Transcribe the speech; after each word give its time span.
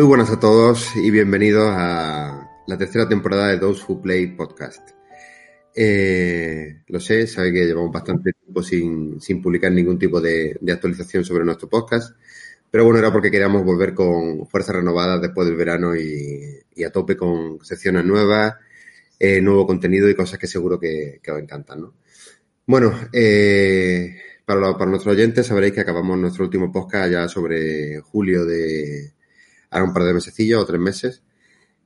Muy 0.00 0.08
buenas 0.08 0.30
a 0.30 0.40
todos 0.40 0.96
y 0.96 1.10
bienvenidos 1.10 1.68
a 1.76 2.50
la 2.66 2.78
tercera 2.78 3.06
temporada 3.06 3.48
de 3.48 3.58
Those 3.58 3.84
Who 3.86 4.00
Play 4.00 4.28
Podcast. 4.28 4.92
Eh, 5.76 6.80
lo 6.86 6.98
sé, 6.98 7.26
sabe 7.26 7.52
que 7.52 7.66
llevamos 7.66 7.92
bastante 7.92 8.32
tiempo 8.32 8.62
sin, 8.62 9.20
sin 9.20 9.42
publicar 9.42 9.70
ningún 9.70 9.98
tipo 9.98 10.18
de, 10.18 10.56
de, 10.58 10.72
actualización 10.72 11.22
sobre 11.22 11.44
nuestro 11.44 11.68
podcast, 11.68 12.16
pero 12.70 12.84
bueno, 12.84 12.98
era 12.98 13.12
porque 13.12 13.30
queríamos 13.30 13.62
volver 13.62 13.92
con 13.92 14.46
fuerzas 14.46 14.76
renovadas 14.76 15.20
después 15.20 15.46
del 15.46 15.58
verano 15.58 15.94
y, 15.94 16.82
a 16.82 16.90
tope 16.90 17.14
con 17.14 17.62
secciones 17.62 18.02
nuevas, 18.06 18.54
eh, 19.18 19.42
nuevo 19.42 19.66
contenido 19.66 20.08
y 20.08 20.14
cosas 20.14 20.38
que 20.38 20.46
seguro 20.46 20.80
que, 20.80 21.20
que 21.22 21.30
os 21.30 21.42
encantan, 21.42 21.78
¿no? 21.78 21.94
Bueno, 22.64 22.98
eh, 23.12 24.16
para, 24.46 24.78
para 24.78 24.90
nuestros 24.90 25.14
oyentes 25.14 25.46
sabréis 25.46 25.74
que 25.74 25.82
acabamos 25.82 26.16
nuestro 26.16 26.46
último 26.46 26.72
podcast 26.72 27.12
ya 27.12 27.28
sobre 27.28 28.00
julio 28.00 28.46
de 28.46 29.19
ahora 29.70 29.84
un 29.84 29.94
par 29.94 30.04
de 30.04 30.14
mesecillos 30.14 30.62
o 30.62 30.66
tres 30.66 30.80
meses. 30.80 31.22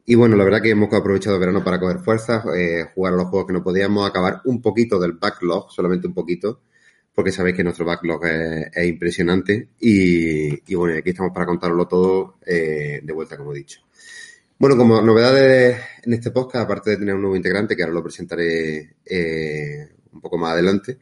Y 0.06 0.16
bueno, 0.16 0.36
la 0.36 0.44
verdad 0.44 0.60
que 0.60 0.70
hemos 0.70 0.92
aprovechado 0.92 1.36
el 1.36 1.40
verano 1.40 1.64
para 1.64 1.80
coger 1.80 1.98
fuerzas, 1.98 2.44
eh, 2.54 2.90
jugar 2.94 3.14
a 3.14 3.16
los 3.16 3.28
juegos 3.28 3.46
que 3.46 3.54
no 3.54 3.62
podíamos, 3.62 4.08
acabar 4.08 4.42
un 4.44 4.60
poquito 4.60 4.98
del 4.98 5.12
backlog, 5.12 5.70
solamente 5.70 6.06
un 6.06 6.12
poquito, 6.12 6.60
porque 7.14 7.32
sabéis 7.32 7.56
que 7.56 7.64
nuestro 7.64 7.86
backlog 7.86 8.26
es, 8.26 8.66
es 8.74 8.86
impresionante. 8.86 9.70
Y, 9.80 10.70
y, 10.70 10.74
bueno, 10.74 10.98
aquí 10.98 11.10
estamos 11.10 11.32
para 11.32 11.46
contarlo 11.46 11.88
todo 11.88 12.36
eh, 12.44 13.00
de 13.02 13.12
vuelta, 13.14 13.38
como 13.38 13.52
he 13.52 13.56
dicho. 13.56 13.80
Bueno, 14.58 14.76
como 14.76 15.00
novedades 15.00 15.80
en 16.02 16.12
este 16.12 16.30
podcast, 16.30 16.64
aparte 16.64 16.90
de 16.90 16.96
tener 16.98 17.14
un 17.14 17.22
nuevo 17.22 17.36
integrante, 17.36 17.74
que 17.74 17.82
ahora 17.82 17.94
lo 17.94 18.02
presentaré 18.02 18.96
eh, 19.06 19.88
un 20.12 20.20
poco 20.20 20.36
más 20.36 20.52
adelante, 20.52 20.98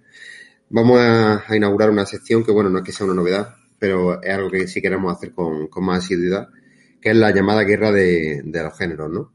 vamos 0.70 1.00
a, 1.00 1.44
a, 1.46 1.56
inaugurar 1.56 1.90
una 1.90 2.06
sección 2.06 2.44
que, 2.44 2.52
bueno, 2.52 2.70
no 2.70 2.78
es 2.78 2.84
que 2.84 2.92
sea 2.92 3.04
una 3.04 3.14
novedad, 3.14 3.56
pero 3.80 4.22
es 4.22 4.32
algo 4.32 4.48
que 4.48 4.68
sí 4.68 4.80
queremos 4.80 5.12
hacer 5.12 5.32
con, 5.32 5.66
con 5.66 5.84
más 5.84 6.04
asiduidad 6.04 6.48
que 7.02 7.10
es 7.10 7.16
la 7.16 7.34
llamada 7.34 7.64
guerra 7.64 7.90
de, 7.90 8.42
los 8.44 8.78
géneros, 8.78 9.10
¿no? 9.10 9.32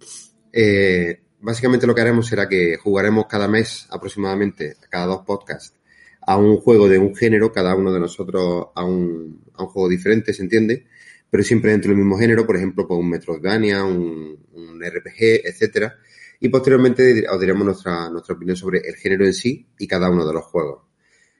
Eh, 0.54 1.20
básicamente 1.42 1.86
lo 1.86 1.94
que 1.94 2.02
haremos 2.02 2.26
será 2.26 2.48
que 2.48 2.78
jugaremos 2.78 3.28
cada 3.28 3.48
mes 3.48 3.86
aproximadamente, 3.92 4.78
cada 4.90 5.06
dos 5.06 5.26
podcasts, 5.26 5.74
a 6.22 6.38
un 6.38 6.58
juego 6.58 6.88
de 6.88 6.98
un 6.98 7.16
género, 7.16 7.52
cada 7.52 7.76
uno 7.76 7.92
de 7.92 8.00
nosotros 8.00 8.68
a 8.74 8.84
un, 8.84 9.44
a 9.54 9.64
un 9.64 9.70
juego 9.70 9.90
diferente, 9.90 10.34
¿se 10.34 10.44
entiende? 10.44 10.88
Pero 11.30 11.44
siempre 11.44 11.72
dentro 11.72 11.90
del 11.90 11.98
mismo 11.98 12.18
género, 12.18 12.46
por 12.46 12.56
ejemplo, 12.56 12.88
pues 12.88 13.00
un 13.00 13.10
Metroidvania, 13.10 13.84
un, 13.84 14.40
un 14.54 14.82
RPG, 14.82 15.46
etcétera. 15.46 15.96
Y 16.40 16.50
posteriormente 16.50 17.26
os 17.30 17.40
diremos 17.40 17.66
nuestra, 17.66 18.10
nuestra 18.10 18.36
opinión 18.36 18.56
sobre 18.56 18.80
el 18.80 18.96
género 18.96 19.26
en 19.26 19.34
sí 19.34 19.68
y 19.78 19.88
cada 19.88 20.10
uno 20.10 20.26
de 20.26 20.34
los 20.34 20.46
juegos. 20.46 20.87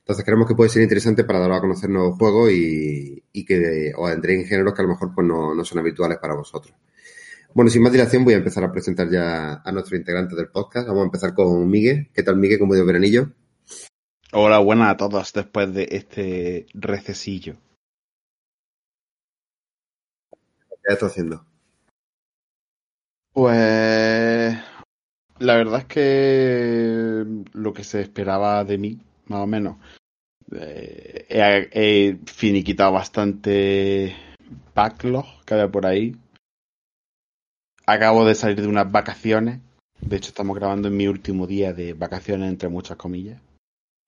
Entonces 0.08 0.24
creemos 0.24 0.48
que 0.48 0.56
puede 0.56 0.70
ser 0.70 0.82
interesante 0.84 1.26
para 1.26 1.40
dar 1.40 1.52
a 1.52 1.60
conocer 1.60 1.90
nuevos 1.90 2.18
juegos 2.18 2.50
y, 2.50 3.22
y 3.34 3.44
que 3.44 3.92
os 3.94 4.10
entréis 4.10 4.40
en 4.40 4.48
géneros 4.48 4.74
que 4.74 4.82
a 4.82 4.86
lo 4.86 4.92
mejor 4.92 5.14
pues 5.14 5.28
no, 5.28 5.54
no, 5.54 5.66
son 5.66 5.80
habituales 5.80 6.18
para 6.20 6.34
vosotros. 6.34 6.74
Bueno, 7.54 7.70
sin 7.70 7.82
más 7.82 7.92
dilación 7.92 8.24
voy 8.24 8.34
a 8.34 8.38
empezar 8.38 8.64
a 8.64 8.72
presentar 8.72 9.10
ya 9.10 9.56
a 9.56 9.72
nuestro 9.74 9.98
integrante 9.98 10.34
del 10.34 10.48
podcast. 10.48 10.88
Vamos 10.88 11.02
a 11.02 11.08
empezar 11.08 11.34
con 11.34 11.70
Miguel. 11.70 12.10
¿Qué 12.14 12.24
tal 12.24 12.38
Miguel? 12.38 12.58
¿Cómo 12.58 12.72
ha 12.72 12.78
ido 12.78 12.86
veranillo? 12.86 13.34
Hola, 14.32 14.60
buenas 14.60 14.92
a 14.92 14.96
todos 14.96 15.34
después 15.34 15.74
de 15.74 15.90
este 15.92 16.68
recesillo. 16.74 17.58
¿Qué 20.32 20.94
estás 20.94 21.12
haciendo? 21.12 21.46
Pues 23.34 24.58
la 25.40 25.56
verdad 25.58 25.80
es 25.80 25.86
que 25.86 27.26
lo 27.52 27.74
que 27.74 27.84
se 27.84 28.00
esperaba 28.00 28.64
de 28.64 28.78
mí, 28.78 29.02
más 29.30 29.40
o 29.40 29.48
menos, 29.48 29.78
eh, 30.52 31.26
he, 31.30 32.18
finiquitado 32.26 32.94
bastante 32.94 34.16
backlog 34.74 35.26
que 35.46 35.54
había 35.54 35.70
por 35.70 35.86
ahí. 35.86 36.16
Acabo 37.86 38.26
de 38.26 38.36
salir 38.36 38.62
de 38.62 38.68
unas 38.68 38.92
vacaciones. 38.92 39.60
De 40.02 40.18
hecho, 40.18 40.30
estamos 40.30 40.56
grabando 40.56 40.88
en 40.88 40.98
mi 40.98 41.08
último 41.08 41.48
día 41.48 41.74
de 41.74 41.94
vacaciones, 41.94 42.50
entre 42.50 42.70
muchas 42.70 42.98
comillas. 42.98 43.42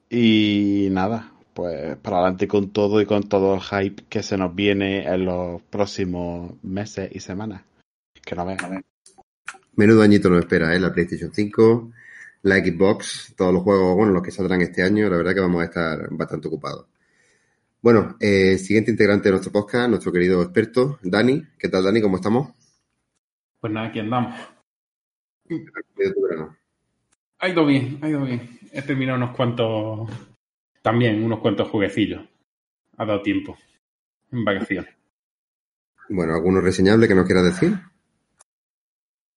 Y 0.09 0.87
nada, 0.91 1.31
pues 1.53 1.97
para 1.97 2.17
adelante 2.17 2.47
con 2.47 2.71
todo 2.71 3.01
y 3.01 3.05
con 3.05 3.23
todo 3.23 3.55
el 3.55 3.61
hype 3.61 4.03
que 4.09 4.23
se 4.23 4.37
nos 4.37 4.53
viene 4.55 5.07
en 5.07 5.25
los 5.25 5.61
próximos 5.63 6.53
meses 6.63 7.09
y 7.13 7.19
semanas. 7.19 7.63
Que 8.23 8.35
no 8.35 8.45
vean. 8.45 8.83
Menudo 9.75 10.01
añito 10.01 10.29
nos 10.29 10.39
espera, 10.39 10.75
¿eh? 10.75 10.79
La 10.79 10.91
PlayStation 10.91 11.31
5, 11.33 11.91
la 12.41 12.57
Xbox, 12.57 13.33
todos 13.35 13.53
los 13.53 13.63
juegos, 13.63 13.95
bueno, 13.95 14.13
los 14.13 14.23
que 14.23 14.31
saldrán 14.31 14.61
este 14.61 14.83
año, 14.83 15.09
la 15.09 15.17
verdad 15.17 15.33
que 15.33 15.41
vamos 15.41 15.61
a 15.61 15.65
estar 15.65 16.07
bastante 16.11 16.47
ocupados. 16.47 16.87
Bueno, 17.81 18.17
eh, 18.19 18.57
siguiente 18.57 18.91
integrante 18.91 19.29
de 19.29 19.31
nuestro 19.31 19.51
podcast, 19.51 19.89
nuestro 19.89 20.11
querido 20.11 20.41
experto, 20.41 20.99
Dani. 21.01 21.43
¿Qué 21.57 21.69
tal, 21.69 21.83
Dani? 21.83 22.01
¿Cómo 22.01 22.17
estamos? 22.17 22.49
Pues 23.59 23.71
nada, 23.71 23.87
aquí 23.87 23.99
andamos. 23.99 24.35
Ha 27.39 27.49
ido 27.49 27.65
bien, 27.65 27.99
ha 28.01 28.09
ido 28.09 28.23
bien. 28.25 28.59
He 28.71 28.81
terminado 28.81 29.17
unos 29.17 29.35
cuantos, 29.35 30.09
también 30.81 31.23
unos 31.23 31.39
cuantos 31.39 31.69
jueguecillos. 31.69 32.21
Ha 32.97 33.05
dado 33.05 33.21
tiempo, 33.21 33.57
en 34.31 34.43
vacaciones. 34.43 34.93
Bueno, 36.09 36.33
¿alguno 36.33 36.59
reseñable 36.59 37.07
que 37.07 37.15
nos 37.15 37.25
quieras 37.25 37.45
decir? 37.45 37.79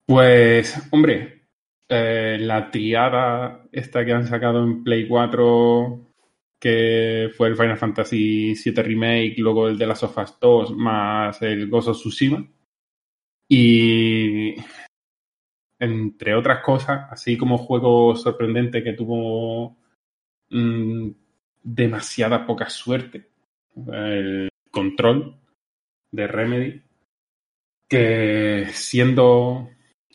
Pues, 0.04 0.76
hombre, 0.90 1.41
eh, 1.94 2.38
la 2.40 2.70
triada 2.70 3.68
esta 3.70 4.02
que 4.02 4.12
han 4.12 4.26
sacado 4.26 4.64
en 4.64 4.82
Play 4.82 5.06
4, 5.06 6.00
que 6.58 7.30
fue 7.36 7.48
el 7.48 7.56
Final 7.56 7.76
Fantasy 7.76 8.54
VII 8.54 8.82
Remake, 8.82 9.34
luego 9.36 9.68
el 9.68 9.76
de 9.76 9.86
las 9.86 9.98
Sofas 9.98 10.38
2, 10.40 10.74
más 10.74 11.42
el 11.42 11.68
Ghost 11.68 11.88
of 11.88 11.98
Tsushima. 11.98 12.48
Y 13.46 14.54
entre 15.78 16.34
otras 16.34 16.62
cosas, 16.62 17.08
así 17.10 17.36
como 17.36 17.58
juego 17.58 18.16
sorprendente 18.16 18.82
que 18.82 18.94
tuvo 18.94 19.76
mmm, 20.48 21.10
demasiada 21.62 22.46
poca 22.46 22.70
suerte, 22.70 23.28
el 23.92 24.48
control 24.70 25.36
de 26.10 26.26
Remedy, 26.26 26.82
que 27.86 28.68
siendo 28.72 29.68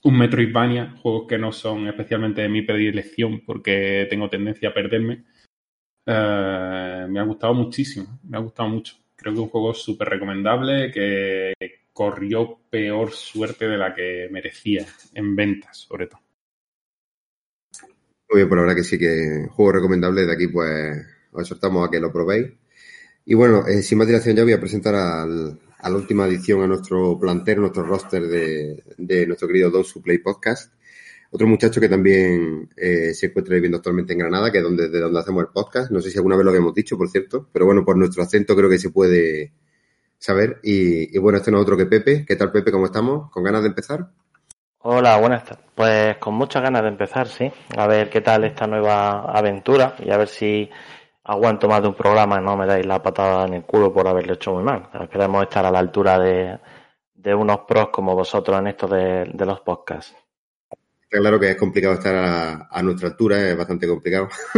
un 0.03 0.18
Metroidvania, 0.18 0.96
juegos 1.02 1.28
que 1.28 1.38
no 1.38 1.52
son 1.52 1.88
especialmente 1.88 2.41
de 2.41 2.50
mi 2.50 2.62
predilección 2.62 3.44
porque 3.46 4.08
tengo 4.09 4.30
tendencia 4.30 4.69
a 4.69 4.74
perderme, 4.74 5.25
uh, 6.06 7.08
me 7.09 7.19
ha 7.19 7.24
gustado 7.24 7.53
muchísimo, 7.53 8.19
me 8.24 8.38
ha 8.38 8.41
gustado 8.41 8.69
mucho. 8.69 8.96
Creo 9.16 9.34
que 9.34 9.40
es 9.40 9.44
un 9.44 9.50
juego 9.50 9.74
súper 9.74 10.09
recomendable 10.09 10.91
que 10.91 11.53
corrió 11.91 12.59
peor 12.69 13.12
suerte 13.12 13.68
de 13.68 13.78
la 13.78 13.96
que 13.96 14.30
merecía 14.31 14.86
en 15.16 15.36
ventas, 15.36 15.78
sobre 15.78 16.06
todo. 16.06 16.22
Muy 18.30 18.41
bien, 18.41 18.50
por 18.50 18.57
la 18.57 18.63
verdad 18.63 18.75
que 18.75 18.84
sí 18.84 19.00
que 19.00 19.47
juego 19.50 19.72
recomendable. 19.72 20.25
De 20.25 20.34
aquí, 20.34 20.47
pues, 20.47 20.97
os 21.31 21.41
exhortamos 21.41 21.88
a 21.88 21.90
que 21.90 22.00
lo 22.00 22.12
probéis. 22.12 22.52
Y 23.25 23.34
bueno, 23.34 23.66
eh, 23.68 23.81
sin 23.81 23.97
más 23.97 24.07
dilación, 24.07 24.36
ya 24.36 24.44
voy 24.44 24.53
a 24.53 24.59
presentar 24.59 24.94
al, 24.96 25.59
a 25.79 25.89
la 25.89 25.95
última 25.95 26.25
edición 26.25 26.63
a 26.63 26.67
nuestro 26.67 27.19
plantel, 27.19 27.61
nuestro 27.61 27.83
roster 27.83 28.23
de, 28.23 28.83
de 28.97 29.27
nuestro 29.27 29.47
querido 29.47 29.69
Dos 29.69 29.93
Play 30.03 30.19
Podcast. 30.19 30.73
Otro 31.29 31.45
muchacho 31.45 31.81
que 31.81 31.89
también 31.89 32.69
eh, 32.77 33.13
se 33.13 33.27
encuentra 33.27 33.56
viviendo 33.56 33.77
actualmente 33.77 34.13
en 34.13 34.19
Granada, 34.19 34.51
que 34.51 34.59
es 34.59 34.63
donde, 34.63 34.89
de 34.89 35.00
donde 35.00 35.19
hacemos 35.19 35.44
el 35.44 35.50
podcast. 35.50 35.91
No 35.91 36.00
sé 36.00 36.09
si 36.09 36.18
alguna 36.18 36.38
vez 36.38 36.45
lo 36.45 36.51
habíamos 36.51 36.74
dicho, 36.74 36.97
por 36.97 37.09
cierto, 37.09 37.50
pero 37.51 37.65
bueno, 37.65 37.83
por 37.83 37.97
nuestro 37.97 38.24
acento 38.24 38.56
creo 38.56 38.69
que 38.69 38.79
se 38.79 38.91
puede 38.91 39.51
saber. 40.18 40.59
Y, 40.63 41.15
y, 41.15 41.19
bueno, 41.19 41.38
este 41.38 41.51
no 41.51 41.57
es 41.57 41.63
otro 41.63 41.75
que 41.75 41.85
Pepe. 41.85 42.25
¿Qué 42.25 42.35
tal, 42.38 42.51
Pepe? 42.51 42.71
¿Cómo 42.71 42.85
estamos? 42.85 43.30
¿Con 43.30 43.44
ganas 43.44 43.62
de 43.62 43.68
empezar? 43.68 44.09
Hola, 44.80 45.18
buenas 45.18 45.44
tardes. 45.44 45.65
Pues 45.75 46.18
con 46.18 46.35
muchas 46.35 46.63
ganas 46.63 46.81
de 46.83 46.88
empezar, 46.88 47.27
sí. 47.27 47.51
A 47.75 47.88
ver 47.88 48.09
qué 48.09 48.21
tal 48.21 48.45
esta 48.45 48.65
nueva 48.65 49.30
aventura 49.31 49.95
y 50.00 50.09
a 50.12 50.18
ver 50.18 50.30
si 50.30 50.69
aguanto 51.27 51.68
más 51.68 51.81
de 51.81 51.89
un 51.89 51.94
programa 51.94 52.41
no 52.41 52.57
me 52.57 52.65
dais 52.65 52.85
la 52.85 53.03
patada 53.03 53.45
en 53.45 53.53
el 53.53 53.63
culo 53.63 53.94
por 53.94 54.07
haberlo 54.07 54.33
hecho 54.33 54.53
muy 54.53 54.63
mal. 54.63 54.89
Queremos 55.12 55.44
estar 55.44 55.65
a 55.65 55.71
la 55.71 55.79
altura 55.79 56.18
de, 56.19 56.57
de 57.13 57.35
unos 57.35 57.59
pros 57.68 57.89
como 57.89 58.15
vosotros 58.15 58.57
en 58.59 58.68
esto 58.68 58.88
de, 58.88 59.25
de 59.33 59.45
los 59.45 59.59
podcasts. 59.62 60.15
Está 61.03 61.19
claro 61.19 61.39
que 61.39 61.51
es 61.51 61.56
complicado 61.56 61.94
estar 61.94 62.15
a, 62.15 62.68
a 62.69 62.83
nuestra 62.83 63.09
altura, 63.09 63.50
es 63.50 63.57
bastante 63.57 63.88
complicado. 63.88 64.27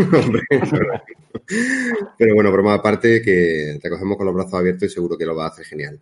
Pero 2.17 2.33
bueno, 2.33 2.51
broma 2.51 2.73
aparte, 2.75 3.21
que 3.21 3.77
te 3.81 3.89
cogemos 3.89 4.17
con 4.17 4.25
los 4.25 4.35
brazos 4.35 4.55
abiertos 4.55 4.83
y 4.83 4.89
seguro 4.89 5.17
que 5.17 5.25
lo 5.25 5.35
va 5.35 5.45
a 5.45 5.49
hacer 5.49 5.65
genial. 5.65 5.99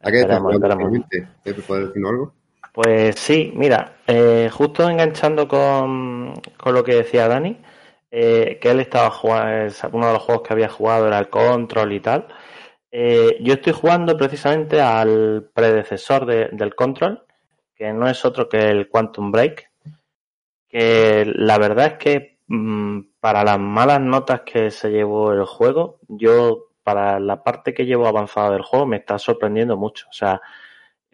¿A 0.00 0.10
qué 0.10 0.20
estás 0.20 0.40
¿Puedes 0.40 1.86
decirnos 1.86 2.10
algo? 2.10 2.34
Pues 2.72 3.14
sí, 3.20 3.52
mira, 3.54 3.98
eh, 4.06 4.50
justo 4.52 4.88
enganchando 4.90 5.46
con, 5.46 6.34
con, 6.56 6.74
lo 6.74 6.82
que 6.82 6.96
decía 6.96 7.28
Dani, 7.28 7.56
eh, 8.16 8.58
que 8.60 8.70
él 8.70 8.80
estaba 8.80 9.10
jugando, 9.10 9.74
uno 9.92 10.06
de 10.06 10.12
los 10.12 10.22
juegos 10.22 10.46
que 10.46 10.52
había 10.52 10.68
jugado 10.68 11.06
era 11.08 11.18
el 11.18 11.28
Control 11.28 11.92
y 11.92 12.00
tal. 12.00 12.28
Eh, 12.90 13.38
yo 13.40 13.54
estoy 13.54 13.72
jugando 13.72 14.16
precisamente 14.16 14.80
al 14.80 15.50
predecesor 15.52 16.26
de, 16.26 16.48
del 16.52 16.74
Control, 16.74 17.24
que 17.74 17.92
no 17.92 18.08
es 18.08 18.24
otro 18.24 18.48
que 18.48 18.58
el 18.58 18.88
Quantum 18.88 19.32
Break, 19.32 19.70
que 20.68 21.24
la 21.34 21.58
verdad 21.58 21.86
es 21.86 21.94
que 21.94 22.38
mmm, 22.46 23.00
para 23.20 23.42
las 23.42 23.58
malas 23.58 24.00
notas 24.00 24.42
que 24.42 24.70
se 24.70 24.90
llevó 24.90 25.32
el 25.32 25.44
juego, 25.44 25.98
yo 26.08 26.68
para 26.82 27.18
la 27.18 27.42
parte 27.42 27.74
que 27.74 27.86
llevo 27.86 28.06
avanzada 28.06 28.50
del 28.50 28.62
juego 28.62 28.86
me 28.86 28.98
está 28.98 29.18
sorprendiendo 29.18 29.76
mucho. 29.76 30.06
O 30.10 30.12
sea, 30.12 30.40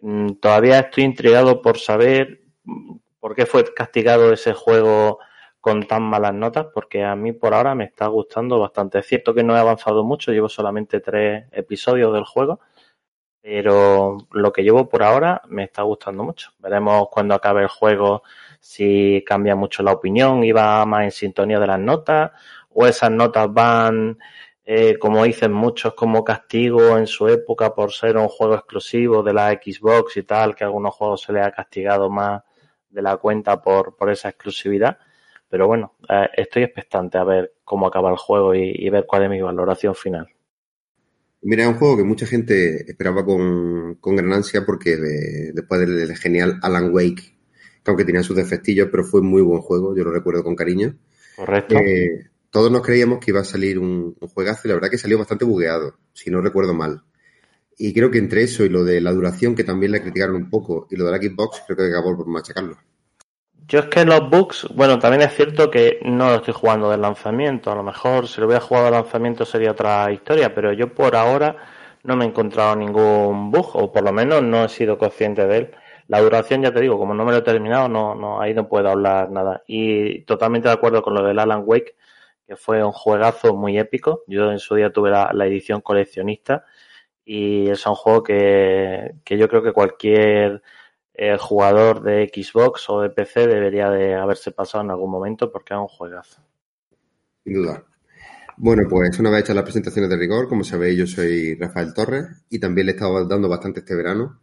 Mm, 0.01 0.33
todavía 0.41 0.79
estoy 0.79 1.03
intrigado 1.03 1.61
por 1.61 1.77
saber 1.77 2.41
mm, 2.63 2.95
por 3.19 3.35
qué 3.35 3.45
fue 3.45 3.63
castigado 3.73 4.33
ese 4.33 4.53
juego 4.53 5.19
con 5.61 5.83
tan 5.87 6.03
malas 6.03 6.33
notas, 6.33 6.67
porque 6.73 7.03
a 7.03 7.15
mí 7.15 7.33
por 7.33 7.53
ahora 7.53 7.75
me 7.75 7.85
está 7.85 8.07
gustando 8.07 8.59
bastante. 8.59 8.99
Es 8.99 9.05
cierto 9.07 9.33
que 9.33 9.43
no 9.43 9.55
he 9.55 9.59
avanzado 9.59 10.03
mucho, 10.03 10.31
llevo 10.31 10.49
solamente 10.49 10.99
tres 10.99 11.45
episodios 11.51 12.13
del 12.13 12.25
juego, 12.25 12.59
pero 13.41 14.17
lo 14.31 14.51
que 14.51 14.63
llevo 14.63 14.89
por 14.89 15.03
ahora 15.03 15.41
me 15.47 15.63
está 15.65 15.83
gustando 15.83 16.23
mucho. 16.23 16.51
Veremos 16.59 17.07
cuando 17.11 17.35
acabe 17.35 17.61
el 17.61 17.67
juego 17.67 18.23
si 18.59 19.23
cambia 19.25 19.55
mucho 19.55 19.83
la 19.83 19.93
opinión 19.93 20.43
y 20.43 20.51
va 20.51 20.85
más 20.85 21.03
en 21.05 21.11
sintonía 21.11 21.59
de 21.59 21.67
las 21.67 21.79
notas, 21.79 22.31
o 22.69 22.87
esas 22.87 23.11
notas 23.11 23.51
van, 23.53 24.17
eh, 24.65 24.97
como 24.99 25.23
dicen 25.23 25.53
muchos, 25.53 25.93
como 25.93 26.23
castigo 26.23 26.97
en 26.97 27.07
su 27.07 27.27
época 27.27 27.73
por 27.75 27.91
ser 27.93 28.17
un 28.17 28.27
juego 28.29 28.55
exclusivo 28.55 29.23
de 29.23 29.33
la 29.33 29.51
Xbox 29.51 30.17
y 30.17 30.23
tal, 30.23 30.55
que 30.55 30.63
a 30.63 30.67
algunos 30.67 30.95
juegos 30.95 31.21
se 31.21 31.33
les 31.33 31.45
ha 31.45 31.51
castigado 31.51 32.09
más 32.09 32.43
de 32.89 33.01
la 33.01 33.17
cuenta 33.17 33.61
por, 33.61 33.95
por 33.95 34.09
esa 34.11 34.29
exclusividad 34.29 34.97
pero 35.51 35.67
bueno, 35.67 35.93
eh, 36.07 36.29
estoy 36.37 36.63
expectante 36.63 37.17
a 37.17 37.25
ver 37.25 37.55
cómo 37.65 37.85
acaba 37.85 38.09
el 38.09 38.15
juego 38.15 38.55
y, 38.55 38.89
ver 38.89 39.05
cuál 39.05 39.23
es 39.23 39.29
mi 39.29 39.41
valoración 39.41 39.93
final. 39.93 40.29
Mira, 41.41 41.63
es 41.63 41.69
un 41.69 41.75
juego 41.75 41.97
que 41.97 42.05
mucha 42.05 42.25
gente 42.25 42.89
esperaba 42.89 43.25
con, 43.25 43.99
gran 44.01 44.31
ansia 44.31 44.65
porque 44.65 44.95
después 45.53 45.81
del, 45.81 46.15
genial 46.15 46.57
Alan 46.61 46.93
Wake, 46.93 47.35
que 47.83 47.91
aunque 47.91 48.05
tenía 48.05 48.23
sus 48.23 48.37
defectillos, 48.37 48.87
pero 48.89 49.03
fue 49.03 49.21
muy 49.21 49.41
buen 49.41 49.61
juego, 49.61 49.93
yo 49.93 50.05
lo 50.05 50.13
recuerdo 50.13 50.41
con 50.41 50.55
cariño. 50.55 50.95
Correcto. 51.35 51.75
Eh, 51.75 52.29
todos 52.49 52.71
nos 52.71 52.81
creíamos 52.81 53.19
que 53.19 53.31
iba 53.31 53.41
a 53.41 53.45
salir 53.45 53.77
un, 53.77 54.15
un, 54.17 54.27
juegazo 54.29 54.61
y 54.63 54.69
la 54.69 54.75
verdad 54.75 54.89
que 54.89 54.97
salió 54.97 55.17
bastante 55.17 55.43
bugueado, 55.43 55.97
si 56.13 56.31
no 56.31 56.39
recuerdo 56.39 56.73
mal. 56.73 57.03
Y 57.77 57.93
creo 57.93 58.09
que 58.09 58.19
entre 58.19 58.43
eso 58.43 58.63
y 58.63 58.69
lo 58.69 58.85
de 58.85 59.01
la 59.01 59.11
duración, 59.11 59.53
que 59.53 59.65
también 59.65 59.91
le 59.91 60.01
criticaron 60.01 60.37
un 60.37 60.49
poco, 60.49 60.87
y 60.89 60.95
lo 60.95 61.05
de 61.05 61.11
la 61.11 61.17
Xbox, 61.17 61.63
creo 61.65 61.75
que 61.75 61.87
acabó 61.87 62.15
por 62.15 62.27
machacarlo. 62.27 62.77
Yo 63.71 63.79
es 63.79 63.85
que 63.85 64.03
los 64.03 64.29
bugs, 64.29 64.67
bueno, 64.75 64.99
también 64.99 65.21
es 65.21 65.33
cierto 65.33 65.71
que 65.71 65.99
no 66.03 66.27
lo 66.27 66.35
estoy 66.35 66.53
jugando 66.53 66.91
del 66.91 66.99
lanzamiento. 66.99 67.71
A 67.71 67.75
lo 67.75 67.83
mejor 67.83 68.27
si 68.27 68.41
lo 68.41 68.47
hubiera 68.47 68.59
jugado 68.59 68.87
del 68.87 68.95
lanzamiento 68.95 69.45
sería 69.45 69.71
otra 69.71 70.11
historia, 70.11 70.53
pero 70.53 70.73
yo 70.73 70.93
por 70.93 71.15
ahora 71.15 71.55
no 72.03 72.17
me 72.17 72.25
he 72.25 72.27
encontrado 72.27 72.75
ningún 72.75 73.49
bug, 73.49 73.69
o 73.77 73.89
por 73.89 74.03
lo 74.03 74.11
menos 74.11 74.43
no 74.43 74.65
he 74.65 74.67
sido 74.67 74.97
consciente 74.97 75.47
de 75.47 75.57
él. 75.57 75.71
La 76.09 76.19
duración, 76.19 76.61
ya 76.63 76.73
te 76.73 76.81
digo, 76.81 76.97
como 76.97 77.13
no 77.13 77.23
me 77.23 77.31
lo 77.31 77.37
he 77.37 77.41
terminado, 77.43 77.87
no, 77.87 78.13
no, 78.13 78.41
ahí 78.41 78.53
no 78.53 78.67
puedo 78.67 78.89
hablar 78.89 79.31
nada. 79.31 79.63
Y 79.67 80.23
totalmente 80.23 80.67
de 80.67 80.73
acuerdo 80.73 81.01
con 81.01 81.13
lo 81.13 81.23
del 81.23 81.39
Alan 81.39 81.63
Wake, 81.65 81.95
que 82.45 82.57
fue 82.57 82.83
un 82.83 82.91
juegazo 82.91 83.55
muy 83.55 83.79
épico. 83.79 84.23
Yo 84.27 84.51
en 84.51 84.59
su 84.59 84.75
día 84.75 84.91
tuve 84.91 85.11
la, 85.11 85.31
la 85.33 85.45
edición 85.45 85.79
coleccionista 85.79 86.65
y 87.23 87.69
es 87.69 87.85
un 87.85 87.95
juego 87.95 88.21
que, 88.23 89.13
que 89.23 89.37
yo 89.37 89.47
creo 89.47 89.63
que 89.63 89.71
cualquier 89.71 90.61
el 91.21 91.37
jugador 91.37 92.01
de 92.01 92.31
Xbox 92.33 92.89
o 92.89 93.01
de 93.01 93.11
PC 93.11 93.45
debería 93.45 93.91
de 93.91 94.15
haberse 94.15 94.51
pasado 94.51 94.83
en 94.83 94.89
algún 94.89 95.11
momento 95.11 95.51
porque 95.51 95.75
es 95.75 95.79
un 95.79 95.87
juegazo. 95.87 96.41
Sin 97.43 97.53
duda. 97.53 97.83
Bueno, 98.57 98.83
pues 98.89 99.19
una 99.19 99.29
vez 99.29 99.41
hechas 99.41 99.55
las 99.55 99.63
presentaciones 99.63 100.09
de 100.09 100.17
rigor, 100.17 100.49
como 100.49 100.63
sabéis, 100.63 100.97
yo 100.97 101.05
soy 101.05 101.55
Rafael 101.55 101.93
Torres 101.93 102.25
y 102.49 102.59
también 102.59 102.87
le 102.87 102.93
he 102.93 102.95
estado 102.95 103.23
dando 103.27 103.47
bastante 103.47 103.81
este 103.81 103.95
verano 103.95 104.39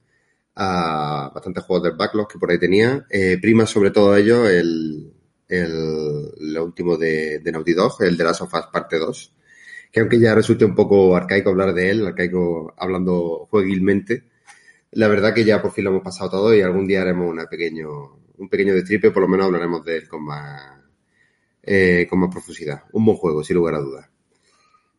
a 0.55 1.33
bastantes 1.35 1.65
juegos 1.65 1.83
del 1.83 1.97
backlog 1.97 2.29
que 2.29 2.39
por 2.39 2.51
ahí 2.51 2.61
tenía. 2.61 3.05
Eh, 3.11 3.39
prima 3.41 3.67
sobre 3.67 3.91
todo 3.91 4.17
ello 4.17 4.49
el, 4.49 5.13
el, 5.49 6.59
último 6.59 6.97
de, 6.97 7.41
de 7.41 7.53
Naughty 7.53 7.75
Dog, 7.75 8.03
el 8.03 8.17
de 8.17 8.25
Last 8.25 8.43
of 8.43 8.55
Us 8.55 8.67
Parte 8.73 8.99
2, 8.99 9.35
que 9.91 9.99
aunque 9.99 10.21
ya 10.21 10.33
resulte 10.33 10.65
un 10.65 10.77
poco 10.77 11.17
arcaico 11.17 11.51
hablar 11.51 11.75
de 11.75 11.91
él, 11.91 12.07
arcaico 12.07 12.73
hablando 12.77 13.49
jueguilmente, 13.51 14.25
la 14.93 15.09
verdad 15.09 15.35
que 15.35 15.45
ya 15.45 15.61
por 15.61 15.73
fin 15.73 15.85
lo 15.85 15.91
hemos 15.91 16.03
pasado 16.03 16.31
todo 16.31 16.55
y 16.55 16.61
algún 16.61 16.87
día 16.87 17.03
haremos 17.03 17.31
una 17.31 17.47
pequeño, 17.47 17.89
un 18.39 18.49
pequeño 18.49 18.75
destripe, 18.75 19.11
por 19.11 19.23
lo 19.23 19.29
menos 19.29 19.47
hablaremos 19.47 19.85
de 19.85 19.97
él 19.97 20.09
con 20.09 20.25
más, 20.25 20.63
eh, 21.63 22.07
con 22.09 22.21
más 22.21 22.31
profusidad. 22.31 22.85
Un 22.93 23.05
buen 23.05 23.17
juego, 23.17 23.45
sin 23.45 23.57
lugar 23.57 23.75
a 23.75 23.81
dudas. 23.81 24.09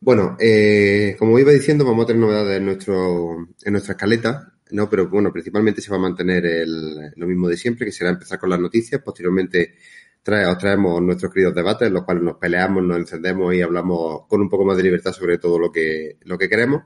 Bueno, 0.00 0.36
eh, 0.40 1.14
como 1.18 1.38
iba 1.38 1.52
diciendo, 1.52 1.84
vamos 1.84 2.04
a 2.04 2.06
tener 2.06 2.22
novedades 2.22 2.58
en, 2.58 2.64
nuestro, 2.64 3.48
en 3.62 3.72
nuestra 3.72 3.92
escaleta, 3.92 4.54
¿no? 4.70 4.88
Pero 4.88 5.08
bueno, 5.08 5.32
principalmente 5.32 5.82
se 5.82 5.90
va 5.90 5.96
a 5.96 6.00
mantener 6.00 6.46
el, 6.46 7.12
lo 7.16 7.26
mismo 7.26 7.48
de 7.48 7.56
siempre, 7.56 7.84
que 7.84 7.92
será 7.92 8.10
empezar 8.10 8.38
con 8.38 8.48
las 8.48 8.60
noticias. 8.60 9.02
Posteriormente 9.02 9.74
trae, 10.22 10.46
os 10.46 10.56
traemos 10.56 11.02
nuestros 11.02 11.32
queridos 11.32 11.54
debates, 11.54 11.88
en 11.88 11.94
los 11.94 12.04
cuales 12.04 12.22
nos 12.22 12.36
peleamos, 12.36 12.82
nos 12.82 12.98
encendemos 12.98 13.54
y 13.54 13.60
hablamos 13.60 14.26
con 14.26 14.40
un 14.40 14.48
poco 14.48 14.64
más 14.64 14.76
de 14.76 14.84
libertad 14.84 15.12
sobre 15.12 15.38
todo 15.38 15.58
lo 15.58 15.70
que, 15.70 16.16
lo 16.24 16.38
que 16.38 16.48
queremos. 16.48 16.84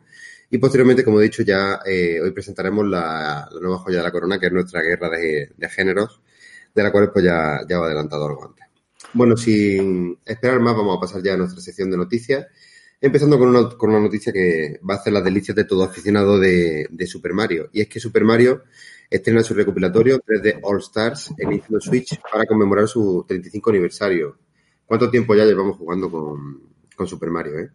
Y 0.55 0.59
posteriormente, 0.59 1.03
como 1.03 1.19
he 1.21 1.25
dicho, 1.25 1.43
ya 1.43 1.81
eh, 1.85 2.21
hoy 2.21 2.31
presentaremos 2.31 2.87
la, 2.87 3.49
nueva 3.61 3.79
joya 3.79 3.97
de 3.97 4.03
la 4.05 4.13
corona, 4.13 4.39
que 4.39 4.47
es 4.47 4.53
nuestra 4.53 4.83
guerra 4.83 5.11
de, 5.11 5.49
géneros, 5.69 6.21
de 6.73 6.81
la 6.81 6.93
cual 6.93 7.11
pues 7.11 7.25
ya, 7.25 7.59
ya 7.69 7.79
adelantado 7.79 8.25
algo 8.29 8.45
antes. 8.45 8.65
Bueno, 9.15 9.37
sin 9.37 10.17
esperar 10.25 10.61
más, 10.61 10.77
vamos 10.77 10.97
a 10.97 11.01
pasar 11.01 11.25
ya 11.25 11.35
a 11.35 11.37
nuestra 11.37 11.61
sección 11.61 11.91
de 11.91 11.97
noticias, 11.97 12.47
empezando 13.01 13.37
con 13.37 13.49
una, 13.49 13.69
con 13.71 13.91
una 13.91 13.99
noticia 13.99 14.33
que 14.33 14.79
va 14.89 14.95
a 14.95 14.99
hacer 14.99 15.13
las 15.13 15.25
delicias 15.25 15.57
de 15.57 15.65
todo 15.65 15.83
aficionado 15.83 16.39
de, 16.39 16.87
de 16.89 17.07
Super 17.09 17.35
Mario. 17.35 17.69
Y 17.73 17.81
es 17.81 17.89
que 17.89 17.99
Super 17.99 18.23
Mario 18.23 18.63
estrena 19.11 19.43
su 19.43 19.55
recopilatorio 19.55 20.21
3D 20.21 20.61
All 20.63 20.79
Stars 20.79 21.35
en 21.37 21.51
Nintendo 21.51 21.81
Switch 21.81 22.17
para 22.31 22.47
conmemorar 22.47 22.87
su 22.87 23.25
35 23.27 23.71
aniversario. 23.71 24.39
¿Cuánto 24.87 25.11
tiempo 25.11 25.35
ya 25.35 25.47
llevamos 25.47 25.79
jugando 25.79 26.09
con, 26.09 26.63
con 26.95 27.09
Super 27.09 27.31
Mario, 27.31 27.59
eh? 27.59 27.71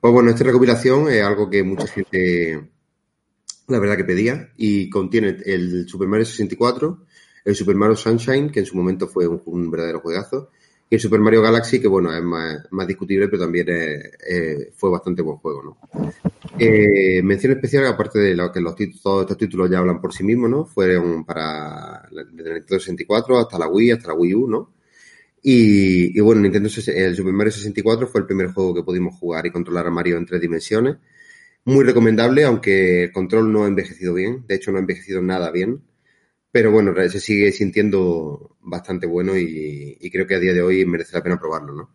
Pues 0.00 0.12
bueno, 0.12 0.30
esta 0.30 0.44
recopilación 0.44 1.08
es 1.08 1.22
algo 1.22 1.50
que 1.50 1.64
mucha 1.64 1.88
gente, 1.88 2.68
la 3.66 3.78
verdad 3.80 3.96
que 3.96 4.04
pedía, 4.04 4.52
y 4.56 4.88
contiene 4.88 5.38
el 5.44 5.88
Super 5.88 6.06
Mario 6.06 6.24
64, 6.24 7.04
el 7.44 7.54
Super 7.56 7.74
Mario 7.74 7.96
Sunshine, 7.96 8.50
que 8.50 8.60
en 8.60 8.66
su 8.66 8.76
momento 8.76 9.08
fue 9.08 9.26
un, 9.26 9.70
verdadero 9.70 9.98
juegazo, 10.00 10.50
y 10.88 10.94
el 10.94 11.00
Super 11.00 11.18
Mario 11.18 11.42
Galaxy, 11.42 11.80
que 11.80 11.88
bueno, 11.88 12.14
es 12.14 12.22
más, 12.22 12.86
discutible, 12.86 13.26
pero 13.26 13.42
también 13.42 13.66
fue 14.76 14.90
bastante 14.90 15.22
buen 15.22 15.38
juego, 15.38 15.62
¿no? 15.64 15.78
Eh, 16.58 17.20
mención 17.22 17.52
especial, 17.52 17.86
aparte 17.86 18.20
de 18.20 18.36
lo 18.36 18.52
que 18.52 18.60
los 18.60 18.76
títulos, 18.76 19.02
todos 19.02 19.22
estos 19.22 19.36
títulos 19.36 19.68
ya 19.68 19.78
hablan 19.78 20.00
por 20.00 20.12
sí 20.12 20.22
mismos, 20.22 20.48
¿no? 20.48 20.64
Fueron 20.64 21.24
para 21.24 22.08
desde 22.10 22.50
el 22.50 22.54
Nintendo 22.54 22.80
64 22.80 23.38
hasta 23.38 23.58
la 23.58 23.68
Wii, 23.68 23.90
hasta 23.90 24.08
la 24.08 24.14
Wii 24.14 24.34
U, 24.34 24.48
¿no? 24.48 24.77
Y, 25.42 26.18
bueno, 26.20 26.40
Nintendo, 26.40 26.68
el 26.68 27.16
Super 27.16 27.32
Mario 27.32 27.52
64 27.52 28.08
fue 28.08 28.20
el 28.20 28.26
primer 28.26 28.48
juego 28.48 28.74
que 28.74 28.82
pudimos 28.82 29.14
jugar 29.16 29.46
y 29.46 29.50
controlar 29.50 29.86
a 29.86 29.90
Mario 29.90 30.16
en 30.16 30.26
tres 30.26 30.40
dimensiones. 30.40 30.96
Muy 31.64 31.84
recomendable, 31.84 32.44
aunque 32.44 33.04
el 33.04 33.12
control 33.12 33.52
no 33.52 33.64
ha 33.64 33.68
envejecido 33.68 34.14
bien. 34.14 34.44
De 34.46 34.56
hecho, 34.56 34.70
no 34.70 34.78
ha 34.78 34.80
envejecido 34.80 35.22
nada 35.22 35.50
bien. 35.50 35.82
Pero 36.50 36.72
bueno, 36.72 36.94
se 37.08 37.20
sigue 37.20 37.52
sintiendo 37.52 38.56
bastante 38.60 39.06
bueno 39.06 39.36
y, 39.36 39.98
creo 40.10 40.26
que 40.26 40.34
a 40.34 40.40
día 40.40 40.54
de 40.54 40.62
hoy 40.62 40.84
merece 40.86 41.16
la 41.16 41.22
pena 41.22 41.38
probarlo, 41.38 41.74
¿no? 41.74 41.94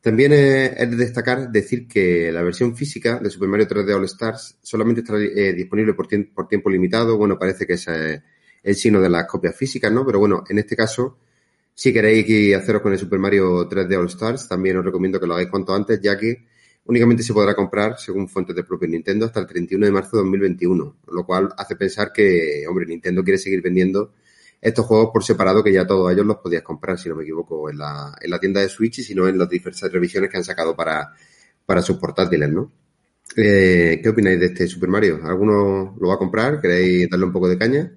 También 0.00 0.32
es, 0.32 0.90
de 0.90 0.96
destacar 0.96 1.50
decir 1.50 1.86
que 1.86 2.32
la 2.32 2.42
versión 2.42 2.76
física 2.76 3.18
de 3.20 3.30
Super 3.30 3.48
Mario 3.48 3.68
3D 3.68 3.94
All 3.94 4.04
Stars 4.04 4.58
solamente 4.60 5.00
está 5.00 5.16
eh, 5.16 5.52
disponible 5.52 5.94
por, 5.94 6.08
por, 6.34 6.48
tiempo 6.48 6.70
limitado. 6.70 7.16
Bueno, 7.16 7.38
parece 7.38 7.66
que 7.66 7.74
es 7.74 7.86
el 7.88 8.74
signo 8.74 9.00
de 9.00 9.08
las 9.08 9.26
copias 9.26 9.56
físicas, 9.56 9.92
¿no? 9.92 10.04
Pero 10.04 10.18
bueno, 10.18 10.44
en 10.48 10.58
este 10.58 10.76
caso 10.76 11.18
si 11.74 11.92
queréis 11.92 12.54
haceros 12.54 12.82
con 12.82 12.92
el 12.92 12.98
Super 12.98 13.18
Mario 13.18 13.68
3D 13.68 13.98
All 13.98 14.06
Stars, 14.06 14.48
también 14.48 14.76
os 14.76 14.84
recomiendo 14.84 15.18
que 15.18 15.26
lo 15.26 15.34
hagáis 15.34 15.48
cuanto 15.48 15.74
antes, 15.74 16.00
ya 16.00 16.18
que 16.18 16.44
únicamente 16.84 17.22
se 17.22 17.32
podrá 17.32 17.54
comprar, 17.54 17.98
según 17.98 18.28
fuentes 18.28 18.54
de 18.54 18.64
propio 18.64 18.88
Nintendo, 18.88 19.26
hasta 19.26 19.40
el 19.40 19.46
31 19.46 19.86
de 19.86 19.92
marzo 19.92 20.16
de 20.16 20.22
2021, 20.22 20.96
lo 21.12 21.26
cual 21.26 21.48
hace 21.56 21.76
pensar 21.76 22.12
que, 22.12 22.64
hombre, 22.68 22.86
Nintendo 22.86 23.22
quiere 23.22 23.38
seguir 23.38 23.62
vendiendo 23.62 24.12
estos 24.60 24.86
juegos 24.86 25.10
por 25.12 25.24
separado, 25.24 25.64
que 25.64 25.72
ya 25.72 25.86
todos 25.86 26.12
ellos 26.12 26.26
los 26.26 26.36
podías 26.36 26.62
comprar, 26.62 26.98
si 26.98 27.08
no 27.08 27.16
me 27.16 27.24
equivoco, 27.24 27.68
en 27.68 27.78
la, 27.78 28.16
en 28.20 28.30
la 28.30 28.38
tienda 28.38 28.60
de 28.60 28.68
Switch 28.68 29.00
y 29.00 29.02
si 29.02 29.14
no 29.14 29.26
en 29.26 29.38
las 29.38 29.48
diversas 29.48 29.90
revisiones 29.90 30.30
que 30.30 30.36
han 30.36 30.44
sacado 30.44 30.76
para, 30.76 31.12
para 31.66 31.82
sus 31.82 31.96
portátiles, 31.96 32.50
¿no? 32.50 32.70
Eh, 33.36 34.00
¿Qué 34.02 34.08
opináis 34.08 34.38
de 34.38 34.46
este 34.46 34.68
Super 34.68 34.88
Mario? 34.88 35.20
¿Alguno 35.24 35.96
lo 35.98 36.08
va 36.08 36.14
a 36.14 36.18
comprar? 36.18 36.60
¿Queréis 36.60 37.08
darle 37.08 37.26
un 37.26 37.32
poco 37.32 37.48
de 37.48 37.58
caña? 37.58 37.92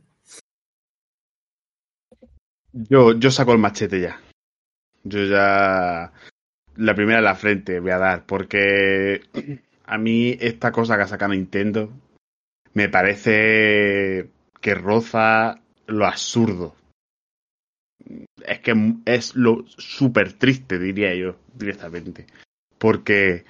Yo, 2.75 3.13
yo 3.13 3.31
saco 3.31 3.53
el 3.53 3.59
machete 3.59 4.01
ya. 4.01 4.19
Yo 5.03 5.23
ya. 5.23 6.11
La 6.75 6.93
primera 6.93 7.19
en 7.19 7.23
la 7.23 7.35
frente 7.35 7.79
voy 7.79 7.91
a 7.91 7.97
dar, 7.97 8.25
porque 8.25 9.21
a 9.85 9.97
mí 9.97 10.35
esta 10.41 10.73
cosa 10.73 10.97
que 10.97 11.03
ha 11.03 11.07
sacado 11.07 11.31
Nintendo 11.31 11.89
me 12.73 12.89
parece 12.89 14.29
que 14.59 14.75
roza 14.75 15.61
lo 15.87 16.05
absurdo. 16.05 16.75
Es 18.45 18.59
que 18.59 18.73
es 19.05 19.35
lo 19.35 19.63
súper 19.67 20.33
triste, 20.33 20.77
diría 20.77 21.15
yo, 21.15 21.37
directamente. 21.53 22.27
Porque, 22.77 23.45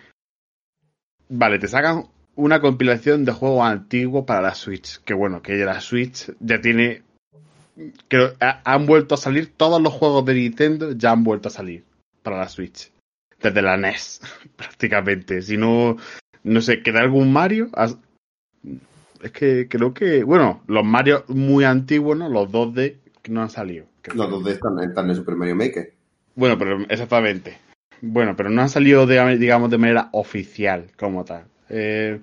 vale, 1.29 1.58
te 1.58 1.67
sacan 1.67 2.03
una 2.36 2.62
compilación 2.62 3.25
de 3.25 3.32
juegos 3.32 3.65
antiguos 3.65 4.25
para 4.25 4.41
la 4.41 4.53
Switch. 4.53 5.00
Que 5.00 5.15
bueno, 5.15 5.41
que 5.41 5.55
la 5.65 5.82
Switch 5.82 6.32
ya 6.39 6.62
tiene 6.62 7.05
que 8.08 8.34
han 8.39 8.86
vuelto 8.86 9.15
a 9.15 9.17
salir, 9.17 9.51
todos 9.55 9.82
los 9.82 9.94
juegos 9.94 10.25
de 10.25 10.34
Nintendo 10.36 10.91
ya 10.94 11.12
han 11.12 11.24
vuelto 11.24 11.50
a 11.50 11.51
salir 11.51 11.84
para 12.24 12.38
la 12.38 12.50
Switch. 12.50 12.91
Desde 13.41 13.62
la 13.62 13.75
NES, 13.75 14.22
prácticamente. 14.55 15.41
Si 15.41 15.58
no, 15.58 15.98
no 16.44 16.62
sé, 16.62 16.82
¿queda 16.82 17.01
algún 17.01 17.32
Mario? 17.34 17.70
Es 19.22 19.32
que 19.32 19.67
creo 19.67 19.94
que, 19.94 20.24
bueno, 20.24 20.62
los 20.67 20.86
Mario 20.86 21.25
muy 21.27 21.63
antiguos, 21.63 22.17
¿no? 22.17 22.29
Los 22.29 22.50
2D 22.51 22.98
que 23.22 23.32
no 23.32 23.41
han 23.41 23.50
salido. 23.50 23.86
creo. 24.01 24.17
Los 24.17 24.29
dos 24.29 24.44
de 24.46 24.51
están, 24.53 24.79
están 24.79 25.10
en 25.10 25.15
Super 25.15 25.36
Mario 25.36 25.55
Maker. 25.55 25.94
Bueno, 26.36 26.58
pero 26.58 26.79
exactamente. 26.89 27.58
Bueno, 28.01 28.36
pero 28.36 28.50
no 28.50 28.62
han 28.62 28.70
salido, 28.70 29.05
de, 29.08 29.38
digamos, 29.38 29.70
de 29.72 29.77
manera 29.77 30.10
oficial 30.12 30.88
como 30.98 31.24
tal. 31.25 31.46
Eh, 31.70 32.20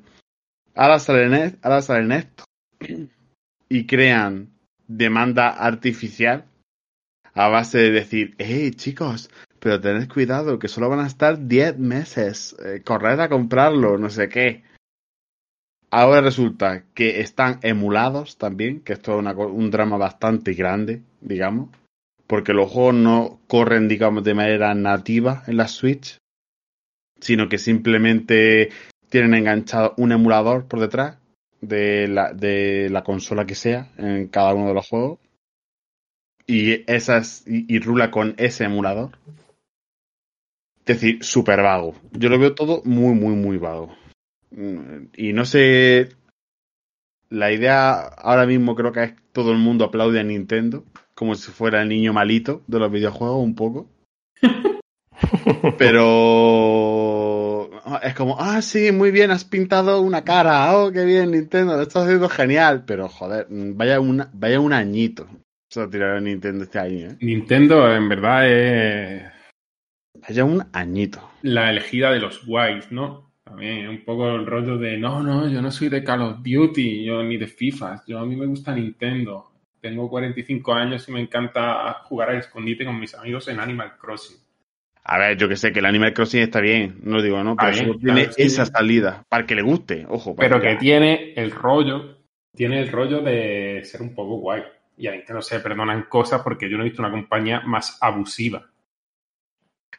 ahora 0.74 0.98
salen 0.98 1.34
est- 1.34 1.64
ahora 1.64 1.82
salen 1.82 2.12
esto 2.12 2.44
y 3.68 3.86
crean 3.86 4.50
demanda 4.96 5.48
artificial 5.50 6.44
a 7.34 7.48
base 7.48 7.78
de 7.78 7.90
decir, 7.90 8.34
hey 8.38 8.72
chicos, 8.72 9.30
pero 9.58 9.80
tened 9.80 10.08
cuidado 10.08 10.58
que 10.58 10.68
solo 10.68 10.88
van 10.88 11.00
a 11.00 11.06
estar 11.06 11.46
10 11.46 11.78
meses, 11.78 12.56
eh, 12.64 12.82
corred 12.84 13.20
a 13.20 13.28
comprarlo, 13.28 13.96
no 13.96 14.10
sé 14.10 14.28
qué. 14.28 14.64
Ahora 15.90 16.20
resulta 16.20 16.84
que 16.94 17.20
están 17.20 17.58
emulados 17.62 18.38
también, 18.38 18.80
que 18.80 18.94
esto 18.94 19.12
es 19.12 19.18
una 19.18 19.32
un 19.32 19.70
drama 19.70 19.98
bastante 19.98 20.54
grande, 20.54 21.02
digamos, 21.20 21.68
porque 22.26 22.54
los 22.54 22.70
juegos 22.70 22.94
no 22.94 23.40
corren, 23.46 23.88
digamos, 23.88 24.24
de 24.24 24.34
manera 24.34 24.74
nativa 24.74 25.42
en 25.46 25.58
la 25.58 25.68
Switch, 25.68 26.18
sino 27.20 27.48
que 27.48 27.58
simplemente 27.58 28.70
tienen 29.10 29.34
enganchado 29.34 29.94
un 29.98 30.12
emulador 30.12 30.66
por 30.66 30.80
detrás 30.80 31.18
de 31.62 32.08
la, 32.08 32.34
de 32.34 32.90
la 32.90 33.02
consola 33.02 33.46
que 33.46 33.54
sea 33.54 33.90
en 33.96 34.28
cada 34.28 34.52
uno 34.52 34.68
de 34.68 34.74
los 34.74 34.86
juegos. 34.86 35.18
Y 36.46 36.84
esas 36.92 37.44
y, 37.46 37.72
y 37.74 37.78
rula 37.78 38.10
con 38.10 38.34
ese 38.36 38.64
emulador. 38.64 39.12
Es 40.84 41.00
decir, 41.00 41.24
súper 41.24 41.62
vago. 41.62 41.94
Yo 42.10 42.28
lo 42.28 42.38
veo 42.38 42.54
todo 42.54 42.82
muy, 42.84 43.14
muy, 43.14 43.34
muy 43.34 43.56
vago. 43.56 43.94
Mm, 44.50 45.06
Y 45.16 45.32
no 45.32 45.44
sé. 45.44 46.08
La 47.30 47.50
idea 47.52 47.92
ahora 48.00 48.44
mismo 48.44 48.74
creo 48.74 48.92
que 48.92 49.04
es 49.04 49.14
todo 49.32 49.52
el 49.52 49.58
mundo 49.58 49.86
aplaude 49.86 50.20
a 50.20 50.24
Nintendo, 50.24 50.84
como 51.14 51.34
si 51.34 51.50
fuera 51.50 51.80
el 51.80 51.88
niño 51.88 52.12
malito 52.12 52.62
de 52.66 52.78
los 52.78 52.92
videojuegos, 52.92 53.42
un 53.42 53.54
poco. 53.54 53.88
Pero 55.78 57.21
es 58.02 58.14
como, 58.14 58.36
ah, 58.40 58.62
sí, 58.62 58.92
muy 58.92 59.10
bien, 59.10 59.30
has 59.30 59.44
pintado 59.44 60.00
una 60.00 60.22
cara, 60.24 60.76
oh, 60.76 60.92
qué 60.92 61.04
bien, 61.04 61.30
Nintendo, 61.32 61.76
lo 61.76 61.82
estás 61.82 62.04
haciendo 62.04 62.28
genial, 62.28 62.84
pero 62.86 63.08
joder, 63.08 63.46
vaya, 63.50 64.00
una, 64.00 64.30
vaya 64.32 64.60
un 64.60 64.72
añito. 64.72 65.26
Se 65.70 65.80
va 65.80 65.86
a 65.86 65.90
tirar 65.90 66.16
a 66.16 66.20
Nintendo 66.20 66.64
este 66.64 66.78
año, 66.78 67.10
¿eh? 67.10 67.16
Nintendo, 67.20 67.92
en 67.94 68.08
verdad, 68.08 68.48
es 68.48 69.22
Vaya 70.14 70.44
un 70.44 70.62
añito. 70.72 71.30
la 71.42 71.70
elegida 71.70 72.12
de 72.12 72.20
los 72.20 72.44
guays, 72.46 72.92
¿no? 72.92 73.32
También 73.42 73.88
un 73.88 74.04
poco 74.04 74.30
el 74.30 74.46
rollo 74.46 74.78
de, 74.78 74.96
no, 74.98 75.22
no, 75.22 75.48
yo 75.48 75.60
no 75.60 75.70
soy 75.70 75.88
de 75.88 76.04
Call 76.04 76.22
of 76.22 76.36
Duty, 76.42 77.04
yo 77.04 77.22
ni 77.22 77.36
de 77.38 77.46
FIFA, 77.48 78.02
yo 78.06 78.18
a 78.18 78.26
mí 78.26 78.36
me 78.36 78.46
gusta 78.46 78.74
Nintendo. 78.74 79.50
Tengo 79.80 80.08
45 80.08 80.72
años 80.74 81.08
y 81.08 81.12
me 81.12 81.20
encanta 81.20 81.92
jugar 82.04 82.30
al 82.30 82.36
escondite 82.38 82.84
con 82.84 83.00
mis 83.00 83.14
amigos 83.16 83.48
en 83.48 83.58
Animal 83.58 83.96
Crossing. 83.98 84.36
A 85.04 85.18
ver, 85.18 85.36
yo 85.36 85.48
que 85.48 85.56
sé 85.56 85.72
que 85.72 85.80
el 85.80 85.86
Animal 85.86 86.12
Crossing 86.14 86.42
está 86.42 86.60
bien, 86.60 87.00
no 87.02 87.16
lo 87.16 87.22
digo, 87.22 87.42
¿no? 87.42 87.56
Pero 87.56 87.68
Ah, 87.68 87.70
bien, 87.72 87.86
solo 87.86 87.98
tiene 87.98 88.20
claro, 88.22 88.32
sí. 88.34 88.42
esa 88.42 88.66
salida, 88.66 89.24
para 89.28 89.46
que 89.46 89.54
le 89.56 89.62
guste, 89.62 90.06
ojo. 90.08 90.34
para 90.36 90.48
Pero 90.48 90.60
que 90.62 90.76
tiene 90.76 91.32
el 91.34 91.50
rollo, 91.50 92.18
tiene 92.54 92.80
el 92.80 92.88
rollo 92.90 93.20
de 93.20 93.80
ser 93.84 94.00
un 94.02 94.14
poco 94.14 94.36
guay. 94.36 94.62
Y 94.96 95.08
a 95.08 95.12
Nintendo 95.12 95.42
se 95.42 95.56
le 95.56 95.60
perdonan 95.62 96.04
cosas 96.08 96.42
porque 96.42 96.70
yo 96.70 96.76
no 96.76 96.84
he 96.84 96.88
visto 96.88 97.02
una 97.02 97.10
compañía 97.10 97.60
más 97.60 97.98
abusiva. 98.00 98.68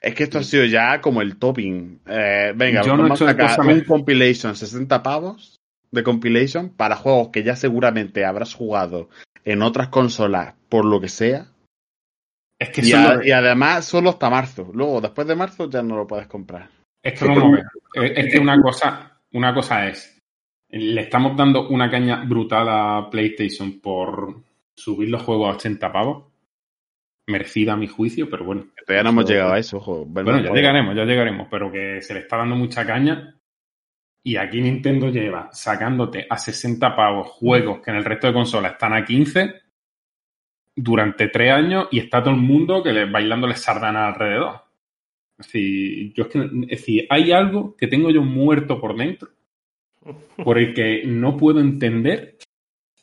Es 0.01 0.15
que 0.15 0.24
esto 0.24 0.38
ha 0.38 0.43
sido 0.43 0.65
ya 0.65 1.00
como 1.01 1.22
el 1.22 1.38
topping. 1.38 2.01
Eh, 2.07 2.53
venga, 2.55 2.81
Yo 2.83 2.95
no 2.98 3.00
he 3.05 3.10
vamos 3.10 3.22
hecho 3.22 3.29
a 3.29 3.31
sacar 3.33 3.60
un 3.67 3.81
compilation, 3.81 4.55
60 4.55 5.01
pavos 5.01 5.62
de 5.91 6.03
compilation 6.03 6.69
para 6.69 6.95
juegos 6.95 7.29
que 7.29 7.43
ya 7.43 7.55
seguramente 7.55 8.25
habrás 8.25 8.53
jugado 8.53 9.10
en 9.45 9.62
otras 9.62 9.89
consolas, 9.89 10.55
por 10.69 10.86
lo 10.86 11.00
que 11.00 11.10
sea. 11.10 11.48
Es 12.63 12.70
que, 12.70 12.82
Y, 13.27 13.32
además 13.32 13.86
solo 13.86 14.12
hasta 14.12 14.29
marzo. 14.29 14.72
Luego, 14.74 15.01
después 15.01 15.27
de 15.27 15.36
marzo, 15.36 15.70
ya 15.70 15.84
no 15.84 15.98
lo 15.98 16.08
puedes 16.08 16.27
comprar. 16.27 16.70
es 17.01 17.20
que 17.20 17.27
vamos 17.27 17.60
a 17.96 18.00
ver, 18.00 18.17
es 18.17 18.34
que 18.34 18.39
una 18.39 18.62
cosa, 18.62 19.20
una 19.34 19.53
cosa 19.53 19.88
es, 19.88 20.22
le 20.70 21.01
estamos 21.01 21.36
dando 21.36 21.67
una 21.67 21.91
caña 21.91 22.24
brutal 22.24 22.67
a 22.70 23.10
PlayStation 23.10 23.82
por 23.82 24.43
subir 24.74 25.10
los 25.10 25.24
juegos 25.24 25.50
a 25.50 25.58
80 25.58 25.91
pavos. 25.91 26.32
Merecida 27.27 27.74
a 27.74 27.77
mi 27.77 27.88
juicio, 27.88 28.29
pero 28.29 28.46
bueno. 28.46 28.65
Todavía 28.86 29.03
no 29.03 29.10
hemos 29.10 29.29
llegado 29.29 29.53
a 29.53 29.60
eso, 29.60 29.77
ojo. 29.77 30.05
Bueno, 30.05 30.41
ya 30.41 30.51
llegaremos, 30.51 30.96
ya 30.96 31.03
llegaremos, 31.03 31.48
pero 31.50 31.72
que 31.72 32.01
se 32.01 32.13
le 32.13 32.22
está 32.22 32.38
dando 32.38 32.55
mucha 32.55 32.86
caña. 32.86 33.36
Y 34.25 34.38
aquí 34.38 34.62
Nintendo 34.62 35.10
lleva 35.10 35.50
sacándote 35.51 36.25
a 36.29 36.38
60 36.38 36.96
pavos 36.96 37.27
juegos 37.27 37.82
que 37.82 37.91
en 37.91 37.98
el 37.98 38.05
resto 38.05 38.27
de 38.27 38.34
consolas 38.34 38.74
están 38.74 38.93
a 38.93 39.03
15 39.03 39.62
durante 40.75 41.27
tres 41.27 41.51
años 41.51 41.88
y 41.92 42.00
está 42.00 42.22
todo 42.22 42.34
el 42.34 42.42
mundo 42.42 42.84
que 42.84 42.94
le, 42.94 43.10
bailándole 43.10 43.56
sardana 43.56 44.08
alrededor. 44.08 44.62
Es 45.38 45.48
decir, 45.48 46.13
yo 46.13 46.24
es, 46.24 46.30
que, 46.30 46.39
es 46.39 46.80
decir, 46.80 47.08
hay 47.10 47.32
algo 47.32 47.75
que 47.75 47.88
tengo 47.88 48.10
yo 48.12 48.22
muerto 48.22 48.80
por 48.80 48.96
dentro 48.96 49.30
por 50.44 50.58
el 50.58 50.74
que 50.74 51.03
no 51.06 51.38
puedo 51.38 51.60
entender 51.60 52.38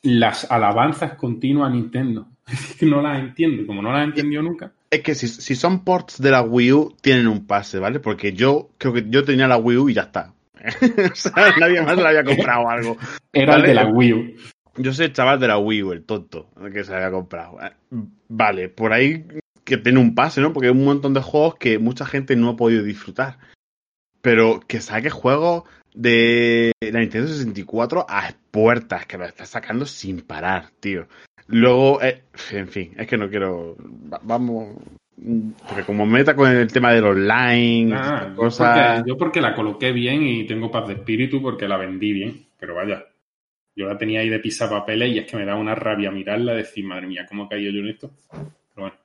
las 0.03 0.49
alabanzas 0.51 1.15
continuas 1.15 1.71
a 1.71 1.75
Nintendo. 1.75 2.27
Es 2.51 2.75
que 2.75 2.85
no 2.85 3.01
las 3.01 3.19
entiendo, 3.19 3.65
como 3.65 3.81
no 3.81 3.93
las 3.93 4.01
he 4.01 4.05
entendido 4.05 4.41
nunca. 4.41 4.73
Es 4.89 5.01
que 5.01 5.15
si, 5.15 5.27
si 5.27 5.55
son 5.55 5.85
ports 5.85 6.21
de 6.21 6.31
la 6.31 6.41
Wii 6.41 6.73
U, 6.73 6.95
tienen 6.99 7.27
un 7.27 7.47
pase, 7.47 7.79
¿vale? 7.79 8.01
Porque 8.01 8.33
yo 8.33 8.71
creo 8.77 8.93
que 8.93 9.05
yo 9.07 9.23
tenía 9.23 9.47
la 9.47 9.57
Wii 9.57 9.77
U 9.77 9.89
y 9.89 9.93
ya 9.93 10.01
está. 10.01 10.33
o 11.11 11.15
sea, 11.15 11.31
nadie 11.59 11.81
más 11.81 11.95
le 11.95 12.07
había 12.07 12.23
comprado 12.23 12.69
algo. 12.69 12.97
Era 13.31 13.55
el 13.55 13.61
de 13.61 13.73
la 13.73 13.87
Wii 13.87 14.13
U. 14.13 14.35
Yo 14.77 14.93
soy 14.93 15.07
el 15.07 15.13
chaval 15.13 15.39
de 15.39 15.47
la 15.47 15.57
Wii 15.57 15.83
U, 15.83 15.91
el 15.91 16.03
tonto, 16.03 16.49
que 16.73 16.83
se 16.83 16.93
había 16.95 17.11
comprado. 17.11 17.57
Eh, 17.61 17.71
Vale, 18.29 18.69
por 18.69 18.93
ahí 18.93 19.25
que 19.65 19.77
tiene 19.77 19.99
un 19.99 20.15
pase, 20.15 20.41
¿no? 20.41 20.53
Porque 20.53 20.67
hay 20.67 20.73
un 20.73 20.85
montón 20.85 21.13
de 21.13 21.21
juegos 21.21 21.55
que 21.55 21.77
mucha 21.79 22.05
gente 22.05 22.35
no 22.35 22.49
ha 22.49 22.55
podido 22.55 22.83
disfrutar. 22.83 23.37
Pero 24.21 24.59
que 24.67 24.79
saque 24.81 25.09
juegos 25.09 25.63
de 25.93 26.71
la 26.81 26.99
Nintendo 26.99 27.27
64 27.27 28.05
a 28.07 28.29
puertas, 28.51 29.05
que 29.05 29.17
lo 29.17 29.25
está 29.25 29.45
sacando 29.45 29.85
sin 29.85 30.21
parar, 30.21 30.69
tío. 30.79 31.07
Luego, 31.47 32.01
eh, 32.01 32.23
en 32.51 32.67
fin, 32.69 32.93
es 32.97 33.07
que 33.07 33.17
no 33.17 33.29
quiero. 33.29 33.75
va- 34.11 34.21
Vamos. 34.23 34.77
Porque 35.67 35.83
como 35.85 36.05
meta 36.05 36.35
con 36.35 36.49
el 36.49 36.71
tema 36.71 36.93
del 36.93 37.03
online, 37.05 37.93
Ah, 37.95 38.27
yo, 38.29 38.35
cosas. 38.35 38.97
porque, 39.01 39.09
yo 39.09 39.17
porque 39.17 39.41
la 39.41 39.53
coloqué 39.53 39.91
bien 39.91 40.23
y 40.23 40.45
tengo 40.47 40.71
paz 40.71 40.87
de 40.87 40.93
espíritu 40.93 41.41
porque 41.41 41.67
la 41.67 41.77
vendí 41.77 42.13
bien, 42.13 42.45
pero 42.59 42.75
vaya, 42.75 43.03
yo 43.75 43.87
la 43.87 43.97
tenía 43.97 44.19
ahí 44.21 44.29
de 44.29 44.39
pisapapeles 44.39 45.09
y 45.15 45.19
es 45.19 45.25
que 45.29 45.37
me 45.37 45.45
da 45.45 45.55
una 45.55 45.75
rabia 45.75 46.11
mirarla 46.11 46.53
y 46.53 46.57
decir, 46.57 46.83
madre 46.85 47.07
mía, 47.07 47.25
¿cómo 47.27 47.45
he 47.45 47.49
caído 47.49 47.71
yo 47.71 47.79
en 47.79 47.87
esto? 47.89 48.11
Pero 48.31 48.45
bueno, 48.75 48.95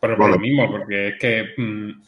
pero 0.00 0.16
por 0.16 0.18
Bueno. 0.18 0.34
lo 0.36 0.40
mismo, 0.40 0.70
porque 0.70 1.08
es 1.08 1.18
que 1.18 1.54
mm, 1.56 2.02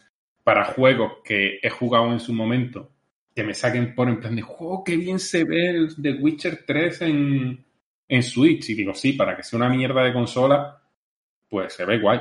para 0.44 0.64
juegos 0.66 1.14
que 1.24 1.58
he 1.62 1.70
jugado 1.70 2.12
en 2.12 2.20
su 2.20 2.32
momento, 2.32 2.92
que 3.34 3.42
me 3.44 3.54
saquen 3.54 3.94
por 3.94 4.08
en 4.08 4.20
plan 4.20 4.34
de, 4.36 4.44
¡oh, 4.46 4.82
qué 4.84 4.96
bien 4.96 5.18
se 5.18 5.44
ve 5.44 5.68
el 5.70 5.94
The 6.00 6.12
Witcher 6.14 6.64
3 6.66 7.02
en, 7.02 7.64
en 8.08 8.22
Switch! 8.22 8.70
Y 8.70 8.74
digo, 8.74 8.94
sí, 8.94 9.12
para 9.12 9.36
que 9.36 9.42
sea 9.42 9.58
una 9.58 9.68
mierda 9.68 10.02
de 10.04 10.12
consola, 10.12 10.80
pues 11.48 11.72
se 11.74 11.84
ve 11.84 11.98
guay. 11.98 12.20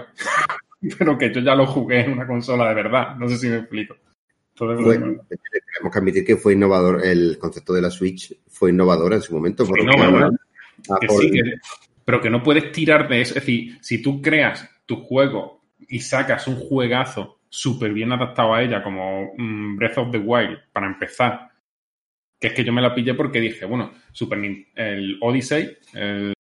pero 0.97 1.17
que 1.17 1.33
yo 1.33 1.41
ya 1.41 1.55
lo 1.55 1.65
jugué 1.67 2.01
en 2.01 2.11
una 2.13 2.27
consola 2.27 2.67
de 2.69 2.75
verdad, 2.75 3.15
no 3.15 3.27
sé 3.29 3.37
si 3.37 3.47
me 3.47 3.57
explico. 3.57 3.95
Fue- 4.55 4.75
bueno, 4.97 5.21
tenemos 5.27 5.91
que 5.93 5.99
admitir 5.99 6.25
que 6.25 6.37
fue 6.37 6.53
innovador, 6.53 7.05
el 7.05 7.37
concepto 7.37 7.73
de 7.73 7.81
la 7.81 7.89
Switch 7.91 8.33
fue 8.47 8.71
innovador 8.71 9.13
en 9.13 9.21
su 9.21 9.33
momento. 9.33 9.65
Innovador. 9.77 10.39
Ah, 10.89 10.97
que 11.01 11.07
por- 11.07 11.21
sí, 11.21 11.31
que- 11.31 11.53
pero 12.05 12.21
que 12.21 12.29
no 12.29 12.41
puedes 12.41 12.71
tirar 12.71 13.07
de 13.09 13.21
eso. 13.21 13.31
Es 13.37 13.45
decir, 13.45 13.77
si 13.81 14.01
tú 14.01 14.21
creas 14.21 14.69
tu 14.85 14.97
juego 14.97 15.61
y 15.89 15.99
sacas 15.99 16.47
un 16.47 16.55
juegazo 16.55 17.39
súper 17.49 17.91
bien 17.93 18.11
adaptado 18.11 18.53
a 18.53 18.61
ella, 18.63 18.81
como 18.83 19.33
mm, 19.37 19.75
Breath 19.77 19.97
of 19.97 20.11
the 20.11 20.17
Wild, 20.19 20.57
para 20.71 20.87
empezar, 20.87 21.49
que 22.39 22.47
es 22.47 22.53
que 22.53 22.63
yo 22.63 22.71
me 22.73 22.81
la 22.81 22.93
pillé 22.93 23.13
porque 23.13 23.39
dije, 23.39 23.65
bueno, 23.65 23.91
Super 24.11 24.39
el 24.75 25.17
Odyssey, 25.21 25.77
el 25.93 26.33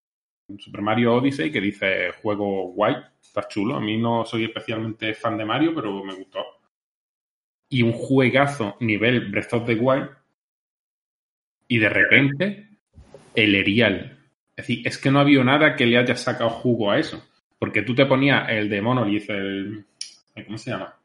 Super 0.59 0.81
Mario 0.81 1.15
Odyssey, 1.15 1.51
que 1.51 1.59
dice 1.61 2.11
juego 2.21 2.67
guay, 2.73 2.95
está 3.21 3.47
chulo. 3.47 3.75
A 3.75 3.81
mí 3.81 3.97
no 3.97 4.23
soy 4.25 4.45
especialmente 4.45 5.13
fan 5.15 5.37
de 5.37 5.45
Mario, 5.45 5.73
pero 5.73 6.03
me 6.03 6.13
gustó. 6.13 6.39
Y 7.69 7.81
un 7.81 7.93
juegazo 7.93 8.77
nivel 8.79 9.29
Breath 9.31 9.53
of 9.53 9.65
the 9.65 9.75
Wild, 9.75 10.09
y 11.67 11.79
de 11.79 11.89
repente 11.89 12.69
el 13.33 13.55
Erial. 13.55 14.17
Es 14.55 14.67
decir, 14.67 14.87
es 14.87 14.97
que 14.97 15.11
no 15.11 15.19
había 15.19 15.43
nada 15.43 15.75
que 15.75 15.85
le 15.85 15.97
haya 15.97 16.15
sacado 16.15 16.49
jugo 16.49 16.91
a 16.91 16.99
eso. 16.99 17.23
Porque 17.59 17.81
tú 17.81 17.95
te 17.95 18.05
ponías 18.05 18.49
el 18.49 18.69
de 18.69 18.81
Monolith, 18.81 19.29
el. 19.29 19.85
¿Cómo 20.45 20.57
se 20.57 20.71
llama? 20.71 20.95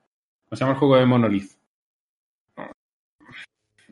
¿Cómo 0.49 0.57
se 0.57 0.61
llama 0.61 0.73
el 0.73 0.79
juego 0.79 0.97
de 0.97 1.07
Monolith? 1.07 1.52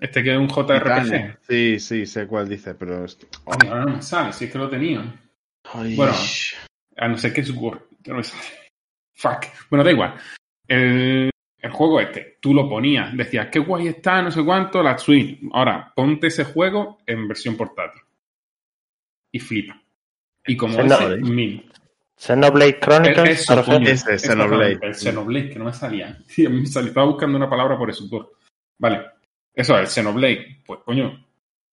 Este 0.01 0.23
que 0.23 0.33
es 0.33 0.39
un 0.39 0.49
JRPG. 0.49 1.39
Sí, 1.43 1.81
sí, 1.81 2.07
sé 2.07 2.27
cuál 2.27 2.49
dice, 2.49 2.75
pero. 2.75 3.05
Coño, 3.45 3.71
ahora 3.71 3.85
no 3.85 3.97
me 3.97 4.03
sale, 4.03 4.33
si 4.33 4.45
es 4.45 4.53
que 4.53 4.59
lo 4.59 4.69
tenía. 4.69 5.03
Ay. 5.65 5.97
Bueno. 5.97 6.15
A 6.97 7.09
no 7.09 7.17
ser 7.17 7.33
que 7.33 7.41
es 7.41 7.51
Word. 7.51 7.81
no 8.07 8.17
me 8.17 8.25
sale. 8.25 8.43
Fuck. 9.15 9.47
Bueno, 9.71 9.85
da 9.85 9.91
igual. 9.91 10.15
El, 10.67 11.31
el 11.61 11.71
juego 11.71 12.01
este, 12.01 12.37
tú 12.41 12.55
lo 12.55 12.69
ponías, 12.69 13.17
decías, 13.17 13.49
qué 13.51 13.59
guay 13.59 13.89
está, 13.89 14.23
no 14.23 14.31
sé 14.31 14.45
cuánto, 14.45 14.83
la 14.83 14.97
Switch. 14.99 15.41
Ahora, 15.53 15.93
ponte 15.95 16.29
ese 16.29 16.45
juego 16.45 16.99
en 17.07 17.27
versión 17.29 17.57
portátil. 17.57 18.03
y 19.33 19.39
flipa. 19.41 19.81
Y 20.47 20.57
como 20.57 20.81
ese, 20.81 21.17
mil. 21.19 21.71
Xenoblade 22.17 22.81
Chronicles. 22.81 23.41
Eso, 23.41 23.55
¿te 23.55 23.61
refieres? 23.61 23.79
coño, 23.81 23.91
Ese, 23.93 24.15
esta 24.15 24.29
Xenoblade. 24.33 24.79
El 24.83 24.95
Xenoblade, 24.95 25.51
que 25.51 25.59
no 25.59 25.65
me 25.67 25.73
salía. 25.73 26.19
Sí, 26.27 26.49
me 26.49 26.67
salía, 26.67 26.89
estaba 26.89 27.07
buscando 27.07 27.37
una 27.37 27.51
palabra 27.51 27.77
por 27.77 27.91
eso. 27.91 28.07
pues. 28.09 28.25
Vale. 28.79 29.03
Eso, 29.55 29.77
el 29.79 29.87
Xenoblade. 29.87 30.63
Pues, 30.65 30.81
coño, 30.85 31.27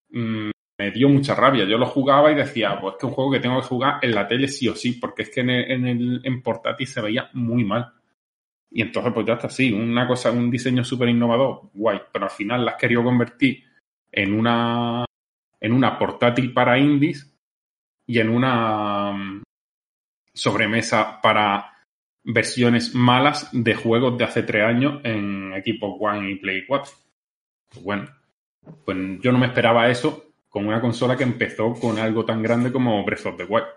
mm, 0.10 0.50
me 0.77 0.92
dio 0.92 1.08
mucha 1.10 1.34
rabia. 1.36 1.63
Yo 1.65 1.77
lo 1.77 1.86
jugaba 1.86 2.32
y 2.32 2.36
decía, 2.36 2.77
pues 2.82 2.96
es 2.96 3.00
que 3.00 3.06
es 3.06 3.10
un 3.10 3.15
juego 3.15 3.32
que 3.32 3.39
tengo 3.39 3.62
que 3.62 3.68
jugar 3.68 4.00
en 4.01 4.13
la 4.13 4.27
tele 4.27 4.48
sí 4.48 4.68
o 4.68 4.75
sí, 4.75 4.94
porque 4.94 5.24
es 5.24 5.30
que 5.30 5.42
en, 5.42 5.50
el, 5.51 5.72
en, 5.72 5.88
el- 5.88 6.22
en 6.24 6.42
portátil 6.42 6.88
se 6.88 7.01
veía 7.01 7.30
muy 7.34 7.63
mal. 7.63 7.92
Y 8.75 8.82
entonces, 8.82 9.13
pues 9.13 9.25
ya 9.25 9.36
está 9.36 9.48
así. 9.48 9.72
Una 9.72 10.05
cosa, 10.05 10.32
un 10.32 10.51
diseño 10.51 10.84
súper 10.84 11.08
innovador, 11.08 11.70
guay. 11.74 11.98
Pero 12.12 12.25
al 12.25 12.32
final 12.32 12.65
la 12.65 12.72
has 12.72 12.77
querido 12.77 13.05
convertir 13.05 13.63
en 14.12 14.34
una, 14.34 15.05
en 15.62 15.72
una 15.72 15.98
portátil 15.98 16.51
para 16.51 16.77
indies 16.77 17.34
y 18.05 18.20
en 18.20 18.27
una 18.27 19.13
mm, 19.13 19.44
sobremesa 20.34 21.22
para 21.22 21.72
versiones 22.22 22.94
malas 22.94 23.48
de 23.53 23.75
juegos 23.75 24.17
de 24.17 24.25
hace 24.25 24.44
tres 24.44 24.65
años 24.65 25.00
en 25.05 25.53
Xbox 25.53 25.98
One 26.01 26.32
y 26.32 26.36
Play 26.36 26.65
4. 26.65 26.91
Pues 27.70 27.82
bueno, 27.82 28.10
pues 28.84 28.98
yo 29.22 29.32
no 29.32 29.38
me 29.38 29.46
esperaba 29.46 29.89
eso 29.89 30.34
con 30.50 30.67
una 30.67 30.82
consola 30.82 31.15
que 31.15 31.24
empezó 31.24 31.72
con 31.75 31.98
algo 31.98 32.25
tan 32.25 32.44
grande 32.44 32.74
como 32.74 33.05
Breath 33.05 33.25
of 33.25 33.38
the 33.38 33.46
Wild. 33.46 33.67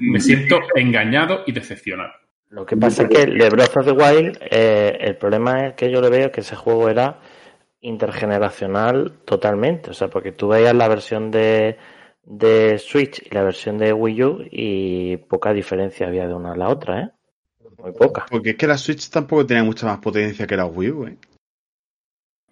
Me 0.00 0.20
siento 0.20 0.60
engañado 0.76 1.42
y 1.44 1.50
decepcionado. 1.50 2.27
Lo 2.50 2.64
que 2.64 2.76
pasa 2.76 3.02
es 3.02 3.08
que 3.10 3.22
el 3.22 3.38
de 3.38 3.50
Breath 3.50 3.76
of 3.76 3.86
the 3.86 3.92
Wild, 3.92 4.38
eh, 4.50 4.96
el 5.00 5.16
problema 5.16 5.66
es 5.66 5.74
que 5.74 5.90
yo 5.90 6.00
le 6.00 6.08
veo 6.08 6.32
que 6.32 6.40
ese 6.40 6.56
juego 6.56 6.88
era 6.88 7.20
intergeneracional 7.80 9.18
totalmente. 9.24 9.90
O 9.90 9.94
sea, 9.94 10.08
porque 10.08 10.32
tú 10.32 10.48
veías 10.48 10.74
la 10.74 10.88
versión 10.88 11.30
de, 11.30 11.76
de 12.24 12.78
Switch 12.78 13.22
y 13.24 13.34
la 13.34 13.42
versión 13.42 13.76
de 13.76 13.92
Wii 13.92 14.22
U 14.22 14.44
y 14.50 15.16
poca 15.18 15.52
diferencia 15.52 16.06
había 16.06 16.26
de 16.26 16.34
una 16.34 16.52
a 16.52 16.56
la 16.56 16.68
otra, 16.68 17.00
¿eh? 17.02 17.10
Muy 17.78 17.92
poca. 17.92 18.26
Porque 18.28 18.50
es 18.50 18.56
que 18.56 18.66
la 18.66 18.78
Switch 18.78 19.08
tampoco 19.10 19.46
tenía 19.46 19.62
mucha 19.62 19.86
más 19.86 19.98
potencia 19.98 20.46
que 20.46 20.56
la 20.56 20.66
Wii 20.66 20.90
U, 20.90 21.06
¿eh? 21.06 21.16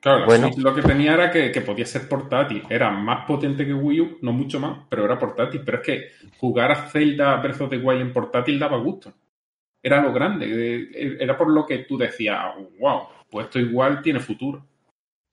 Claro, 0.00 0.20
la 0.20 0.26
Bueno. 0.26 0.48
Switch 0.48 0.62
lo 0.64 0.74
que 0.74 0.82
tenía 0.82 1.14
era 1.14 1.30
que, 1.30 1.50
que 1.50 1.62
podía 1.62 1.86
ser 1.86 2.06
portátil. 2.06 2.62
Era 2.68 2.90
más 2.90 3.26
potente 3.26 3.64
que 3.64 3.72
Wii 3.72 4.00
U, 4.00 4.18
no 4.20 4.32
mucho 4.32 4.60
más, 4.60 4.86
pero 4.90 5.06
era 5.06 5.18
portátil. 5.18 5.62
Pero 5.64 5.78
es 5.78 5.84
que 5.84 6.08
jugar 6.38 6.70
a 6.70 6.88
Zelda 6.90 7.40
Breath 7.40 7.62
of 7.62 7.70
the 7.70 7.78
Wild 7.78 8.02
en 8.02 8.12
portátil 8.12 8.58
daba 8.58 8.76
gusto. 8.76 9.12
Era 9.86 10.02
lo 10.02 10.12
grande. 10.12 10.46
eh, 10.50 11.16
Era 11.20 11.38
por 11.38 11.48
lo 11.48 11.64
que 11.64 11.78
tú 11.78 11.96
decías, 11.96 12.36
wow, 12.80 13.02
pues 13.30 13.46
esto 13.46 13.60
igual 13.60 14.02
tiene 14.02 14.18
futuro. 14.18 14.60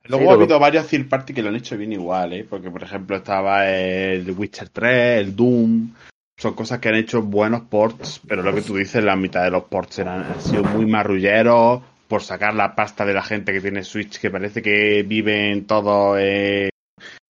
Luego 0.05 0.25
Sí, 0.25 0.27
ha 0.29 0.31
lo- 0.33 0.41
habido 0.43 0.59
varios 0.59 0.87
third 0.87 1.09
party 1.09 1.33
que 1.33 1.41
lo 1.41 1.49
han 1.49 1.55
hecho 1.55 1.75
bien 1.75 1.91
igual, 1.93 2.33
¿eh? 2.33 2.45
Porque, 2.47 2.69
por 2.69 2.83
ejemplo, 2.83 3.15
estaba 3.15 3.67
el 3.67 4.29
Witcher 4.29 4.69
3, 4.69 5.21
el 5.25 5.35
Doom. 5.35 5.89
Son 6.37 6.53
cosas 6.53 6.77
que 6.79 6.89
han 6.89 6.95
hecho 6.95 7.23
buenos 7.23 7.61
ports, 7.61 8.21
pero 8.27 8.43
lo 8.43 8.53
que 8.53 8.61
tú 8.61 8.75
dices, 8.75 9.03
la 9.03 9.15
mitad 9.15 9.43
de 9.43 9.49
los 9.51 9.63
ports 9.63 9.99
eran, 9.99 10.21
han 10.23 10.41
sido 10.41 10.63
muy 10.63 10.85
marrulleros 10.85 11.81
por 12.07 12.21
sacar 12.21 12.53
la 12.53 12.75
pasta 12.75 13.05
de 13.05 13.13
la 13.15 13.23
gente 13.23 13.53
que 13.53 13.61
tiene 13.61 13.83
Switch, 13.83 14.19
que 14.19 14.29
parece 14.29 14.61
que 14.61 15.01
viven 15.03 15.65
todo 15.65 16.15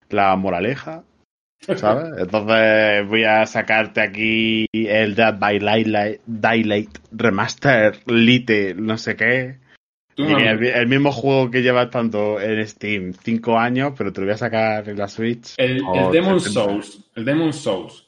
la 0.09 0.35
moraleja, 0.35 1.03
¿sabes? 1.75 2.05
Entonces 2.17 3.07
voy 3.07 3.23
a 3.23 3.45
sacarte 3.45 4.01
aquí 4.01 4.65
el 4.73 5.15
Dead 5.15 5.37
by 5.37 5.59
Daylight, 5.59 6.21
Daylight 6.25 6.97
Remaster, 7.11 7.99
Lite, 8.07 8.75
no 8.75 8.97
sé 8.97 9.15
qué. 9.15 9.57
No- 10.17 10.37
el, 10.37 10.63
el 10.63 10.87
mismo 10.87 11.11
juego 11.11 11.49
que 11.49 11.61
lleva 11.63 11.89
tanto 11.89 12.39
en 12.39 12.67
Steam, 12.67 13.13
5 13.13 13.57
años, 13.57 13.93
pero 13.97 14.13
te 14.13 14.21
lo 14.21 14.27
voy 14.27 14.35
a 14.35 14.37
sacar 14.37 14.87
en 14.87 14.97
la 14.97 15.07
Switch. 15.07 15.55
El, 15.57 15.77
el 15.77 15.83
por 15.83 16.11
Demon 16.11 16.39
70. 16.39 16.63
Souls, 16.63 17.11
el 17.15 17.25
Demon 17.25 17.51
Souls, 17.53 18.07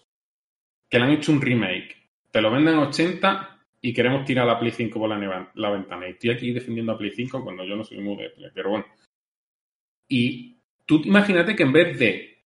que 0.90 1.00
le 1.00 1.06
han 1.06 1.12
hecho 1.12 1.32
un 1.32 1.42
remake, 1.42 1.96
te 2.32 2.42
lo 2.42 2.52
venden 2.52 2.76
a 2.76 2.82
80 2.90 3.60
y 3.82 3.94
queremos 3.94 4.24
tirar 4.26 4.46
la 4.46 4.60
Play 4.60 4.72
5 4.72 5.00
por 5.00 5.10
la, 5.10 5.52
la 5.56 5.70
ventana. 5.72 6.08
Y 6.08 6.12
estoy 6.12 6.30
aquí 6.30 6.52
defendiendo 6.52 6.92
a 6.92 6.98
Play 6.98 7.12
5 7.12 7.44
cuando 7.44 7.64
yo 7.66 7.76
no 7.76 7.84
soy 7.84 7.98
muy 8.00 8.16
de 8.18 8.30
Play, 8.30 8.52
pero 8.54 8.70
bueno. 8.70 8.86
Y 10.08 10.58
tú 10.86 11.02
imagínate 11.06 11.56
que 11.56 11.64
en 11.64 11.74
vez 11.74 11.98
de 11.98 12.38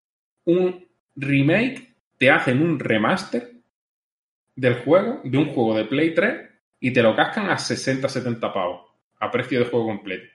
un 0.45 0.88
remake, 1.21 1.95
te 2.17 2.29
hacen 2.29 2.62
un 2.62 2.79
remaster 2.79 3.51
del 4.55 4.75
juego, 4.84 5.21
de 5.23 5.38
un 5.38 5.53
juego 5.53 5.75
de 5.77 5.86
Play 5.86 6.13
3, 6.13 6.49
y 6.82 6.91
te 6.91 7.01
lo 7.01 7.15
cascan 7.15 7.49
a 7.49 7.55
60-70 7.55 8.39
pavos, 8.53 8.89
a 9.19 9.32
precio 9.32 9.60
de 9.60 9.65
juego 9.65 9.88
completo. 9.88 10.27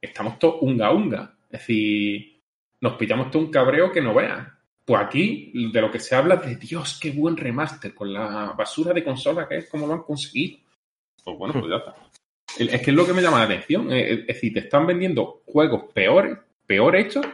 Estamos 0.00 0.38
todos 0.38 0.56
unga 0.62 0.92
unga. 0.92 1.36
Es 1.50 1.60
decir, 1.60 2.40
nos 2.80 2.94
pillamos 2.94 3.30
todo 3.30 3.42
un 3.42 3.50
cabreo 3.50 3.90
que 3.90 4.00
no 4.02 4.14
veas. 4.14 4.46
Pues 4.84 5.00
aquí, 5.02 5.52
de 5.72 5.80
lo 5.80 5.90
que 5.90 5.98
se 5.98 6.14
habla 6.14 6.36
de 6.36 6.54
Dios, 6.56 6.98
qué 7.00 7.10
buen 7.10 7.36
remaster, 7.36 7.92
con 7.92 8.12
la 8.12 8.52
basura 8.56 8.92
de 8.92 9.02
consola 9.02 9.48
que 9.48 9.58
es, 9.58 9.68
como 9.68 9.86
lo 9.86 9.94
han 9.94 10.02
conseguido. 10.02 10.58
Pues 11.24 11.36
bueno, 11.36 11.54
pues 11.54 11.66
ya 11.68 11.76
está. 11.76 11.94
Es 12.58 12.82
que 12.82 12.90
es 12.90 12.96
lo 12.96 13.04
que 13.04 13.12
me 13.12 13.22
llama 13.22 13.38
la 13.38 13.44
atención. 13.46 13.92
eh, 13.92 14.12
Es 14.12 14.26
decir, 14.28 14.52
te 14.52 14.60
están 14.60 14.86
vendiendo 14.86 15.42
juegos 15.44 15.92
peores, 15.92 16.38
peor 16.66 16.94
hechos, 16.94 17.26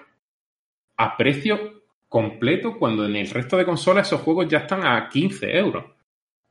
a 0.97 1.17
precio 1.17 1.82
completo, 2.13 2.79
cuando 2.79 3.07
en 3.07 3.17
el 3.17 3.31
resto 3.31 3.57
de 3.57 3.65
consolas 3.65 4.07
esos 4.07 4.21
juegos 4.21 4.47
ya 4.47 4.59
están 4.59 4.85
a 4.87 5.09
15 5.09 5.57
euros. 5.57 5.85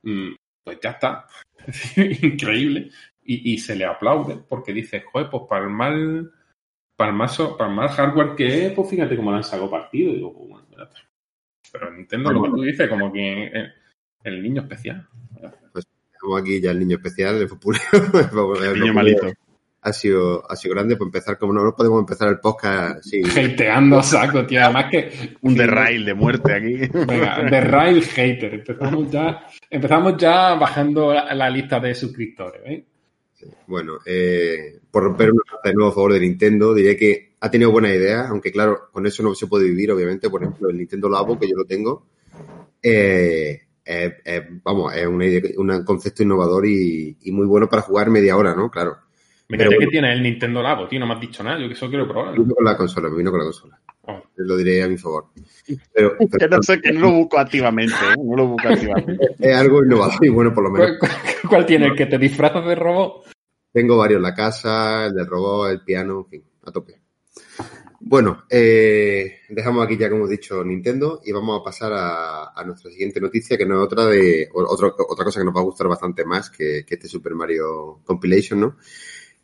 Mm, 0.02 0.32
Pues 0.64 0.78
ya 0.82 0.90
está. 0.90 1.26
Increíble. 2.22 2.90
Y, 3.22 3.52
y 3.54 3.58
se 3.58 3.76
le 3.76 3.84
aplaude 3.84 4.38
porque 4.48 4.72
dice, 4.72 5.04
joder, 5.10 5.30
pues 5.30 5.44
para 5.48 5.64
el 5.64 5.70
mal, 5.70 6.32
para 6.96 7.10
el 7.12 7.16
mal, 7.16 7.28
so- 7.28 7.56
para 7.56 7.70
el 7.70 7.76
mal 7.76 7.88
hardware 7.90 8.34
que 8.34 8.66
es, 8.66 8.72
pues 8.72 8.90
fíjate 8.90 9.16
cómo 9.16 9.30
le 9.30 9.36
han 9.36 9.44
sacado 9.44 9.70
partido. 9.70 10.10
Y 10.10 10.16
digo, 10.16 10.32
pues 10.34 10.48
bueno. 10.48 10.66
Pero 11.70 11.90
Nintendo 11.92 12.32
lo 12.32 12.42
que 12.42 12.50
tú 12.50 12.62
dices, 12.62 12.88
como 12.88 13.12
que 13.12 13.44
el, 13.46 13.72
el 14.24 14.42
niño 14.42 14.62
especial. 14.62 15.06
Tenemos 15.40 16.40
aquí 16.40 16.60
ya 16.60 16.72
el 16.72 16.80
niño 16.80 16.96
especial, 16.96 17.36
el 17.40 17.48
populero. 17.48 17.84
El 18.64 18.80
niño 18.80 18.92
malito. 18.94 19.26
Ha 19.84 19.92
sido, 19.92 20.48
ha 20.48 20.54
sido 20.54 20.74
grande, 20.74 20.96
pues 20.96 21.08
empezar, 21.08 21.36
como 21.38 21.52
no, 21.52 21.64
no 21.64 21.74
podemos 21.74 21.98
empezar 21.98 22.28
el 22.28 22.38
podcast 22.38 22.98
así. 22.98 23.20
Hateando 23.24 23.98
a 23.98 24.02
saco, 24.04 24.46
tío. 24.46 24.62
Además 24.62 24.86
que. 24.88 25.34
Un 25.40 25.56
derrail 25.56 26.04
de 26.04 26.14
muerte 26.14 26.52
aquí. 26.54 26.76
Venga, 27.04 27.44
The 27.50 27.60
Rail 27.62 28.00
Hater. 28.04 28.54
Empezamos 28.54 29.10
ya, 29.10 29.44
empezamos 29.68 30.16
ya 30.16 30.54
bajando 30.54 31.12
la, 31.12 31.34
la 31.34 31.50
lista 31.50 31.80
de 31.80 31.96
suscriptores. 31.96 32.62
¿eh? 32.64 32.84
Bueno, 33.66 33.98
eh, 34.06 34.78
por 34.88 35.02
romper 35.02 35.32
una 35.32 35.42
de 35.64 35.74
nuevo 35.74 35.90
a 35.90 35.94
favor 35.94 36.12
de 36.12 36.20
Nintendo, 36.20 36.72
diré 36.74 36.96
que 36.96 37.32
ha 37.40 37.50
tenido 37.50 37.72
buenas 37.72 37.90
ideas, 37.92 38.30
aunque 38.30 38.52
claro, 38.52 38.82
con 38.92 39.04
eso 39.04 39.24
no 39.24 39.34
se 39.34 39.48
puede 39.48 39.64
vivir, 39.64 39.90
obviamente. 39.90 40.30
Por 40.30 40.44
ejemplo, 40.44 40.70
el 40.70 40.78
Nintendo 40.78 41.08
Labo, 41.08 41.36
que 41.36 41.48
yo 41.48 41.56
lo 41.56 41.64
tengo, 41.64 42.06
eh, 42.80 43.62
eh, 43.84 44.12
eh, 44.24 44.48
vamos, 44.62 44.94
es 44.94 45.08
una 45.08 45.26
idea- 45.26 45.50
un 45.56 45.82
concepto 45.84 46.22
innovador 46.22 46.66
y, 46.66 47.16
y 47.20 47.32
muy 47.32 47.46
bueno 47.46 47.68
para 47.68 47.82
jugar 47.82 48.10
media 48.10 48.36
hora, 48.36 48.54
¿no? 48.54 48.70
Claro. 48.70 48.96
Mira, 49.58 49.66
bueno. 49.66 49.80
que 49.80 49.86
tienes 49.88 50.16
el 50.16 50.22
Nintendo 50.22 50.62
Labo, 50.62 50.88
tío, 50.88 50.98
no 51.00 51.06
me 51.06 51.14
has 51.14 51.20
dicho 51.20 51.42
nada. 51.42 51.58
Yo 51.60 51.68
que 51.68 51.74
eso 51.74 51.88
quiero 51.88 52.06
Me 52.06 52.12
probarlo. 52.12 52.42
vino 52.42 52.54
con 52.54 52.64
la 52.64 52.76
consola, 52.76 53.08
me 53.10 53.16
vino 53.18 53.30
con 53.30 53.38
la 53.40 53.44
consola. 53.44 53.80
Oh. 54.04 54.20
Lo 54.36 54.56
diré 54.56 54.82
a 54.82 54.88
mi 54.88 54.98
favor. 54.98 55.26
Pero, 55.92 56.16
Que 56.18 56.26
pero 56.26 56.56
no 56.56 56.62
sé, 56.62 56.80
que 56.80 56.92
no 56.92 57.00
lo 57.00 57.10
busco 57.12 57.38
activamente, 57.38 57.94
¿eh? 57.94 58.16
No 58.22 58.36
lo 58.36 58.46
busco 58.48 58.68
activamente. 58.68 59.28
es 59.38 59.56
algo 59.56 59.84
innovador 59.84 60.24
y 60.24 60.28
bueno, 60.28 60.52
por 60.52 60.64
lo 60.64 60.70
menos. 60.70 60.96
¿Cuál, 60.98 61.10
cuál- 61.10 61.50
cuál 61.50 61.66
tiene? 61.66 61.86
¿El 61.86 61.94
que 61.96 62.06
te 62.06 62.18
disfrazas 62.18 62.64
de 62.66 62.74
robot? 62.74 63.26
Tengo 63.72 63.96
varios, 63.96 64.20
la 64.20 64.34
casa, 64.34 65.06
el 65.06 65.14
del 65.14 65.26
robot, 65.26 65.70
el 65.70 65.80
piano, 65.82 66.18
en 66.20 66.26
fin, 66.26 66.44
a 66.64 66.72
tope. 66.72 67.00
Bueno, 68.04 68.44
eh, 68.50 69.38
dejamos 69.48 69.84
aquí 69.84 69.96
ya, 69.96 70.08
como 70.08 70.22
hemos 70.22 70.30
dicho, 70.30 70.62
Nintendo 70.64 71.20
y 71.24 71.30
vamos 71.32 71.60
a 71.60 71.64
pasar 71.64 71.92
a, 71.92 72.50
a 72.52 72.64
nuestra 72.64 72.90
siguiente 72.90 73.20
noticia, 73.20 73.56
que 73.56 73.64
no 73.64 73.76
es 73.80 73.84
otra 73.86 74.06
de 74.06 74.48
o- 74.52 74.64
otro- 74.64 74.94
otra 75.08 75.24
cosa 75.24 75.38
que 75.40 75.44
nos 75.46 75.54
va 75.54 75.60
a 75.60 75.64
gustar 75.64 75.86
bastante 75.86 76.24
más 76.24 76.50
que, 76.50 76.84
que 76.84 76.94
este 76.96 77.06
Super 77.06 77.34
Mario 77.36 78.00
Compilation, 78.04 78.60
¿no? 78.60 78.76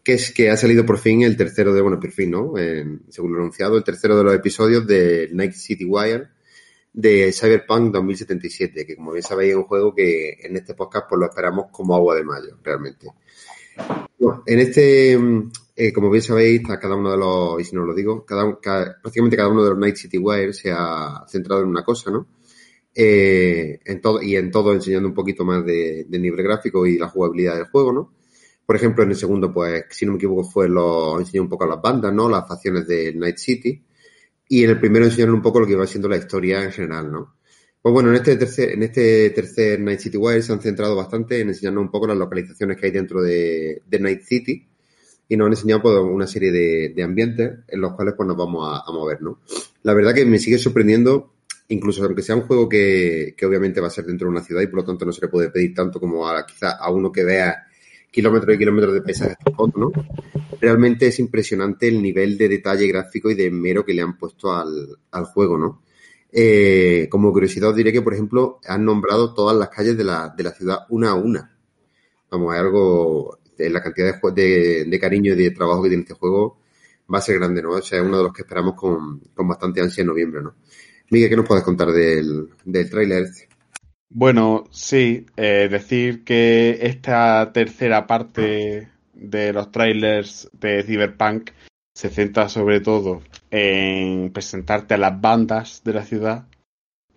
Que 0.08 0.14
es 0.14 0.32
que 0.32 0.48
ha 0.48 0.56
salido 0.56 0.86
por 0.86 0.96
fin 0.96 1.20
el 1.20 1.36
tercero 1.36 1.74
de, 1.74 1.82
bueno, 1.82 2.00
por 2.00 2.10
fin, 2.10 2.30
¿no? 2.30 2.56
En- 2.56 3.02
según 3.10 3.32
lo 3.34 3.40
anunciado, 3.40 3.76
el 3.76 3.84
tercero 3.84 4.16
de 4.16 4.24
los 4.24 4.32
episodios 4.34 4.86
de 4.86 5.28
Night 5.34 5.52
City 5.52 5.84
Wire 5.84 6.28
de 6.94 7.30
Cyberpunk 7.30 7.92
2077, 7.92 8.86
que 8.86 8.96
como 8.96 9.12
bien 9.12 9.22
sabéis 9.22 9.50
es 9.50 9.56
un 9.58 9.64
juego 9.64 9.94
que 9.94 10.30
en 10.40 10.56
este 10.56 10.72
podcast 10.72 11.04
pues 11.10 11.18
lo 11.20 11.26
esperamos 11.26 11.66
como 11.70 11.94
agua 11.94 12.14
de 12.14 12.24
mayo, 12.24 12.56
realmente. 12.64 13.06
Bueno, 14.18 14.42
en 14.46 14.58
este, 14.60 15.18
mm, 15.18 15.50
eh, 15.76 15.92
como 15.92 16.08
bien 16.10 16.22
sabéis, 16.22 16.62
cada 16.66 16.96
uno 16.96 17.10
de 17.10 17.18
los, 17.18 17.60
y 17.60 17.64
si 17.64 17.76
no 17.76 17.84
lo 17.84 17.92
digo, 17.94 18.24
cada- 18.24 18.58
prácticamente 18.58 19.36
cada 19.36 19.50
uno 19.50 19.62
de 19.62 19.68
los 19.68 19.78
Night 19.78 19.96
City 19.96 20.16
Wire 20.16 20.54
se 20.54 20.72
ha 20.72 21.22
centrado 21.28 21.60
en 21.64 21.68
una 21.68 21.84
cosa, 21.84 22.10
¿no? 22.10 22.26
Eh, 22.94 23.78
en 23.84 24.00
todo, 24.00 24.22
y 24.22 24.36
en 24.36 24.50
todo 24.50 24.72
enseñando 24.72 25.06
un 25.10 25.14
poquito 25.14 25.44
más 25.44 25.66
de, 25.66 26.06
de 26.08 26.18
nivel 26.18 26.42
gráfico 26.42 26.86
y 26.86 26.96
la 26.96 27.08
jugabilidad 27.10 27.56
del 27.56 27.66
juego, 27.66 27.92
¿no? 27.92 28.17
Por 28.68 28.76
ejemplo, 28.76 29.02
en 29.02 29.08
el 29.08 29.16
segundo, 29.16 29.50
pues, 29.50 29.86
si 29.88 30.04
no 30.04 30.12
me 30.12 30.18
equivoco, 30.18 30.44
fue 30.44 30.68
lo 30.68 31.18
enseñó 31.18 31.40
un 31.40 31.48
poco 31.48 31.64
a 31.64 31.68
las 31.68 31.80
bandas, 31.80 32.12
¿no? 32.12 32.28
Las 32.28 32.46
facciones 32.46 32.86
de 32.86 33.14
Night 33.14 33.38
City. 33.38 33.82
Y 34.46 34.62
en 34.62 34.68
el 34.68 34.78
primero 34.78 35.06
enseñaron 35.06 35.36
un 35.36 35.40
poco 35.40 35.60
lo 35.60 35.66
que 35.66 35.72
iba 35.72 35.86
siendo 35.86 36.06
la 36.06 36.18
historia 36.18 36.62
en 36.62 36.70
general, 36.70 37.10
¿no? 37.10 37.36
Pues 37.80 37.94
bueno, 37.94 38.10
en 38.10 38.16
este 38.16 38.36
tercer, 38.36 38.72
en 38.72 38.82
este 38.82 39.30
tercer 39.30 39.80
Night 39.80 40.00
City 40.00 40.18
Wire 40.18 40.42
se 40.42 40.52
han 40.52 40.60
centrado 40.60 40.94
bastante 40.94 41.40
en 41.40 41.48
enseñarnos 41.48 41.80
un 41.80 41.90
poco 41.90 42.08
las 42.08 42.18
localizaciones 42.18 42.76
que 42.76 42.84
hay 42.84 42.92
dentro 42.92 43.22
de, 43.22 43.80
de 43.86 44.00
Night 44.00 44.20
City 44.20 44.68
y 45.26 45.36
nos 45.38 45.46
han 45.46 45.52
enseñado 45.52 45.80
pues, 45.80 45.96
una 45.96 46.26
serie 46.26 46.52
de, 46.52 46.92
de 46.94 47.02
ambientes 47.02 47.60
en 47.68 47.80
los 47.80 47.94
cuales 47.94 48.12
pues 48.18 48.26
nos 48.26 48.36
vamos 48.36 48.68
a, 48.68 48.82
a 48.86 48.92
mover, 48.92 49.22
¿no? 49.22 49.40
La 49.82 49.94
verdad 49.94 50.14
que 50.14 50.26
me 50.26 50.38
sigue 50.38 50.58
sorprendiendo 50.58 51.32
incluso 51.68 52.04
aunque 52.04 52.20
sea 52.20 52.36
un 52.36 52.42
juego 52.42 52.68
que, 52.68 53.34
que, 53.34 53.46
obviamente 53.46 53.80
va 53.80 53.86
a 53.86 53.90
ser 53.90 54.04
dentro 54.04 54.26
de 54.26 54.32
una 54.32 54.44
ciudad 54.44 54.60
y 54.60 54.66
por 54.66 54.80
lo 54.80 54.84
tanto 54.84 55.06
no 55.06 55.12
se 55.12 55.22
le 55.22 55.28
puede 55.28 55.48
pedir 55.48 55.72
tanto 55.72 55.98
como 55.98 56.28
a 56.28 56.44
quizá 56.44 56.72
a 56.72 56.90
uno 56.90 57.10
que 57.10 57.24
vea 57.24 57.67
kilómetros 58.10 58.54
y 58.54 58.58
kilómetros 58.58 58.94
de 58.94 59.02
paisajes, 59.02 59.36
¿no? 59.76 59.92
Realmente 60.60 61.06
es 61.06 61.18
impresionante 61.18 61.88
el 61.88 62.02
nivel 62.02 62.36
de 62.36 62.48
detalle 62.48 62.86
gráfico 62.88 63.30
y 63.30 63.34
de 63.34 63.50
mero 63.50 63.84
que 63.84 63.94
le 63.94 64.02
han 64.02 64.16
puesto 64.18 64.52
al, 64.52 64.98
al 65.10 65.24
juego, 65.26 65.58
¿no? 65.58 65.82
Eh, 66.30 67.08
como 67.10 67.32
curiosidad 67.32 67.70
os 67.70 67.76
diré 67.76 67.92
que, 67.92 68.02
por 68.02 68.12
ejemplo, 68.14 68.60
han 68.66 68.84
nombrado 68.84 69.32
todas 69.34 69.56
las 69.56 69.68
calles 69.70 69.96
de 69.96 70.04
la, 70.04 70.34
de 70.36 70.44
la 70.44 70.52
ciudad 70.52 70.80
una 70.90 71.10
a 71.10 71.14
una. 71.14 71.56
Vamos, 72.30 72.54
es 72.54 72.60
algo, 72.60 73.38
la 73.56 73.82
cantidad 73.82 74.20
de, 74.20 74.32
de, 74.32 74.84
de, 74.84 75.00
cariño 75.00 75.32
y 75.32 75.36
de 75.36 75.50
trabajo 75.50 75.82
que 75.82 75.88
tiene 75.88 76.02
este 76.02 76.14
juego 76.14 76.58
va 77.12 77.18
a 77.18 77.22
ser 77.22 77.38
grande, 77.38 77.62
¿no? 77.62 77.70
O 77.72 77.82
sea, 77.82 77.98
es 78.00 78.04
uno 78.04 78.18
de 78.18 78.24
los 78.24 78.32
que 78.32 78.42
esperamos 78.42 78.74
con, 78.74 79.20
con 79.34 79.48
bastante 79.48 79.80
ansia 79.80 80.02
en 80.02 80.08
noviembre, 80.08 80.42
¿no? 80.42 80.54
Miguel, 81.10 81.30
¿qué 81.30 81.36
nos 81.36 81.46
puedes 81.46 81.64
contar 81.64 81.90
del, 81.90 82.50
del 82.64 82.90
tráiler? 82.90 83.28
Bueno, 84.10 84.64
sí, 84.70 85.26
eh, 85.36 85.68
decir 85.70 86.24
que 86.24 86.78
esta 86.82 87.52
tercera 87.52 88.06
parte 88.06 88.88
de 89.12 89.52
los 89.52 89.70
trailers 89.70 90.50
de 90.52 90.82
Cyberpunk 90.82 91.50
se 91.94 92.08
centra 92.08 92.48
sobre 92.48 92.80
todo 92.80 93.22
en 93.50 94.32
presentarte 94.32 94.94
a 94.94 94.98
las 94.98 95.20
bandas 95.20 95.82
de 95.84 95.92
la 95.92 96.04
ciudad. 96.04 96.46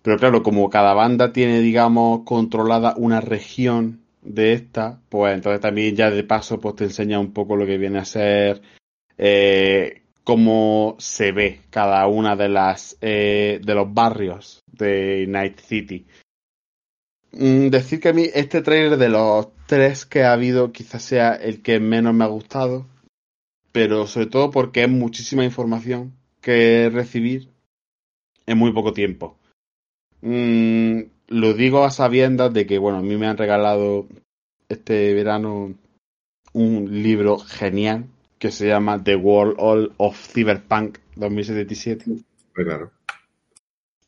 Pero 0.02 0.18
claro, 0.18 0.42
como 0.42 0.68
cada 0.68 0.92
banda 0.94 1.32
tiene, 1.32 1.60
digamos, 1.60 2.24
controlada 2.24 2.94
una 2.96 3.20
región 3.20 4.02
de 4.20 4.52
esta, 4.52 5.00
pues 5.08 5.34
entonces 5.34 5.60
también 5.60 5.96
ya 5.96 6.10
de 6.10 6.24
paso 6.24 6.60
pues 6.60 6.76
te 6.76 6.84
enseña 6.84 7.18
un 7.18 7.32
poco 7.32 7.56
lo 7.56 7.66
que 7.66 7.78
viene 7.78 7.98
a 7.98 8.04
ser 8.04 8.62
eh, 9.18 10.02
cómo 10.24 10.96
se 10.98 11.32
ve 11.32 11.60
cada 11.70 12.06
una 12.06 12.36
de 12.36 12.48
las 12.48 12.96
eh, 13.00 13.60
de 13.64 13.74
los 13.74 13.92
barrios 13.92 14.62
de 14.66 15.26
Night 15.28 15.58
City. 15.60 16.06
Mm, 17.32 17.68
decir 17.68 18.00
que 18.00 18.10
a 18.10 18.12
mí 18.12 18.28
este 18.34 18.60
trailer 18.60 18.98
de 18.98 19.08
los 19.08 19.48
tres 19.66 20.04
que 20.04 20.22
ha 20.22 20.32
habido 20.32 20.70
quizás 20.72 21.02
sea 21.02 21.34
el 21.34 21.62
que 21.62 21.80
menos 21.80 22.14
me 22.14 22.24
ha 22.24 22.28
gustado, 22.28 22.86
pero 23.72 24.06
sobre 24.06 24.26
todo 24.26 24.50
porque 24.50 24.82
es 24.82 24.90
muchísima 24.90 25.44
información 25.44 26.14
que 26.42 26.90
recibir 26.92 27.48
en 28.46 28.58
muy 28.58 28.72
poco 28.72 28.92
tiempo. 28.92 29.38
Mm, 30.20 31.00
lo 31.28 31.54
digo 31.54 31.84
a 31.84 31.90
sabiendas 31.90 32.52
de 32.52 32.66
que, 32.66 32.78
bueno, 32.78 32.98
a 32.98 33.02
mí 33.02 33.16
me 33.16 33.26
han 33.26 33.38
regalado 33.38 34.06
este 34.68 35.14
verano 35.14 35.74
un 36.52 37.02
libro 37.02 37.38
genial 37.38 38.06
que 38.38 38.50
se 38.50 38.68
llama 38.68 39.02
The 39.02 39.16
World 39.16 39.94
of 39.96 40.16
Cyberpunk 40.16 40.98
2077. 41.16 42.04
Muy 42.10 42.64
claro. 42.64 42.92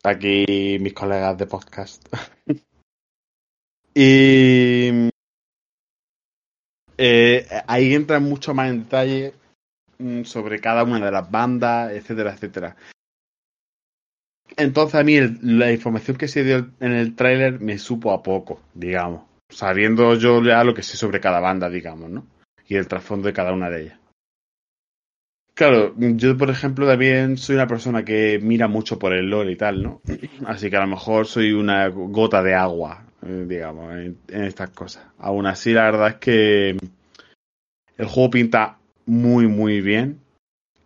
Aquí 0.03 0.77
mis 0.81 0.93
colegas 0.93 1.39
de 1.39 1.47
podcast. 1.47 2.07
y 3.95 5.09
eh, 6.99 7.47
ahí 7.67 7.95
entra 7.95 8.21
mucho 8.21 8.55
más 8.55 8.71
en 8.71 8.85
detalle 8.85 9.35
mm, 9.99 10.25
sobre 10.25 10.61
cada 10.61 10.85
una 10.85 11.05
de 11.05 11.13
las 11.13 11.31
bandas, 11.31 11.93
etcétera, 11.93 12.33
etcétera. 12.35 12.77
Entonces 14.57 14.95
a 15.01 15.05
mí 15.05 15.19
la 15.43 15.73
información 15.73 16.17
que 16.17 16.29
se 16.29 16.45
dio 16.45 16.71
en 16.81 16.93
el 16.93 17.17
tráiler 17.17 17.61
me 17.61 17.79
supo 17.79 18.13
a 18.13 18.23
poco, 18.23 18.61
digamos, 18.75 19.23
sabiendo 19.49 20.15
yo 20.15 20.43
ya 20.43 20.63
lo 20.65 20.75
que 20.75 20.83
sé 20.83 20.97
sobre 20.97 21.21
cada 21.21 21.41
banda, 21.41 21.69
digamos, 21.69 22.11
¿no? 22.11 22.27
Y 22.69 22.77
el 22.77 22.89
trasfondo 22.89 23.27
de 23.27 23.33
cada 23.33 23.53
una 23.53 23.71
de 23.71 23.83
ellas. 23.83 23.99
Claro, 25.55 25.95
yo 25.97 26.37
por 26.37 26.51
ejemplo 26.51 26.87
también 26.87 27.37
soy 27.37 27.55
una 27.55 27.69
persona 27.69 28.05
que 28.05 28.41
mira 28.43 28.67
mucho 28.67 28.99
por 28.99 29.13
el 29.13 29.31
lore 29.31 29.53
y 29.53 29.57
tal, 29.57 29.83
¿no? 29.83 30.01
Así 30.47 30.69
que 30.69 30.77
a 30.77 30.81
lo 30.81 30.89
mejor 30.89 31.27
soy 31.27 31.53
una 31.53 31.89
gota 31.89 32.43
de 32.43 32.55
agua, 32.55 33.05
digamos, 33.25 33.93
en, 33.95 34.19
en, 34.29 34.45
estas 34.45 34.71
cosas. 34.71 35.05
Aún 35.19 35.47
así, 35.47 35.73
la 35.73 35.85
verdad 35.85 36.09
es 36.09 36.15
que 36.17 36.77
el 37.97 38.07
juego 38.07 38.31
pinta 38.31 38.79
muy, 39.07 39.47
muy 39.47 39.81
bien. 39.81 40.21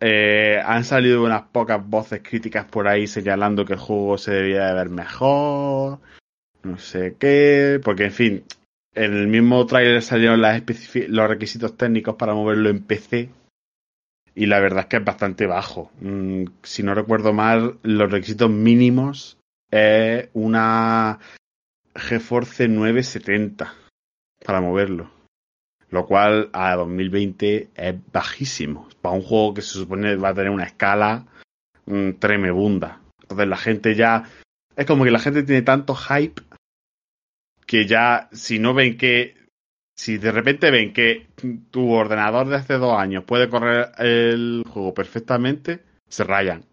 Eh, 0.01 0.61
han 0.63 0.85
salido 0.85 1.23
unas 1.23 1.43
pocas 1.43 1.85
voces 1.85 2.21
críticas 2.23 2.65
por 2.65 2.87
ahí 2.87 3.05
señalando 3.05 3.65
que 3.65 3.73
el 3.73 3.79
juego 3.79 4.17
se 4.17 4.31
debía 4.31 4.67
de 4.67 4.73
ver 4.73 4.89
mejor, 4.89 5.99
no 6.63 6.77
sé 6.77 7.15
qué, 7.19 7.81
porque 7.83 8.05
en 8.05 8.11
fin, 8.11 8.43
en 8.95 9.13
el 9.13 9.27
mismo 9.27 9.65
trailer 9.65 10.01
salieron 10.01 10.41
las 10.41 10.63
los 11.09 11.27
requisitos 11.27 11.75
técnicos 11.75 12.15
para 12.15 12.33
moverlo 12.33 12.69
en 12.69 12.81
PC 12.81 13.29
y 14.35 14.45
la 14.45 14.61
verdad 14.61 14.81
es 14.81 14.85
que 14.85 14.97
es 14.97 15.03
bastante 15.03 15.47
bajo. 15.47 15.91
Mm, 15.99 16.45
si 16.63 16.81
no 16.81 16.93
recuerdo 16.93 17.33
mal, 17.33 17.77
los 17.83 18.09
requisitos 18.09 18.49
mínimos 18.49 19.37
es 19.69 20.29
una 20.33 21.19
GeForce 21.95 22.67
970 22.67 23.73
para 24.45 24.61
moverlo. 24.61 25.11
Lo 25.89 26.05
cual 26.05 26.49
a 26.53 26.75
2020 26.75 27.69
es 27.73 27.95
bajísimo. 28.11 28.87
Para 29.01 29.15
un 29.15 29.21
juego 29.21 29.55
que 29.55 29.61
se 29.61 29.73
supone 29.73 30.15
va 30.15 30.29
a 30.29 30.33
tener 30.33 30.51
una 30.51 30.65
escala 30.65 31.25
mm, 31.85 32.11
tremebunda. 32.19 33.01
Entonces 33.21 33.47
la 33.47 33.57
gente 33.57 33.95
ya... 33.95 34.23
Es 34.75 34.85
como 34.85 35.03
que 35.03 35.11
la 35.11 35.19
gente 35.19 35.43
tiene 35.43 35.61
tanto 35.61 35.95
hype 35.95 36.41
que 37.65 37.85
ya 37.85 38.29
si 38.31 38.59
no 38.59 38.73
ven 38.73 38.97
que 38.97 39.35
si 39.99 40.17
de 40.17 40.31
repente 40.31 40.71
ven 40.71 40.93
que 40.93 41.27
tu 41.71 41.91
ordenador 41.91 42.47
de 42.47 42.55
hace 42.55 42.75
dos 42.75 42.97
años 42.97 43.25
puede 43.25 43.49
correr 43.49 43.91
el 43.97 44.63
juego 44.65 44.93
perfectamente, 44.93 45.83
se 46.07 46.23
rayan. 46.23 46.63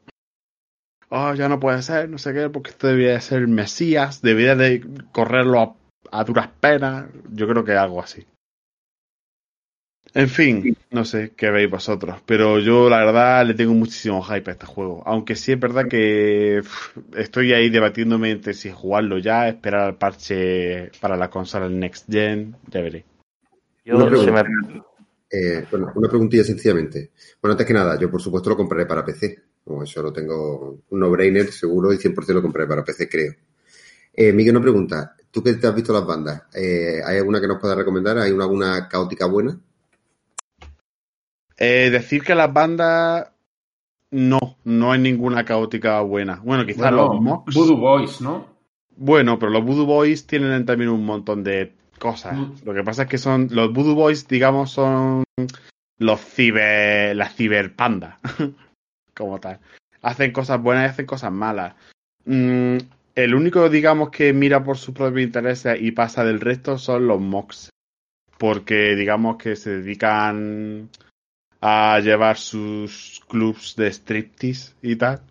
Oh, 1.08 1.34
ya 1.34 1.48
no 1.48 1.60
puede 1.60 1.82
ser, 1.82 2.08
no 2.08 2.18
sé 2.18 2.32
qué, 2.32 2.50
porque 2.50 2.70
esto 2.70 2.88
debería 2.88 3.20
ser 3.20 3.40
el 3.40 3.48
Mesías, 3.48 4.22
debería 4.22 4.56
de 4.56 4.84
correrlo 5.12 5.60
a, 5.60 6.20
a 6.20 6.24
duras 6.24 6.48
penas. 6.60 7.06
Yo 7.30 7.46
creo 7.46 7.64
que 7.64 7.72
algo 7.72 8.02
así. 8.02 8.26
En 10.14 10.30
fin, 10.30 10.76
no 10.90 11.04
sé 11.04 11.32
qué 11.36 11.50
veis 11.50 11.70
vosotros, 11.70 12.22
pero 12.24 12.58
yo 12.58 12.88
la 12.88 13.04
verdad 13.04 13.44
le 13.44 13.52
tengo 13.52 13.74
muchísimo 13.74 14.22
hype 14.22 14.50
a 14.50 14.54
este 14.54 14.64
juego. 14.64 15.02
Aunque 15.04 15.36
sí 15.36 15.52
es 15.52 15.60
verdad 15.60 15.88
que 15.88 16.62
estoy 17.14 17.52
ahí 17.52 17.68
debatiéndome 17.68 18.30
entre 18.30 18.54
si 18.54 18.70
jugarlo 18.70 19.18
ya, 19.18 19.46
esperar 19.46 19.82
al 19.82 19.96
parche 19.96 20.90
para 21.00 21.18
la 21.18 21.28
consola 21.28 21.68
Next 21.68 22.10
Gen, 22.10 22.56
ya 22.68 22.80
veré. 22.80 23.04
Yo 23.84 23.96
una, 23.96 24.08
pregunta, 24.08 24.44
me... 24.44 24.82
eh, 25.30 25.66
bueno, 25.70 25.92
una 25.94 26.08
preguntilla 26.08 26.44
sencillamente. 26.44 27.10
Bueno, 27.42 27.52
antes 27.52 27.66
que 27.66 27.74
nada, 27.74 27.98
yo 28.00 28.10
por 28.10 28.22
supuesto 28.22 28.48
lo 28.48 28.56
compraré 28.56 28.86
para 28.86 29.04
PC. 29.04 29.36
Como 29.66 29.82
eso 29.82 30.00
lo 30.00 30.12
tengo 30.12 30.78
un 30.88 31.00
no-brainer 31.00 31.50
seguro 31.50 31.92
y 31.92 31.96
100% 31.96 32.34
lo 32.34 32.40
compraré 32.40 32.68
para 32.68 32.84
PC, 32.84 33.08
creo. 33.08 33.32
Eh, 34.14 34.32
Miguel, 34.32 34.54
una 34.54 34.62
pregunta. 34.62 35.16
Tú 35.32 35.42
que 35.42 35.54
te 35.54 35.66
has 35.66 35.74
visto 35.74 35.92
las 35.92 36.06
bandas, 36.06 36.44
eh, 36.54 37.00
¿hay 37.04 37.18
alguna 37.18 37.40
que 37.40 37.48
nos 37.48 37.60
puedas 37.60 37.76
recomendar? 37.76 38.16
¿Hay 38.18 38.30
una, 38.30 38.44
alguna 38.44 38.88
caótica 38.88 39.26
buena? 39.26 39.58
Eh, 41.58 41.90
decir 41.90 42.22
que 42.22 42.36
las 42.36 42.52
bandas 42.52 43.28
no, 44.12 44.56
no 44.62 44.92
hay 44.92 45.00
ninguna 45.00 45.44
caótica 45.44 46.00
buena. 46.00 46.40
Bueno, 46.44 46.64
quizás 46.64 46.92
bueno, 46.92 47.14
los 47.14 47.20
Mox. 47.20 47.54
Voodoo 47.54 47.76
Boys, 47.76 48.20
¿no? 48.20 48.46
Bueno, 48.96 49.36
pero 49.36 49.50
los 49.50 49.64
Voodoo 49.64 49.84
Boys 49.84 50.28
tienen 50.28 50.64
también 50.64 50.90
un 50.90 51.04
montón 51.04 51.42
de 51.42 51.74
cosas. 51.98 52.38
Mm. 52.38 52.52
Lo 52.64 52.72
que 52.72 52.84
pasa 52.84 53.02
es 53.02 53.08
que 53.08 53.18
son 53.18 53.48
los 53.50 53.72
Voodoo 53.72 53.96
Boys, 53.96 54.28
digamos, 54.28 54.70
son 54.70 55.24
los 55.98 56.20
ciber, 56.20 57.16
las 57.16 57.34
ciberpandas, 57.34 58.18
como 59.16 59.40
tal. 59.40 59.58
Hacen 60.02 60.32
cosas 60.32 60.60
buenas 60.60 60.84
y 60.84 60.90
hacen 60.90 61.06
cosas 61.06 61.32
malas. 61.32 61.74
Mm, 62.24 62.78
el 63.14 63.34
único, 63.34 63.68
digamos, 63.68 64.10
que 64.10 64.32
mira 64.32 64.62
por 64.62 64.76
sus 64.76 64.94
propios 64.94 65.26
intereses 65.26 65.78
y 65.80 65.92
pasa 65.92 66.24
del 66.24 66.40
resto 66.40 66.78
son 66.78 67.06
los 67.06 67.20
Mox. 67.20 67.70
Porque, 68.38 68.94
digamos, 68.94 69.36
que 69.38 69.56
se 69.56 69.78
dedican 69.78 70.90
a 71.62 71.98
llevar 72.00 72.36
sus 72.36 73.22
clubs 73.26 73.74
de 73.76 73.90
striptease 73.90 74.74
y 74.82 74.96
tal. 74.96 75.22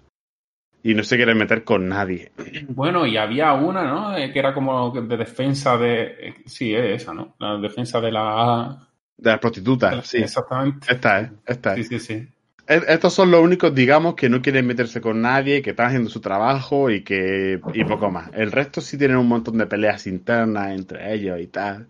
Y 0.81 0.93
no 0.93 1.03
se 1.03 1.15
quieren 1.15 1.37
meter 1.37 1.63
con 1.63 1.87
nadie. 1.87 2.31
Bueno, 2.69 3.05
y 3.05 3.17
había 3.17 3.53
una, 3.53 3.83
¿no? 3.83 4.17
Eh, 4.17 4.31
que 4.31 4.39
era 4.39 4.53
como 4.53 4.91
de 4.91 5.17
defensa 5.17 5.77
de. 5.77 6.35
Sí, 6.45 6.75
es 6.75 7.01
esa, 7.01 7.13
¿no? 7.13 7.35
La 7.39 7.57
defensa 7.57 7.99
de 7.99 8.11
la. 8.11 8.87
De 9.17 9.31
las 9.31 9.39
prostitutas, 9.39 10.05
sí. 10.05 10.17
Exactamente. 10.17 10.91
Esta 10.91 11.21
es, 11.21 11.31
esta 11.45 11.75
es. 11.75 11.87
Sí, 11.87 11.99
sí, 11.99 12.05
sí. 12.05 12.27
Estos 12.67 13.13
son 13.13 13.29
los 13.29 13.41
únicos, 13.43 13.75
digamos, 13.75 14.15
que 14.15 14.29
no 14.29 14.41
quieren 14.41 14.65
meterse 14.65 14.99
con 14.99 15.21
nadie, 15.21 15.61
que 15.61 15.71
están 15.71 15.87
haciendo 15.87 16.09
su 16.09 16.19
trabajo 16.19 16.89
y 16.89 17.03
que. 17.03 17.61
y 17.73 17.83
poco 17.83 18.09
más. 18.09 18.31
El 18.33 18.51
resto 18.51 18.81
sí 18.81 18.97
tienen 18.97 19.17
un 19.17 19.27
montón 19.27 19.57
de 19.57 19.67
peleas 19.67 20.07
internas 20.07 20.71
entre 20.71 21.13
ellos 21.13 21.39
y 21.39 21.47
tal. 21.47 21.87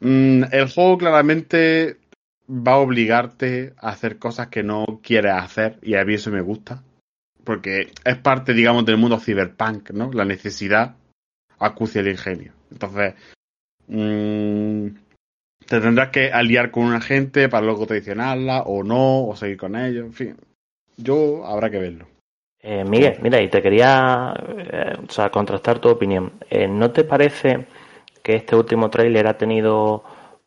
Mm, 0.00 0.44
el 0.52 0.68
juego 0.70 0.98
claramente 0.98 1.98
va 2.48 2.72
a 2.72 2.78
obligarte 2.78 3.74
a 3.78 3.88
hacer 3.88 4.18
cosas 4.18 4.48
que 4.48 4.62
no 4.62 5.00
quieres 5.02 5.32
hacer 5.32 5.78
y 5.82 5.94
a 5.94 6.04
mí 6.04 6.14
eso 6.14 6.30
me 6.30 6.42
gusta. 6.42 6.82
Porque 7.42 7.92
es 8.04 8.16
parte, 8.18 8.54
digamos, 8.54 8.86
del 8.86 8.96
mundo 8.96 9.18
cyberpunk, 9.18 9.90
¿no? 9.90 10.12
La 10.12 10.24
necesidad 10.24 10.96
acucia 11.58 12.00
el 12.00 12.08
ingenio. 12.08 12.52
Entonces, 12.70 13.14
mmm, 13.88 14.86
te 15.66 15.80
tendrás 15.80 16.10
que 16.10 16.30
aliar 16.30 16.70
con 16.70 16.84
una 16.84 17.00
gente 17.00 17.48
para 17.48 17.64
luego 17.64 17.86
traicionarla 17.86 18.62
o 18.62 18.82
no, 18.82 19.26
o 19.26 19.36
seguir 19.36 19.56
con 19.56 19.76
ellos, 19.76 20.04
en 20.04 20.12
fin. 20.12 20.36
Yo 20.96 21.44
habrá 21.46 21.70
que 21.70 21.78
verlo. 21.78 22.06
Eh, 22.60 22.84
Miguel, 22.84 23.18
mira, 23.20 23.42
y 23.42 23.48
te 23.48 23.60
quería 23.60 24.34
eh, 24.72 24.96
o 25.06 25.10
sea, 25.10 25.30
contrastar 25.30 25.80
tu 25.80 25.90
opinión. 25.90 26.32
Eh, 26.48 26.66
¿No 26.66 26.92
te 26.92 27.04
parece 27.04 27.66
que 28.22 28.36
este 28.36 28.56
último 28.56 28.88
tráiler 28.88 29.26
ha 29.26 29.36
tenido 29.36 30.02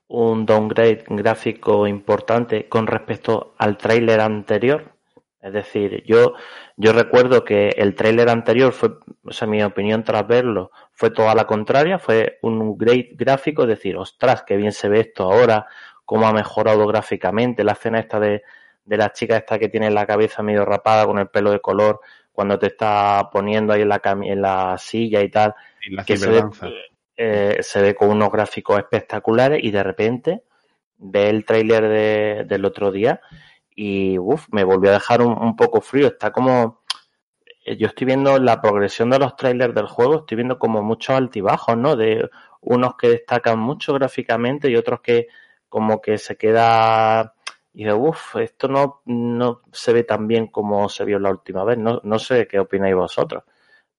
un 0.07 0.45
downgrade 0.45 1.03
gráfico 1.09 1.85
importante 1.85 2.67
con 2.67 2.87
respecto 2.87 3.53
al 3.57 3.77
tráiler 3.77 4.19
anterior? 4.19 4.96
Es 5.47 5.53
decir, 5.53 6.03
yo, 6.05 6.33
yo 6.75 6.93
recuerdo 6.93 7.43
que 7.43 7.69
el 7.69 7.95
tráiler 7.95 8.29
anterior 8.29 8.73
fue, 8.73 8.89
o 9.23 9.31
sea, 9.31 9.47
mi 9.47 9.63
opinión 9.63 10.03
tras 10.03 10.27
verlo 10.27 10.71
fue 10.93 11.09
toda 11.11 11.33
la 11.35 11.45
contraria, 11.45 11.99
fue 11.99 12.39
un 12.41 12.77
great 12.77 13.07
gráfico, 13.15 13.65
decir, 13.65 13.97
ostras, 13.97 14.43
qué 14.43 14.57
bien 14.57 14.71
se 14.71 14.89
ve 14.89 15.01
esto 15.01 15.23
ahora, 15.23 15.67
cómo 16.05 16.27
ha 16.27 16.33
mejorado 16.33 16.85
gráficamente 16.87 17.63
la 17.63 17.73
escena 17.73 17.99
esta 17.99 18.19
de, 18.19 18.43
de 18.85 18.97
la 18.97 19.11
chica 19.11 19.37
esta 19.37 19.59
que 19.59 19.69
tiene 19.69 19.91
la 19.91 20.05
cabeza 20.05 20.41
medio 20.43 20.65
rapada 20.65 21.05
con 21.05 21.19
el 21.19 21.27
pelo 21.27 21.51
de 21.51 21.59
color 21.59 21.99
cuando 22.31 22.59
te 22.59 22.67
está 22.67 23.29
poniendo 23.31 23.73
ahí 23.73 23.81
en 23.81 23.89
la, 23.89 24.01
en 24.03 24.41
la 24.41 24.77
silla 24.77 25.21
y 25.21 25.29
tal. 25.29 25.55
la 25.89 26.03
que 26.03 26.17
se 26.17 26.29
ve, 26.29 26.43
eh, 27.15 27.57
se 27.61 27.81
ve 27.81 27.95
con 27.95 28.09
unos 28.09 28.31
gráficos 28.31 28.77
espectaculares 28.77 29.59
y 29.63 29.71
de 29.71 29.83
repente 29.83 30.43
ve 30.99 31.29
el 31.29 31.45
tráiler 31.45 31.87
de, 31.87 32.43
del 32.45 32.65
otro 32.65 32.91
día 32.91 33.21
y 33.77 34.17
me 34.51 34.63
volvió 34.65 34.89
a 34.91 34.95
dejar 34.95 35.21
un, 35.21 35.33
un, 35.39 35.55
poco 35.55 35.81
frío. 35.81 36.07
Está 36.07 36.31
como... 36.31 36.81
eh, 37.65 37.77
Yo 37.77 37.87
estoy 37.87 38.05
viendo 38.07 38.39
la 38.39 38.59
progresión 38.61 39.09
de 39.11 39.19
los 39.19 39.35
trailers 39.35 39.75
del 39.75 39.87
juego, 39.87 40.19
estoy 40.19 40.37
viendo 40.37 40.57
como 40.59 40.81
muchos 40.83 41.15
altibajos, 41.15 41.77
¿no? 41.77 41.95
De 41.95 42.29
unos 42.61 42.95
que 42.97 43.09
destacan 43.09 43.59
mucho 43.59 43.93
gráficamente 43.93 44.69
y 44.69 44.75
otros 44.75 45.01
que 45.01 45.27
como 45.69 46.01
que 46.01 46.17
se 46.17 46.37
queda 46.37 47.33
y 47.73 47.83
de 47.85 47.93
uff, 47.93 48.35
esto 48.37 48.67
no, 48.67 49.01
no 49.05 49.61
se 49.71 49.93
ve 49.93 50.03
tan 50.03 50.27
bien 50.27 50.47
como 50.47 50.89
se 50.89 51.05
vio 51.05 51.19
la 51.19 51.29
última 51.29 51.63
vez. 51.63 51.77
No, 51.77 52.01
no 52.03 52.17
sé 52.19 52.47
qué 52.47 52.59
opináis 52.59 52.95
vosotros. 52.95 53.43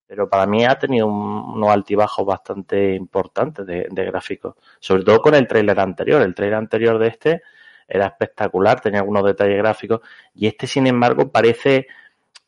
Pero 0.06 0.28
para 0.28 0.46
mí 0.46 0.64
ha 0.64 0.78
tenido 0.78 1.06
un, 1.06 1.14
unos 1.56 1.70
altibajos 1.70 2.26
bastante 2.26 2.94
importantes 2.94 3.64
de, 3.66 3.86
de 3.90 4.04
gráficos. 4.06 4.56
Sobre 4.80 5.04
todo 5.04 5.20
con 5.20 5.34
el 5.36 5.46
trailer 5.46 5.78
anterior. 5.78 6.22
El 6.22 6.34
trailer 6.34 6.58
anterior 6.58 6.98
de 6.98 7.08
este 7.08 7.42
era 7.88 8.07
espectacular, 8.07 8.81
tenía 8.81 9.01
algunos 9.01 9.24
detalles 9.24 9.59
gráficos. 9.59 10.01
Y 10.35 10.46
este, 10.46 10.66
sin 10.66 10.87
embargo, 10.87 11.31
parece. 11.31 11.87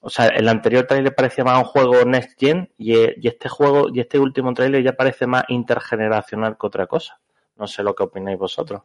O 0.03 0.09
sea, 0.09 0.29
el 0.29 0.49
anterior 0.49 0.87
trailer 0.87 1.15
parecía 1.15 1.45
más 1.45 1.59
un 1.59 1.65
juego 1.65 2.05
Next 2.05 2.39
Gen 2.39 2.71
y, 2.79 2.95
y 2.95 3.29
este 3.29 3.49
juego, 3.49 3.89
y 3.93 4.01
este 4.01 4.19
último 4.19 4.55
trailer 4.55 4.83
ya 4.83 4.93
parece 4.93 5.27
más 5.27 5.45
intergeneracional 5.49 6.57
que 6.59 6.67
otra 6.67 6.87
cosa. 6.87 7.21
No 7.57 7.67
sé 7.67 7.83
lo 7.83 7.95
que 7.95 8.05
opináis 8.05 8.39
vosotros. 8.39 8.83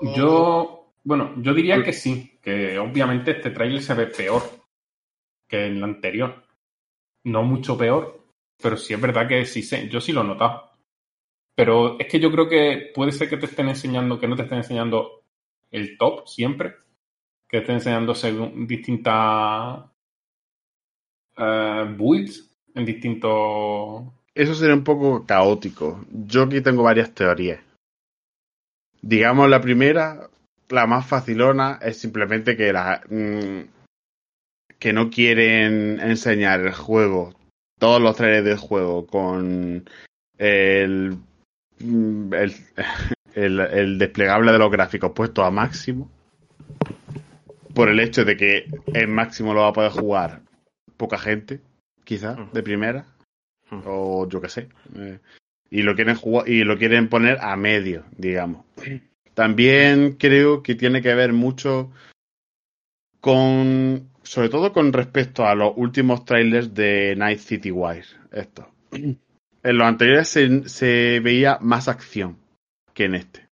Yo, 0.00 0.92
bueno, 1.02 1.34
yo 1.38 1.52
diría 1.52 1.82
que 1.82 1.92
sí, 1.92 2.38
que 2.40 2.78
obviamente 2.78 3.32
este 3.32 3.50
tráiler 3.50 3.82
se 3.82 3.94
ve 3.94 4.06
peor 4.06 4.42
que 5.48 5.66
el 5.66 5.82
anterior. 5.82 6.42
No 7.24 7.42
mucho 7.42 7.76
peor, 7.76 8.24
pero 8.62 8.76
sí 8.76 8.94
es 8.94 9.00
verdad 9.00 9.28
que 9.28 9.44
sí 9.44 9.62
sé, 9.62 9.88
yo 9.88 10.00
sí 10.00 10.12
lo 10.12 10.22
he 10.22 10.24
notado. 10.24 10.70
Pero 11.54 11.98
es 11.98 12.06
que 12.06 12.18
yo 12.18 12.30
creo 12.30 12.48
que 12.48 12.92
puede 12.94 13.12
ser 13.12 13.28
que 13.28 13.36
te 13.36 13.46
estén 13.46 13.68
enseñando, 13.68 14.18
que 14.18 14.26
no 14.26 14.36
te 14.36 14.42
estén 14.42 14.58
enseñando 14.58 15.19
el 15.70 15.96
top 15.98 16.26
siempre, 16.26 16.74
que 17.48 17.58
te 17.58 17.62
estén 17.62 17.76
enseñando 17.76 18.14
según 18.14 18.66
distintas 18.66 19.84
uh, 21.36 21.84
builds 21.96 22.50
en 22.74 22.84
distintos. 22.84 24.04
Eso 24.34 24.54
sería 24.54 24.74
un 24.74 24.84
poco 24.84 25.26
caótico. 25.26 26.04
Yo 26.10 26.44
aquí 26.44 26.60
tengo 26.60 26.82
varias 26.82 27.12
teorías. 27.12 27.60
Digamos, 29.02 29.48
la 29.48 29.60
primera, 29.60 30.28
la 30.68 30.86
más 30.86 31.06
facilona, 31.06 31.78
es 31.82 31.98
simplemente 31.98 32.56
que 32.56 32.72
la. 32.72 33.02
Mmm, 33.08 33.80
que 34.80 34.92
no 34.94 35.10
quieren 35.10 36.00
enseñar 36.00 36.60
el 36.60 36.72
juego, 36.72 37.34
todos 37.78 38.00
los 38.00 38.16
trailers 38.16 38.46
del 38.46 38.56
juego, 38.56 39.06
con 39.06 39.84
el, 40.38 41.18
el, 41.80 42.54
el, 43.34 43.60
el 43.60 43.98
desplegable 43.98 44.52
de 44.52 44.58
los 44.58 44.70
gráficos 44.70 45.12
puesto 45.12 45.44
a 45.44 45.50
máximo. 45.50 46.10
Por 47.74 47.88
el 47.88 48.00
hecho 48.00 48.24
de 48.24 48.36
que 48.36 48.66
en 48.86 49.12
máximo 49.12 49.54
lo 49.54 49.60
va 49.60 49.68
a 49.68 49.72
poder 49.72 49.92
jugar 49.92 50.42
poca 50.96 51.18
gente, 51.18 51.60
quizás, 52.04 52.36
de 52.52 52.62
primera. 52.62 53.06
O 53.86 54.28
yo 54.28 54.40
qué 54.40 54.48
sé. 54.48 54.68
Eh, 54.96 55.18
y 55.70 55.82
lo 55.82 55.94
quieren 55.94 56.16
jugar 56.16 56.48
y 56.48 56.64
lo 56.64 56.76
quieren 56.76 57.08
poner 57.08 57.38
a 57.40 57.56
medio, 57.56 58.04
digamos. 58.16 58.66
También 59.34 60.12
creo 60.18 60.62
que 60.62 60.74
tiene 60.74 61.00
que 61.00 61.14
ver 61.14 61.32
mucho 61.32 61.90
con 63.20 64.10
sobre 64.22 64.48
todo 64.48 64.72
con 64.72 64.92
respecto 64.92 65.46
a 65.46 65.54
los 65.54 65.72
últimos 65.76 66.24
trailers 66.24 66.74
de 66.74 67.14
Night 67.16 67.38
City 67.38 67.70
Wire. 67.70 68.06
Esto. 68.32 68.68
En 69.62 69.76
los 69.76 69.86
anteriores 69.86 70.26
se, 70.26 70.66
se, 70.70 71.20
veía 71.20 71.58
más 71.60 71.86
acción 71.86 72.38
que 73.00 73.06
en 73.06 73.14
este. 73.14 73.48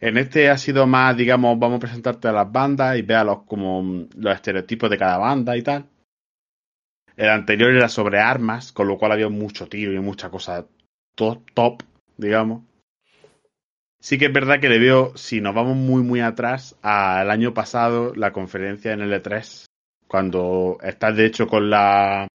En 0.00 0.18
este 0.18 0.50
ha 0.50 0.58
sido 0.58 0.84
más, 0.84 1.16
digamos, 1.16 1.56
vamos 1.60 1.76
a 1.76 1.80
presentarte 1.86 2.26
a 2.26 2.32
las 2.32 2.50
bandas 2.50 2.98
y 2.98 3.02
véalos 3.02 3.44
como 3.46 4.08
los 4.16 4.34
estereotipos 4.34 4.90
de 4.90 4.98
cada 4.98 5.16
banda 5.16 5.56
y 5.56 5.62
tal. 5.62 5.88
El 7.16 7.28
anterior 7.28 7.70
era 7.70 7.88
sobre 7.88 8.18
armas, 8.18 8.72
con 8.72 8.88
lo 8.88 8.98
cual 8.98 9.12
había 9.12 9.28
mucho 9.28 9.68
tiro 9.68 9.92
y 9.92 10.00
mucha 10.00 10.28
cosa 10.28 10.66
top, 11.14 11.48
top, 11.54 11.82
digamos. 12.16 12.64
Sí 14.00 14.18
que 14.18 14.26
es 14.26 14.32
verdad 14.32 14.60
que 14.60 14.68
le 14.68 14.80
veo, 14.80 15.16
si 15.16 15.40
nos 15.40 15.54
vamos 15.54 15.76
muy, 15.76 16.02
muy 16.02 16.20
atrás, 16.20 16.76
al 16.82 17.30
año 17.30 17.54
pasado, 17.54 18.12
la 18.16 18.32
conferencia 18.32 18.92
en 18.92 19.02
el 19.02 19.12
E3, 19.12 19.66
cuando 20.08 20.78
estás 20.82 21.16
de 21.16 21.26
hecho 21.26 21.46
con 21.46 21.70
la 21.70 22.26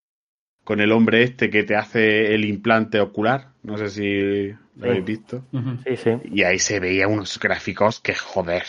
con 0.69 0.81
el 0.81 0.91
hombre 0.91 1.23
este 1.23 1.49
que 1.49 1.63
te 1.63 1.75
hace 1.75 2.35
el 2.35 2.45
implante 2.45 2.99
ocular, 2.99 3.47
no 3.63 3.75
sé 3.79 3.89
si 3.89 4.49
lo 4.49 4.55
sí. 4.55 4.83
habéis 4.83 5.03
visto. 5.03 5.43
Sí, 5.83 5.97
sí. 5.97 6.11
Y 6.25 6.43
ahí 6.43 6.59
se 6.59 6.79
veía 6.79 7.07
unos 7.07 7.39
gráficos 7.39 7.99
que 7.99 8.13
joder, 8.13 8.65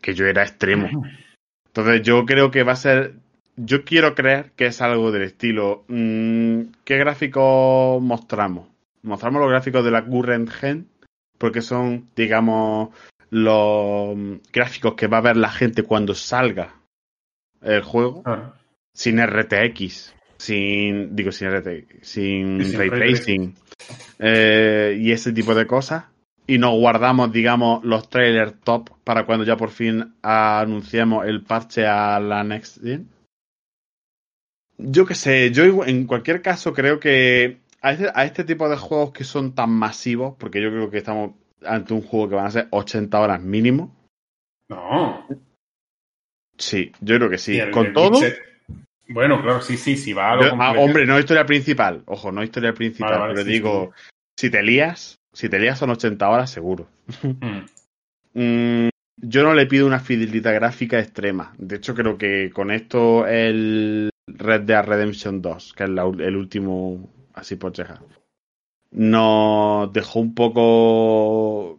que 0.00 0.12
yo 0.12 0.26
era 0.26 0.42
extremo. 0.42 1.06
Entonces 1.66 2.02
yo 2.02 2.26
creo 2.26 2.50
que 2.50 2.64
va 2.64 2.72
a 2.72 2.74
ser, 2.74 3.14
yo 3.54 3.84
quiero 3.84 4.16
creer 4.16 4.50
que 4.56 4.66
es 4.66 4.82
algo 4.82 5.12
del 5.12 5.22
estilo, 5.22 5.84
mmm, 5.86 6.62
¿qué 6.84 6.96
gráficos 6.96 8.02
mostramos? 8.02 8.66
Mostramos 9.04 9.42
los 9.42 9.50
gráficos 9.50 9.84
de 9.84 9.92
la 9.92 10.04
current 10.04 10.50
gen, 10.50 10.88
porque 11.38 11.62
son, 11.62 12.08
digamos, 12.16 12.88
los 13.30 14.18
gráficos 14.52 14.94
que 14.94 15.06
va 15.06 15.18
a 15.18 15.28
ver 15.28 15.36
la 15.36 15.50
gente 15.50 15.84
cuando 15.84 16.12
salga 16.16 16.74
el 17.62 17.82
juego 17.82 18.24
Ah, 18.24 18.54
sin 18.92 19.20
RTX, 19.20 20.15
sin 20.38 21.14
digo 21.16 21.32
sin 21.32 21.48
RTX, 21.48 22.06
sin, 22.06 22.64
sin 22.64 22.78
ray 22.78 22.90
tracing 22.90 23.54
eh, 24.18 24.96
y 25.00 25.12
ese 25.12 25.32
tipo 25.32 25.54
de 25.54 25.66
cosas 25.66 26.04
y 26.46 26.58
nos 26.58 26.72
guardamos 26.78 27.32
digamos 27.32 27.84
los 27.84 28.08
trailers 28.08 28.54
top 28.62 28.90
para 29.04 29.26
cuando 29.26 29.44
ya 29.44 29.56
por 29.56 29.70
fin 29.70 30.14
anunciemos 30.22 31.26
el 31.26 31.42
parche 31.42 31.86
a 31.86 32.18
la 32.20 32.44
next 32.44 32.82
gen. 32.82 33.08
Yo 34.78 35.06
qué 35.06 35.14
sé, 35.14 35.50
yo 35.52 35.84
en 35.84 36.06
cualquier 36.06 36.42
caso 36.42 36.72
creo 36.74 37.00
que 37.00 37.60
a 37.80 37.92
este, 37.92 38.10
a 38.14 38.24
este 38.24 38.44
tipo 38.44 38.68
de 38.68 38.76
juegos 38.76 39.12
que 39.12 39.24
son 39.24 39.54
tan 39.54 39.70
masivos, 39.70 40.34
porque 40.38 40.60
yo 40.60 40.68
creo 40.70 40.90
que 40.90 40.98
estamos 40.98 41.32
ante 41.64 41.94
un 41.94 42.02
juego 42.02 42.28
que 42.28 42.34
van 42.34 42.46
a 42.46 42.50
ser 42.50 42.68
80 42.70 43.18
horas 43.18 43.40
mínimo. 43.42 43.96
No. 44.68 45.26
Sí, 46.58 46.92
yo 47.00 47.16
creo 47.16 47.30
que 47.30 47.38
sí. 47.38 47.58
El- 47.58 47.70
Con 47.70 47.86
el 47.86 47.92
todo, 47.94 48.20
Bueno, 49.08 49.40
claro, 49.42 49.60
sí, 49.60 49.76
sí, 49.76 49.96
sí, 49.96 50.12
va 50.12 50.32
a 50.32 50.36
lo 50.36 50.42
Yo- 50.42 50.56
ah, 50.60 50.74
hombre, 50.78 51.06
no 51.06 51.18
historia 51.18 51.46
principal. 51.46 52.02
Ojo, 52.06 52.32
no 52.32 52.42
historia 52.42 52.72
principal. 52.74 53.10
Vale, 53.10 53.20
vale, 53.20 53.34
pero 53.34 53.44
sí, 53.46 53.52
digo, 53.52 53.92
si 54.36 54.50
te 54.50 54.62
lías, 54.62 55.18
si 55.32 55.48
te 55.48 55.58
lías 55.58 55.78
son 55.78 55.90
80 55.90 56.28
horas 56.28 56.50
seguro. 56.50 56.88
Mm. 57.22 57.64
Mm, 58.34 58.88
yo 59.18 59.42
no 59.42 59.54
le 59.54 59.66
pido 59.66 59.86
una 59.86 60.00
fidelidad 60.00 60.54
gráfica 60.54 60.98
extrema. 60.98 61.54
De 61.58 61.76
hecho, 61.76 61.94
creo 61.94 62.18
que 62.18 62.50
con 62.52 62.70
esto 62.70 63.26
el 63.26 64.10
Red 64.26 64.62
Dead 64.62 64.84
Redemption 64.84 65.40
2, 65.40 65.72
que 65.72 65.84
es 65.84 65.90
la- 65.90 66.02
el 66.04 66.36
último 66.36 67.08
así 67.32 67.56
por 67.56 67.72
chejar, 67.72 68.00
nos 68.90 69.92
dejó 69.92 70.20
un 70.20 70.34
poco 70.34 71.78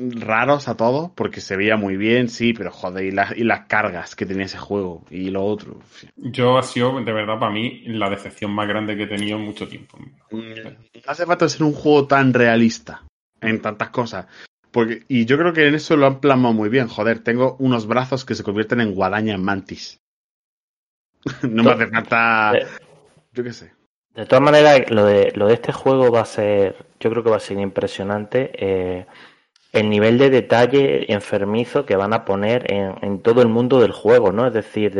raros 0.00 0.68
a 0.68 0.76
todos 0.76 1.10
porque 1.14 1.40
se 1.40 1.56
veía 1.56 1.76
muy 1.76 1.96
bien, 1.96 2.28
sí, 2.28 2.52
pero 2.52 2.70
joder, 2.70 3.04
y, 3.04 3.10
las 3.10 3.36
y 3.36 3.44
las 3.44 3.66
cargas 3.66 4.16
que 4.16 4.26
tenía 4.26 4.46
ese 4.46 4.58
juego 4.58 5.04
y 5.10 5.30
lo 5.30 5.44
otro. 5.44 5.78
Yo 6.16 6.58
ha 6.58 6.62
sido, 6.62 7.02
de 7.02 7.12
verdad, 7.12 7.38
para 7.38 7.52
mí, 7.52 7.82
la 7.86 8.08
decepción 8.08 8.52
más 8.52 8.66
grande 8.68 8.96
que 8.96 9.04
he 9.04 9.06
tenido 9.06 9.38
en 9.38 9.44
mucho 9.44 9.68
tiempo. 9.68 9.98
No 10.30 10.70
hace 11.06 11.26
falta 11.26 11.48
ser 11.48 11.64
un 11.64 11.72
juego 11.72 12.06
tan 12.06 12.32
realista 12.32 13.02
en 13.40 13.60
tantas 13.60 13.90
cosas. 13.90 14.26
Porque, 14.70 15.02
y 15.08 15.24
yo 15.24 15.36
creo 15.36 15.52
que 15.52 15.66
en 15.66 15.74
eso 15.74 15.96
lo 15.96 16.06
han 16.06 16.20
plasmado 16.20 16.54
muy 16.54 16.68
bien. 16.68 16.88
Joder, 16.88 17.18
tengo 17.20 17.56
unos 17.58 17.86
brazos 17.86 18.24
que 18.24 18.34
se 18.34 18.44
convierten 18.44 18.80
en 18.80 18.94
guadaña 18.94 19.34
en 19.34 19.42
mantis. 19.42 20.00
no 21.42 21.64
me 21.64 21.72
hace 21.72 21.88
falta. 21.88 22.52
Yo 23.32 23.44
qué 23.44 23.52
sé. 23.52 23.72
De 24.14 24.26
todas 24.26 24.42
maneras, 24.42 24.90
lo 24.90 25.04
de, 25.04 25.32
lo 25.34 25.46
de 25.46 25.54
este 25.54 25.72
juego 25.72 26.10
va 26.10 26.22
a 26.22 26.24
ser, 26.24 26.76
yo 26.98 27.10
creo 27.10 27.22
que 27.22 27.30
va 27.30 27.36
a 27.36 27.40
ser 27.40 27.58
impresionante 27.58 28.50
eh, 28.54 29.06
el 29.72 29.88
nivel 29.88 30.18
de 30.18 30.30
detalle 30.30 31.12
enfermizo 31.12 31.86
que 31.86 31.96
van 31.96 32.12
a 32.12 32.24
poner 32.24 32.72
en, 32.72 32.96
en 33.02 33.22
todo 33.22 33.42
el 33.42 33.48
mundo 33.48 33.80
del 33.80 33.92
juego, 33.92 34.32
¿no? 34.32 34.46
Es 34.46 34.52
decir, 34.52 34.94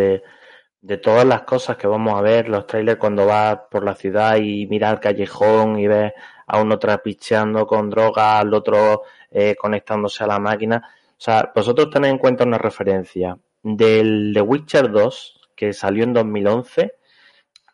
de 0.83 0.97
todas 0.97 1.27
las 1.27 1.43
cosas 1.43 1.77
que 1.77 1.87
vamos 1.87 2.15
a 2.15 2.23
ver, 2.23 2.49
los 2.49 2.67
trailers 2.67 2.99
cuando 2.99 3.27
vas 3.27 3.59
por 3.71 3.85
la 3.85 3.95
ciudad 3.95 4.37
y 4.37 4.67
miras 4.67 4.93
al 4.93 5.01
callejón 5.01 5.79
y 5.79 5.87
ves 5.87 6.13
a 6.47 6.61
uno 6.61 6.79
trapicheando 6.79 7.67
con 7.67 7.91
droga, 7.91 8.39
al 8.39 8.53
otro 8.55 9.03
eh, 9.31 9.55
conectándose 9.57 10.25
a 10.25 10.27
la 10.27 10.39
máquina. 10.39 10.83
O 11.11 11.23
sea, 11.23 11.53
vosotros 11.55 11.91
tened 11.91 12.11
en 12.11 12.19
cuenta 12.19 12.45
una 12.45 12.59
referencia 12.59 13.39
del 13.63 14.33
The 14.35 14.41
Witcher 14.41 14.91
2, 14.91 15.41
que 15.55 15.73
salió 15.73 16.05
en 16.05 16.15
2011, 16.15 16.95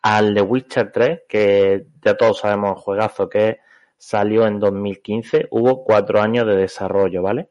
al 0.01 0.33
The 0.33 0.41
Witcher 0.41 0.91
3, 0.91 1.21
que 1.27 1.87
ya 2.01 2.15
todos 2.15 2.39
sabemos 2.39 2.71
el 2.71 2.83
juegazo 2.83 3.29
que 3.29 3.59
salió 3.97 4.45
en 4.47 4.59
2015, 4.59 5.47
hubo 5.51 5.83
cuatro 5.83 6.21
años 6.21 6.45
de 6.45 6.55
desarrollo, 6.55 7.21
¿vale? 7.21 7.49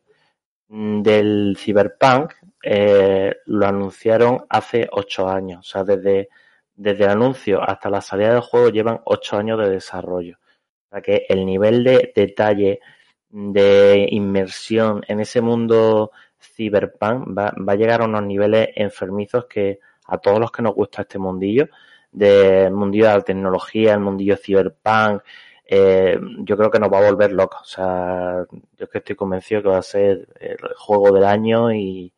Del 0.69 1.57
Cyberpunk 1.59 2.35
eh, 2.63 3.35
lo 3.47 3.67
anunciaron 3.67 4.45
hace 4.49 4.89
ocho 4.91 5.29
años, 5.29 5.61
o 5.61 5.71
sea, 5.71 5.85
desde, 5.85 6.29
desde 6.75 7.05
el 7.05 7.11
anuncio 7.11 7.63
hasta 7.63 7.91
la 7.91 8.01
salida 8.01 8.33
del 8.33 8.41
juego 8.41 8.71
llevan 8.71 9.01
ocho 9.05 9.37
años 9.37 9.59
de 9.61 9.71
desarrollo. 9.71 10.39
O 10.87 10.89
sea 10.91 11.01
que 11.03 11.27
el 11.29 11.45
nivel 11.45 11.85
de 11.85 12.13
detalle, 12.15 12.81
de 13.29 14.07
inmersión 14.11 15.03
en 15.09 15.21
ese 15.21 15.41
mundo 15.41 16.13
Cyberpunk 16.41 17.37
va, 17.37 17.53
va 17.57 17.73
a 17.73 17.77
llegar 17.77 18.03
a 18.03 18.07
unos 18.07 18.23
niveles 18.23 18.69
enfermizos 18.77 19.47
que 19.47 19.81
a 20.07 20.19
todos 20.19 20.39
los 20.39 20.53
que 20.53 20.63
nos 20.63 20.75
gusta 20.75 21.03
este 21.03 21.19
mundillo, 21.19 21.69
del 22.11 22.73
mundillo 22.73 23.09
de 23.09 23.15
la 23.15 23.21
tecnología, 23.21 23.95
el 23.95 24.01
mundillo 24.01 24.37
Cyberpunk, 24.37 25.23
eh, 25.69 26.19
yo 26.41 26.57
creo 26.57 26.71
que 26.71 26.79
nos 26.79 26.93
va 26.93 26.99
a 26.99 27.11
volver 27.11 27.33
locos. 27.33 27.61
O 27.63 27.65
sea, 27.65 28.45
yo 28.51 28.85
es 28.85 28.89
que 28.89 28.99
estoy 28.99 29.17
convencido 29.17 29.63
que 29.63 29.69
va 29.69 29.79
a 29.79 29.83
ser 29.83 30.29
el 30.39 30.59
juego 30.77 31.13
del 31.13 31.25
año 31.25 31.73
y, 31.73 32.13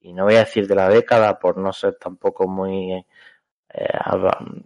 y 0.00 0.12
no 0.12 0.24
voy 0.24 0.36
a 0.36 0.40
decir 0.40 0.66
de 0.66 0.74
la 0.74 0.88
década 0.88 1.38
por 1.38 1.58
no 1.58 1.72
ser 1.72 1.94
tampoco 1.94 2.48
muy 2.48 3.04
eh, 3.74 3.98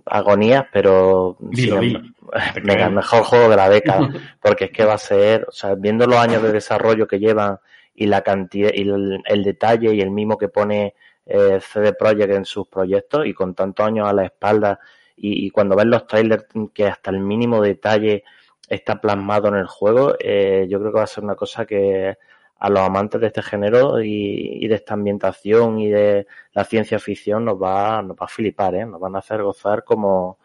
agonías, 0.07 0.67
pero 0.73 1.37
dilo, 1.41 1.81
sí, 1.81 1.87
dilo. 1.87 2.01
venga, 2.65 2.87
el 2.87 2.95
mejor 2.95 3.25
juego 3.25 3.49
de 3.49 3.57
la 3.57 3.69
década, 3.69 4.09
porque 4.41 4.67
es 4.67 4.71
que 4.71 4.85
va 4.85 4.95
a 4.95 4.99
ser, 4.99 5.47
o 5.49 5.53
sea, 5.53 5.75
viendo 5.75 6.07
los 6.07 6.19
años 6.19 6.43
de 6.43 6.53
desarrollo 6.53 7.09
que 7.09 7.19
llevan 7.19 7.59
y 7.95 8.07
la 8.07 8.23
cantidad 8.23 8.71
y 8.73 8.83
el, 8.83 9.21
el 9.25 9.43
detalle 9.43 9.95
y 9.95 10.01
el 10.01 10.11
mimo 10.11 10.39
que 10.39 10.49
pone 10.49 10.95
eh, 11.27 11.61
CD 11.61 11.93
Projekt 11.93 12.33
en 12.33 12.45
sus 12.45 12.69
proyectos 12.69 13.27
y 13.27 13.35
con 13.35 13.55
tantos 13.55 13.87
años 13.87 14.09
a 14.09 14.13
la 14.13 14.25
espalda 14.25 14.79
y, 15.17 15.47
y 15.47 15.51
cuando 15.51 15.77
ves 15.77 15.87
los 15.87 16.07
trailers 16.07 16.47
que 16.75 16.87
hasta 16.87 17.11
el 17.11 17.21
mínimo 17.21 17.63
detalle 17.63 18.25
está 18.69 19.01
plasmado 19.01 19.49
en 19.49 19.57
el 19.57 19.67
juego, 19.67 20.15
eh, 20.19 20.67
yo 20.69 20.79
creo 20.81 20.93
que 20.93 20.99
va 20.99 21.05
a 21.05 21.07
ser 21.07 21.25
una 21.25 21.35
cosa 21.35 21.67
que 21.67 22.17
a 22.59 22.71
los 22.71 22.81
amantes 22.81 23.21
de 23.21 23.27
este 23.27 23.43
género 23.43 24.01
y, 24.03 24.65
y, 24.65 24.69
de 24.69 24.77
esta 24.77 24.95
ambientación 24.95 25.81
y 25.81 25.91
de 25.91 26.29
la 26.53 26.65
ciencia 26.65 27.01
ficción 27.01 27.45
nos 27.45 27.61
va, 27.61 28.01
nos 28.03 28.17
va 28.17 28.27
a 28.27 28.29
flipar, 28.29 28.77
¿eh? 28.77 28.87
nos 28.87 29.01
van 29.01 29.17
a 29.17 29.19
hacer 29.19 29.43
gozar 29.43 29.83
como, 29.83 30.39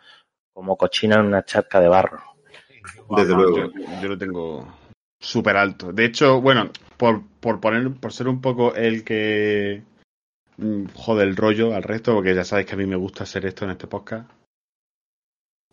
como 0.51 0.75
cochina 0.75 1.15
en 1.19 1.27
una 1.27 1.45
charca 1.45 1.79
de 1.79 1.87
barro. 1.87 2.19
Desde 3.15 3.33
Vamos, 3.33 3.51
luego. 3.51 3.71
Yo, 3.71 4.01
yo 4.01 4.07
lo 4.09 4.17
tengo 4.17 4.67
súper 5.19 5.57
alto. 5.57 5.93
De 5.93 6.05
hecho, 6.05 6.41
bueno, 6.41 6.71
por, 6.97 7.21
por 7.39 7.59
poner, 7.59 7.93
por 7.93 8.11
ser 8.11 8.27
un 8.27 8.41
poco 8.41 8.73
el 8.75 9.03
que 9.03 9.83
mm, 10.57 10.85
jode 10.95 11.23
el 11.23 11.35
rollo 11.35 11.75
al 11.75 11.83
resto, 11.83 12.15
porque 12.15 12.33
ya 12.33 12.43
sabéis 12.43 12.67
que 12.67 12.73
a 12.73 12.77
mí 12.77 12.85
me 12.85 12.95
gusta 12.95 13.23
hacer 13.23 13.45
esto 13.45 13.65
en 13.65 13.71
este 13.71 13.87
podcast. 13.87 14.29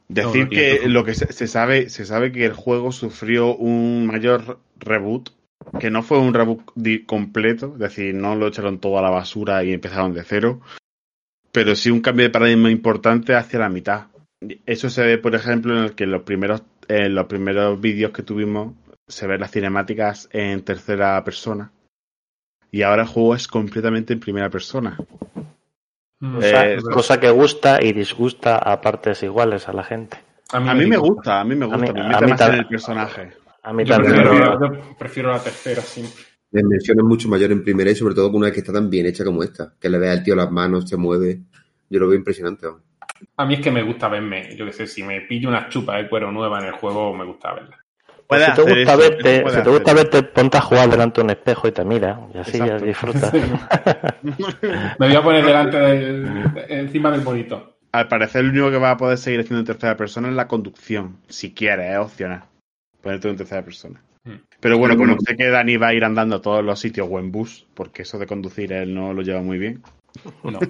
Decir 0.08 0.44
No, 0.44 0.50
que 0.50 0.88
lo 0.88 1.04
que 1.04 1.14
se, 1.14 1.32
se 1.32 1.46
sabe, 1.46 1.88
se 1.88 2.04
sabe 2.04 2.30
que 2.30 2.44
el 2.44 2.52
juego 2.52 2.92
sufrió 2.92 3.56
un 3.56 4.06
mayor 4.06 4.60
reboot, 4.78 5.30
que 5.80 5.90
no 5.90 6.02
fue 6.02 6.18
un 6.18 6.34
reboot 6.34 6.62
completo, 7.06 7.72
es 7.74 7.78
decir, 7.78 8.14
no 8.14 8.36
lo 8.36 8.48
echaron 8.48 8.78
todo 8.78 8.98
a 8.98 9.02
la 9.02 9.10
basura 9.10 9.64
y 9.64 9.72
empezaron 9.72 10.12
de 10.12 10.22
cero, 10.22 10.60
pero 11.52 11.74
sí 11.74 11.90
un 11.90 12.00
cambio 12.00 12.24
de 12.24 12.30
paradigma 12.30 12.70
importante 12.70 13.34
hacia 13.34 13.60
la 13.60 13.68
mitad. 13.68 14.06
Eso 14.66 14.90
se 14.90 15.04
ve, 15.04 15.18
por 15.18 15.34
ejemplo, 15.34 15.76
en 15.76 15.84
el 15.84 15.94
que 15.94 16.06
los 16.06 16.22
primeros, 16.22 16.62
en 16.88 17.14
los 17.14 17.26
primeros 17.26 17.80
vídeos 17.80 18.12
que 18.12 18.22
tuvimos 18.22 18.74
se 19.06 19.26
ven 19.26 19.40
las 19.40 19.50
cinemáticas 19.50 20.28
en 20.32 20.62
tercera 20.62 21.22
persona. 21.24 21.72
Y 22.70 22.82
ahora 22.82 23.02
el 23.02 23.08
juego 23.08 23.34
es 23.34 23.46
completamente 23.46 24.12
en 24.12 24.20
primera 24.20 24.50
persona. 24.50 24.98
Mm. 26.24 26.34
Cosa, 26.36 26.70
Eh, 26.72 26.78
cosa 26.92 27.20
que 27.20 27.30
gusta 27.30 27.82
y 27.82 27.92
disgusta 27.92 28.56
a 28.56 28.80
partes 28.80 29.22
iguales 29.22 29.68
a 29.68 29.72
la 29.72 29.84
gente. 29.84 30.16
A 30.52 30.60
mí 30.60 30.86
me 30.86 30.96
gusta, 30.96 31.40
a 31.40 31.44
mí 31.44 31.54
me 31.54 31.64
A 31.64 31.68
gusta, 31.68 31.92
mí- 31.92 31.92
me 31.92 32.00
a 32.00 32.04
mí 32.04 32.10
más 32.12 32.22
en 32.30 32.36
también. 32.36 32.60
el 32.60 32.66
personaje. 32.68 33.32
A 33.62 33.72
mí 33.72 33.84
Yo 33.84 33.94
también. 33.94 34.14
prefiero, 34.14 34.60
yo 34.60 34.96
prefiero 34.98 35.32
la 35.32 35.42
tercera 35.42 35.82
siempre. 35.82 36.22
La 36.52 36.60
inmersión 36.60 36.98
es 36.98 37.04
mucho 37.04 37.28
mayor 37.28 37.50
en 37.52 37.64
primera 37.64 37.90
y 37.90 37.94
sobre 37.96 38.14
todo 38.14 38.28
con 38.30 38.40
una 38.42 38.52
que 38.52 38.60
está 38.60 38.72
tan 38.72 38.88
bien 38.88 39.06
hecha 39.06 39.24
como 39.24 39.42
esta. 39.42 39.74
Que 39.80 39.88
le 39.88 39.98
ve 39.98 40.10
al 40.10 40.22
tío 40.22 40.36
las 40.36 40.50
manos, 40.50 40.88
se 40.88 40.96
mueve. 40.96 41.40
Yo 41.90 41.98
lo 42.00 42.08
veo 42.08 42.16
impresionante. 42.16 42.66
A 43.36 43.44
mí 43.46 43.54
es 43.54 43.60
que 43.60 43.70
me 43.70 43.82
gusta 43.82 44.08
verme, 44.08 44.54
yo 44.56 44.64
qué 44.66 44.72
sé, 44.72 44.86
si 44.86 45.02
me 45.02 45.20
pillo 45.22 45.48
una 45.48 45.68
chupa 45.68 45.96
de 45.96 46.08
cuero 46.08 46.30
nueva 46.30 46.60
en 46.60 46.66
el 46.66 46.72
juego, 46.72 47.14
me 47.14 47.24
gusta 47.24 47.54
verla. 47.54 47.83
Pues 48.26 48.42
Puede 48.42 48.46
si 48.46 48.52
te 48.52 48.62
gusta 48.62 48.92
eso, 48.92 48.98
verte, 48.98 49.50
si 49.50 49.62
te 49.62 49.70
gusta 49.70 49.92
hacer 49.92 50.10
verte, 50.10 50.22
ponte 50.22 50.56
a 50.56 50.60
jugar 50.62 50.88
delante 50.88 51.20
de 51.20 51.24
un 51.24 51.30
espejo 51.30 51.68
y 51.68 51.72
te 51.72 51.84
mira, 51.84 52.20
y 52.34 52.38
así 52.38 52.58
ya 52.58 52.78
disfrutas. 52.78 53.32
Me 54.98 55.06
voy 55.06 55.16
a 55.16 55.22
poner 55.22 55.44
delante 55.44 55.76
del, 55.76 56.44
encima 56.68 57.10
del 57.10 57.20
bonito. 57.20 57.76
Al 57.92 58.08
parecer, 58.08 58.44
lo 58.44 58.50
único 58.50 58.70
que 58.70 58.78
va 58.78 58.92
a 58.92 58.96
poder 58.96 59.18
seguir 59.18 59.40
haciendo 59.40 59.60
en 59.60 59.66
tercera 59.66 59.96
persona 59.96 60.28
es 60.28 60.34
la 60.34 60.48
conducción. 60.48 61.18
Si 61.28 61.52
quieres, 61.52 61.92
es 61.92 61.98
opcional. 61.98 62.44
Ponerte 63.02 63.28
en 63.28 63.36
tercera 63.36 63.62
persona. 63.62 64.02
Hmm. 64.24 64.36
Pero 64.58 64.78
bueno, 64.78 64.96
como 64.96 65.08
bueno. 65.08 65.20
sé 65.24 65.36
que 65.36 65.48
Dani 65.48 65.76
va 65.76 65.88
a 65.88 65.94
ir 65.94 66.04
andando 66.04 66.36
a 66.36 66.42
todos 66.42 66.64
los 66.64 66.80
sitios 66.80 67.06
o 67.10 67.18
en 67.18 67.30
bus, 67.30 67.66
porque 67.74 68.02
eso 68.02 68.18
de 68.18 68.26
conducir 68.26 68.72
él 68.72 68.94
no 68.94 69.12
lo 69.12 69.22
lleva 69.22 69.42
muy 69.42 69.58
bien. 69.58 69.82
No. 70.42 70.60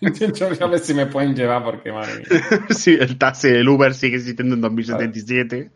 Intento 0.00 0.46
a 0.60 0.66
ver 0.66 0.78
si 0.80 0.92
me 0.92 1.06
pueden 1.06 1.34
llevar 1.34 1.64
porque, 1.64 1.92
madre 1.92 2.16
mía. 2.18 2.66
sí, 2.70 2.96
el 2.98 3.16
taxi, 3.16 3.48
el 3.48 3.68
Uber 3.68 3.94
sigue 3.94 4.16
existiendo 4.16 4.54
en 4.54 4.60
2077. 4.60 5.70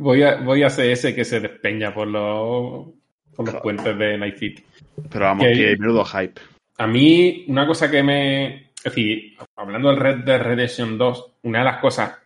Voy 0.00 0.22
a, 0.22 0.36
voy 0.36 0.62
a 0.62 0.70
ser 0.70 0.90
ese 0.90 1.14
que 1.14 1.24
se 1.24 1.40
despeña 1.40 1.92
por 1.94 2.08
los, 2.08 2.88
por 3.36 3.52
los 3.52 3.62
puentes 3.62 3.96
de 3.98 4.16
Night 4.18 4.36
City. 4.36 4.64
Pero 5.10 5.24
vamos, 5.26 5.46
Que- 5.46 5.54
que 5.54 5.76
menudo 5.76 6.04
hype. 6.04 6.40
A 6.78 6.86
mí, 6.86 7.44
una 7.48 7.66
cosa 7.66 7.90
que 7.90 8.02
me. 8.02 8.70
Es 8.76 8.84
decir, 8.84 9.36
hablando 9.56 9.90
del 9.90 9.98
Red 10.00 10.16
Dead 10.24 10.40
Redemption 10.42 10.96
2, 10.96 11.32
una 11.42 11.58
de 11.58 11.64
las 11.66 11.80
cosas 11.80 12.18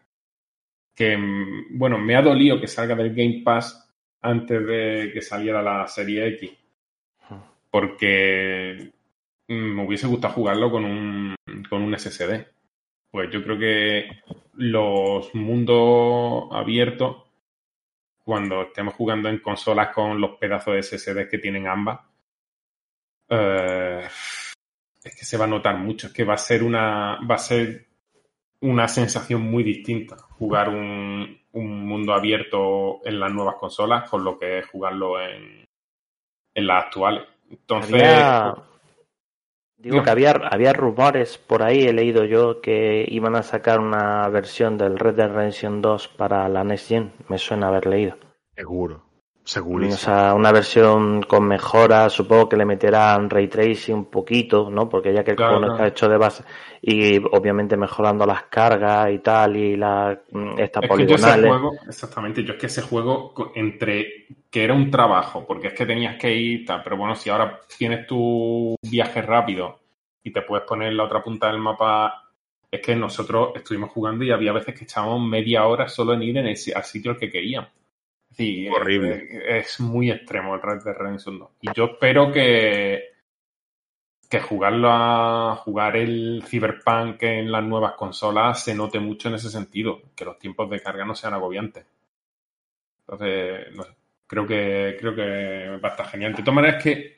que, 0.95 1.17
mm, 1.17 1.77
bueno, 1.77 1.99
me 1.99 2.15
ha 2.15 2.23
dolido 2.23 2.61
que 2.61 2.69
salga 2.69 2.95
del 2.95 3.13
Game 3.15 3.43
Pass 3.45 3.91
antes 4.23 4.65
de 4.65 5.11
que 5.13 5.21
saliera 5.21 5.61
la 5.61 5.89
serie 5.89 6.29
X. 6.29 6.53
Porque 7.71 8.93
mm, 9.49 9.53
me 9.55 9.85
hubiese 9.87 10.07
gustado 10.07 10.35
jugarlo 10.35 10.71
con 10.71 10.85
un, 10.85 11.35
con 11.69 11.83
un 11.83 11.99
SSD. 11.99 12.47
Pues 13.11 13.31
yo 13.33 13.43
creo 13.43 13.59
que 13.59 14.07
los 14.55 15.35
mundos 15.35 16.45
abiertos, 16.53 17.24
cuando 18.25 18.63
estemos 18.63 18.95
jugando 18.95 19.29
en 19.29 19.39
consolas 19.39 19.95
con 19.95 20.21
los 20.21 20.37
pedazos 20.39 20.75
de 20.75 20.83
SSD 20.83 21.29
que 21.29 21.39
tienen 21.39 21.69
ambas, 21.69 22.01
eh, 23.29 24.09
es 25.05 25.17
que 25.17 25.25
se 25.25 25.37
va 25.37 25.45
a 25.45 25.49
notar 25.49 25.77
mucho. 25.77 26.07
Es 26.07 26.13
que 26.13 26.25
va 26.25 26.35
a 26.35 26.39
ser 26.39 26.63
una, 26.63 27.19
va 27.31 27.35
a 27.35 27.39
ser 27.39 27.87
una 28.61 28.89
sensación 28.89 29.43
muy 29.43 29.63
distinta 29.63 30.17
jugar 30.17 30.71
un, 30.71 31.39
un 31.53 31.87
mundo 31.87 32.15
abierto 32.15 33.01
en 33.05 33.21
las 33.21 33.33
nuevas 33.33 33.57
consolas 33.57 34.09
con 34.09 34.25
lo 34.25 34.39
que 34.39 34.59
es 34.59 34.67
jugarlo 34.67 35.21
en, 35.21 35.65
en 36.55 36.67
las 36.67 36.87
actuales. 36.87 37.25
Entonces, 37.51 38.03
digo 39.85 39.99
No. 39.99 40.03
que 40.03 40.11
había, 40.11 40.33
había 40.33 40.73
rumores 40.73 41.39
por 41.39 41.63
ahí, 41.63 41.87
he 41.87 41.93
leído 41.93 42.25
yo, 42.25 42.61
que 42.61 43.05
iban 43.09 43.37
a 43.37 43.43
sacar 43.43 43.79
una 43.81 44.29
versión 44.29 44.77
del 44.79 44.99
Red 44.99 45.15
Dead 45.15 45.29
Redemption 45.33 45.81
2 45.83 46.09
para 46.09 46.49
la 46.49 46.65
Next 46.65 46.89
Gen. 46.89 47.13
Me 47.29 47.39
suena 47.39 47.69
haber 47.69 47.87
leído. 47.87 48.17
Seguro. 48.57 49.05
O 49.77 49.97
Segurísimo. 49.97 49.97
sea, 49.97 50.35
una 50.35 50.53
versión 50.53 51.23
con 51.23 51.47
mejoras, 51.47 52.13
supongo 52.13 52.49
que 52.49 52.57
le 52.57 52.65
meterán 52.65 53.29
ray 53.31 53.49
tracing 53.49 53.95
un 53.95 54.05
poquito, 54.11 54.71
¿no? 54.71 54.89
Porque 54.89 55.13
ya 55.13 55.23
que 55.25 55.33
el 55.33 55.37
Claro, 55.37 55.59
juego 55.59 55.61
no 55.61 55.67
está 55.69 55.87
hecho 55.87 56.09
de 56.09 56.17
base 56.17 56.45
y 56.81 57.19
obviamente 57.19 57.77
mejorando 57.77 58.25
las 58.27 58.45
cargas 58.45 59.11
y 59.13 59.19
tal 59.21 59.57
y 59.57 59.77
las 59.77 60.19
mm, 60.33 60.59
estas 60.59 60.85
Es 60.87 60.93
que 60.93 61.07
yo 61.07 61.15
ese 61.17 61.33
poligonales. 61.33 61.35
juego, 61.35 61.73
exactamente, 61.89 62.45
yo 62.45 62.53
es 62.55 62.59
que 62.61 62.67
ese 62.67 62.83
juego 62.83 63.33
entre 63.55 64.27
que 64.51 64.65
era 64.65 64.75
un 64.75 64.91
trabajo, 64.91 65.47
porque 65.47 65.69
es 65.69 65.75
que 65.75 65.87
tenías 65.87 66.17
que 66.17 66.35
ir, 66.35 66.65
tal, 66.67 66.83
pero 66.83 66.97
bueno, 66.97 67.15
si 67.17 67.31
ahora 67.31 67.61
tienes 67.79 68.07
tu 68.07 68.77
viaje 68.83 69.23
rápido 69.23 69.81
y 70.23 70.33
te 70.33 70.43
puedes 70.43 70.67
poner 70.67 70.89
en 70.89 70.97
la 70.99 71.05
otra 71.05 71.23
punta 71.23 71.47
del 71.49 71.59
mapa, 71.59 72.23
es 72.71 72.81
que 72.83 72.95
nosotros 72.97 73.51
estuvimos 73.55 73.91
jugando 73.91 74.25
y 74.25 74.31
había 74.31 74.53
veces 74.53 74.75
que 74.75 74.85
echábamos 74.85 75.23
media 75.27 75.67
hora 75.67 75.89
solo 75.89 76.13
en 76.15 76.23
ir 76.23 76.37
en 76.39 76.47
el, 76.49 76.57
al 76.75 76.85
sitio 76.85 77.13
al 77.13 77.19
que 77.19 77.31
queríamos. 77.31 77.71
Sí, 78.37 78.69
Horrible. 78.69 79.29
Es, 79.31 79.67
es 79.75 79.81
muy 79.81 80.11
extremo 80.11 80.55
el 80.55 80.63
Red 80.63 80.83
Dead 80.85 80.97
Redemption 80.97 81.39
2. 81.39 81.51
Y 81.63 81.69
yo 81.73 81.85
espero 81.85 82.33
que, 82.33 83.15
que 84.29 84.41
jugarlo 84.41 84.89
a 84.91 85.57
jugar 85.57 85.97
el 85.97 86.43
Cyberpunk 86.47 87.23
en 87.23 87.53
las 87.53 87.63
nuevas 87.63 87.93
consolas 87.93 88.65
se 88.65 88.75
note 88.75 88.99
mucho 88.99 89.29
en 89.29 89.37
ese 89.37 89.51
sentido, 89.51 90.03
que 90.17 90.25
los 90.25 90.39
tiempos 90.39 90.69
de 90.71 90.83
carga 90.83 91.05
no 91.05 91.15
sean 91.15 91.35
agobiantes. 91.35 91.87
Entonces, 93.07 93.75
no 93.77 93.85
sé, 93.85 93.91
creo 94.27 94.47
que 94.47 94.97
creo 94.99 95.15
que 95.15 95.79
va 95.79 95.89
a 95.89 95.93
estar 95.93 96.07
genial. 96.09 96.33
De 96.35 96.43
todas 96.43 96.55
maneras 96.55 96.83
que 96.83 97.15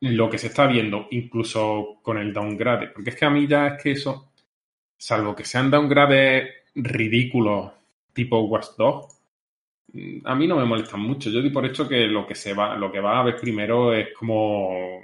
lo 0.00 0.30
que 0.30 0.38
se 0.38 0.46
está 0.48 0.66
viendo, 0.66 1.08
incluso 1.10 1.98
con 2.02 2.18
el 2.18 2.32
downgrade, 2.32 2.88
porque 2.88 3.10
es 3.10 3.16
que 3.16 3.24
a 3.24 3.30
mí 3.30 3.46
ya 3.46 3.66
es 3.68 3.82
que 3.82 3.90
eso, 3.92 4.32
salvo 4.96 5.34
que 5.34 5.44
sean 5.44 5.70
downgrades 5.70 6.48
ridículos 6.74 7.72
tipo 8.12 8.40
Watch 8.40 8.68
Dogs, 8.78 9.15
a 10.24 10.34
mí 10.34 10.46
no 10.46 10.56
me 10.56 10.64
molestan 10.64 11.00
mucho. 11.00 11.30
Yo 11.30 11.42
di 11.42 11.50
por 11.50 11.66
hecho 11.66 11.88
que 11.88 12.06
lo 12.06 12.26
que 12.26 12.34
se 12.34 12.54
va, 12.54 12.76
lo 12.76 12.90
que 12.90 13.00
va 13.00 13.20
a 13.20 13.24
ver 13.24 13.36
primero 13.36 13.92
es 13.92 14.08
como 14.14 15.00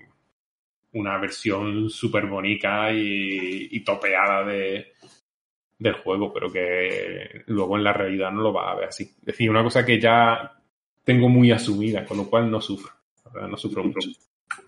una 0.94 1.18
versión 1.18 1.88
súper 1.88 2.26
bonita 2.26 2.92
y, 2.92 3.82
topeada 3.84 4.44
de, 4.44 4.92
del 5.78 5.94
juego, 5.94 6.32
pero 6.32 6.52
que 6.52 7.42
luego 7.46 7.76
en 7.76 7.84
la 7.84 7.92
realidad 7.92 8.30
no 8.30 8.42
lo 8.42 8.52
va 8.52 8.72
a 8.72 8.76
ver 8.76 8.88
así. 8.88 9.04
Es 9.04 9.24
decir, 9.24 9.50
una 9.50 9.62
cosa 9.62 9.84
que 9.84 10.00
ya 10.00 10.52
tengo 11.04 11.28
muy 11.28 11.50
asumida, 11.50 12.04
con 12.04 12.18
lo 12.18 12.28
cual 12.28 12.50
no 12.50 12.60
sufro. 12.60 12.92
No 13.48 13.56
sufro 13.56 13.84
mucho. 13.84 14.10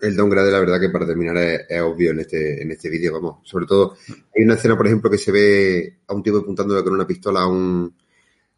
El 0.01 0.15
downgrade, 0.15 0.51
la 0.51 0.59
verdad, 0.59 0.79
que 0.79 0.89
para 0.89 1.05
terminar 1.05 1.37
es, 1.37 1.81
obvio 1.81 2.11
en 2.11 2.19
este, 2.21 2.63
en 2.63 2.71
este 2.71 2.89
vídeo, 2.89 3.13
vamos. 3.13 3.37
Sobre 3.43 3.67
todo, 3.67 3.95
hay 4.35 4.43
una 4.43 4.55
escena, 4.55 4.75
por 4.75 4.87
ejemplo, 4.87 5.11
que 5.11 5.19
se 5.19 5.31
ve 5.31 5.97
a 6.07 6.13
un 6.13 6.23
tipo 6.23 6.39
apuntándole 6.39 6.83
con 6.83 6.93
una 6.93 7.05
pistola 7.05 7.41
a 7.41 7.47
un, 7.47 7.95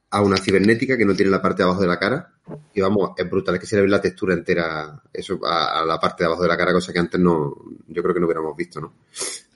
a 0.09 0.21
una 0.21 0.37
cibernética 0.37 0.97
que 0.97 1.05
no 1.05 1.15
tiene 1.15 1.31
la 1.31 1.41
parte 1.41 1.57
de 1.57 1.65
abajo 1.65 1.81
de 1.81 1.87
la 1.87 1.99
cara. 1.99 2.33
Y 2.73 2.79
vamos, 2.79 3.11
es 3.17 3.29
brutal, 3.29 3.55
es 3.55 3.61
que 3.61 3.67
se 3.67 3.75
le 3.75 3.81
ve 3.81 3.89
la 3.89 3.99
textura 3.99 4.33
entera, 4.33 5.01
eso, 5.11 5.39
a, 5.45 5.83
la 5.85 5.99
parte 5.99 6.23
de 6.23 6.27
abajo 6.27 6.43
de 6.43 6.47
la 6.47 6.57
cara, 6.57 6.71
cosa 6.71 6.93
que 6.93 6.99
antes 6.99 7.19
no, 7.19 7.53
yo 7.87 8.01
creo 8.01 8.13
que 8.13 8.19
no 8.21 8.25
hubiéramos 8.25 8.55
visto, 8.55 8.79
¿no? 8.79 8.93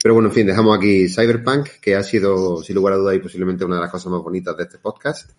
Pero 0.02 0.14
bueno, 0.14 0.28
en 0.28 0.34
fin, 0.34 0.46
dejamos 0.46 0.76
aquí 0.76 1.08
Cyberpunk, 1.08 1.68
que 1.80 1.94
ha 1.94 2.02
sido, 2.02 2.62
sin 2.62 2.74
lugar 2.74 2.94
a 2.94 2.96
dudas, 2.96 3.16
y 3.16 3.20
posiblemente 3.20 3.64
una 3.64 3.76
de 3.76 3.82
las 3.82 3.90
cosas 3.90 4.12
más 4.12 4.22
bonitas 4.22 4.54
de 4.56 4.64
este 4.64 4.78
podcast, 4.78 5.30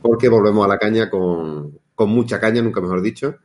porque 0.00 0.28
volvemos 0.28 0.64
a 0.64 0.68
la 0.68 0.78
caña 0.78 1.10
con, 1.10 1.78
con 1.94 2.10
mucha 2.10 2.38
caña, 2.38 2.62
nunca 2.62 2.80
mejor 2.80 3.02
dicho. 3.02 3.38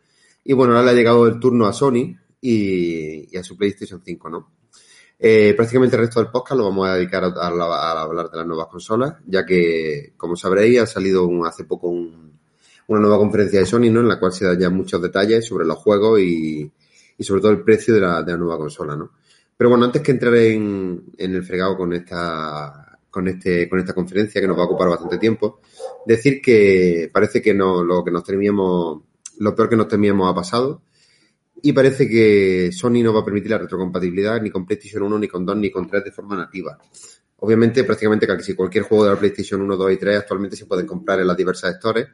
Y 0.44 0.54
bueno, 0.54 0.74
ahora 0.74 0.86
le 0.86 0.92
ha 0.92 0.96
llegado 0.96 1.26
el 1.28 1.40
turno 1.40 1.66
a 1.66 1.74
Sony 1.74 2.16
y, 2.42 3.34
y 3.34 3.38
a 3.38 3.44
su 3.44 3.58
PlayStation 3.58 4.02
5, 4.04 4.30
¿no? 4.30 4.52
Eh, 5.20 5.54
prácticamente 5.56 5.96
el 5.96 6.04
resto 6.04 6.20
del 6.20 6.30
podcast 6.30 6.60
lo 6.60 6.66
vamos 6.66 6.88
a 6.88 6.94
dedicar 6.94 7.24
a, 7.24 7.48
hablar 7.48 8.30
de 8.30 8.38
las 8.38 8.46
nuevas 8.46 8.68
consolas, 8.68 9.16
ya 9.26 9.46
que, 9.46 10.14
como 10.16 10.36
sabréis, 10.36 10.80
ha 10.80 10.86
salido 10.86 11.28
hace 11.46 11.64
poco 11.64 11.90
una 11.90 13.00
nueva 13.00 13.18
conferencia 13.18 13.60
de 13.60 13.66
Sony, 13.66 13.90
¿no? 13.92 14.02
En 14.02 14.08
la 14.08 14.20
cual 14.20 14.32
se 14.32 14.46
dan 14.46 14.60
ya 14.60 14.70
muchos 14.70 15.02
detalles 15.02 15.46
sobre 15.46 15.66
los 15.66 15.78
juegos 15.78 16.20
y, 16.20 16.72
sobre 17.20 17.42
todo 17.42 17.52
el 17.52 17.64
precio 17.64 17.96
de 17.96 18.02
la, 18.02 18.22
nueva 18.38 18.58
consola, 18.58 18.96
¿no? 18.96 19.12
Pero 19.58 19.72
bueno, 19.72 19.86
antes 19.86 20.04
que 20.04 20.12
entrar 20.12 20.36
en, 20.36 21.04
el 21.18 21.44
fregado 21.44 21.76
con 21.76 21.94
esta, 21.94 23.00
con 23.10 23.28
este, 23.28 23.68
con 23.68 23.80
esta 23.80 23.94
conferencia, 23.94 24.40
que 24.40 24.48
nos 24.48 24.56
va 24.56 24.64
a 24.64 24.66
ocupar 24.66 24.88
bastante 24.88 25.18
tiempo, 25.18 25.62
decir 26.06 26.40
que 26.42 27.10
parece 27.12 27.42
que 27.42 27.56
no, 27.56 27.84
lo 27.84 28.04
que 28.04 28.12
nos 28.12 28.24
temíamos, 28.24 29.02
lo 29.40 29.56
peor 29.56 29.68
que 29.68 29.76
nos 29.76 29.88
temíamos 29.88 30.32
ha 30.32 30.36
pasado 30.36 30.84
y 31.62 31.74
parece 31.74 32.08
que 32.08 32.70
Sony 32.72 33.04
no 33.04 33.14
va 33.14 33.22
a 33.22 33.26
permitir 33.26 33.52
la 33.52 33.58
retrocompatibilidad 33.58 34.42
ni 34.42 34.50
con 34.50 34.66
PlayStation 34.66 35.04
1, 35.04 35.20
ni 35.20 35.28
con 35.28 35.46
2, 35.46 35.58
ni 35.58 35.72
con 35.72 35.88
3 35.88 36.04
de 36.04 36.12
forma 36.12 36.36
nativa. 36.36 36.78
Obviamente, 37.40 37.84
prácticamente 37.84 38.26
casi 38.26 38.56
cualquier 38.56 38.84
juego 38.84 39.06
de 39.06 39.12
la 39.12 39.20
PlayStation 39.20 39.62
1, 39.62 39.78
2 39.78 39.92
y 39.92 39.98
3 39.98 40.18
actualmente 40.18 40.56
se 40.56 40.66
pueden 40.66 40.88
comprar 40.88 41.20
en 41.20 41.28
las 41.28 41.38
diversas 41.38 41.76
stores, 41.76 42.08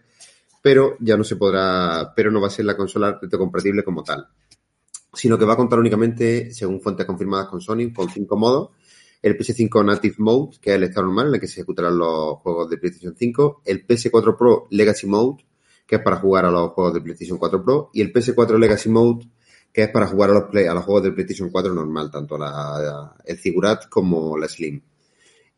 pero 0.62 0.98
ya 1.00 1.18
no 1.18 1.24
se 1.24 1.36
podrá, 1.36 2.14
pero 2.16 2.32
no 2.32 2.42
va 2.42 2.48
a 2.48 2.52
ser 2.52 2.66
la 2.66 2.76
consola 2.76 3.18
retrocompatible 3.22 3.84
como 3.84 4.04
tal. 4.04 4.28
Sino 5.14 5.38
que 5.38 5.46
va 5.46 5.54
a 5.54 5.58
contar 5.58 5.80
únicamente, 5.80 6.52
según 6.54 6.82
fuentes 6.82 7.06
confirmadas 7.06 7.48
con 7.48 7.62
Sony, 7.62 7.94
con 7.94 8.10
cinco 8.10 8.36
modos. 8.36 8.70
El 9.22 9.38
PS5 9.38 9.86
Native 9.86 10.16
Mode, 10.18 10.58
que 10.60 10.72
es 10.72 10.76
el 10.76 10.84
estado 10.84 11.06
normal 11.06 11.28
en 11.28 11.36
el 11.36 11.40
que 11.40 11.48
se 11.48 11.62
ejecutarán 11.62 11.98
los 11.98 12.40
juegos 12.40 12.70
de 12.70 12.78
PlayStation 12.78 13.16
5. 13.18 13.62
El 13.64 13.88
PS4 13.88 14.38
Pro 14.38 14.68
Legacy 14.72 15.08
Mode, 15.08 15.46
que 15.86 15.96
es 15.98 16.02
para 16.02 16.18
jugar 16.18 16.46
a 16.46 16.52
los 16.52 16.72
juegos 16.72 16.94
de 16.94 17.02
PlayStation 17.02 17.38
4 17.38 17.64
Pro, 17.64 17.90
y 17.94 18.02
el 18.02 18.14
PS4 18.14 18.58
Legacy 18.58 18.90
Mode, 18.90 19.28
que 19.72 19.84
es 19.84 19.90
para 19.90 20.08
jugar 20.08 20.30
a 20.30 20.34
los, 20.34 20.44
play, 20.44 20.66
a 20.66 20.74
los 20.74 20.84
juegos 20.84 21.04
del 21.04 21.14
PlayStation 21.14 21.50
4 21.50 21.74
normal, 21.74 22.12
tanto 22.12 22.38
la, 22.38 23.16
el 23.26 23.38
Figurat 23.38 23.90
como 23.90 24.38
la 24.38 24.48
Slim. 24.48 24.82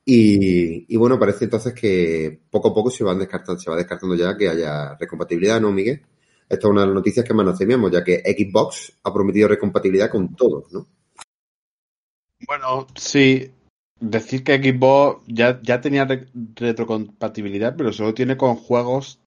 Y, 0.07 0.95
bueno, 0.97 1.19
parece 1.19 1.45
entonces 1.45 1.73
que 1.73 2.39
poco 2.51 2.69
a 2.69 2.73
poco 2.73 2.91
se, 2.91 3.03
van 3.03 3.17
descartando, 3.17 3.59
se 3.59 3.71
va 3.71 3.75
descartando 3.75 4.15
ya 4.15 4.37
que 4.37 4.47
haya 4.47 4.95
recompatibilidad, 4.95 5.59
¿no, 5.59 5.71
Miguel? 5.71 6.01
Esta 6.47 6.67
es 6.67 6.71
una 6.71 6.81
de 6.81 6.87
las 6.87 6.95
noticias 6.95 7.25
que 7.25 7.33
más 7.33 7.45
nos 7.45 7.57
temíamos, 7.57 7.91
ya 7.91 8.03
que 8.03 8.19
Xbox 8.19 8.93
ha 9.03 9.11
prometido 9.11 9.47
recompatibilidad 9.47 10.11
con 10.11 10.35
todos, 10.35 10.71
¿no? 10.71 10.87
Bueno, 12.47 12.85
sí. 12.95 13.51
Decir 13.99 14.43
que 14.43 14.57
Xbox 14.57 15.23
ya, 15.27 15.59
ya 15.63 15.81
tenía 15.81 16.07
retrocompatibilidad, 16.55 17.75
pero 17.75 17.91
solo 17.91 18.13
tiene 18.13 18.37
con 18.37 18.55
juegos 18.55 19.24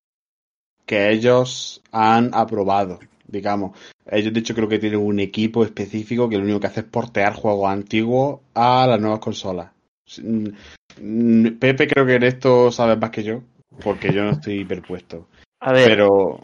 que 0.89 1.11
ellos 1.11 1.83
han 1.93 2.31
aprobado, 2.33 2.99
digamos. 3.27 3.79
Ellos, 4.11 4.33
de 4.33 4.41
hecho, 4.41 4.55
creo 4.55 4.69
que 4.69 4.79
tienen 4.79 5.01
un 5.01 5.21
equipo 5.21 5.63
específico 5.63 6.29
que 6.29 6.39
lo 6.39 6.45
único 6.45 6.61
que 6.61 6.67
hace 6.67 6.81
es 6.81 6.87
portear 6.87 7.35
juegos 7.35 7.71
antiguos 7.71 8.41
a 8.55 8.87
las 8.89 8.99
nuevas 8.99 9.21
consolas. 9.21 9.71
Mm, 10.17 11.59
Pepe, 11.61 11.87
creo 11.87 12.07
que 12.07 12.15
en 12.15 12.23
esto 12.23 12.73
sabes 12.73 12.99
más 12.99 13.11
que 13.11 13.23
yo, 13.23 13.43
porque 13.85 14.11
yo 14.13 14.25
no 14.25 14.31
estoy 14.31 14.61
hiperpuesto. 14.61 15.29
A 15.61 15.73
ver, 15.73 15.89
pero... 15.89 16.41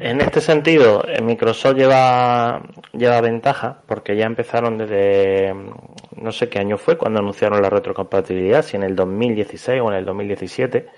en 0.00 0.20
este 0.20 0.40
sentido, 0.40 1.04
Microsoft 1.22 1.76
lleva, 1.76 2.60
lleva 2.92 3.20
ventaja, 3.20 3.82
porque 3.86 4.16
ya 4.16 4.26
empezaron 4.26 4.78
desde, 4.78 5.54
no 6.16 6.32
sé 6.32 6.48
qué 6.48 6.58
año 6.58 6.76
fue, 6.76 6.98
cuando 6.98 7.20
anunciaron 7.20 7.62
la 7.62 7.70
retrocompatibilidad, 7.70 8.64
si 8.64 8.76
en 8.76 8.82
el 8.82 8.96
2016 8.96 9.80
o 9.80 9.92
en 9.92 9.98
el 9.98 10.04
2017 10.04 10.88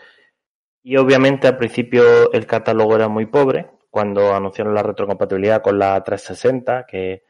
y 0.82 0.96
obviamente 0.96 1.46
al 1.46 1.56
principio 1.56 2.32
el 2.32 2.46
catálogo 2.46 2.96
era 2.96 3.08
muy 3.08 3.26
pobre, 3.26 3.70
cuando 3.90 4.34
anunciaron 4.34 4.74
la 4.74 4.82
retrocompatibilidad 4.82 5.62
con 5.62 5.78
la 5.78 6.02
360, 6.02 6.86
que, 6.86 7.24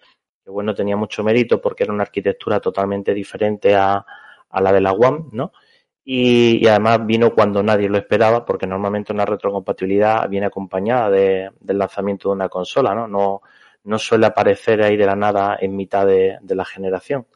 bueno, 0.47 0.75
tenía 0.75 0.97
mucho 0.97 1.25
mérito 1.25 1.61
porque 1.61 1.85
era 1.85 1.93
una 1.93 2.05
arquitectura 2.05 2.61
totalmente 2.61 3.13
diferente 3.13 3.75
a, 3.75 4.05
la 4.61 4.73
de 4.73 4.81
la 4.81 4.93
One, 4.93 5.27
¿no? 5.33 5.53
Y, 6.05 6.67
además 6.67 7.05
vino 7.07 7.35
cuando 7.35 7.63
nadie 7.63 7.89
lo 7.89 7.99
esperaba, 7.99 8.45
porque 8.45 8.67
normalmente 8.67 9.13
una 9.13 9.25
retrocompatibilidad 9.25 10.29
viene 10.29 10.47
acompañada 10.47 11.11
de, 11.11 11.51
del 11.61 11.79
lanzamiento 11.79 12.29
de 12.29 12.35
una 12.35 12.49
consola. 12.49 12.95
No, 12.95 13.43
no 13.85 13.99
suele 13.99 14.27
aparecer 14.27 14.83
ahí 14.83 14.97
de 14.97 15.07
la 15.07 15.17
nada 15.17 15.59
en 15.61 15.77
mitad 15.77 16.07
de 16.07 16.55
la 16.55 16.65
generación. 16.65 17.27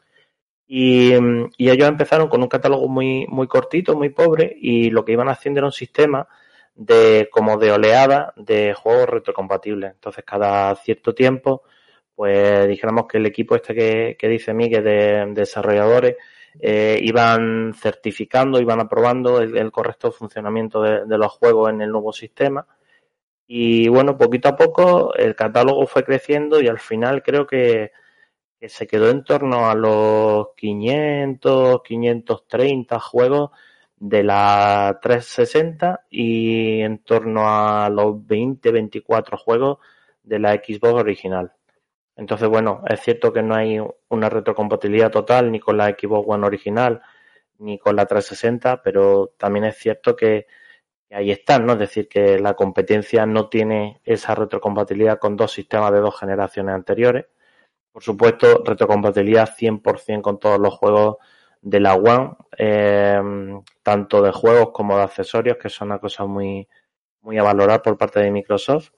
Y, 0.67 1.13
ellos 1.57 1.87
empezaron 1.87 2.27
con 2.29 2.41
un 2.41 2.49
catálogo 2.49 2.87
muy, 2.87 3.25
muy 3.27 3.47
cortito, 3.47 3.95
muy 3.95 4.09
pobre, 4.09 4.55
y 4.59 4.89
lo 4.89 5.05
que 5.05 5.13
iban 5.13 5.29
haciendo 5.29 5.59
era 5.59 5.67
un 5.67 5.73
sistema 5.73 6.27
de 6.75 7.29
como 7.31 7.57
de 7.57 7.71
oleada 7.71 8.33
de 8.35 8.73
juegos 8.73 9.09
retrocompatibles. 9.09 9.93
Entonces, 9.93 10.23
cada 10.25 10.75
cierto 10.75 11.13
tiempo, 11.15 11.63
pues 12.15 12.67
dijéramos 12.67 13.07
que 13.07 13.17
el 13.19 13.25
equipo 13.27 13.55
este 13.55 13.73
que, 13.75 14.17
que 14.19 14.27
dice 14.27 14.53
Miguel 14.53 14.83
de, 14.83 15.25
desarrolladores 15.33 16.17
eh, 16.59 16.99
iban 17.03 17.73
certificando, 17.73 18.59
iban 18.59 18.79
aprobando 18.79 19.39
el, 19.41 19.71
correcto 19.71 20.11
funcionamiento 20.11 20.81
de, 20.81 21.17
los 21.17 21.31
juegos 21.33 21.69
en 21.69 21.81
el 21.81 21.91
nuevo 21.91 22.11
sistema. 22.11 22.65
Y 23.47 23.87
bueno, 23.87 24.17
poquito 24.17 24.49
a 24.49 24.55
poco 24.55 25.13
el 25.15 25.35
catálogo 25.35 25.85
fue 25.87 26.03
creciendo 26.03 26.61
y 26.61 26.67
al 26.67 26.79
final 26.79 27.23
creo 27.23 27.47
que 27.47 27.91
que 28.59 28.69
se 28.69 28.87
quedó 28.87 29.09
en 29.09 29.23
torno 29.23 29.69
a 29.69 29.75
los 29.75 30.49
500, 30.55 31.81
530 31.83 32.99
juegos 32.99 33.51
de 33.97 34.23
la 34.23 34.99
360 35.01 36.05
y 36.09 36.81
en 36.81 36.99
torno 36.99 37.43
a 37.47 37.89
los 37.89 38.25
20, 38.25 38.71
24 38.71 39.37
juegos 39.37 39.79
de 40.23 40.39
la 40.39 40.53
Xbox 40.53 40.93
original. 40.93 41.53
Entonces, 42.15 42.49
bueno, 42.49 42.83
es 42.89 43.01
cierto 43.01 43.31
que 43.31 43.43
no 43.43 43.55
hay 43.55 43.79
una 44.09 44.29
retrocompatibilidad 44.29 45.11
total 45.11 45.51
ni 45.51 45.59
con 45.59 45.77
la 45.77 45.89
Xbox 45.89 46.27
One 46.27 46.45
original 46.47 47.01
ni 47.59 47.79
con 47.79 47.95
la 47.95 48.05
360, 48.05 48.81
pero 48.83 49.33
también 49.37 49.65
es 49.65 49.77
cierto 49.77 50.15
que, 50.15 50.47
que 51.09 51.15
ahí 51.15 51.31
están, 51.31 51.65
¿no? 51.65 51.73
Es 51.73 51.79
decir, 51.79 52.07
que 52.07 52.39
la 52.39 52.53
competencia 52.55 53.25
no 53.25 53.49
tiene 53.49 54.01
esa 54.03 54.35
retrocompatibilidad 54.35 55.19
con 55.19 55.35
dos 55.35 55.51
sistemas 55.53 55.91
de 55.91 55.99
dos 55.99 56.19
generaciones 56.19 56.75
anteriores 56.75 57.25
por 57.97 58.03
supuesto, 58.03 58.61
retrocompatibilidad 58.63 59.49
100% 59.49 60.21
con 60.21 60.37
todos 60.39 60.59
los 60.59 60.71
juegos 60.75 61.15
de 61.63 61.79
la 61.79 61.95
One, 61.95 62.35
eh, 62.55 63.19
tanto 63.81 64.21
de 64.21 64.31
juegos 64.31 64.69
como 64.71 64.95
de 64.95 65.01
accesorios, 65.01 65.57
que 65.57 65.67
son 65.67 65.87
una 65.87 65.97
cosa 65.97 66.23
muy, 66.27 66.67
muy 67.21 67.39
a 67.39 67.41
valorar 67.41 67.81
por 67.81 67.97
parte 67.97 68.19
de 68.19 68.29
Microsoft. 68.29 68.91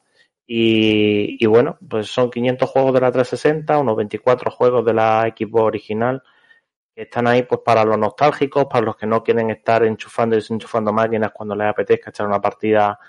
Y, 0.45 1.45
bueno, 1.45 1.77
pues 1.89 2.07
son 2.07 2.29
500 2.29 2.69
juegos 2.69 2.93
de 2.93 2.99
la 2.99 3.09
360, 3.09 3.77
unos 3.77 3.95
24 3.95 4.51
juegos 4.51 4.83
de 4.83 4.93
la 4.93 5.33
Xbox 5.33 5.63
original, 5.63 6.21
están 6.93 7.27
ahí 7.27 7.43
pues 7.43 7.61
para 7.63 7.85
los 7.85 7.97
nostálgicos, 7.97 8.65
para 8.65 8.85
los 8.85 8.97
que 8.97 9.07
no 9.07 9.23
quieren 9.23 9.49
estar 9.49 9.85
enchufando 9.85 10.35
y 10.35 10.39
desenchufando 10.39 10.91
máquinas 10.91 11.31
cuando 11.33 11.55
les 11.55 11.69
apetezca 11.69 12.09
echar 12.09 12.27
una 12.27 12.41
partida 12.41 12.99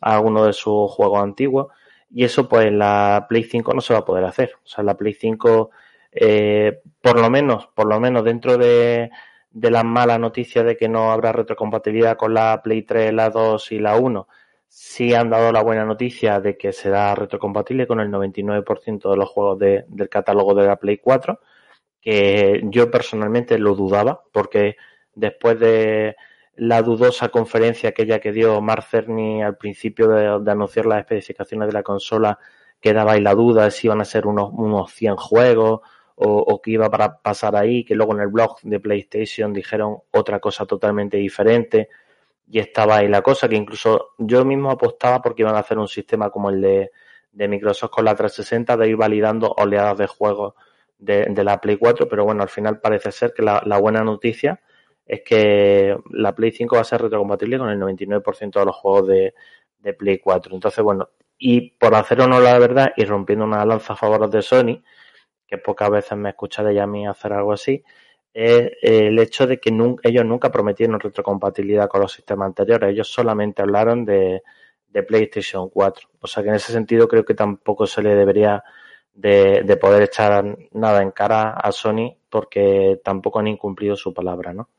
a 0.00 0.14
alguno 0.14 0.44
de 0.44 0.52
sus 0.52 0.88
juegos 0.92 1.20
antiguos. 1.20 1.66
Y 2.12 2.24
eso, 2.24 2.48
pues, 2.48 2.72
la 2.72 3.26
Play 3.28 3.44
5 3.44 3.72
no 3.74 3.80
se 3.80 3.94
va 3.94 4.00
a 4.00 4.04
poder 4.04 4.24
hacer. 4.24 4.52
O 4.64 4.66
sea, 4.66 4.84
la 4.84 4.96
Play 4.96 5.14
5, 5.14 5.70
eh, 6.12 6.80
por 7.00 7.18
lo 7.18 7.30
menos, 7.30 7.68
por 7.74 7.86
lo 7.86 7.98
menos 8.00 8.24
dentro 8.24 8.58
de, 8.58 9.10
de 9.50 9.70
las 9.70 9.84
malas 9.84 10.18
noticias 10.18 10.64
de 10.64 10.76
que 10.76 10.88
no 10.88 11.12
habrá 11.12 11.32
retrocompatibilidad 11.32 12.16
con 12.16 12.34
la 12.34 12.60
Play 12.62 12.82
3, 12.82 13.12
la 13.12 13.30
2 13.30 13.72
y 13.72 13.78
la 13.78 13.96
1, 13.96 14.28
sí 14.68 15.12
han 15.14 15.30
dado 15.30 15.52
la 15.52 15.62
buena 15.62 15.84
noticia 15.84 16.40
de 16.40 16.56
que 16.56 16.72
será 16.72 17.14
retrocompatible 17.14 17.86
con 17.86 18.00
el 18.00 18.10
99% 18.10 19.10
de 19.10 19.16
los 19.16 19.28
juegos 19.28 19.58
de, 19.58 19.84
del 19.88 20.08
catálogo 20.08 20.54
de 20.54 20.66
la 20.66 20.76
Play 20.76 20.98
4, 20.98 21.40
que 22.00 22.62
yo 22.64 22.90
personalmente 22.90 23.58
lo 23.58 23.74
dudaba, 23.74 24.22
porque 24.32 24.76
después 25.14 25.60
de 25.60 26.16
la 26.56 26.82
dudosa 26.82 27.28
conferencia 27.28 27.90
aquella 27.90 28.20
que 28.20 28.32
dio 28.32 28.60
Mark 28.60 28.84
Cerny 28.84 29.42
al 29.42 29.56
principio 29.56 30.08
de, 30.08 30.50
anunciar 30.50 30.86
las 30.86 31.00
especificaciones 31.00 31.68
de 31.68 31.72
la 31.72 31.82
consola, 31.82 32.38
quedaba 32.80 33.12
ahí 33.12 33.20
la 33.20 33.34
duda 33.34 33.64
de 33.64 33.70
si 33.70 33.86
iban 33.86 34.00
a 34.00 34.04
ser 34.04 34.26
unos, 34.26 34.50
unos 34.52 34.92
100 34.92 35.16
juegos 35.16 35.80
o, 36.16 36.38
o 36.38 36.60
que 36.60 36.72
iba 36.72 36.90
para 36.90 37.18
pasar 37.18 37.56
ahí, 37.56 37.84
que 37.84 37.94
luego 37.94 38.14
en 38.14 38.20
el 38.20 38.28
blog 38.28 38.60
de 38.62 38.80
PlayStation 38.80 39.52
dijeron 39.52 39.98
otra 40.10 40.40
cosa 40.40 40.66
totalmente 40.66 41.16
diferente. 41.16 41.88
Y 42.50 42.58
estaba 42.58 42.96
ahí 42.98 43.08
la 43.08 43.22
cosa, 43.22 43.48
que 43.48 43.56
incluso 43.56 44.10
yo 44.18 44.44
mismo 44.44 44.70
apostaba 44.70 45.22
porque 45.22 45.42
iban 45.42 45.54
a 45.56 45.60
hacer 45.60 45.78
un 45.78 45.88
sistema 45.88 46.28
como 46.30 46.50
el 46.50 46.60
de, 46.60 46.90
Microsoft 47.48 47.90
con 47.90 48.04
la 48.04 48.14
360 48.14 48.76
de 48.76 48.88
ir 48.88 48.96
validando 48.96 49.54
oleadas 49.56 49.96
de 49.96 50.06
juegos 50.06 50.54
de, 50.98 51.24
de, 51.30 51.44
la 51.44 51.60
Play 51.60 51.78
4, 51.78 52.06
pero 52.08 52.24
bueno, 52.24 52.42
al 52.42 52.50
final 52.50 52.78
parece 52.78 53.10
ser 53.10 53.32
que 53.32 53.42
la, 53.42 53.62
buena 53.78 54.04
noticia 54.04 54.60
es 55.12 55.20
que 55.20 55.94
la 56.12 56.34
Play 56.34 56.52
5 56.52 56.74
va 56.74 56.80
a 56.80 56.84
ser 56.84 57.02
retrocompatible 57.02 57.58
con 57.58 57.68
el 57.68 57.78
99% 57.78 58.58
de 58.58 58.64
los 58.64 58.74
juegos 58.74 59.08
de, 59.08 59.34
de 59.78 59.92
Play 59.92 60.18
4. 60.18 60.54
Entonces, 60.54 60.82
bueno, 60.82 61.10
y 61.36 61.72
por 61.72 61.94
hacer 61.94 62.22
honor 62.22 62.46
a 62.46 62.52
la 62.52 62.58
verdad 62.58 62.92
y 62.96 63.04
rompiendo 63.04 63.44
una 63.44 63.62
lanza 63.66 63.92
a 63.92 63.96
favor 63.96 64.30
de 64.30 64.40
Sony, 64.40 64.82
que 65.46 65.58
pocas 65.58 65.90
veces 65.90 66.16
me 66.16 66.30
escucha 66.30 66.62
de 66.62 66.80
a 66.80 66.86
mí 66.86 67.06
hacer 67.06 67.34
algo 67.34 67.52
así, 67.52 67.84
es 68.32 68.72
el 68.80 69.18
hecho 69.18 69.46
de 69.46 69.60
que 69.60 69.68
ellos 70.02 70.24
nunca 70.24 70.50
prometieron 70.50 70.98
retrocompatibilidad 70.98 71.88
con 71.88 72.00
los 72.00 72.12
sistemas 72.14 72.46
anteriores, 72.46 72.90
ellos 72.90 73.12
solamente 73.12 73.60
hablaron 73.60 74.06
de, 74.06 74.42
de, 74.88 75.02
PlayStation 75.02 75.68
4. 75.68 76.08
O 76.20 76.26
sea 76.26 76.42
que 76.42 76.48
en 76.48 76.54
ese 76.54 76.72
sentido 76.72 77.06
creo 77.06 77.26
que 77.26 77.34
tampoco 77.34 77.86
se 77.86 78.02
le 78.02 78.14
debería 78.14 78.64
de, 79.12 79.62
de, 79.62 79.76
poder 79.76 80.04
echar 80.04 80.56
nada 80.72 81.02
en 81.02 81.10
cara 81.10 81.50
a 81.50 81.70
Sony 81.70 82.16
porque 82.30 82.98
tampoco 83.04 83.40
han 83.40 83.48
incumplido 83.48 83.94
su 83.94 84.14
palabra, 84.14 84.54
¿no? 84.54 84.70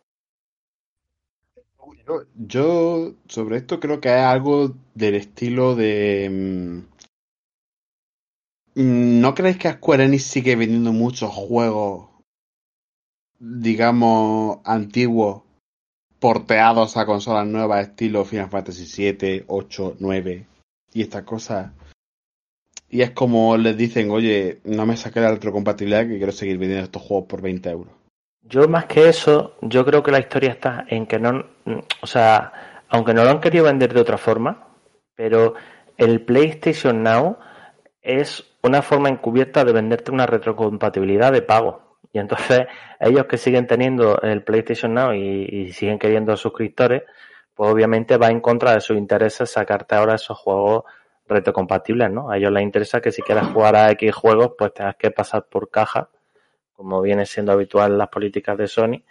Yo 2.36 3.14
sobre 3.28 3.58
esto 3.58 3.80
creo 3.80 4.02
que 4.02 4.10
hay 4.10 4.24
algo 4.24 4.74
del 4.94 5.16
estilo 5.16 5.76
de... 5.76 6.30
Mm, 8.76 9.22
¿No 9.22 9.36
creéis 9.36 9.58
que 9.58 9.72
Square 9.72 10.06
Enix 10.06 10.24
sigue 10.24 10.56
vendiendo 10.56 10.92
muchos 10.92 11.30
juegos 11.32 12.14
digamos, 13.44 14.60
antiguos 14.64 15.42
porteados 16.20 16.96
a 16.96 17.06
consolas 17.06 17.46
nuevas 17.46 17.90
estilo 17.90 18.24
Final 18.24 18.50
Fantasy 18.50 18.86
7, 18.86 19.44
8, 19.48 19.98
9 20.00 20.46
y 20.94 21.02
estas 21.02 21.24
cosas. 21.24 21.74
Y 22.90 23.02
es 23.02 23.12
como 23.12 23.58
les 23.58 23.76
dicen, 23.76 24.12
oye, 24.12 24.62
no 24.64 24.86
me 24.86 24.96
saqué 24.96 25.20
la 25.20 25.32
retrocompatibilidad 25.32 26.08
que 26.08 26.18
quiero 26.18 26.32
seguir 26.32 26.58
vendiendo 26.58 26.86
estos 26.86 27.02
juegos 27.02 27.28
por 27.28 27.42
20 27.42 27.70
euros. 27.70 27.94
Yo 28.44 28.68
más 28.68 28.86
que 28.86 29.08
eso, 29.08 29.56
yo 29.62 29.86
creo 29.86 30.04
que 30.04 30.12
la 30.12 30.20
historia 30.20 30.52
está 30.52 30.86
en 30.90 31.06
que 31.08 31.18
no, 31.18 31.46
o 32.02 32.08
sea, 32.08 32.52
aunque 32.90 33.14
no 33.14 33.24
lo 33.24 33.30
han 33.30 33.40
querido 33.40 33.66
vender 33.66 33.94
de 33.94 34.02
otra 34.02 34.18
forma, 34.18 34.68
pero 35.16 35.54
el 35.98 36.22
PlayStation 36.26 37.02
Now 37.04 37.38
es 38.02 38.44
una 38.62 38.82
forma 38.82 39.10
encubierta 39.10 39.64
de 39.64 39.72
venderte 39.72 40.12
una 40.12 40.26
retrocompatibilidad 40.26 41.32
de 41.32 41.42
pago. 41.42 41.98
Y 42.12 42.20
entonces 42.20 42.68
ellos 43.00 43.26
que 43.26 43.38
siguen 43.38 43.66
teniendo 43.66 44.20
el 44.22 44.44
PlayStation 44.44 44.94
Now 44.94 45.14
y, 45.14 45.48
y, 45.50 45.74
siguen 45.74 45.98
queriendo 45.98 46.36
suscriptores, 46.38 47.04
pues 47.56 47.72
obviamente 47.72 48.18
va 48.18 48.28
en 48.28 48.42
contra 48.42 48.74
de 48.74 48.82
sus 48.82 48.98
intereses 48.98 49.50
sacarte 49.50 49.96
ahora 49.96 50.16
esos 50.16 50.38
juegos 50.38 50.84
retrocompatibles, 51.28 52.12
¿no? 52.12 52.30
A 52.30 52.38
ellos 52.38 52.52
les 52.52 52.64
interesa 52.64 53.02
que 53.02 53.12
si 53.12 53.22
quieres 53.22 53.48
jugar 53.48 53.76
a 53.76 53.92
X 53.92 54.14
juegos, 54.14 54.52
pues 54.58 54.74
tengas 54.74 54.96
que 54.98 55.12
pasar 55.12 55.48
por 55.50 55.70
caja, 55.70 56.10
como 56.84 57.02
viene 57.02 57.26
siendo 57.26 57.54
habitual 57.54 57.98
las 57.98 58.10
políticas 58.10 58.58
de 58.58 58.68
Sony, 58.68 59.04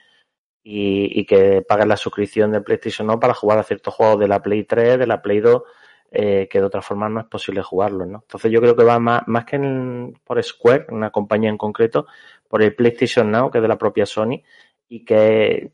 y, 0.63 1.25
que 1.25 1.63
pagues 1.63 1.87
la 1.87 1.97
suscripción 1.97 2.53
de 2.53 2.61
PlayStation 2.61 3.07
Now 3.07 3.19
para 3.19 3.35
jugar 3.35 3.59
a 3.59 3.65
ciertos 3.65 3.95
juegos 3.95 4.21
de 4.21 4.29
la 4.29 4.43
Play 4.43 4.65
3, 4.65 4.99
de 4.99 5.07
la 5.07 5.23
Play 5.23 5.41
2, 5.41 5.63
eh, 6.11 6.49
que 6.51 6.61
de 6.61 6.67
otra 6.67 6.83
forma 6.83 7.09
no 7.09 7.21
es 7.21 7.27
posible 7.27 7.63
jugarlos, 7.63 8.07
¿no? 8.07 8.19
Entonces 8.21 8.53
yo 8.53 8.61
creo 8.61 8.77
que 8.77 8.85
va 8.85 8.99
más, 8.99 9.23
más 9.27 9.47
que 9.47 9.57
en, 9.57 10.21
por 10.23 10.41
Square, 10.43 10.87
una 10.91 11.11
compañía 11.11 11.49
en 11.49 11.57
concreto, 11.57 12.07
por 12.47 12.63
el 12.63 12.75
PlayStation 12.75 13.31
Now, 13.31 13.51
que 13.51 13.59
es 13.59 13.63
de 13.63 13.69
la 13.69 13.79
propia 13.79 14.05
Sony, 14.05 14.43
y 14.87 15.05
que 15.05 15.73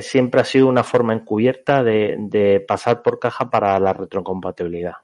siempre 0.00 0.40
ha 0.40 0.44
sido 0.44 0.68
una 0.68 0.84
forma 0.84 1.12
encubierta 1.12 1.82
de, 1.82 2.64
pasar 2.66 3.02
por 3.02 3.18
caja 3.18 3.50
para 3.50 3.78
la 3.80 3.92
retrocompatibilidad. 3.92 4.94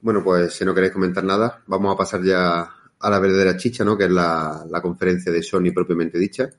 Bueno, 0.00 0.22
pues 0.22 0.54
si 0.54 0.64
no 0.64 0.74
queréis 0.74 0.92
comentar 0.92 1.24
nada, 1.24 1.62
vamos 1.66 1.94
a 1.94 1.98
pasar 1.98 2.22
ya 2.22 2.70
a 2.98 3.10
la 3.10 3.18
verdadera 3.18 3.56
chicha, 3.56 3.84
¿no? 3.84 3.96
Que 3.96 4.04
es 4.04 4.10
la, 4.10 4.64
la 4.70 4.80
conferencia 4.80 5.32
de 5.32 5.42
Sony 5.42 5.72
propiamente 5.74 6.18
dicha. 6.18 6.50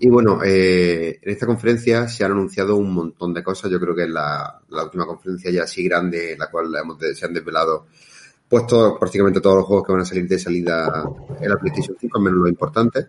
Y 0.00 0.08
bueno, 0.08 0.40
eh, 0.44 1.18
en 1.20 1.30
esta 1.30 1.46
conferencia 1.46 2.08
se 2.08 2.24
han 2.24 2.32
anunciado 2.32 2.76
un 2.76 2.92
montón 2.92 3.32
de 3.34 3.42
cosas. 3.42 3.70
Yo 3.70 3.80
creo 3.80 3.94
que 3.94 4.04
es 4.04 4.10
la, 4.10 4.60
la 4.70 4.84
última 4.84 5.06
conferencia 5.06 5.50
ya 5.50 5.64
así 5.64 5.84
grande 5.84 6.32
en 6.32 6.38
la 6.38 6.50
cual 6.50 6.74
hemos 6.74 6.98
se 6.98 7.24
han 7.24 7.34
desvelado 7.34 7.86
pues 8.48 8.66
todo, 8.66 8.98
prácticamente 8.98 9.40
todos 9.40 9.56
los 9.56 9.64
juegos 9.64 9.86
que 9.86 9.92
van 9.92 10.02
a 10.02 10.04
salir 10.04 10.28
de 10.28 10.38
salida 10.38 11.04
en 11.40 11.48
la 11.48 11.56
PlayStation 11.56 11.96
5, 11.98 12.18
al 12.18 12.24
menos 12.24 12.40
los 12.40 12.48
importantes. 12.48 13.06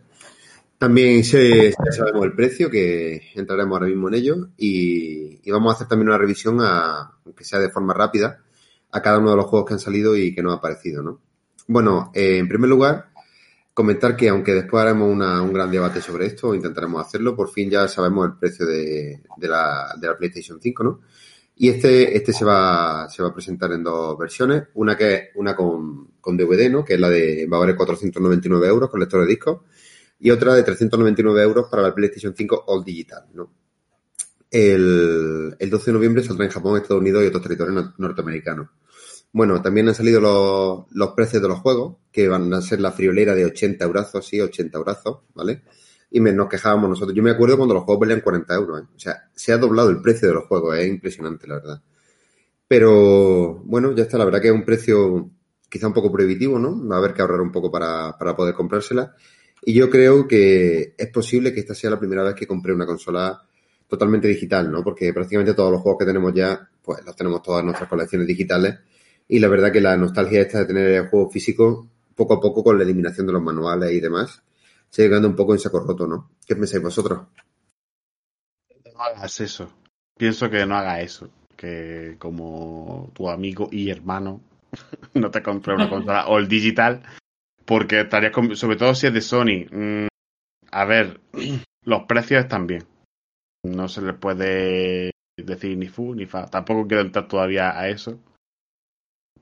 También 0.78 1.24
se, 1.24 1.74
sabemos 1.92 2.26
el 2.26 2.34
precio, 2.34 2.70
que 2.70 3.22
entraremos 3.36 3.76
ahora 3.76 3.88
mismo 3.88 4.08
en 4.08 4.14
ello, 4.16 4.48
y, 4.58 5.40
y, 5.44 5.52
vamos 5.52 5.72
a 5.72 5.76
hacer 5.76 5.88
también 5.88 6.10
una 6.10 6.18
revisión, 6.18 6.60
a, 6.62 7.12
aunque 7.26 7.44
sea 7.44 7.60
de 7.60 7.70
forma 7.70 7.94
rápida, 7.94 8.42
a 8.96 9.02
cada 9.02 9.20
uno 9.20 9.32
de 9.32 9.36
los 9.36 9.46
juegos 9.48 9.68
que 9.68 9.74
han 9.74 9.80
salido 9.80 10.16
y 10.16 10.34
que 10.34 10.42
nos 10.42 10.56
ha 10.56 10.62
parecido, 10.62 11.04
¿no? 11.04 11.20
Bueno, 11.68 12.12
eh, 12.14 12.38
en 12.38 12.48
primer 12.48 12.70
lugar, 12.70 13.10
comentar 13.74 14.16
que 14.16 14.30
aunque 14.30 14.54
después 14.54 14.82
haremos 14.82 15.12
una, 15.12 15.42
un 15.42 15.52
gran 15.52 15.70
debate 15.70 16.00
sobre 16.02 16.28
esto, 16.28 16.56
intentaremos 16.56 17.06
hacerlo, 17.06 17.36
por 17.36 17.50
fin 17.50 17.70
ya 17.70 17.90
sabemos 17.90 18.26
el 18.26 18.38
precio 18.38 18.66
de, 18.66 19.22
la, 19.42 19.94
de 20.00 20.08
la 20.08 20.18
PlayStation 20.18 20.62
5, 20.62 20.84
¿no? 20.86 21.02
Y 21.58 21.68
este, 21.68 22.16
este 22.16 22.32
se 22.32 22.46
va, 22.46 23.10
se 23.10 23.22
va 23.22 23.30
a 23.30 23.34
presentar 23.34 23.74
en 23.74 23.84
dos 23.84 24.18
versiones. 24.18 24.64
Una 24.76 24.96
que 24.96 25.32
una 25.36 25.56
con, 25.56 26.10
DVD, 26.22 26.70
¿no? 26.70 26.86
Que 26.86 26.94
es 26.94 27.00
la 27.00 27.10
de, 27.10 27.48
va 27.52 27.58
a 27.58 27.60
valer 27.62 27.76
499 27.76 28.68
euros 28.68 28.90
con 28.90 29.00
lector 29.02 29.22
de 29.22 29.28
disco. 29.28 29.66
Y 30.20 30.32
otra 30.32 30.54
de 30.54 30.64
399 30.64 31.42
euros 31.42 31.68
para 31.70 31.82
la 31.84 31.94
PlayStation 31.94 32.34
5 32.34 32.64
All 32.68 32.84
Digital, 32.84 33.26
¿no? 33.34 33.52
El, 34.52 35.56
el 35.60 35.70
12 35.70 35.86
de 35.86 35.94
noviembre 35.94 36.24
saldrá 36.24 36.46
en 36.46 36.52
Japón, 36.52 36.78
Estados 36.78 37.02
Unidos 37.02 37.24
y 37.24 37.28
otros 37.28 37.44
territorios 37.44 37.94
norteamericanos. 37.98 38.70
Bueno, 39.36 39.62
también 39.62 39.90
han 39.90 39.96
salido 39.96 40.22
los, 40.22 40.86
los 40.92 41.10
precios 41.12 41.42
de 41.42 41.50
los 41.50 41.60
juegos, 41.60 41.98
que 42.10 42.30
van 42.30 42.54
a 42.54 42.62
ser 42.62 42.80
la 42.80 42.94
friolera 42.94 43.36
de 43.36 43.44
80 43.44 43.84
euros, 43.84 44.10
sí, 44.22 44.40
80 44.40 44.78
euros, 44.78 44.98
¿vale? 45.34 45.62
y 46.10 46.22
me, 46.22 46.32
nos 46.32 46.48
quejábamos 46.48 46.90
nosotros. 46.90 47.14
Yo 47.14 47.22
me 47.22 47.32
acuerdo 47.32 47.58
cuando 47.58 47.74
los 47.74 47.84
juegos 47.84 48.00
valían 48.00 48.22
40 48.22 48.56
euros. 48.56 48.82
¿eh? 48.82 48.86
O 48.96 48.98
sea, 48.98 49.30
se 49.36 49.52
ha 49.52 49.58
doblado 49.58 49.90
el 49.90 50.02
precio 50.02 50.30
de 50.30 50.36
los 50.36 50.46
juegos. 50.46 50.78
Es 50.78 50.88
impresionante, 50.88 51.46
la 51.46 51.56
verdad. 51.56 51.82
Pero 52.66 53.56
bueno, 53.66 53.94
ya 53.94 54.04
está. 54.04 54.18
La 54.18 54.24
verdad 54.24 54.42
que 54.42 54.48
es 54.48 54.54
un 54.54 54.64
precio 54.64 55.30
quizá 55.68 55.88
un 55.88 55.94
poco 55.94 56.14
prohibitivo, 56.14 56.58
¿no? 56.58 56.88
Va 56.88 56.96
a 56.96 57.00
haber 57.00 57.14
que 57.14 57.22
ahorrar 57.22 57.42
un 57.42 57.52
poco 57.52 57.70
para, 57.70 58.18
para 58.18 58.34
poder 58.34 58.56
comprársela. 58.56 59.14
Y 59.66 59.74
yo 59.74 59.90
creo 59.90 60.26
que 60.26 60.96
es 60.98 61.08
posible 61.10 61.54
que 61.54 61.60
esta 61.60 61.76
sea 61.76 61.90
la 61.90 62.00
primera 62.00 62.24
vez 62.24 62.36
que 62.36 62.48
compré 62.48 62.74
una 62.74 62.86
consola 62.86 63.42
totalmente 63.86 64.30
digital, 64.30 64.72
¿no? 64.72 64.82
Porque 64.82 65.12
prácticamente 65.12 65.54
todos 65.54 65.74
los 65.74 65.82
juegos 65.82 66.00
que 66.00 66.06
tenemos 66.06 66.34
ya, 66.34 66.70
pues 66.82 67.04
los 67.06 67.14
tenemos 67.14 67.42
todas 67.44 67.60
en 67.60 67.66
nuestras 67.66 67.90
colecciones 67.90 68.26
digitales. 68.26 68.76
Y 69.28 69.40
la 69.40 69.48
verdad 69.48 69.72
que 69.72 69.82
la 69.82 69.98
nostalgia 69.98 70.42
esta 70.42 70.60
de 70.60 70.66
tener 70.66 70.88
el 70.92 71.08
juego 71.08 71.30
físico, 71.30 71.88
poco 72.16 72.36
a 72.36 72.40
poco 72.40 72.64
con 72.64 72.78
la 72.78 72.84
eliminación 72.84 73.28
de 73.28 73.34
los 73.34 73.42
manuales 73.42 73.92
y 73.92 74.00
demás, 74.00 74.44
se 74.90 75.04
llegando 75.04 75.28
un 75.28 75.36
poco 75.36 75.54
en 75.54 75.60
saco 75.60 75.80
roto, 75.80 76.08
¿no? 76.08 76.30
¿Qué 76.46 76.56
pensáis 76.56 76.82
vosotros? 76.82 77.28
No 78.94 79.02
hagas 79.02 79.42
eso. 79.42 79.72
Pienso 80.18 80.50
que 80.50 80.66
no 80.66 80.76
haga 80.76 81.02
eso. 81.02 81.30
Que 81.58 82.16
como 82.20 83.12
tu 83.14 83.30
amigo 83.30 83.68
y 83.72 83.90
hermano 83.90 84.42
no 85.14 85.32
te 85.32 85.42
compre 85.42 85.74
una 85.74 85.90
consola 85.90 86.26
all 86.28 86.48
digital 86.48 87.04
porque 87.66 88.02
estarías 88.02 88.32
con... 88.32 88.56
sobre 88.56 88.78
todo 88.78 88.94
si 88.94 89.08
es 89.08 89.14
de 89.14 89.22
Sony. 89.22 89.66
Mm, 89.72 90.08
a 90.72 90.86
ver, 90.86 91.20
los 91.84 92.04
precios 92.04 92.44
están 92.44 92.68
bien. 92.68 92.86
No 93.64 93.88
se 93.88 94.02
les 94.02 94.16
puede 94.16 95.12
decir 95.38 95.78
ni 95.78 95.88
fu 95.88 96.14
ni 96.14 96.26
fa. 96.26 96.46
Tampoco 96.46 96.88
quiero 96.88 97.02
entrar 97.02 97.28
todavía 97.28 97.78
a 97.78 97.90
eso. 97.90 98.20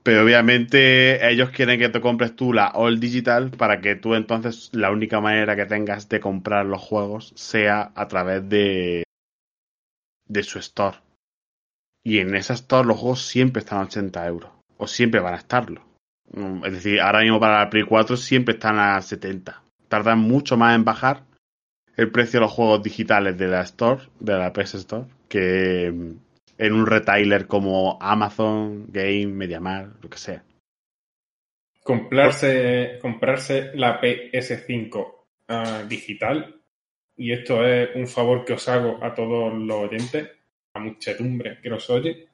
Pero 0.04 0.22
obviamente 0.22 1.26
ellos 1.30 1.48
quieren 1.48 1.80
que 1.80 1.88
te 1.88 2.02
compres 2.02 2.36
tú 2.36 2.52
la 2.52 2.68
All 2.68 3.00
Digital 3.00 3.50
para 3.50 3.80
que 3.80 3.96
tú 3.96 4.14
entonces 4.14 4.68
la 4.72 4.90
única 4.90 5.18
manera 5.18 5.56
que 5.56 5.64
tengas 5.64 6.10
de 6.10 6.20
comprar 6.20 6.66
los 6.66 6.82
juegos 6.82 7.32
sea 7.36 7.90
a 7.94 8.06
través 8.06 8.46
de, 8.46 9.04
de 10.28 10.42
su 10.42 10.58
store. 10.58 10.98
Y 12.04 12.18
en 12.18 12.34
esa 12.36 12.52
store 12.52 12.86
los 12.86 12.98
juegos 12.98 13.22
siempre 13.22 13.60
están 13.60 13.78
a 13.78 13.84
80 13.84 14.26
euros. 14.26 14.50
O 14.76 14.86
siempre 14.86 15.20
van 15.20 15.34
a 15.34 15.38
estarlo. 15.38 15.82
Es 16.64 16.72
decir, 16.72 17.00
ahora 17.00 17.20
mismo 17.20 17.40
para 17.40 17.60
la 17.60 17.70
Play 17.70 17.84
4 17.84 18.18
siempre 18.18 18.54
están 18.54 18.78
a 18.78 19.00
70. 19.00 19.62
Tardan 19.88 20.18
mucho 20.18 20.58
más 20.58 20.74
en 20.74 20.84
bajar. 20.84 21.24
el 21.96 22.10
precio 22.10 22.40
de 22.40 22.46
los 22.46 22.52
juegos 22.52 22.82
digitales 22.82 23.38
de 23.38 23.48
la 23.48 23.62
Store, 23.62 24.02
de 24.20 24.34
la 24.34 24.52
PS 24.52 24.74
Store, 24.74 25.06
que 25.28 26.14
en 26.66 26.72
un 26.72 26.86
retailer 26.86 27.46
como 27.46 27.98
Amazon, 28.00 28.86
Game, 28.88 29.26
MediaMarkt, 29.26 30.02
lo 30.02 30.10
que 30.10 30.18
sea. 30.18 30.44
Comprarse, 31.82 32.98
comprarse 33.00 33.72
la 33.74 34.00
PS5 34.00 35.14
ah, 35.48 35.82
digital, 35.86 36.60
y 37.16 37.32
esto 37.32 37.64
es 37.64 37.94
un 37.94 38.06
favor 38.06 38.44
que 38.44 38.54
os 38.54 38.68
hago 38.68 39.02
a 39.02 39.14
todos 39.14 39.52
los 39.54 39.76
oyentes, 39.76 40.30
a 40.72 40.80
muchedumbre 40.80 41.58
que 41.62 41.70
nos 41.70 41.88
oye, 41.90 42.28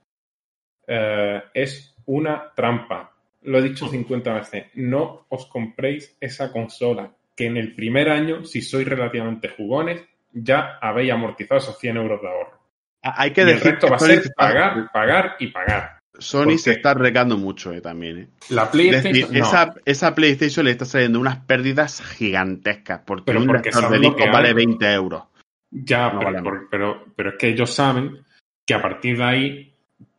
eh, 0.86 1.42
es 1.52 1.94
una 2.06 2.52
trampa. 2.54 3.14
Lo 3.42 3.58
he 3.58 3.62
dicho 3.62 3.88
50 3.88 4.32
veces. 4.34 4.66
No 4.74 5.26
os 5.28 5.46
compréis 5.46 6.16
esa 6.20 6.52
consola, 6.52 7.14
que 7.36 7.46
en 7.46 7.56
el 7.56 7.74
primer 7.74 8.08
año, 8.08 8.44
si 8.44 8.62
sois 8.62 8.86
relativamente 8.86 9.48
jugones, 9.48 10.02
ya 10.32 10.78
habéis 10.80 11.12
amortizado 11.12 11.58
esos 11.58 11.78
100 11.78 11.96
euros 11.96 12.22
de 12.22 12.28
ahorro. 12.28 12.59
Hay 13.03 13.32
que 13.32 13.40
Y 13.40 13.44
el 13.44 13.51
decir 13.55 13.70
resto 13.72 13.86
que 13.86 13.90
va 13.90 13.96
a 13.96 14.01
ser 14.01 14.22
pagar, 14.36 14.90
pagar 14.92 15.36
y 15.38 15.46
pagar. 15.48 16.01
Sony 16.18 16.44
¿Por 16.44 16.59
se 16.59 16.72
está 16.72 16.92
regando 16.92 17.38
mucho 17.38 17.72
eh, 17.72 17.80
también. 17.80 18.18
eh. 18.18 18.28
La 18.51 18.64
Es 18.64 18.68
PlayStation. 18.68 19.12
decir, 19.12 19.30
no. 19.38 19.46
esa, 19.46 19.74
esa 19.86 20.14
PlayStation 20.14 20.64
le 20.66 20.72
está 20.72 20.84
saliendo 20.84 21.18
unas 21.18 21.38
pérdidas 21.38 22.03
gigantescas 22.03 23.01
porque 23.07 23.24
Pero 23.26 23.40
un 23.40 23.46
porque 23.46 23.70
de 23.70 23.98
disco 23.98 24.18
vale 24.30 24.48
hay. 24.48 24.55
20 24.55 24.92
euros. 24.92 25.22
Ya, 25.70 26.11
No 26.12 26.18
pero, 26.18 26.24
vale 26.32 26.42
por- 26.42 26.68
pero, 26.68 27.05
pero 27.16 27.30
es 27.30 27.36
que 27.38 27.48
ellos 27.48 27.72
saben 27.72 28.18
que 28.66 28.74
a 28.74 28.82
partir 28.82 29.16
de 29.16 29.24
ahí 29.24 29.74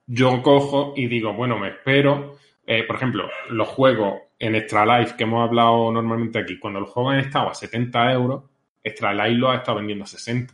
yo 0.07 0.41
cojo 0.41 0.93
y 0.95 1.07
digo, 1.07 1.33
bueno, 1.33 1.59
me 1.59 1.67
espero. 1.69 2.37
Eh, 2.65 2.83
por 2.85 2.95
ejemplo, 2.95 3.29
los 3.49 3.67
juegos 3.67 4.21
en 4.39 4.55
Extra 4.55 4.85
Life 4.85 5.15
que 5.17 5.23
hemos 5.23 5.47
hablado 5.47 5.91
normalmente 5.91 6.39
aquí, 6.39 6.57
cuando 6.57 6.79
los 6.79 6.89
juegos 6.89 7.13
han 7.13 7.19
estado 7.19 7.49
a 7.49 7.53
70 7.53 8.11
euros, 8.11 8.43
Extra 8.83 9.13
Life 9.13 9.37
lo 9.37 9.51
ha 9.51 9.57
estado 9.57 9.77
vendiendo 9.77 10.05
a 10.05 10.07
60. 10.07 10.53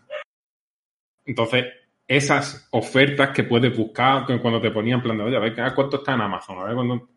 Entonces, 1.26 1.66
esas 2.08 2.68
ofertas 2.72 3.32
que 3.32 3.44
puedes 3.44 3.76
buscar 3.76 4.26
cuando 4.42 4.62
te 4.62 4.72
ponían 4.72 5.00
en 5.00 5.04
plan 5.04 5.18
de, 5.18 5.24
oye, 5.24 5.38
a 5.38 5.40
ver 5.40 5.60
¿a 5.60 5.76
cuánto 5.76 5.98
está 5.98 6.14
en 6.14 6.22
Amazon, 6.22 6.60
a 6.60 6.64
ver 6.64 6.76
cuánto. 6.76 7.10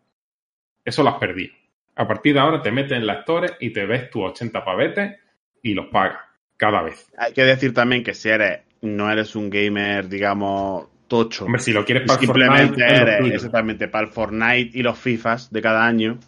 Eso 0.83 1.03
lo 1.03 1.09
has 1.09 1.17
perdido. 1.17 1.53
A 1.95 2.07
partir 2.07 2.33
de 2.33 2.39
ahora 2.39 2.61
te 2.61 2.71
metes 2.71 2.93
en 2.93 3.05
la 3.05 3.19
Store 3.19 3.53
y 3.59 3.71
te 3.71 3.85
ves 3.85 4.09
tus 4.09 4.23
80 4.23 4.65
pavetes 4.65 5.19
y 5.61 5.73
los 5.73 5.87
pagas 5.87 6.19
cada 6.57 6.81
vez. 6.81 7.11
Hay 7.17 7.33
que 7.33 7.43
decir 7.43 7.73
también 7.73 8.03
que 8.03 8.13
si 8.13 8.29
eres, 8.29 8.61
no 8.81 9.11
eres 9.11 9.35
un 9.35 9.49
gamer, 9.49 10.07
digamos, 10.09 10.87
tocho. 11.07 11.45
Hombre, 11.45 11.61
si 11.61 11.71
lo 11.71 11.85
quieres 11.85 12.07
para 12.07 12.19
simplemente 12.19 12.83
Fortnite, 12.83 13.01
eres 13.01 13.33
exactamente 13.33 13.87
para 13.87 14.07
el 14.07 14.11
Fortnite 14.11 14.77
y 14.77 14.83
los 14.83 14.97
FIFAs 14.97 15.51
de 15.51 15.61
cada 15.61 15.85
año, 15.85 16.19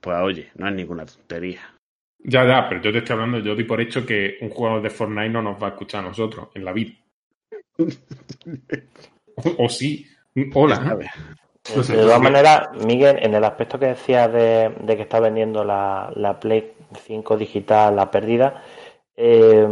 pues 0.00 0.16
oye, 0.18 0.50
no 0.56 0.68
es 0.68 0.74
ninguna 0.74 1.04
tontería. 1.04 1.60
Ya, 2.24 2.46
ya, 2.46 2.68
pero 2.68 2.80
yo 2.80 2.92
te 2.92 2.98
estoy 2.98 3.14
hablando, 3.14 3.40
yo 3.40 3.54
doy 3.54 3.64
por 3.64 3.80
hecho 3.80 4.06
que 4.06 4.36
un 4.40 4.50
jugador 4.50 4.82
de 4.82 4.90
Fortnite 4.90 5.30
no 5.30 5.42
nos 5.42 5.60
va 5.60 5.68
a 5.68 5.70
escuchar 5.70 6.04
a 6.04 6.08
nosotros 6.08 6.48
en 6.54 6.64
la 6.64 6.72
vida. 6.72 6.92
O, 9.58 9.64
o 9.64 9.68
sí. 9.68 10.06
Hola. 10.54 10.80
No 11.76 11.82
sé, 11.82 11.96
de 11.96 12.02
todas 12.02 12.20
maneras, 12.20 12.68
Miguel, 12.84 13.18
en 13.20 13.34
el 13.34 13.44
aspecto 13.44 13.78
que 13.78 13.86
decías 13.86 14.32
de, 14.32 14.74
de 14.80 14.96
que 14.96 15.02
está 15.02 15.20
vendiendo 15.20 15.62
la, 15.64 16.10
la 16.16 16.40
Play 16.40 16.72
5 17.04 17.36
digital 17.36 17.98
a 17.98 18.10
pérdida, 18.10 18.62
eh, 19.16 19.66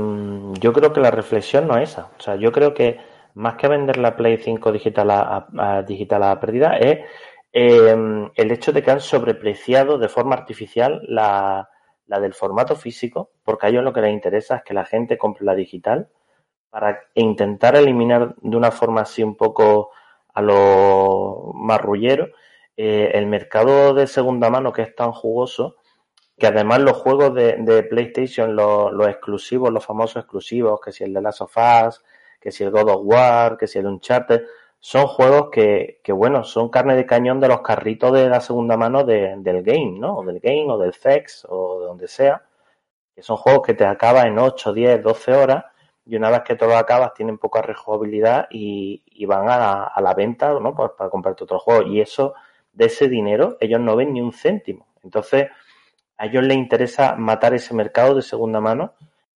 yo 0.61 0.73
creo 0.73 0.93
que 0.93 1.01
la 1.01 1.11
reflexión 1.11 1.67
no 1.67 1.77
es 1.79 1.91
esa. 1.91 2.11
O 2.17 2.21
sea, 2.23 2.37
yo 2.37 2.53
creo 2.53 2.75
que 2.75 2.99
más 3.35 3.57
que 3.57 3.67
vender 3.69 3.97
la 3.99 4.15
Play 4.17 4.37
5 4.37 4.71
digital 4.71 5.11
a, 5.11 5.47
a- 5.57 5.79
a 5.79 5.83
digital 5.83 6.23
a 6.23 6.39
pérdida 6.39 6.77
es 6.77 7.01
eh, 7.53 8.29
el 8.37 8.51
hecho 8.53 8.71
de 8.73 8.83
que 8.83 8.91
han 8.93 9.01
sobrepreciado 9.01 9.99
de 9.99 10.09
forma 10.09 10.37
artificial 10.37 11.01
la, 11.09 11.69
la 12.07 12.21
del 12.21 12.35
formato 12.35 12.77
físico, 12.77 13.31
porque 13.43 13.67
a 13.67 13.69
ellos 13.71 13.83
lo 13.83 13.93
que 13.93 14.01
les 14.03 14.13
interesa 14.13 14.57
es 14.57 14.63
que 14.63 14.75
la 14.75 14.85
gente 14.85 15.19
compre 15.19 15.45
la 15.45 15.55
digital 15.57 16.09
para 16.71 17.01
intentar 17.15 17.77
eliminar 17.77 18.35
de 18.41 18.57
una 18.57 18.71
forma 18.71 19.03
así 19.03 19.23
un 19.23 19.35
poco 19.37 19.91
a 20.35 20.43
lo 20.43 21.53
marrullero 21.55 22.29
eh, 22.77 23.11
el 23.15 23.27
mercado 23.27 23.93
de 23.95 24.07
segunda 24.07 24.49
mano 24.51 24.73
que 24.73 24.83
es 24.83 24.95
tan 24.95 25.13
jugoso 25.13 25.77
que 26.39 26.47
además 26.47 26.81
los 26.81 26.97
juegos 26.97 27.35
de, 27.35 27.57
de 27.59 27.83
PlayStation, 27.83 28.57
los, 28.57 28.93
los 28.93 29.09
exclusivos, 29.09 29.71
los 29.71 29.85
famosos 29.85 30.23
exclusivos, 30.23 30.81
que 30.81 30.91
si 30.93 31.05
el 31.05 31.13
de 31.13 31.21
Last 31.21 31.43
of 31.43 31.55
Us, 31.57 32.03
que 32.41 32.51
si 32.51 32.65
el 32.65 32.71
God 32.71 32.89
of 32.91 33.01
War, 33.05 33.59
que 33.59 33.67
si 33.67 33.79
el 33.79 33.87
Uncharted, 33.87 34.43
son 34.79 35.07
juegos 35.07 35.51
que, 35.53 36.01
bueno, 36.09 36.43
son 36.43 36.71
carne 36.71 36.97
de 36.97 37.05
cañón 37.05 37.41
de 37.41 37.49
los 37.49 37.61
carritos 37.61 38.13
de 38.15 38.29
la 38.31 38.41
segunda 38.41 38.79
mano 38.79 39.05
de- 39.05 39.35
del 39.39 39.63
game, 39.63 39.99
¿no? 39.99 40.17
O 40.17 40.25
del 40.25 40.41
game, 40.41 40.67
o 40.73 40.79
del 40.79 40.95
sex, 40.95 41.47
o 41.49 41.81
de 41.81 41.87
donde 41.87 42.09
sea, 42.09 42.43
que 43.15 43.23
son 43.23 43.37
juegos 43.37 43.63
que 43.67 43.75
te 43.75 43.85
acabas 43.85 44.25
en 44.27 44.39
8, 44.39 44.73
10, 44.73 45.03
12 45.03 45.33
horas, 45.35 45.65
y 46.11 46.17
una 46.17 46.29
vez 46.29 46.43
que 46.43 46.57
te 46.57 46.67
lo 46.67 46.77
acabas 46.77 47.15
tienen 47.15 47.39
poca 47.39 47.63
rejugabilidad 47.63 48.49
y, 48.51 49.01
van 49.27 49.49
a 49.49 49.57
la, 49.57 49.85
a 49.85 50.03
la 50.03 50.13
venta, 50.13 50.53
¿no? 50.59 50.75
Pues 50.75 50.91
para 50.99 51.09
comprarte 51.09 51.45
otro 51.45 51.61
juego. 51.61 51.83
Y 51.83 52.01
eso, 52.01 52.35
de 52.73 52.87
ese 52.87 53.09
dinero, 53.09 53.57
ellos 53.61 53.81
no 53.81 53.95
ven 53.95 54.13
ni 54.13 54.21
un 54.21 54.33
céntimo. 54.33 54.89
Entonces, 55.05 55.51
a 56.19 56.27
ellos 56.27 56.43
les 56.43 56.57
interesa 56.57 57.15
matar 57.15 57.55
ese 57.55 57.75
mercado 57.75 58.17
de 58.17 58.23
segunda 58.23 58.61
mano 58.61 58.95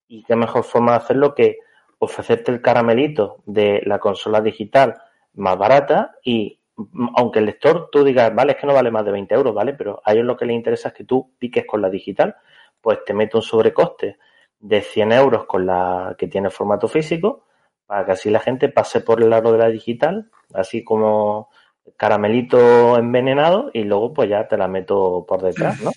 y 0.09 0.25
qué 0.25 0.35
mejor 0.35 0.65
forma 0.65 0.91
de 0.91 0.97
hacerlo 0.97 1.33
que 1.33 1.59
ofrecerte 2.01 2.51
el 2.51 2.61
caramelito 2.61 3.39
de 3.47 3.81
la 3.87 4.01
consola 4.01 4.41
digital 4.41 4.97
más 5.35 5.57
barata 5.57 6.17
y 6.25 6.59
mm, 6.75 7.11
aunque 7.15 7.39
el 7.39 7.47
lector 7.47 7.89
tú 7.93 8.03
digas, 8.03 8.35
vale, 8.35 8.53
es 8.53 8.59
que 8.59 8.67
no 8.67 8.75
vale 8.75 8.91
más 8.91 9.05
de 9.05 9.13
20 9.13 9.33
euros, 9.33 9.55
¿vale? 9.55 9.75
Pero 9.75 10.03
a 10.05 10.13
ellos 10.13 10.25
lo 10.25 10.37
que 10.37 10.45
les 10.45 10.57
interesa 10.57 10.89
es 10.89 10.95
que 10.95 11.05
tú 11.05 11.35
piques 11.39 11.65
con 11.67 11.81
la 11.81 11.89
digital, 11.89 12.35
pues 12.81 12.99
te 13.05 13.15
mete 13.15 13.37
un 13.37 13.45
sobrecoste 13.45 14.19
de 14.65 14.81
100 14.81 15.13
euros 15.13 15.45
con 15.45 15.67
la 15.67 16.17
que 16.17 16.27
tiene 16.27 16.49
formato 16.49 16.89
físico 16.89 17.45
para 17.87 18.07
que 18.07 18.13
así 18.13 18.31
la 18.31 18.41
gente 18.41 18.71
pase 18.71 19.03
por 19.03 19.23
el 19.23 19.33
aro 19.33 19.53
de 19.53 19.59
la 19.59 19.69
digital, 19.69 20.31
así 20.55 20.83
como 20.83 21.51
caramelito 21.99 22.97
envenenado 22.97 23.71
y 23.75 23.85
luego 23.85 24.15
pues 24.15 24.31
ya 24.31 24.49
te 24.49 24.57
la 24.57 24.67
meto 24.67 25.27
por 25.29 25.43
detrás, 25.43 25.83
¿no? 25.83 25.91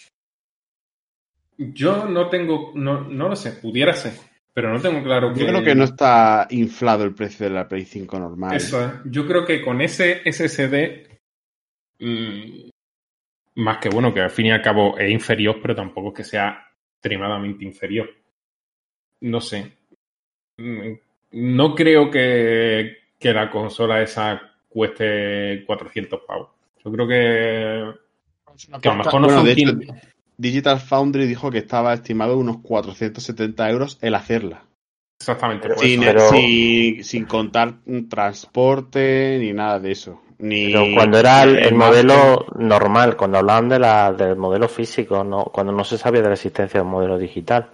Yo 1.57 2.05
no 2.05 2.29
tengo, 2.29 2.71
no, 2.75 3.01
no 3.01 3.29
lo 3.29 3.35
sé, 3.37 3.53
pudiera 3.53 3.93
ser, 3.93 4.13
pero 4.53 4.71
no 4.71 4.81
tengo 4.81 5.01
claro 5.01 5.33
que. 5.33 5.39
Yo 5.39 5.47
creo 5.47 5.63
que 5.63 5.75
no 5.75 5.85
está 5.85 6.45
inflado 6.49 7.05
el 7.05 7.15
precio 7.15 7.47
de 7.47 7.53
la 7.53 7.69
Play 7.69 7.85
5 7.85 8.19
normal. 8.19 8.55
Eso 8.55 8.83
es. 8.83 8.91
Yo 9.05 9.25
creo 9.25 9.45
que 9.45 9.63
con 9.63 9.79
ese 9.79 10.21
SSD, 10.29 11.07
mm, 11.99 12.69
más 13.55 13.77
que 13.77 13.89
bueno, 13.89 14.13
que 14.13 14.19
al 14.19 14.29
fin 14.29 14.47
y 14.47 14.51
al 14.51 14.61
cabo 14.61 14.97
es 14.99 15.09
inferior, 15.09 15.57
pero 15.61 15.73
tampoco 15.73 16.09
es 16.09 16.13
que 16.15 16.23
sea 16.25 16.67
extremadamente 16.95 17.63
inferior. 17.63 18.09
No 19.21 19.41
sé. 19.41 19.71
No 21.31 21.75
creo 21.75 22.09
que, 22.09 22.97
que 23.19 23.33
la 23.33 23.49
consola 23.49 24.01
esa 24.01 24.41
cueste 24.69 25.63
400 25.65 26.21
pavos. 26.27 26.49
Yo 26.83 26.91
creo 26.91 27.07
que, 27.07 28.79
que 28.81 28.89
a 28.89 28.91
lo 28.93 28.97
mejor 28.97 29.21
no 29.21 29.27
Bueno, 29.27 29.37
son 29.37 29.45
de 29.45 29.51
hecho, 29.51 29.75
100. 29.77 30.01
Digital 30.37 30.79
Foundry 30.79 31.25
dijo 31.25 31.51
que 31.51 31.57
estaba 31.57 31.93
estimado 31.93 32.37
unos 32.37 32.57
470 32.61 33.69
euros 33.69 33.97
el 34.01 34.15
hacerla. 34.15 34.63
Exactamente. 35.19 35.67
Pero- 35.67 35.79
Sin, 35.79 35.99
pero- 36.01 36.29
sin, 36.29 37.03
sin 37.03 37.25
contar 37.25 37.73
mm, 37.85 38.07
transporte 38.07 39.37
ni 39.41 39.51
nada 39.53 39.79
de 39.79 39.91
eso. 39.91 40.21
Ni, 40.39 40.67
Pero 40.67 40.85
cuando 40.93 41.17
era 41.17 41.41
el, 41.43 41.57
el 41.57 41.73
modelo 41.73 42.45
normal, 42.59 43.17
cuando 43.17 43.39
hablaban 43.39 43.69
de 43.69 43.79
la, 43.79 44.13
del 44.13 44.35
modelo 44.35 44.69
físico, 44.69 45.23
no, 45.23 45.45
cuando 45.45 45.73
no 45.73 45.83
se 45.83 45.97
sabía 45.97 46.21
de 46.21 46.27
la 46.27 46.35
existencia 46.35 46.79
del 46.79 46.89
modelo 46.89 47.17
digital. 47.17 47.71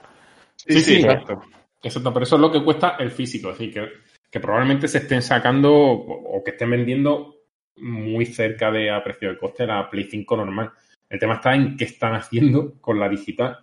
Sí, 0.68 0.74
sí, 0.76 0.82
sí. 0.82 0.96
exacto. 0.98 1.42
Exacto, 1.82 2.14
pero 2.14 2.24
eso 2.24 2.36
es 2.36 2.42
lo 2.42 2.52
que 2.52 2.64
cuesta 2.64 2.96
el 3.00 3.12
físico. 3.12 3.50
Es 3.52 3.58
decir, 3.58 3.74
que, 3.74 3.88
que 4.32 4.40
probablemente 4.40 4.88
se 4.88 5.00
estén 5.00 5.22
sacando 5.22 5.74
o, 5.74 6.38
o 6.38 6.44
que 6.44 6.52
estén 6.52 6.70
vendiendo 6.70 7.36
muy 7.78 8.26
cerca 8.26 8.72
de 8.72 8.90
a 8.92 9.04
precio 9.04 9.30
de 9.30 9.38
coste 9.38 9.68
la 9.68 9.90
Play 9.90 10.06
5 10.06 10.38
normal. 10.38 10.72
El 11.10 11.20
tema 11.20 11.36
está 11.36 11.54
en 11.54 11.76
qué 11.76 11.84
están 11.86 12.16
haciendo 12.16 12.74
con 12.80 13.00
la 13.00 13.10
digital, 13.10 13.60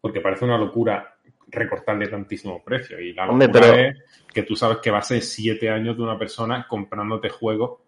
porque 0.00 0.20
parece 0.20 0.44
una 0.46 0.56
locura 0.56 1.16
recortarle 1.48 2.08
tantísimo 2.08 2.62
precio. 2.64 2.98
Y 3.00 3.12
la 3.12 3.28
Hombre, 3.28 3.48
locura 3.48 3.72
pero- 3.72 3.88
es 3.90 3.96
que 4.32 4.42
tú 4.44 4.56
sabes 4.56 4.78
que 4.78 4.90
va 4.90 4.98
a 4.98 5.02
ser 5.02 5.20
siete 5.22 5.68
años 5.70 5.96
de 5.96 6.02
una 6.02 6.18
persona 6.18 6.66
comprándote 6.66 7.28
juegos 7.28 7.80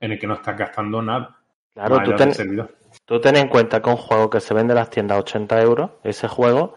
en 0.00 0.12
el 0.12 0.18
que 0.18 0.26
no 0.28 0.34
estás 0.34 0.56
gastando 0.56 1.02
nada. 1.02 1.40
Claro, 1.74 2.02
tú 2.04 2.14
ten, 2.16 2.32
tú 3.04 3.20
ten 3.20 3.36
en 3.36 3.48
cuenta 3.48 3.82
que 3.82 3.90
un 3.90 3.96
juego 3.96 4.30
que 4.30 4.40
se 4.40 4.54
vende 4.54 4.72
en 4.72 4.78
las 4.78 4.90
tiendas 4.90 5.16
a 5.16 5.20
80 5.20 5.60
euros, 5.62 5.90
ese 6.04 6.28
juego, 6.28 6.76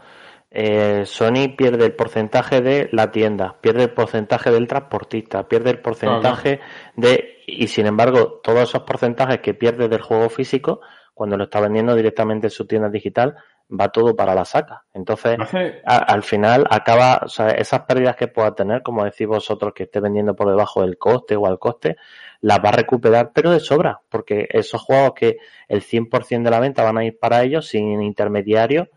eh, 0.52 1.04
Sony 1.06 1.56
pierde 1.58 1.86
el 1.86 1.94
porcentaje 1.94 2.62
de 2.62 2.90
la 2.92 3.12
tienda, 3.12 3.56
pierde 3.62 3.84
el 3.84 3.92
porcentaje 3.94 4.52
del 4.52 4.68
transportista, 4.68 5.48
pierde 5.48 5.70
el 5.72 5.80
porcentaje 5.80 6.60
de... 6.96 7.38
Y 7.48 7.68
sin 7.68 7.86
embargo, 7.88 8.40
todos 8.44 8.62
esos 8.64 8.84
porcentajes 8.84 9.40
que 9.40 9.54
pierde 9.54 9.88
del 9.88 10.02
juego 10.02 10.30
físico, 10.30 10.82
cuando 11.14 11.38
lo 11.38 11.46
está 11.46 11.60
vendiendo 11.60 11.96
directamente 11.96 12.48
en 12.48 12.52
su 12.52 12.66
tienda 12.66 12.90
digital, 12.90 13.36
va 13.74 13.90
todo 13.90 14.16
para 14.16 14.36
la 14.36 14.44
saca. 14.46 14.84
Entonces, 14.94 15.38
a- 15.86 15.98
al 15.98 16.24
final 16.24 16.66
acaba, 16.70 17.22
o 17.24 17.30
sea, 17.30 17.50
esas 17.52 17.82
pérdidas 17.82 18.16
que 18.18 18.28
pueda 18.28 18.54
tener, 18.54 18.84
como 18.84 19.04
decís 19.06 19.28
vosotros, 19.28 19.74
que 19.74 19.84
esté 19.84 20.00
vendiendo 20.02 20.36
por 20.36 20.50
debajo 20.50 20.82
del 20.82 20.98
coste 20.98 21.36
o 21.38 21.46
al 21.46 21.60
coste, 21.60 21.96
las 22.42 22.60
va 22.60 22.70
a 22.70 22.74
recuperar, 22.74 23.32
pero 23.34 23.52
de 23.52 23.60
sobra, 23.62 24.02
porque 24.10 24.48
esos 24.50 24.82
juegos 24.82 25.14
que 25.16 25.38
el 25.68 25.82
100% 25.82 26.44
de 26.44 26.50
la 26.52 26.60
venta 26.60 26.84
van 26.84 26.98
a 26.98 27.06
ir 27.06 27.18
para 27.20 27.44
ellos 27.44 27.68
sin 27.68 28.02
intermediarios, 28.02 28.88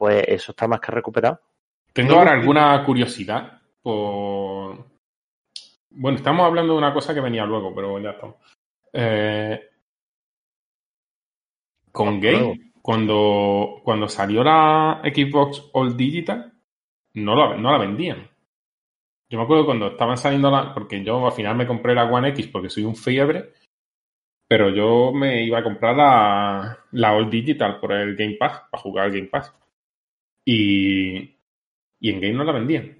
pues 0.00 0.24
eso 0.28 0.52
está 0.52 0.66
más 0.66 0.80
que 0.80 0.92
recuperado. 0.92 1.38
Tengo 1.92 2.14
ahora 2.14 2.32
alguna 2.32 2.82
curiosidad 2.86 3.60
por... 3.82 4.86
Bueno, 5.90 6.16
estamos 6.16 6.46
hablando 6.46 6.72
de 6.72 6.78
una 6.78 6.94
cosa 6.94 7.12
que 7.12 7.20
venía 7.20 7.44
luego, 7.44 7.74
pero 7.74 8.00
ya 8.00 8.12
estamos. 8.12 8.36
Eh, 8.94 9.60
con 11.92 12.18
Game, 12.18 12.72
cuando, 12.80 13.82
cuando 13.84 14.08
salió 14.08 14.42
la 14.42 15.02
Xbox 15.04 15.68
All 15.74 15.94
Digital, 15.94 16.50
no 17.12 17.36
la, 17.36 17.58
no 17.58 17.70
la 17.70 17.78
vendían. 17.78 18.26
Yo 19.28 19.36
me 19.36 19.44
acuerdo 19.44 19.66
cuando 19.66 19.88
estaban 19.88 20.16
saliendo 20.16 20.50
la, 20.50 20.72
porque 20.72 21.04
yo 21.04 21.26
al 21.26 21.32
final 21.32 21.56
me 21.56 21.66
compré 21.66 21.94
la 21.94 22.10
One 22.10 22.30
X 22.30 22.48
porque 22.48 22.70
soy 22.70 22.84
un 22.84 22.96
fiebre, 22.96 23.52
pero 24.48 24.70
yo 24.70 25.12
me 25.12 25.44
iba 25.44 25.58
a 25.58 25.62
comprar 25.62 25.94
la, 25.94 26.78
la 26.92 27.12
All 27.12 27.28
Digital 27.28 27.78
por 27.78 27.92
el 27.92 28.16
Game 28.16 28.36
Pass, 28.38 28.62
para 28.70 28.82
jugar 28.82 29.04
al 29.04 29.12
Game 29.12 29.26
Pass. 29.26 29.54
Y, 30.44 31.16
y 32.00 32.10
en 32.10 32.20
Game 32.20 32.34
no 32.34 32.44
la 32.44 32.52
vendían. 32.52 32.96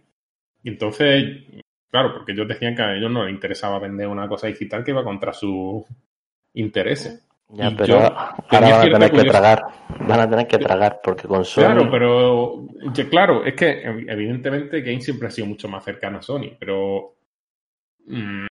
Y 0.63 0.69
entonces, 0.69 1.43
claro, 1.91 2.13
porque 2.15 2.33
ellos 2.33 2.47
decían 2.49 2.75
que 2.77 2.83
a 2.83 2.95
ellos 2.97 3.11
no 3.11 3.25
les 3.25 3.35
interesaba 3.35 3.79
vender 3.79 4.07
una 4.09 4.29
cosa 4.29 4.47
digital 4.47 4.85
que 4.85 4.91
iba 4.91 5.03
contra 5.05 5.33
sus 5.33 5.85
intereses. 6.55 7.27
Ya, 7.53 7.69
Y 7.69 7.75
pero 7.75 7.87
yo 7.87 7.97
ahora 7.99 8.37
van 8.53 8.65
a 8.65 8.81
tener 8.83 9.11
que 9.11 9.25
tragar. 9.25 9.63
Van 10.07 10.21
a 10.21 10.31
tener 10.31 10.47
que 10.47 10.59
tragar 10.59 11.01
porque 11.03 11.27
con 11.27 11.45
Sony. 11.45 11.63
Claro, 11.63 11.91
pero 11.91 12.67
claro, 13.11 13.45
es 13.45 13.55
que 13.55 13.83
evidentemente 13.83 14.83
Game 14.83 15.01
siempre 15.01 15.29
ha 15.29 15.31
sido 15.33 15.49
mucho 15.49 15.69
más 15.69 15.83
cercano 15.85 16.19
a 16.19 16.23
Sony, 16.23 16.53
pero 16.59 17.17
mm, 18.07 18.47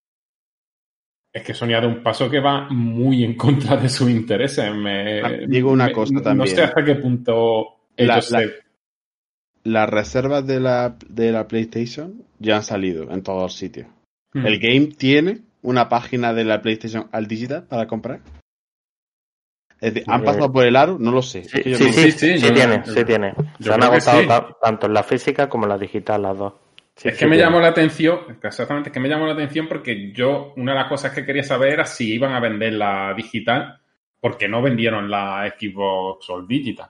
es 1.32 1.44
que 1.44 1.54
Sony 1.54 1.68
ha 1.70 1.82
dado 1.82 1.88
un 1.90 2.04
paso 2.04 2.30
que 2.30 2.40
va 2.42 2.68
muy 2.72 3.24
en 3.24 3.36
contra 3.36 3.78
de 3.78 3.88
sus 3.88 4.10
intereses. 4.10 4.74
Me- 4.76 5.22
Ah, 5.22 5.32
digo 5.48 5.72
una 5.72 5.86
me- 5.88 5.94
cosa 5.94 6.14
No 6.16 6.22
también. 6.22 6.54
sé 6.56 6.62
hasta 6.64 6.84
qué 6.84 6.96
punto 6.96 7.68
La- 7.96 8.16
ellos 8.16 8.32
la- 8.32 8.40
se- 8.40 8.56
Las 9.70 9.88
reservas 9.88 10.48
de 10.48 10.60
la, 10.60 10.96
de 11.08 11.32
la 11.32 11.48
PlayStation 11.48 12.24
ya 12.40 12.56
han 12.56 12.64
salido 12.64 13.12
en 13.12 13.22
todos 13.22 13.44
los 13.44 13.54
sitios. 13.54 13.88
Mm. 14.34 14.46
¿El 14.48 14.60
game 14.60 14.88
tiene 14.98 15.42
una 15.62 15.88
página 15.90 16.34
de 16.34 16.44
la 16.44 16.60
PlayStation 16.62 17.08
al 17.12 17.28
digital 17.28 17.66
para 17.68 17.86
comprar? 17.86 18.22
Es 19.80 19.94
decir, 19.94 20.10
¿han 20.10 20.22
Eh, 20.22 20.26
pasado 20.26 20.52
por 20.52 20.66
el 20.66 20.76
aro? 20.76 20.98
No 21.00 21.12
lo 21.12 21.22
sé. 21.22 21.44
Sí, 21.44 21.62
sí, 21.76 22.12
sí, 22.12 22.52
tiene, 22.52 22.84
sí 22.84 23.06
tiene. 23.06 23.34
Se 23.60 23.72
han 23.72 23.84
agotado 23.84 24.58
tanto 24.60 24.88
en 24.88 24.94
la 24.94 25.04
física 25.04 25.48
como 25.48 25.66
en 25.66 25.70
la 25.70 25.78
digital, 25.78 26.24
las 26.24 26.38
dos. 26.38 26.54
Sí, 26.96 27.10
es 27.10 27.14
sí 27.14 27.20
que 27.20 27.28
me 27.28 27.38
llamó 27.38 27.60
la 27.60 27.70
atención, 27.70 28.40
exactamente, 28.42 28.90
es 28.90 28.94
que 28.94 29.00
me 29.00 29.08
llamó 29.08 29.26
la 29.28 29.34
atención 29.34 29.68
porque 29.70 30.12
yo, 30.12 30.54
una 30.58 30.74
de 30.74 30.80
las 30.80 30.90
cosas 30.90 31.14
que 31.14 31.26
quería 31.26 31.44
saber 31.44 31.74
era 31.74 31.86
si 31.86 32.12
iban 32.14 32.34
a 32.34 32.40
vender 32.42 32.74
la 32.74 33.14
digital, 33.16 33.80
porque 34.20 34.50
no 34.50 34.62
vendieron 34.62 35.10
la 35.10 35.54
Xbox 35.58 36.30
All 36.30 36.48
Digital. 36.48 36.90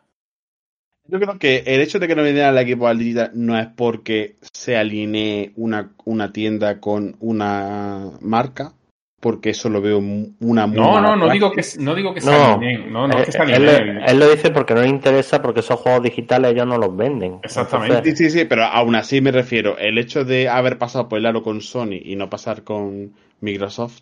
Yo 1.10 1.20
creo 1.20 1.40
que 1.40 1.64
el 1.66 1.82
hecho 1.82 2.00
de 2.00 2.08
que 2.08 2.16
no 2.16 2.24
vendieran 2.24 2.56
el 2.56 2.64
equipo 2.64 2.88
al 2.88 3.00
digital 3.00 3.32
no 3.34 3.58
es 3.58 3.68
porque 3.76 4.36
se 4.54 4.78
alinee 4.78 5.52
una, 5.56 5.92
una 6.06 6.32
tienda 6.32 6.80
con 6.80 7.16
una 7.20 8.12
marca, 8.22 8.74
porque 9.20 9.50
eso 9.50 9.70
lo 9.70 9.82
veo 9.82 10.02
mu- 10.02 10.34
una 10.40 10.68
muy 10.68 10.78
No, 10.78 10.94
mala 10.94 11.10
no, 11.10 11.16
no 11.16 11.26
práctica. 11.26 11.34
digo 11.34 11.52
que, 11.52 11.62
no 11.84 11.96
digo 11.96 12.14
que 12.14 12.22
se 12.22 12.30
No, 12.30 12.54
alineen, 12.54 12.94
no, 12.94 13.08
no 13.08 13.18
es 13.18 13.26
que 13.26 13.30
Eh, 13.32 13.32
se 13.34 13.42
él, 13.42 13.70
alineen. 13.70 14.04
él 14.08 14.20
lo 14.20 14.30
dice 14.30 14.52
porque 14.52 14.74
no 14.76 14.82
le 14.82 14.88
interesa, 14.90 15.42
porque 15.42 15.62
esos 15.62 15.80
juegos 15.80 16.04
digitales 16.04 16.52
ellos 16.52 16.68
no 16.68 16.78
los 16.78 16.96
venden. 16.96 17.40
Exactamente. 17.42 18.16
Sí, 18.16 18.30
sí, 18.30 18.40
sí, 18.40 18.46
pero 18.46 18.66
aún 18.66 18.96
así 18.96 19.20
me 19.20 19.32
refiero, 19.32 19.78
el 19.78 19.98
hecho 19.98 20.24
de 20.26 20.48
haber 20.48 20.78
pasado 20.78 21.10
por 21.10 21.18
el 21.18 21.26
aro 21.26 21.42
con 21.42 21.62
Sony 21.62 22.00
y 22.04 22.16
no 22.16 22.30
pasar 22.30 22.64
con 22.64 23.14
Microsoft 23.42 24.02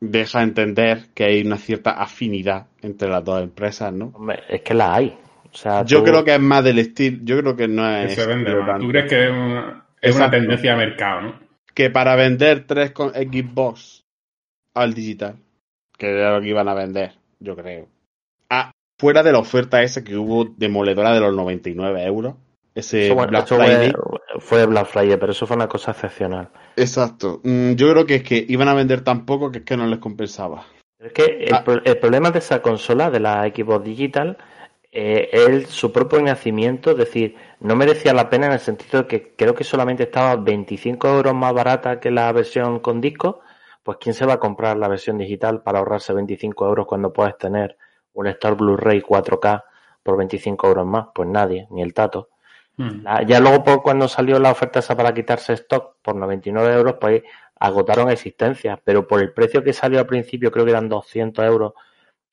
deja 0.00 0.42
entender 0.42 1.08
que 1.14 1.24
hay 1.24 1.42
una 1.42 1.58
cierta 1.58 1.90
afinidad 1.90 2.68
entre 2.80 3.08
las 3.08 3.22
dos 3.22 3.42
empresas, 3.42 3.92
¿no? 3.92 4.12
hombre, 4.14 4.40
es 4.48 4.62
que 4.62 4.72
la 4.74 4.94
hay. 4.94 5.14
O 5.52 5.56
sea, 5.56 5.84
Yo 5.84 5.98
tú- 5.98 6.04
creo 6.04 6.24
que 6.24 6.34
es 6.34 6.40
más 6.40 6.62
del 6.64 6.78
estilo, 6.78 7.18
yo 7.22 7.38
creo 7.40 7.56
que 7.56 7.68
no 7.68 7.82
que 7.82 8.04
es 8.04 8.14
se 8.14 8.26
vende 8.26 8.54
más. 8.54 8.66
tanto. 8.66 8.84
¿Tú 8.84 8.90
crees 8.90 9.08
que 9.10 9.24
es 9.24 9.30
una, 9.30 9.84
es 10.00 10.14
una 10.14 10.24
Exacto. 10.26 10.30
tendencia 10.38 10.70
de 10.72 10.76
mercado, 10.76 11.20
no? 11.22 11.34
que 11.74 11.88
para 11.90 12.14
vender 12.16 12.66
tres 12.66 12.90
con 12.90 13.10
Xbox 13.10 14.04
al 14.74 14.92
digital, 14.94 15.36
que 15.96 16.10
era 16.10 16.34
lo 16.34 16.40
que 16.40 16.48
iban 16.48 16.68
a 16.68 16.74
vender, 16.74 17.12
yo 17.38 17.56
creo. 17.56 17.88
Ah, 18.50 18.70
fuera 19.00 19.22
de 19.22 19.32
la 19.32 19.38
oferta 19.38 19.82
esa 19.82 20.02
que 20.04 20.16
hubo 20.16 20.44
demoledora 20.44 21.12
de 21.12 21.20
los 21.20 21.34
99 21.34 22.04
euros, 22.04 22.34
ese 22.74 23.06
eso, 23.06 23.14
bueno, 23.14 23.30
Black 23.30 23.46
Friday. 23.46 23.92
fue, 23.92 24.40
fue 24.40 24.66
Black 24.66 24.86
Friday, 24.86 25.16
pero 25.18 25.32
eso 25.32 25.46
fue 25.46 25.56
una 25.56 25.68
cosa 25.68 25.92
excepcional. 25.92 26.48
Exacto. 26.76 27.40
Mm, 27.44 27.72
Yo 27.74 27.90
creo 27.92 28.06
que 28.06 28.16
es 28.16 28.22
que 28.22 28.44
iban 28.48 28.68
a 28.68 28.74
vender 28.74 29.00
tan 29.02 29.24
poco 29.24 29.50
que 29.50 29.58
es 29.58 29.64
que 29.64 29.76
no 29.76 29.86
les 29.86 29.98
compensaba. 30.00 30.64
Es 30.98 31.12
que 31.12 31.24
el, 31.46 31.54
Ah. 31.54 31.64
pro- 31.64 31.82
el 31.84 31.98
problema 31.98 32.30
de 32.30 32.40
esa 32.40 32.60
consola, 32.62 33.10
de 33.10 33.20
la 33.20 33.42
Xbox 33.48 33.84
Digital, 33.84 34.36
eh, 34.92 35.30
es 35.32 35.68
su 35.68 35.92
propio 35.92 36.20
nacimiento, 36.20 36.90
es 36.92 36.96
decir, 36.96 37.36
no 37.60 37.76
merecía 37.76 38.12
la 38.12 38.28
pena 38.28 38.46
en 38.46 38.52
el 38.52 38.58
sentido 38.60 39.02
de 39.02 39.08
que 39.08 39.34
creo 39.36 39.54
que 39.54 39.64
solamente 39.64 40.04
estaba 40.04 40.36
25 40.36 41.08
euros 41.08 41.34
más 41.34 41.52
barata 41.54 42.00
que 42.00 42.10
la 42.10 42.30
versión 42.32 42.80
con 42.80 43.00
disco, 43.00 43.40
pues 43.82 43.98
¿quién 44.00 44.14
se 44.14 44.26
va 44.26 44.34
a 44.34 44.40
comprar 44.40 44.76
la 44.76 44.88
versión 44.88 45.18
digital 45.18 45.62
para 45.62 45.78
ahorrarse 45.78 46.12
25 46.12 46.66
euros 46.66 46.86
cuando 46.86 47.12
puedes 47.12 47.36
tener 47.38 47.76
un 48.14 48.26
lector 48.26 48.56
Blu-ray 48.56 49.00
4K 49.02 49.64
por 50.02 50.16
25 50.16 50.66
euros 50.68 50.86
más? 50.86 51.06
Pues 51.14 51.28
nadie, 51.28 51.66
ni 51.70 51.82
el 51.82 51.94
tato. 51.94 52.28
Mm. 52.76 53.02
La- 53.02 53.22
ya 53.22 53.40
luego 53.40 53.62
por 53.64 53.82
cuando 53.82 54.08
salió 54.08 54.38
la 54.38 54.50
oferta 54.50 54.80
esa 54.80 54.96
para 54.96 55.14
quitarse 55.14 55.52
stock 55.54 55.96
por 56.02 56.16
99 56.16 56.74
euros, 56.74 56.96
pues 57.00 57.22
agotaron 57.58 58.10
existencias, 58.10 58.78
pero 58.82 59.06
por 59.06 59.20
el 59.20 59.32
precio 59.32 59.62
que 59.62 59.72
salió 59.72 59.98
al 60.00 60.06
principio, 60.06 60.50
creo 60.50 60.64
que 60.64 60.70
eran 60.72 60.88
200 60.88 61.44
euros, 61.44 61.74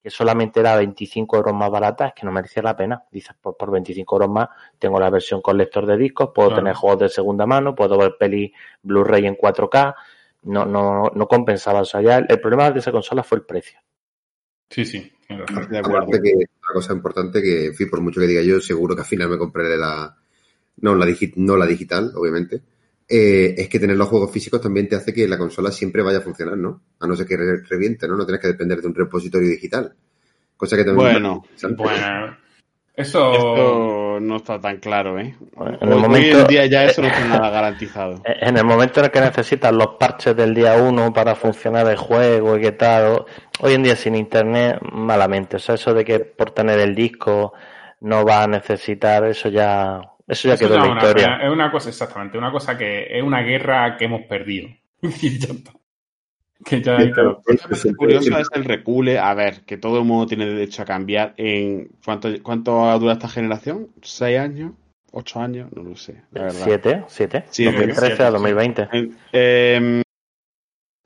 que 0.02 0.10
solamente 0.10 0.60
era 0.60 0.76
25 0.78 1.38
euros 1.38 1.54
más 1.54 1.70
barata, 1.70 2.08
es 2.08 2.14
que 2.14 2.26
no 2.26 2.32
merecía 2.32 2.64
la 2.64 2.76
pena. 2.76 3.04
Dices, 3.12 3.36
pues 3.42 3.56
por 3.58 3.72
25 3.72 4.16
euros 4.16 4.30
más 4.30 4.50
tengo 4.80 5.00
la 5.00 5.10
versión 5.10 5.42
con 5.42 5.58
lector 5.58 5.86
de 5.86 5.98
discos, 5.98 6.30
puedo 6.34 6.50
Claro. 6.50 6.62
tener 6.64 6.76
juegos 6.76 7.00
de 7.00 7.10
segunda 7.10 7.46
mano, 7.46 7.76
puedo 7.76 7.98
ver 7.98 8.16
peli 8.20 8.54
Blu-ray 8.84 9.26
en 9.26 9.36
4K, 9.36 9.96
no, 10.44 10.66
no, 10.66 11.12
no 11.14 11.28
compensaba. 11.28 11.82
O 11.82 11.86
sea, 11.86 12.02
ya 12.02 12.18
el, 12.20 12.26
el 12.30 12.40
problema 12.40 12.72
de 12.72 12.80
esa 12.80 12.92
consola 12.92 13.24
fue 13.24 13.40
el 13.40 13.46
precio. 13.46 13.80
Sí, 14.70 14.86
sí. 14.86 15.12
De 15.70 15.78
acuerdo. 15.80 16.12
Que 16.12 16.34
una 16.36 16.74
cosa 16.74 16.94
importante 16.94 17.42
que, 17.42 17.66
en 17.68 17.76
fin, 17.76 17.90
por 17.90 18.02
mucho 18.02 18.22
que 18.22 18.28
diga 18.28 18.42
yo, 18.42 18.60
seguro 18.62 18.96
que 18.96 19.02
al 19.02 19.08
final 19.08 19.30
me 19.30 19.38
compraré 19.38 19.78
la, 19.78 20.16
no 20.78 20.96
la, 20.96 21.06
digi- 21.06 21.34
no 21.36 21.58
la 21.58 21.66
digital, 21.66 22.12
obviamente, 22.16 22.62
eh, 23.10 23.56
es 23.58 23.70
que 23.70 23.80
tener 23.80 23.96
los 23.98 24.08
juegos 24.10 24.32
físicos 24.32 24.62
también 24.62 24.88
te 24.90 24.96
hace 24.96 25.14
que 25.14 25.28
la 25.28 25.38
consola 25.38 25.72
siempre 25.72 26.02
vaya 26.04 26.18
a 26.20 26.22
funcionar, 26.22 26.58
¿no? 26.58 26.82
A 27.00 27.08
no 27.08 27.16
ser 27.16 27.26
que 27.26 27.38
re- 27.38 27.64
reviente, 27.70 28.08
¿no? 28.08 28.16
No 28.18 28.26
tienes 28.26 28.42
que 28.42 28.48
depender 28.50 28.82
de 28.82 28.88
un 28.88 28.96
repositorio 28.96 29.48
digital. 29.50 29.94
Cosa 30.58 30.76
que 30.76 30.84
también... 30.84 31.12
Bueno, 31.14 31.44
Bueno, 31.78 32.38
eso... 32.96 33.32
Esto 33.34 34.20
no 34.20 34.38
está 34.38 34.60
tan 34.60 34.78
claro, 34.78 35.20
¿eh? 35.20 35.36
Bueno, 35.56 35.78
en 35.80 35.88
Hoy- 35.88 35.94
el 35.94 35.94
hoy 35.94 36.02
momento- 36.02 36.40
en 36.42 36.48
día 36.48 36.66
ya 36.66 36.86
eso 36.86 37.02
no 37.04 37.08
está 37.08 37.26
nada 37.28 37.50
garantizado. 37.52 38.16
Eh, 38.26 38.34
En 38.42 38.58
el 38.58 38.64
momento 38.66 39.00
en 39.00 39.06
el 39.06 39.12
que 39.12 39.22
necesitas 39.22 39.72
los 39.72 39.90
parches 40.00 40.36
del 40.36 40.54
día 40.56 40.76
1 40.82 41.14
para 41.14 41.36
funcionar 41.36 41.88
el 41.88 41.98
juego 41.98 42.58
y 42.58 42.62
qué 42.62 42.72
tal, 42.72 43.24
hoy 43.62 43.74
en 43.74 43.84
día 43.84 43.96
sin 43.96 44.16
internet, 44.16 44.80
malamente. 44.92 45.58
O 45.58 45.60
sea, 45.60 45.76
eso 45.76 45.94
de 45.94 46.04
que 46.04 46.20
por 46.22 46.50
tener 46.52 46.80
el 46.80 46.96
disco 46.96 47.54
no 48.02 48.26
va 48.26 48.44
a 48.44 48.48
necesitar, 48.48 49.26
eso 49.26 49.50
ya, 49.50 50.02
eso 50.28 50.48
ya 50.50 50.54
Eso 50.56 50.66
quedó 50.68 50.76
en 50.76 50.82
la 50.84 50.92
una- 50.92 51.02
historia. 51.02 51.38
Es 51.42 51.50
una 51.52 51.72
cosa, 51.72 51.90
exactamente, 51.90 52.38
una 52.38 52.52
cosa 52.52 52.78
que 52.78 53.08
es 53.18 53.24
una 53.24 53.42
guerra 53.42 53.96
que 53.98 54.06
hemos 54.06 54.22
perdido. 54.24 54.70
Y 55.02 55.40
ya 55.40 55.54
está. 55.54 55.72
Que 56.66 56.82
ya 56.82 56.98
hay 56.98 57.12
Pero- 57.14 57.42
que- 57.46 57.76
siempre- 57.76 57.96
curioso 57.98 58.38
es 58.40 58.48
el 58.54 58.66
recule. 58.66 59.20
A 59.20 59.34
ver, 59.36 59.62
que 59.66 59.78
todo 59.78 60.00
el 60.00 60.06
mundo 60.06 60.26
tiene 60.26 60.46
derecho 60.48 60.82
a 60.82 60.86
cambiar. 60.86 61.34
en 61.38 61.90
¿Cuánto, 62.04 62.30
cuánto 62.44 63.00
dura 63.00 63.14
esta 63.14 63.30
generación? 63.30 63.88
¿Seis 64.02 64.40
años? 64.40 64.72
¿Ocho 65.12 65.40
años? 65.40 65.70
No 65.74 65.84
lo 65.84 65.96
sé, 65.96 66.22
la 66.32 66.44
verdad. 66.44 66.62
¿Siete? 66.66 67.04
¿Siete? 67.08 67.44
Sí, 67.50 67.64
2013 67.66 68.08
siete, 68.08 68.24
a 68.24 68.28
sí. 68.28 68.34
2020. 68.34 68.90
En- 68.92 69.18
em, 69.32 70.02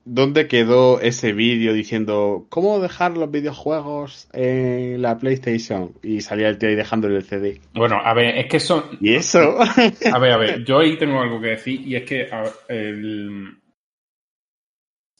¿Dónde 0.04 0.48
quedó 0.48 1.00
ese 1.00 1.32
vídeo 1.32 1.72
diciendo 1.72 2.46
cómo 2.48 2.80
dejar 2.80 3.16
los 3.16 3.30
videojuegos 3.30 4.28
en 4.32 5.00
la 5.00 5.16
PlayStation? 5.18 5.92
Y 6.02 6.22
salía 6.22 6.48
el 6.48 6.58
tío 6.58 6.68
ahí 6.70 6.74
dejándole 6.74 7.16
el 7.18 7.22
CD. 7.24 7.60
Bueno, 7.72 8.00
a 8.02 8.12
ver, 8.12 8.36
es 8.38 8.46
que 8.46 8.58
son... 8.58 8.82
¿Y 9.00 9.14
eso? 9.14 9.58
A 10.12 10.18
ver, 10.18 10.32
a 10.32 10.36
ver, 10.38 10.64
yo 10.64 10.80
ahí 10.80 10.98
tengo 10.98 11.20
algo 11.20 11.40
que 11.40 11.48
decir 11.48 11.80
y 11.86 11.94
es 11.94 12.02
que 12.02 12.28
a 12.32 12.42
ver, 12.42 12.52
el- 12.68 13.58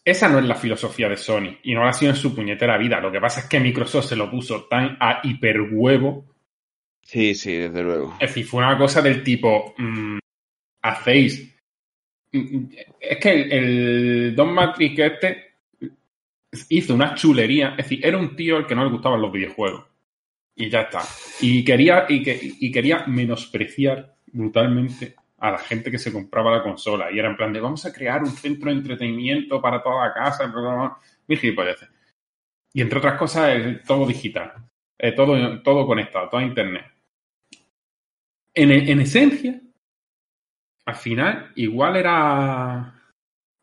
esa 0.04 0.28
no 0.28 0.40
es 0.40 0.44
la 0.46 0.56
filosofía 0.56 1.08
de 1.08 1.16
Sony 1.16 1.58
y 1.62 1.74
no 1.74 1.84
la 1.84 1.90
ha 1.90 1.92
sido 1.92 2.10
en 2.10 2.16
su 2.16 2.34
puñetera 2.34 2.76
vida. 2.76 3.00
Lo 3.00 3.12
que 3.12 3.20
pasa 3.20 3.40
es 3.42 3.46
que 3.46 3.60
Microsoft 3.60 4.06
se 4.06 4.16
lo 4.16 4.28
puso 4.30 4.64
tan 4.64 4.96
a 4.98 5.20
hiperhuevo. 5.22 6.24
sí, 7.02 7.36
sí, 7.36 7.52
desde 7.56 7.82
luego. 7.84 8.14
Es 8.18 8.30
decir, 8.30 8.44
fue 8.46 8.64
una 8.64 8.76
cosa 8.76 9.00
del 9.00 9.22
tipo, 9.22 9.74
mm, 9.78 10.18
hacéis... 10.82 11.51
Es 12.32 13.18
que 13.18 13.42
el, 13.42 14.34
Don 14.34 14.54
Matrix 14.54 14.98
este 14.98 15.52
hizo 16.68 16.94
una 16.94 17.14
chulería. 17.14 17.70
Es 17.70 17.88
decir, 17.88 18.04
era 18.04 18.16
un 18.16 18.34
tío 18.34 18.56
al 18.56 18.66
que 18.66 18.74
no 18.74 18.84
le 18.84 18.90
gustaban 18.90 19.20
los 19.20 19.32
videojuegos. 19.32 19.84
Y 20.54 20.70
ya 20.70 20.82
está. 20.82 21.02
Y 21.40 21.64
quería, 21.64 22.06
y 22.08 22.22
que, 22.22 22.38
y 22.42 22.70
quería 22.70 23.04
menospreciar 23.06 24.14
brutalmente 24.26 25.14
a 25.38 25.50
la 25.50 25.58
gente 25.58 25.90
que 25.90 25.98
se 25.98 26.12
compraba 26.12 26.56
la 26.56 26.62
consola. 26.62 27.10
Y 27.10 27.18
era 27.18 27.28
en 27.28 27.36
plan 27.36 27.52
de 27.52 27.60
vamos 27.60 27.84
a 27.84 27.92
crear 27.92 28.22
un 28.22 28.30
centro 28.30 28.70
de 28.70 28.76
entretenimiento 28.76 29.60
para 29.60 29.82
toda 29.82 30.06
la 30.06 30.14
casa. 30.14 30.52
Y 32.72 32.80
entre 32.80 32.98
otras 32.98 33.18
cosas, 33.18 33.82
todo 33.86 34.06
digital. 34.06 34.52
Eh, 34.98 35.12
todo, 35.12 35.60
todo 35.62 35.86
conectado, 35.86 36.28
todo 36.28 36.40
a 36.40 36.44
internet. 36.44 36.84
En, 38.54 38.70
en 38.70 39.00
esencia, 39.00 39.60
al 40.84 40.96
final 40.96 41.52
igual 41.56 41.96
era 41.96 43.02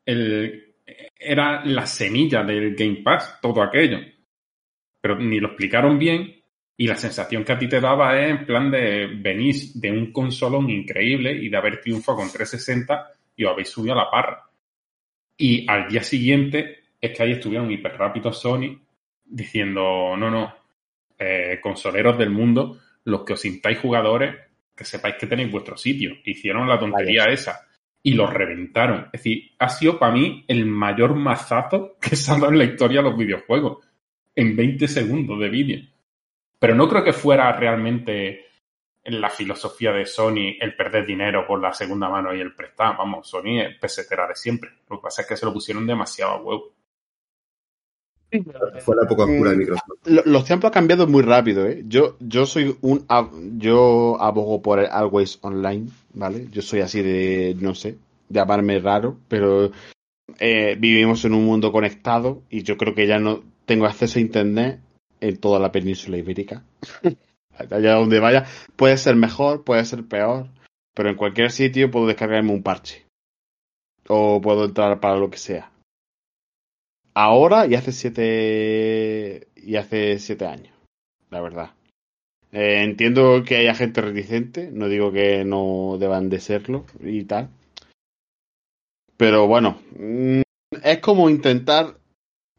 el, 0.05 0.75
era 1.19 1.63
la 1.65 1.85
semilla 1.85 2.43
del 2.43 2.75
Game 2.75 3.01
Pass, 3.03 3.39
todo 3.41 3.61
aquello. 3.61 3.99
Pero 5.01 5.17
ni 5.17 5.39
lo 5.39 5.49
explicaron 5.49 5.99
bien 5.99 6.41
y 6.77 6.87
la 6.87 6.95
sensación 6.95 7.43
que 7.43 7.51
a 7.51 7.59
ti 7.59 7.67
te 7.67 7.81
daba 7.81 8.17
es 8.19 8.29
en 8.29 8.45
plan 8.45 8.71
de 8.71 9.07
venir 9.07 9.55
de 9.75 9.91
un 9.91 10.11
consolón 10.11 10.69
increíble 10.69 11.33
y 11.33 11.49
de 11.49 11.57
haber 11.57 11.81
triunfado 11.81 12.19
con 12.19 12.31
360 12.31 13.11
y 13.35 13.43
os 13.43 13.51
habéis 13.51 13.69
subido 13.69 13.93
a 13.93 14.03
la 14.03 14.09
parra. 14.09 14.49
Y 15.37 15.69
al 15.69 15.89
día 15.89 16.03
siguiente 16.03 16.83
es 16.99 17.15
que 17.15 17.23
ahí 17.23 17.31
estuvieron 17.33 17.71
hiper 17.71 17.97
rápidos 17.97 18.41
Sony 18.41 18.79
diciendo, 19.25 20.15
no, 20.17 20.29
no, 20.29 20.55
eh, 21.17 21.59
consoleros 21.61 22.17
del 22.17 22.29
mundo, 22.29 22.79
los 23.03 23.23
que 23.23 23.33
os 23.33 23.41
sintáis 23.41 23.79
jugadores, 23.79 24.35
que 24.79 24.85
sepáis 24.85 25.15
que 25.19 25.27
tenéis 25.27 25.51
vuestro 25.51 25.75
sitio. 25.75 26.15
Hicieron 26.23 26.69
la 26.69 26.79
tontería 26.79 27.25
esa 27.25 27.67
y 28.01 28.13
lo 28.13 28.27
reventaron. 28.27 29.09
Es 29.11 29.23
decir, 29.23 29.51
ha 29.59 29.67
sido 29.67 29.99
para 29.99 30.13
mí 30.13 30.45
el 30.47 30.65
mayor 30.65 31.15
mazazo 31.15 31.97
que 32.01 32.15
se 32.15 32.31
ha 32.31 32.35
dado 32.35 32.53
en 32.53 32.59
la 32.59 32.63
historia 32.63 33.01
de 33.01 33.09
los 33.09 33.17
videojuegos. 33.17 33.85
En 34.33 34.55
20 34.55 34.87
segundos 34.87 35.37
de 35.37 35.49
vídeo. 35.49 35.81
Pero 36.57 36.75
no 36.75 36.87
creo 36.87 37.03
que 37.03 37.11
fuera 37.11 37.51
realmente 37.51 38.45
en 39.03 39.19
la 39.19 39.29
filosofía 39.29 39.91
de 39.91 40.05
Sony 40.05 40.55
el 40.61 40.77
perder 40.77 41.05
dinero 41.05 41.45
por 41.45 41.59
la 41.61 41.73
segunda 41.73 42.07
mano 42.07 42.33
y 42.33 42.39
el 42.39 42.55
prestar. 42.55 42.95
Vamos, 42.95 43.27
Sony 43.27 43.59
es 43.59 43.77
pesetera 43.79 44.27
de 44.27 44.35
siempre. 44.35 44.69
Lo 44.89 44.97
que 44.97 45.03
pasa 45.03 45.23
es 45.23 45.27
que 45.27 45.35
se 45.35 45.45
lo 45.45 45.51
pusieron 45.51 45.85
demasiado 45.85 46.31
a 46.31 46.41
huevo. 46.41 46.71
Fue 48.79 48.95
la 48.95 49.03
época 49.03 49.23
oscura 49.23 49.51
de 49.51 49.57
Microsoft. 49.57 49.87
Los 50.05 50.45
tiempos 50.45 50.67
han 50.67 50.73
cambiado 50.73 51.07
muy 51.07 51.23
rápido, 51.23 51.67
¿eh? 51.67 51.83
Yo, 51.87 52.15
yo 52.19 52.45
soy 52.45 52.77
un. 52.81 53.05
Yo 53.57 54.17
abogo 54.21 54.61
por 54.61 54.79
el 54.79 54.87
Always 54.87 55.39
Online, 55.41 55.87
¿vale? 56.13 56.47
Yo 56.51 56.61
soy 56.61 56.81
así 56.81 57.01
de. 57.01 57.55
No 57.59 57.73
sé, 57.73 57.97
llamarme 58.29 58.79
raro, 58.79 59.17
pero 59.27 59.71
eh, 60.39 60.75
vivimos 60.79 61.25
en 61.25 61.33
un 61.33 61.45
mundo 61.45 61.71
conectado 61.71 62.43
y 62.49 62.63
yo 62.63 62.77
creo 62.77 62.93
que 62.93 63.07
ya 63.07 63.19
no 63.19 63.41
tengo 63.65 63.85
acceso 63.85 64.19
a 64.19 64.21
Internet 64.21 64.79
en 65.21 65.37
toda 65.37 65.59
la 65.59 65.71
península 65.71 66.17
ibérica. 66.17 66.63
Allá 67.57 67.95
donde 67.95 68.19
vaya, 68.19 68.45
puede 68.75 68.95
ser 68.97 69.15
mejor, 69.15 69.63
puede 69.63 69.83
ser 69.83 70.05
peor, 70.05 70.47
pero 70.93 71.09
en 71.09 71.15
cualquier 71.15 71.51
sitio 71.51 71.91
puedo 71.91 72.07
descargarme 72.07 72.53
un 72.53 72.63
parche. 72.63 73.05
O 74.07 74.39
puedo 74.39 74.65
entrar 74.65 74.99
para 74.99 75.17
lo 75.17 75.29
que 75.29 75.37
sea 75.37 75.69
ahora 77.19 77.67
y 77.67 77.75
hace 77.75 77.91
siete 77.91 79.47
y 79.55 79.75
hace 79.75 80.19
siete 80.19 80.45
años, 80.45 80.73
la 81.29 81.41
verdad. 81.41 81.71
Eh, 82.51 82.83
entiendo 82.83 83.43
que 83.45 83.57
haya 83.57 83.75
gente 83.75 84.01
reticente, 84.01 84.71
no 84.71 84.87
digo 84.87 85.11
que 85.11 85.43
no 85.43 85.97
deban 85.99 86.29
de 86.29 86.39
serlo 86.39 86.85
y 87.01 87.25
tal. 87.25 87.49
Pero 89.17 89.47
bueno, 89.47 89.81
mm, 89.97 90.41
es 90.81 90.99
como 90.99 91.29
intentar 91.29 91.97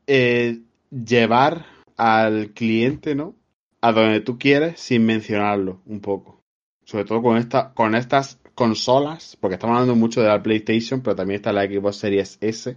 eh, 0.07 0.61
llevar 0.91 1.65
al 1.97 2.51
cliente, 2.51 3.15
¿no? 3.15 3.35
A 3.81 3.93
donde 3.93 4.21
tú 4.21 4.39
quieres 4.39 4.79
sin 4.79 5.07
mencionarlo 5.07 5.81
un 5.87 6.01
poco. 6.01 6.43
Sobre 6.85 7.05
todo 7.07 7.23
con, 7.23 7.39
esta, 7.39 7.73
con 7.73 7.95
estas 7.95 8.39
consolas, 8.55 9.39
porque 9.41 9.55
estamos 9.55 9.75
hablando 9.75 9.97
mucho 9.97 10.21
de 10.21 10.29
la 10.29 10.43
PlayStation, 10.43 11.01
pero 11.01 11.17
también 11.17 11.37
está 11.37 11.53
la 11.53 11.65
Xbox 11.65 11.97
Series 11.97 12.37
S 12.43 12.77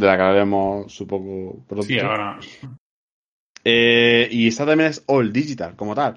de 0.00 0.06
la 0.06 0.16
que 0.16 0.22
hablaremos 0.22 0.92
supongo 0.92 1.64
pronto. 1.66 1.86
Sí, 1.86 1.98
ahora. 1.98 2.38
Eh, 3.64 4.28
y 4.30 4.48
esa 4.48 4.66
también 4.66 4.90
es 4.90 5.04
All 5.06 5.32
Digital, 5.32 5.76
como 5.76 5.94
tal. 5.94 6.16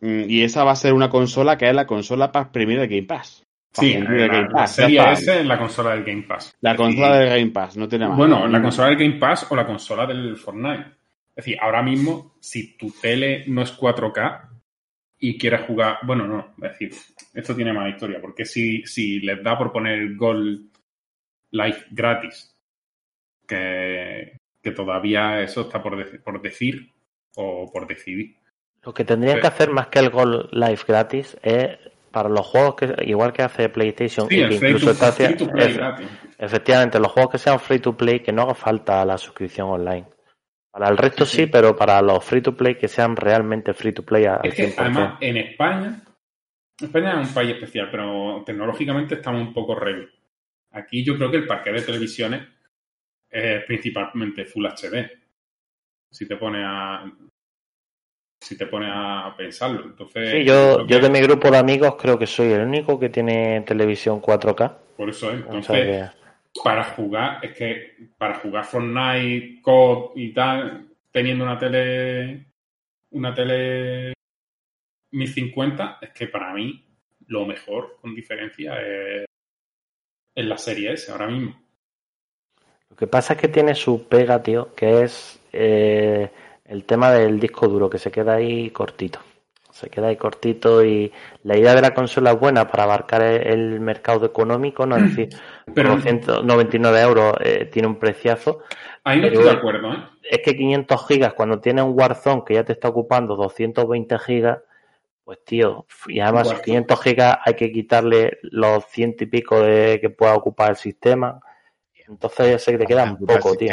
Mm, 0.00 0.24
y 0.28 0.42
esa 0.42 0.64
va 0.64 0.72
a 0.72 0.76
ser 0.76 0.92
una 0.92 1.10
consola 1.10 1.58
que 1.58 1.68
es 1.68 1.74
la 1.74 1.86
consola 1.86 2.32
para 2.32 2.44
exprimir 2.44 2.78
el 2.78 2.88
Game 2.88 3.02
Pass. 3.02 3.44
Sí, 3.72 3.94
la, 3.94 4.26
Game 4.26 4.48
Pass. 4.50 4.76
serie 4.76 5.12
S 5.12 5.40
es 5.40 5.46
la 5.46 5.58
consola 5.58 5.90
del 5.90 6.04
Game 6.04 6.22
Pass. 6.22 6.54
La 6.60 6.74
consola 6.74 7.18
del 7.18 7.28
Game 7.28 7.50
Pass, 7.50 7.76
no 7.76 7.88
tiene 7.88 8.08
más. 8.08 8.16
Bueno, 8.16 8.46
la 8.48 8.62
consola 8.62 8.88
del 8.88 8.98
Game 8.98 9.18
Pass 9.18 9.46
o 9.50 9.56
la 9.56 9.66
consola 9.66 10.06
del 10.06 10.36
Fortnite. 10.36 10.96
Es 11.36 11.44
decir, 11.44 11.58
ahora 11.60 11.82
mismo, 11.82 12.34
si 12.40 12.76
tu 12.76 12.90
tele 12.90 13.44
no 13.46 13.62
es 13.62 13.78
4K 13.78 14.48
y 15.20 15.38
quieres 15.38 15.62
jugar. 15.62 15.98
Bueno, 16.02 16.26
no, 16.26 16.54
es 16.62 16.72
decir, 16.72 16.92
esto 17.34 17.54
tiene 17.54 17.72
más 17.72 17.90
historia, 17.90 18.20
porque 18.20 18.44
si, 18.44 18.82
si 18.84 19.20
les 19.20 19.42
da 19.42 19.56
por 19.56 19.70
poner 19.70 20.16
Gold 20.16 20.70
Live 21.50 21.86
gratis 21.90 22.57
que, 23.48 24.38
todavía 24.76 25.40
eso 25.40 25.62
está 25.62 25.82
por, 25.82 26.20
por 26.20 26.42
decir 26.42 26.92
o 27.36 27.70
por 27.72 27.86
decidir. 27.86 28.36
Lo 28.82 28.92
que 28.92 29.04
tendrían 29.04 29.40
que 29.40 29.46
hacer 29.46 29.70
más 29.70 29.88
que 29.88 29.98
el 29.98 30.10
Gold 30.10 30.52
Live 30.52 30.80
gratis 30.86 31.36
es 31.42 31.78
para 32.10 32.28
los 32.28 32.46
juegos 32.46 32.74
que 32.76 32.94
igual 33.06 33.32
que 33.32 33.42
hace 33.42 33.68
PlayStation 33.68 34.28
sí, 34.28 34.40
incluso 34.40 34.90
efectivamente 36.38 36.98
los 36.98 37.12
juegos 37.12 37.32
que 37.32 37.38
sean 37.38 37.60
free 37.60 37.80
to 37.80 37.96
play 37.96 38.20
que 38.20 38.32
no 38.32 38.42
haga 38.42 38.54
falta 38.54 39.04
la 39.04 39.18
suscripción 39.18 39.68
online. 39.68 40.06
Para 40.70 40.88
el 40.88 40.96
resto 40.96 41.26
sí, 41.26 41.46
pero 41.46 41.76
para 41.76 42.00
los 42.02 42.24
free 42.24 42.40
to 42.40 42.56
play 42.56 42.76
que 42.76 42.88
sean 42.88 43.16
realmente 43.16 43.74
free 43.74 43.92
to 43.92 44.04
play 44.04 44.24
al 44.24 44.40
además 44.76 45.18
en 45.20 45.36
España 45.36 46.00
España 46.80 47.20
es 47.20 47.28
un 47.28 47.34
país 47.34 47.50
especial 47.50 47.88
pero 47.90 48.42
tecnológicamente 48.44 49.16
estamos 49.16 49.42
un 49.42 49.52
poco 49.52 49.74
rey 49.74 50.06
aquí 50.72 51.04
yo 51.04 51.16
creo 51.16 51.30
que 51.30 51.38
el 51.38 51.46
parque 51.46 51.72
de 51.72 51.82
televisiones 51.82 52.42
es 53.30 53.64
principalmente 53.64 54.44
Full 54.44 54.66
HD. 54.66 55.10
Si 56.10 56.26
te 56.26 56.36
pone 56.36 56.62
a 56.64 57.04
si 58.40 58.56
te 58.56 58.66
pone 58.66 58.88
a 58.90 59.34
pensarlo. 59.36 59.84
Entonces, 59.84 60.30
sí, 60.30 60.44
yo, 60.44 60.86
yo 60.86 61.00
de 61.00 61.10
mi 61.10 61.20
grupo 61.20 61.50
de 61.50 61.58
amigos 61.58 61.96
creo 62.00 62.18
que 62.18 62.26
soy 62.26 62.52
el 62.52 62.62
único 62.62 62.98
que 62.98 63.08
tiene 63.08 63.62
televisión 63.62 64.22
4K. 64.22 64.76
Por 64.96 65.10
eso, 65.10 65.30
entonces, 65.30 66.10
para 66.62 66.84
jugar, 66.84 67.44
es 67.44 67.52
que 67.52 68.10
para 68.16 68.34
jugar 68.34 68.64
Fortnite, 68.64 69.60
COD 69.62 70.12
y 70.16 70.32
tal, 70.32 70.88
teniendo 71.10 71.44
una 71.44 71.58
tele, 71.58 72.46
una 73.10 73.34
tele 73.34 74.12
1050, 75.12 75.98
es 76.00 76.10
que 76.10 76.28
para 76.28 76.52
mí 76.52 76.84
lo 77.26 77.44
mejor, 77.46 77.98
con 78.00 78.14
diferencia, 78.14 78.80
es, 78.80 79.24
es 80.34 80.46
la 80.46 80.56
serie 80.56 80.92
S 80.92 81.10
ahora 81.10 81.26
mismo. 81.26 81.67
Lo 82.90 82.96
que 82.96 83.06
pasa 83.06 83.34
es 83.34 83.40
que 83.40 83.48
tiene 83.48 83.74
su 83.74 84.08
pega, 84.08 84.42
tío, 84.42 84.74
que 84.74 85.02
es 85.02 85.40
eh, 85.52 86.30
el 86.64 86.84
tema 86.84 87.10
del 87.12 87.38
disco 87.38 87.68
duro, 87.68 87.88
que 87.88 87.98
se 87.98 88.10
queda 88.10 88.34
ahí 88.34 88.70
cortito. 88.70 89.20
Se 89.70 89.88
queda 89.90 90.08
ahí 90.08 90.16
cortito 90.16 90.84
y 90.84 91.12
la 91.44 91.56
idea 91.56 91.74
de 91.74 91.82
la 91.82 91.94
consola 91.94 92.32
es 92.32 92.40
buena 92.40 92.66
para 92.66 92.82
abarcar 92.82 93.22
el, 93.22 93.78
mercado 93.80 94.26
económico, 94.26 94.86
¿no? 94.86 94.96
Es 94.96 95.04
decir, 95.04 95.28
Pero, 95.74 96.00
199 96.00 97.00
euros 97.00 97.34
eh, 97.40 97.68
tiene 97.70 97.86
un 97.86 97.96
preciazo. 97.96 98.60
Ahí 99.04 99.20
no 99.20 99.28
estoy 99.28 99.44
de 99.44 99.50
acuerdo, 99.50 99.92
¿eh? 99.92 100.04
Es 100.30 100.40
que 100.44 100.56
500 100.56 101.06
gigas, 101.06 101.34
cuando 101.34 101.60
tiene 101.60 101.82
un 101.82 101.98
Warzone 101.98 102.42
que 102.44 102.54
ya 102.54 102.64
te 102.64 102.72
está 102.72 102.88
ocupando 102.88 103.36
220 103.36 104.18
gigas, 104.18 104.58
pues 105.24 105.44
tío, 105.44 105.86
y 106.06 106.20
además 106.20 106.52
500 106.62 107.02
gigas 107.02 107.38
hay 107.44 107.54
que 107.54 107.70
quitarle 107.70 108.38
los 108.42 108.84
ciento 108.86 109.24
y 109.24 109.26
pico 109.26 109.60
de 109.60 109.98
que 110.00 110.10
pueda 110.10 110.34
ocupar 110.34 110.70
el 110.70 110.76
sistema. 110.76 111.40
Entonces 112.08 112.62
sé 112.62 112.72
que 112.72 112.78
te 112.78 112.86
queda 112.86 113.04
un 113.04 113.26
poco, 113.26 113.54
tío. 113.54 113.70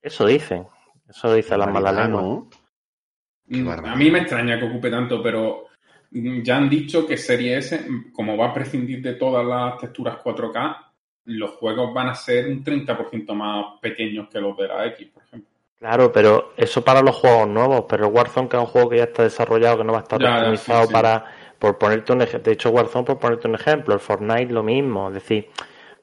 Eso 0.00 0.26
dicen. 0.26 0.66
Eso 1.08 1.34
dicen 1.34 1.58
las 1.58 1.70
malas 1.70 1.94
lenguas. 1.94 2.46
Mm, 3.46 3.68
a 3.68 3.96
mí 3.96 4.10
me 4.10 4.20
extraña 4.20 4.58
que 4.58 4.64
ocupe 4.64 4.90
tanto, 4.90 5.22
pero 5.22 5.66
ya 6.10 6.56
han 6.56 6.68
dicho 6.68 7.06
que 7.06 7.16
Serie 7.16 7.58
S, 7.58 7.86
como 8.12 8.36
va 8.36 8.48
a 8.48 8.54
prescindir 8.54 9.02
de 9.02 9.14
todas 9.14 9.44
las 9.44 9.78
texturas 9.78 10.18
4K, 10.22 10.76
los 11.24 11.50
juegos 11.52 11.92
van 11.94 12.08
a 12.08 12.14
ser 12.14 12.48
un 12.48 12.64
30% 12.64 13.34
más 13.34 13.80
pequeños 13.80 14.28
que 14.28 14.40
los 14.40 14.56
de 14.56 14.68
la 14.68 14.86
X, 14.86 15.08
por 15.12 15.22
ejemplo. 15.22 15.48
Claro, 15.78 16.12
pero 16.12 16.52
eso 16.56 16.84
para 16.84 17.02
los 17.02 17.16
juegos 17.16 17.48
nuevos, 17.48 17.86
pero 17.88 18.08
Warzone 18.08 18.48
que 18.48 18.56
es 18.56 18.62
un 18.62 18.68
juego 18.68 18.90
que 18.90 18.98
ya 18.98 19.04
está 19.04 19.24
desarrollado, 19.24 19.78
que 19.78 19.84
no 19.84 19.92
va 19.92 19.98
a 19.98 20.02
estar 20.02 20.22
optimizado 20.22 20.88
para, 20.88 21.24
por 21.58 21.76
ponerte 21.76 22.12
un 22.12 22.22
ejemplo, 22.22 22.44
de 22.44 22.52
hecho 22.52 22.70
Warzone 22.70 23.04
por 23.04 23.18
ponerte 23.18 23.48
un 23.48 23.56
ejemplo, 23.56 23.94
el 23.94 24.00
Fortnite 24.00 24.52
lo 24.52 24.62
mismo, 24.62 25.08
es 25.08 25.14
decir, 25.14 25.48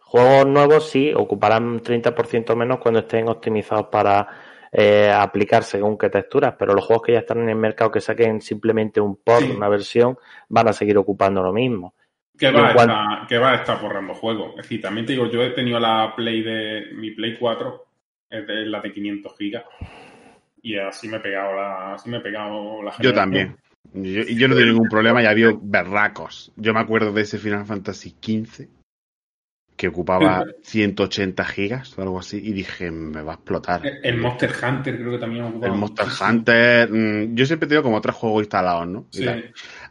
Juegos 0.09 0.47
nuevos 0.47 0.89
sí 0.89 1.13
ocuparán 1.15 1.65
un 1.65 1.83
30% 1.83 2.55
menos 2.55 2.79
cuando 2.79 3.01
estén 3.01 3.29
optimizados 3.29 3.89
para 3.91 4.27
eh, 4.71 5.11
aplicar 5.13 5.61
según 5.61 5.99
qué 5.99 6.09
texturas, 6.09 6.55
pero 6.57 6.73
los 6.73 6.83
juegos 6.83 7.03
que 7.05 7.11
ya 7.11 7.19
están 7.19 7.41
en 7.41 7.49
el 7.49 7.55
mercado 7.57 7.91
que 7.91 8.01
saquen 8.01 8.41
simplemente 8.41 8.99
un 8.99 9.17
port, 9.17 9.45
una 9.55 9.69
versión, 9.69 10.17
van 10.47 10.67
a 10.67 10.73
seguir 10.73 10.97
ocupando 10.97 11.43
lo 11.43 11.53
mismo. 11.53 11.93
Que 12.35 12.49
va, 12.49 12.69
a 12.69 12.71
estar, 12.71 13.27
que 13.27 13.37
va 13.37 13.51
a 13.51 13.55
estar 13.57 13.79
borrando 13.79 14.15
juegos. 14.15 14.49
Es 14.57 14.63
decir, 14.63 14.81
también 14.81 15.05
te 15.05 15.13
digo, 15.13 15.29
yo 15.29 15.43
he 15.43 15.51
tenido 15.51 15.79
la 15.79 16.11
Play 16.15 16.41
de 16.41 16.87
mi 16.95 17.11
Play 17.11 17.37
4, 17.37 17.85
es 18.31 18.47
de, 18.47 18.65
la 18.65 18.81
de 18.81 18.91
500 18.91 19.37
gigas, 19.37 19.65
y 20.63 20.75
así 20.75 21.07
me 21.07 21.17
he 21.17 21.19
pegado 21.19 21.53
la, 21.55 21.93
así 21.93 22.09
me 22.09 22.17
he 22.17 22.21
pegado 22.21 22.81
la 22.81 22.93
Yo 22.97 23.13
también. 23.13 23.57
Yo, 23.93 24.23
yo 24.23 24.47
no 24.47 24.55
tengo 24.55 24.71
ningún 24.71 24.89
problema, 24.89 25.21
ya 25.21 25.29
había 25.29 25.51
berracos. 25.61 26.51
Yo 26.55 26.73
me 26.73 26.79
acuerdo 26.79 27.11
de 27.11 27.21
ese 27.21 27.37
Final 27.37 27.67
Fantasy 27.67 28.15
XV 28.19 28.78
que 29.79 29.87
ocupaba 29.87 30.43
180 30.63 31.45
gigas 31.45 31.97
o 31.97 32.01
algo 32.01 32.19
así 32.19 32.35
y 32.37 32.51
dije, 32.51 32.91
me 32.91 33.21
va 33.21 33.31
a 33.31 33.35
explotar. 33.35 33.81
El 34.03 34.17
Monster 34.17 34.51
Hunter 34.61 34.97
creo 34.97 35.11
que 35.13 35.17
también 35.17 35.45
ocupaba. 35.45 35.73
El 35.73 35.79
Monster 35.79 36.07
Hunter, 36.21 36.91
mm, 36.91 37.33
yo 37.33 37.45
siempre 37.45 37.69
tengo 37.69 37.81
como 37.81 38.01
tres 38.01 38.13
juegos 38.15 38.41
instalados, 38.41 38.85
¿no? 38.89 39.05
Sí. 39.09 39.25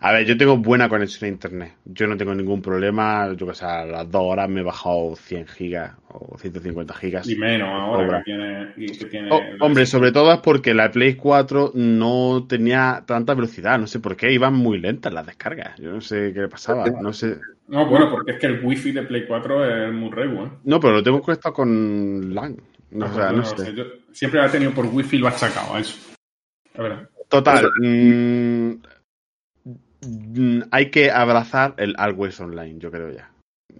A 0.01 0.12
ver, 0.12 0.26
yo 0.26 0.36
tengo 0.36 0.57
buena 0.57 0.88
conexión 0.88 1.28
a 1.28 1.32
internet. 1.32 1.74
Yo 1.84 2.07
no 2.07 2.16
tengo 2.16 2.34
ningún 2.34 2.62
problema. 2.62 3.32
Yo 3.34 3.46
que 3.49 3.55
sé, 3.55 3.64
a 3.64 3.84
las 3.84 4.11
dos 4.11 4.22
horas 4.22 4.49
me 4.49 4.61
he 4.61 4.64
bajado 4.64 5.16
100 5.16 5.46
gigas 5.49 5.92
o 6.09 6.38
150 6.38 6.94
gigas. 6.94 7.28
Y 7.28 7.34
menos 7.34 7.68
ahora 7.68 8.22
que 8.24 8.32
tiene, 9.09 9.30
oh, 9.30 9.40
hombre, 9.61 9.86
sobre 9.86 10.12
todo 10.12 10.32
es 10.32 10.38
porque 10.38 10.72
la 10.72 10.90
Play 10.90 11.14
4 11.14 11.72
no 11.74 12.46
tenía 12.49 13.03
tanta 13.07 13.34
velocidad. 13.34 13.78
No 13.78 13.88
sé 13.88 13.99
por 13.99 14.16
qué, 14.16 14.32
iban 14.32 14.55
muy 14.55 14.78
lentas 14.78 15.12
las 15.12 15.26
descargas. 15.26 15.76
Yo 15.78 15.90
no 15.90 16.01
sé 16.01 16.32
qué 16.32 16.42
le 16.42 16.49
pasaba. 16.49 16.84
No 16.88 17.12
sé. 17.12 17.38
No, 17.66 17.86
bueno, 17.86 18.09
porque 18.11 18.32
es 18.32 18.38
que 18.38 18.46
el 18.46 18.64
wifi 18.64 18.92
de 18.92 19.03
Play 19.03 19.26
4 19.26 19.86
es 19.86 19.92
muy 19.92 20.11
regu, 20.11 20.44
¿eh? 20.44 20.51
No, 20.64 20.78
pero 20.78 20.94
lo 20.94 21.03
tengo 21.03 21.20
conectado 21.20 21.55
con 21.55 22.34
LAN. 22.34 22.57
No, 22.90 23.07
o 23.07 23.12
sea, 23.12 23.32
no, 23.32 23.44
sé. 23.44 23.74
yo 23.74 23.84
siempre 24.12 24.40
lo 24.40 24.46
he 24.46 24.51
tenido 24.51 24.72
por 24.72 24.86
wifi 24.86 25.16
y 25.16 25.18
lo 25.18 25.28
ha 25.28 25.32
sacado 25.32 25.74
a 25.74 25.80
eso. 25.80 25.99
A 26.76 26.82
ver. 26.82 27.09
Total. 27.28 27.68
Mmm, 27.82 28.72
hay 30.70 30.90
que 30.90 31.11
abrazar 31.11 31.74
el 31.78 31.94
Always 31.99 32.38
Online, 32.40 32.78
yo 32.78 32.90
creo 32.90 33.11
ya. 33.11 33.30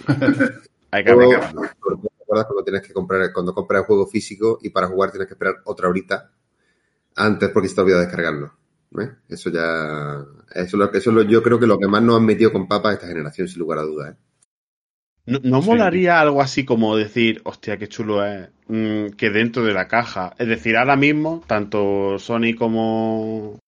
hay 0.91 1.05
que 1.05 1.11
abrazar. 1.11 1.55
cuando 2.27 2.65
tienes 2.65 2.83
que 2.83 2.93
comprar, 2.93 3.33
cuando 3.33 3.55
compras 3.55 3.81
el 3.81 3.87
juego 3.87 4.07
físico 4.07 4.59
y 4.63 4.71
para 4.71 4.89
jugar 4.89 5.11
tienes 5.11 5.29
que 5.29 5.35
esperar 5.35 5.57
otra 5.65 5.89
horita 5.89 6.31
antes 7.17 7.51
porque 7.51 7.69
se 7.69 7.75
te 7.75 7.81
olvidado 7.83 8.03
descargarlo. 8.03 8.53
¿eh? 9.01 9.11
Eso 9.29 9.51
ya. 9.51 10.25
Eso, 10.55 10.77
lo, 10.77 10.93
eso 10.93 11.13
lo, 11.13 11.23
yo 11.23 11.43
creo 11.43 11.59
que 11.59 11.67
lo 11.67 11.79
que 11.79 11.89
más 11.89 12.03
nos 12.03 12.17
han 12.17 12.27
metido 12.27 12.53
con 12.53 12.69
papas 12.69 12.95
esta 12.95 13.07
generación, 13.07 13.49
sin 13.49 13.59
lugar 13.59 13.79
a 13.79 13.83
dudas. 13.83 14.15
¿eh? 14.15 14.17
¿No, 15.27 15.41
no 15.43 15.61
molaría 15.61 16.21
algo 16.21 16.41
así 16.41 16.65
como 16.65 16.97
decir, 16.97 17.43
hostia, 17.45 17.77
qué 17.77 17.87
chulo 17.87 18.25
es, 18.25 18.49
mm, 18.69 19.11
que 19.11 19.31
dentro 19.31 19.63
de 19.63 19.75
la 19.75 19.87
caja, 19.87 20.35
es 20.39 20.49
decir, 20.49 20.77
ahora 20.77 20.97
mismo, 20.97 21.45
tanto 21.47 22.19
Sony 22.19 22.55
como 22.57 23.59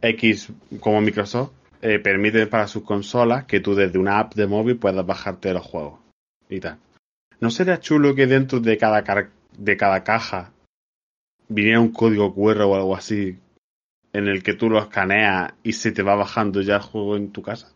X 0.00 0.48
como 0.80 1.00
Microsoft 1.02 1.52
eh, 1.86 1.98
permiten 1.98 2.48
para 2.48 2.66
sus 2.66 2.82
consolas 2.82 3.44
que 3.44 3.60
tú 3.60 3.74
desde 3.74 3.98
una 3.98 4.18
app 4.18 4.34
de 4.34 4.46
móvil 4.46 4.78
puedas 4.78 5.04
bajarte 5.04 5.52
los 5.52 5.66
juegos 5.66 6.00
y 6.48 6.58
tal. 6.58 6.78
¿No 7.40 7.50
sería 7.50 7.78
chulo 7.78 8.14
que 8.14 8.26
dentro 8.26 8.58
de 8.58 8.78
cada, 8.78 9.04
de 9.58 9.76
cada 9.76 10.02
caja 10.02 10.50
viniera 11.46 11.80
un 11.80 11.92
código 11.92 12.34
QR 12.34 12.62
o 12.62 12.74
algo 12.74 12.96
así 12.96 13.38
en 14.14 14.28
el 14.28 14.42
que 14.42 14.54
tú 14.54 14.70
lo 14.70 14.78
escaneas 14.78 15.52
y 15.62 15.74
se 15.74 15.92
te 15.92 16.02
va 16.02 16.14
bajando 16.14 16.62
ya 16.62 16.76
el 16.76 16.80
juego 16.80 17.18
en 17.18 17.32
tu 17.32 17.42
casa? 17.42 17.70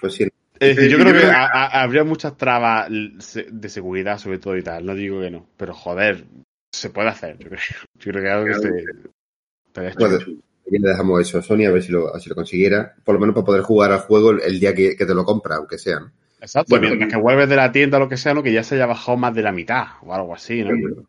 Pues 0.00 0.14
sí. 0.14 0.26
Es 0.58 0.76
decir, 0.76 0.90
yo 0.90 0.98
creo 0.98 1.12
que 1.12 1.30
habría 1.30 2.04
muchas 2.04 2.38
trabas 2.38 2.88
de 2.88 3.68
seguridad 3.68 4.16
sobre 4.16 4.38
todo 4.38 4.56
y 4.56 4.62
tal, 4.62 4.86
no 4.86 4.94
digo 4.94 5.20
que 5.20 5.30
no, 5.30 5.46
pero 5.58 5.74
joder, 5.74 6.24
se 6.72 6.88
puede 6.88 7.10
hacer, 7.10 7.36
yo 7.36 7.50
creo, 7.50 7.60
yo 7.98 8.12
creo 8.12 8.22
que 8.22 8.30
algo 8.30 8.46
que 8.46 8.54
se 8.54 10.38
le 10.70 10.88
dejamos 10.88 11.20
eso 11.20 11.38
a 11.38 11.42
Sony 11.42 11.64
a 11.66 11.70
ver 11.70 11.82
si 11.82 11.92
lo, 11.92 12.18
si 12.18 12.28
lo 12.28 12.34
consiguiera, 12.34 12.94
por 13.04 13.14
lo 13.14 13.20
menos 13.20 13.34
para 13.34 13.46
poder 13.46 13.62
jugar 13.62 13.92
al 13.92 14.00
juego 14.00 14.32
el, 14.32 14.60
día 14.60 14.74
que, 14.74 14.94
te 14.94 15.14
lo 15.14 15.24
compra, 15.24 15.56
aunque 15.56 15.78
sea. 15.78 16.00
Exacto, 16.40 16.70
bueno, 16.70 16.88
mientras 16.88 17.12
que 17.12 17.18
vuelves 17.18 17.48
de 17.48 17.56
la 17.56 17.72
tienda 17.72 17.96
o 17.98 18.00
lo 18.00 18.08
que 18.08 18.16
sea, 18.16 18.34
¿no? 18.34 18.42
que 18.42 18.52
ya 18.52 18.62
se 18.62 18.74
haya 18.74 18.86
bajado 18.86 19.16
más 19.16 19.34
de 19.34 19.42
la 19.42 19.52
mitad 19.52 19.84
o 20.02 20.12
algo 20.12 20.34
así, 20.34 20.62
¿no? 20.62 21.06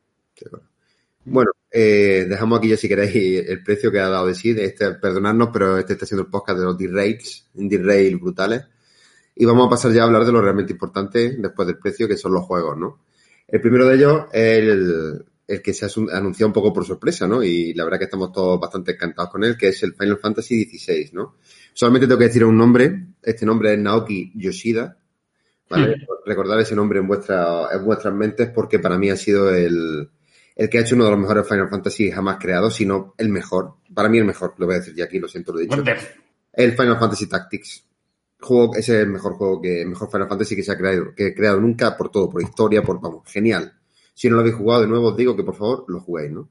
Bueno, 1.25 1.51
eh, 1.69 2.25
dejamos 2.29 2.59
aquí 2.59 2.69
ya 2.69 2.77
si 2.77 2.87
queréis 2.87 3.49
el 3.49 3.61
precio 3.61 3.91
que 3.91 3.99
ha 3.99 4.07
dado 4.07 4.27
de 4.27 4.35
sí, 4.35 4.55
este, 4.57 4.91
perdonadnos, 4.91 5.49
pero 5.51 5.77
este 5.77 5.93
está 5.93 6.05
siendo 6.05 6.23
el 6.23 6.29
podcast 6.29 6.59
de 6.59 6.65
los 6.65 6.77
D-Rails, 6.77 7.49
D-Rail 7.53 8.17
brutales. 8.17 8.63
Y 9.35 9.45
vamos 9.45 9.67
a 9.67 9.69
pasar 9.69 9.91
ya 9.91 10.03
a 10.03 10.05
hablar 10.05 10.25
de 10.25 10.31
lo 10.31 10.41
realmente 10.41 10.71
importante 10.71 11.35
después 11.37 11.67
del 11.67 11.77
precio, 11.77 12.07
que 12.07 12.15
son 12.15 12.33
los 12.33 12.45
juegos, 12.45 12.77
¿no? 12.77 12.99
El 13.47 13.61
primero 13.61 13.85
de 13.87 13.95
ellos 13.95 14.25
es 14.31 14.59
el, 14.59 15.25
el 15.47 15.61
que 15.61 15.73
se 15.73 15.85
ha 15.85 15.89
anunciado 16.13 16.47
un 16.47 16.53
poco 16.53 16.73
por 16.73 16.85
sorpresa, 16.85 17.27
¿no? 17.27 17.41
Y 17.41 17.73
la 17.73 17.85
verdad 17.85 17.99
que 17.99 18.05
estamos 18.05 18.31
todos 18.33 18.59
bastante 18.59 18.91
encantados 18.91 19.31
con 19.31 19.43
él, 19.43 19.57
que 19.57 19.69
es 19.69 19.81
el 19.83 19.93
Final 19.93 20.17
Fantasy 20.17 20.65
XVI, 20.65 21.11
¿no? 21.13 21.35
Solamente 21.73 22.05
tengo 22.07 22.19
que 22.19 22.25
decir 22.25 22.43
un 22.43 22.57
nombre. 22.57 23.07
Este 23.21 23.45
nombre 23.45 23.73
es 23.73 23.79
Naoki 23.79 24.33
Yoshida. 24.35 24.97
¿vale? 25.69 25.95
Recordar 26.25 26.59
ese 26.59 26.75
nombre 26.75 26.99
en, 26.99 27.07
vuestra, 27.07 27.67
en 27.71 27.85
vuestras 27.85 28.13
mentes 28.13 28.49
porque 28.49 28.79
para 28.79 28.97
mí 28.97 29.09
ha 29.09 29.17
sido 29.17 29.53
el, 29.53 30.09
el 30.55 30.69
que 30.69 30.79
ha 30.79 30.81
hecho 30.81 30.95
uno 30.95 31.05
de 31.05 31.11
los 31.11 31.19
mejores 31.19 31.47
Final 31.47 31.69
Fantasy 31.69 32.11
jamás 32.11 32.37
creados, 32.39 32.75
sino 32.75 33.13
el 33.17 33.29
mejor. 33.29 33.75
Para 33.93 34.09
mí 34.09 34.17
el 34.17 34.25
mejor, 34.25 34.55
lo 34.57 34.65
voy 34.65 34.75
a 34.75 34.79
decir 34.79 34.95
ya 34.95 35.05
aquí, 35.05 35.19
lo 35.19 35.27
siento, 35.27 35.53
lo 35.53 35.59
he 35.59 35.63
dicho. 35.63 35.83
El 36.51 36.71
Final 36.71 36.97
Fantasy 36.97 37.27
Tactics. 37.27 37.85
Juego, 38.39 38.75
ese 38.75 38.97
es 38.97 39.03
el 39.03 39.09
mejor 39.09 39.33
juego 39.33 39.61
que, 39.61 39.81
el 39.81 39.87
mejor 39.87 40.11
Final 40.11 40.27
Fantasy 40.27 40.55
que 40.55 40.63
se 40.63 40.71
ha 40.71 40.77
creado, 40.77 41.13
que 41.15 41.27
he 41.27 41.35
creado 41.35 41.59
nunca 41.59 41.95
por 41.95 42.09
todo, 42.09 42.29
por 42.29 42.41
historia, 42.41 42.81
por, 42.81 42.99
vamos, 42.99 43.23
genial. 43.31 43.73
Si 44.17 44.27
no 44.29 44.33
lo 44.33 44.41
habéis 44.41 44.55
jugado 44.55 44.81
de 44.81 44.87
nuevo, 44.87 45.09
os 45.09 45.15
digo 45.15 45.35
que 45.35 45.43
por 45.43 45.55
favor 45.55 45.85
lo 45.89 45.99
juguéis, 45.99 46.31
¿no? 46.31 46.49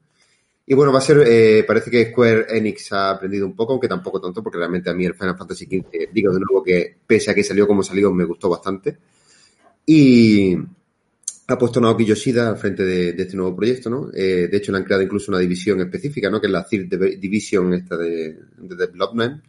Y 0.65 0.73
bueno, 0.73 0.93
va 0.93 0.99
a 0.99 1.01
ser, 1.01 1.21
eh, 1.27 1.65
parece 1.67 1.91
que 1.91 2.11
Square 2.11 2.45
Enix 2.49 2.93
ha 2.93 3.11
aprendido 3.11 3.45
un 3.45 3.57
poco, 3.57 3.73
aunque 3.73 3.89
tampoco 3.89 4.21
tanto, 4.21 4.41
porque 4.41 4.57
realmente 4.57 4.89
a 4.89 4.93
mí 4.93 5.05
el 5.05 5.15
Final 5.15 5.37
Fantasy 5.37 5.65
XV, 5.65 6.13
digo 6.13 6.31
de 6.31 6.39
nuevo 6.39 6.63
que 6.63 6.99
pese 7.05 7.29
a 7.29 7.35
que 7.35 7.43
salió 7.43 7.67
como 7.67 7.83
salió, 7.83 8.13
me 8.13 8.23
gustó 8.23 8.47
bastante. 8.47 8.97
Y 9.85 10.55
ha 11.47 11.57
puesto 11.57 11.81
Naoki 11.81 12.05
Yoshida 12.05 12.47
al 12.47 12.57
frente 12.57 12.85
de, 12.85 13.09
este 13.09 13.35
nuevo 13.35 13.53
proyecto, 13.53 13.89
¿no? 13.89 14.11
Eh, 14.13 14.47
de 14.49 14.57
hecho, 14.57 14.71
le 14.71 14.77
han 14.77 14.85
creado 14.85 15.03
incluso 15.03 15.29
una 15.29 15.39
división 15.39 15.81
específica, 15.81 16.29
¿no? 16.29 16.39
Que 16.39 16.47
es 16.47 16.53
la 16.53 16.65
Third 16.65 17.19
Division 17.19 17.73
esta 17.73 17.97
de, 17.97 18.37
Development. 18.59 19.43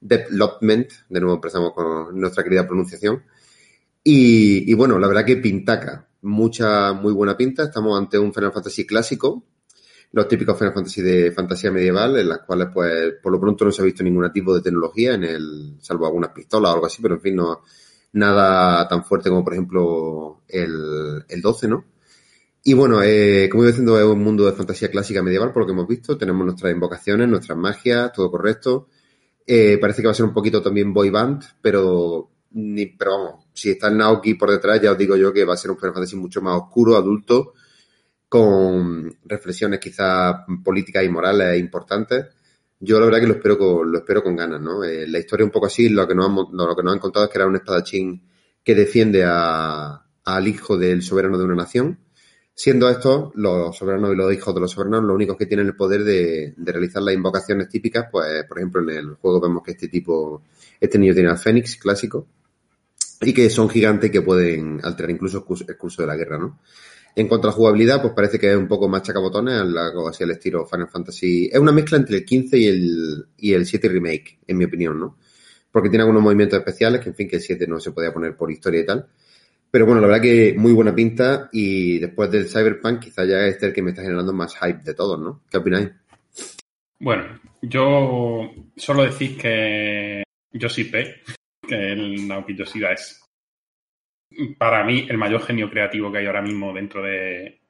Development, 0.00 0.92
de 1.08 1.20
nuevo 1.20 1.34
empezamos 1.34 1.72
con 1.72 2.20
nuestra 2.20 2.44
querida 2.44 2.64
pronunciación. 2.68 3.20
Y 4.04 4.72
bueno, 4.74 4.96
la 4.96 5.08
verdad 5.08 5.24
que 5.24 5.38
pintaca 5.38 6.07
mucha, 6.28 6.92
muy 6.92 7.12
buena 7.12 7.36
pinta. 7.36 7.64
Estamos 7.64 7.98
ante 7.98 8.18
un 8.18 8.32
Final 8.32 8.52
Fantasy 8.52 8.86
clásico, 8.86 9.44
los 10.12 10.28
típicos 10.28 10.56
Final 10.56 10.74
Fantasy 10.74 11.02
de 11.02 11.32
fantasía 11.32 11.70
medieval, 11.72 12.18
en 12.18 12.28
las 12.28 12.40
cuales, 12.40 12.68
pues, 12.72 13.14
por 13.22 13.32
lo 13.32 13.40
pronto 13.40 13.64
no 13.64 13.72
se 13.72 13.82
ha 13.82 13.84
visto 13.84 14.02
ningún 14.02 14.30
tipo 14.32 14.54
de 14.54 14.62
tecnología 14.62 15.14
en 15.14 15.24
el, 15.24 15.76
salvo 15.80 16.06
algunas 16.06 16.30
pistolas 16.30 16.70
o 16.70 16.74
algo 16.74 16.86
así, 16.86 17.02
pero 17.02 17.14
en 17.14 17.20
fin, 17.20 17.36
no, 17.36 17.62
nada 18.12 18.86
tan 18.88 19.04
fuerte 19.04 19.28
como, 19.30 19.44
por 19.44 19.52
ejemplo, 19.54 20.42
el, 20.48 21.24
el 21.28 21.40
12, 21.40 21.68
¿no? 21.68 21.84
Y 22.64 22.74
bueno, 22.74 23.02
eh, 23.02 23.48
como 23.50 23.62
iba 23.62 23.70
diciendo, 23.70 23.98
es 23.98 24.04
un 24.04 24.22
mundo 24.22 24.44
de 24.44 24.52
fantasía 24.52 24.90
clásica 24.90 25.22
medieval, 25.22 25.52
por 25.52 25.62
lo 25.62 25.66
que 25.66 25.72
hemos 25.72 25.88
visto. 25.88 26.18
Tenemos 26.18 26.44
nuestras 26.44 26.72
invocaciones, 26.72 27.28
nuestras 27.28 27.56
magias, 27.56 28.12
todo 28.12 28.30
correcto. 28.30 28.88
Eh, 29.46 29.78
parece 29.80 30.02
que 30.02 30.08
va 30.08 30.12
a 30.12 30.14
ser 30.14 30.26
un 30.26 30.34
poquito 30.34 30.60
también 30.60 30.92
boy 30.92 31.08
band, 31.08 31.42
pero 31.62 32.30
ni, 32.50 32.86
pero 32.86 33.12
vamos, 33.12 33.46
si 33.58 33.70
está 33.70 33.88
el 33.88 33.96
Naoki 33.96 34.34
por 34.34 34.50
detrás, 34.50 34.80
ya 34.80 34.92
os 34.92 34.98
digo 34.98 35.16
yo 35.16 35.32
que 35.32 35.44
va 35.44 35.54
a 35.54 35.56
ser 35.56 35.72
un 35.72 35.78
Final 35.78 35.94
Fantasy 35.94 36.14
mucho 36.14 36.40
más 36.40 36.62
oscuro, 36.62 36.96
adulto, 36.96 37.54
con 38.28 39.18
reflexiones 39.24 39.80
quizás 39.80 40.36
políticas 40.62 41.02
y 41.02 41.08
morales 41.08 41.58
importantes. 41.58 42.26
Yo 42.78 43.00
la 43.00 43.06
verdad 43.06 43.20
que 43.20 43.26
lo 43.26 43.34
espero 43.34 43.58
con, 43.58 43.90
lo 43.90 43.98
espero 43.98 44.22
con 44.22 44.36
ganas, 44.36 44.60
¿no? 44.60 44.84
Eh, 44.84 45.08
la 45.08 45.18
historia 45.18 45.44
un 45.44 45.50
poco 45.50 45.66
así, 45.66 45.88
lo 45.88 46.06
que, 46.06 46.14
nos 46.14 46.26
han, 46.26 46.36
lo 46.52 46.76
que 46.76 46.82
nos 46.84 46.92
han 46.92 47.00
contado 47.00 47.24
es 47.26 47.32
que 47.32 47.38
era 47.38 47.48
un 47.48 47.56
espadachín 47.56 48.22
que 48.62 48.76
defiende 48.76 49.24
a, 49.26 50.04
al 50.24 50.46
hijo 50.46 50.78
del 50.78 51.02
soberano 51.02 51.36
de 51.36 51.44
una 51.44 51.56
nación. 51.56 51.98
Siendo 52.54 52.88
estos, 52.88 53.32
los 53.34 53.76
soberanos 53.76 54.12
y 54.12 54.16
los 54.16 54.32
hijos 54.32 54.54
de 54.54 54.60
los 54.60 54.70
soberanos, 54.70 55.02
los 55.02 55.14
únicos 55.16 55.36
que 55.36 55.46
tienen 55.46 55.66
el 55.66 55.74
poder 55.74 56.04
de, 56.04 56.54
de 56.56 56.72
realizar 56.72 57.02
las 57.02 57.14
invocaciones 57.14 57.68
típicas, 57.68 58.06
pues, 58.10 58.44
por 58.44 58.58
ejemplo, 58.58 58.82
en 58.82 58.90
el 58.90 59.14
juego 59.14 59.40
vemos 59.40 59.64
que 59.64 59.72
este 59.72 59.88
tipo, 59.88 60.42
este 60.80 60.98
niño 60.98 61.14
tiene 61.14 61.30
al 61.30 61.38
Fénix 61.38 61.76
clásico, 61.76 62.26
y 63.20 63.32
que 63.32 63.50
son 63.50 63.68
gigantes 63.68 64.10
que 64.10 64.22
pueden 64.22 64.80
alterar 64.82 65.10
incluso 65.10 65.44
el 65.66 65.76
curso 65.76 66.02
de 66.02 66.08
la 66.08 66.16
guerra, 66.16 66.38
¿no? 66.38 66.60
En 67.14 67.26
cuanto 67.26 67.48
a 67.48 67.50
la 67.50 67.56
jugabilidad, 67.56 68.00
pues 68.00 68.14
parece 68.14 68.38
que 68.38 68.50
es 68.50 68.56
un 68.56 68.68
poco 68.68 68.88
más 68.88 69.02
chacabotones, 69.02 69.54
algo 69.54 70.08
así 70.08 70.22
al 70.22 70.30
estilo 70.30 70.64
Final 70.66 70.88
Fantasy. 70.88 71.50
Es 71.52 71.58
una 71.58 71.72
mezcla 71.72 71.98
entre 71.98 72.18
el 72.18 72.24
15 72.24 72.58
y 72.58 72.66
el, 72.66 73.26
y 73.38 73.52
el 73.54 73.66
7 73.66 73.88
Remake, 73.88 74.38
en 74.46 74.56
mi 74.56 74.64
opinión, 74.64 75.00
¿no? 75.00 75.18
Porque 75.72 75.88
tiene 75.88 76.02
algunos 76.02 76.22
movimientos 76.22 76.58
especiales 76.58 77.00
que, 77.00 77.08
en 77.08 77.16
fin, 77.16 77.28
que 77.28 77.36
el 77.36 77.42
7 77.42 77.66
no 77.66 77.80
se 77.80 77.90
podía 77.90 78.12
poner 78.12 78.36
por 78.36 78.52
historia 78.52 78.82
y 78.82 78.86
tal. 78.86 79.08
Pero 79.70 79.84
bueno, 79.84 80.00
la 80.00 80.06
verdad 80.06 80.22
que 80.22 80.54
muy 80.56 80.72
buena 80.72 80.94
pinta 80.94 81.48
y 81.52 81.98
después 81.98 82.30
del 82.30 82.48
Cyberpunk 82.48 83.00
quizá 83.00 83.24
ya 83.24 83.46
es 83.46 83.60
el 83.62 83.72
que 83.72 83.82
me 83.82 83.90
está 83.90 84.02
generando 84.02 84.32
más 84.32 84.54
hype 84.54 84.82
de 84.84 84.94
todos, 84.94 85.20
¿no? 85.20 85.42
¿Qué 85.50 85.58
opináis? 85.58 85.90
Bueno, 87.00 87.24
yo 87.62 88.50
solo 88.76 89.02
decís 89.02 89.36
que 89.36 90.22
yo 90.52 90.68
sí 90.68 90.84
P 90.84 91.16
que 91.26 91.37
el 91.70 92.26
Naoki 92.26 92.56
es 92.60 93.24
para 94.58 94.84
mí 94.84 95.06
el 95.08 95.18
mayor 95.18 95.42
genio 95.42 95.70
creativo 95.70 96.12
que 96.12 96.18
hay 96.18 96.26
ahora 96.26 96.42
mismo 96.42 96.72
dentro 96.72 97.02
de 97.02 97.60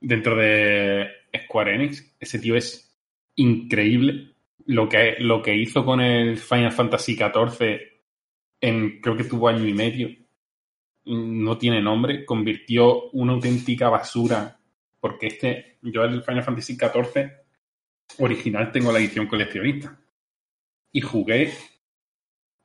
dentro 0.00 0.36
de 0.36 1.08
Square 1.44 1.74
Enix. 1.74 2.16
Ese 2.18 2.38
tío 2.38 2.56
es 2.56 2.96
increíble. 3.36 4.34
Lo 4.66 4.88
que, 4.88 5.16
lo 5.18 5.40
que 5.42 5.56
hizo 5.56 5.84
con 5.84 6.00
el 6.00 6.36
Final 6.36 6.72
Fantasy 6.72 7.16
XIV 7.16 7.80
en 8.60 9.00
creo 9.00 9.16
que 9.16 9.24
tuvo 9.24 9.48
año 9.48 9.66
y 9.66 9.72
medio 9.72 10.08
no 11.04 11.56
tiene 11.56 11.80
nombre, 11.80 12.26
convirtió 12.26 13.08
una 13.10 13.32
auténtica 13.32 13.88
basura 13.88 14.60
porque 15.00 15.28
este 15.28 15.78
yo 15.80 16.04
el 16.04 16.22
Final 16.22 16.42
Fantasy 16.42 16.74
XIV 16.74 17.30
original 18.18 18.72
tengo 18.72 18.92
la 18.92 18.98
edición 18.98 19.26
coleccionista 19.26 19.98
y 20.92 21.00
jugué 21.00 21.52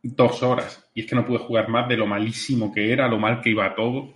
dos 0.04 0.44
horas. 0.44 0.90
Y 0.94 1.02
es 1.02 1.08
que 1.08 1.16
no 1.16 1.26
pude 1.26 1.40
jugar 1.40 1.70
más 1.70 1.88
de 1.88 1.98
lo 1.98 2.06
malísimo 2.06 2.72
que 2.72 2.92
era, 2.92 3.08
lo 3.08 3.18
mal 3.18 3.42
que 3.42 3.50
iba 3.50 3.74
todo. 3.74 4.14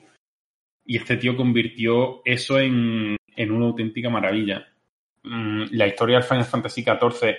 Y 0.85 0.97
este 0.97 1.17
tío 1.17 1.35
convirtió 1.35 2.21
eso 2.23 2.59
en, 2.59 3.15
en 3.35 3.51
una 3.51 3.65
auténtica 3.65 4.09
maravilla. 4.09 4.67
Mm, 5.23 5.65
la 5.71 5.87
historia 5.87 6.17
del 6.17 6.27
Final 6.27 6.45
Fantasy 6.45 6.83
XIV, 6.83 7.35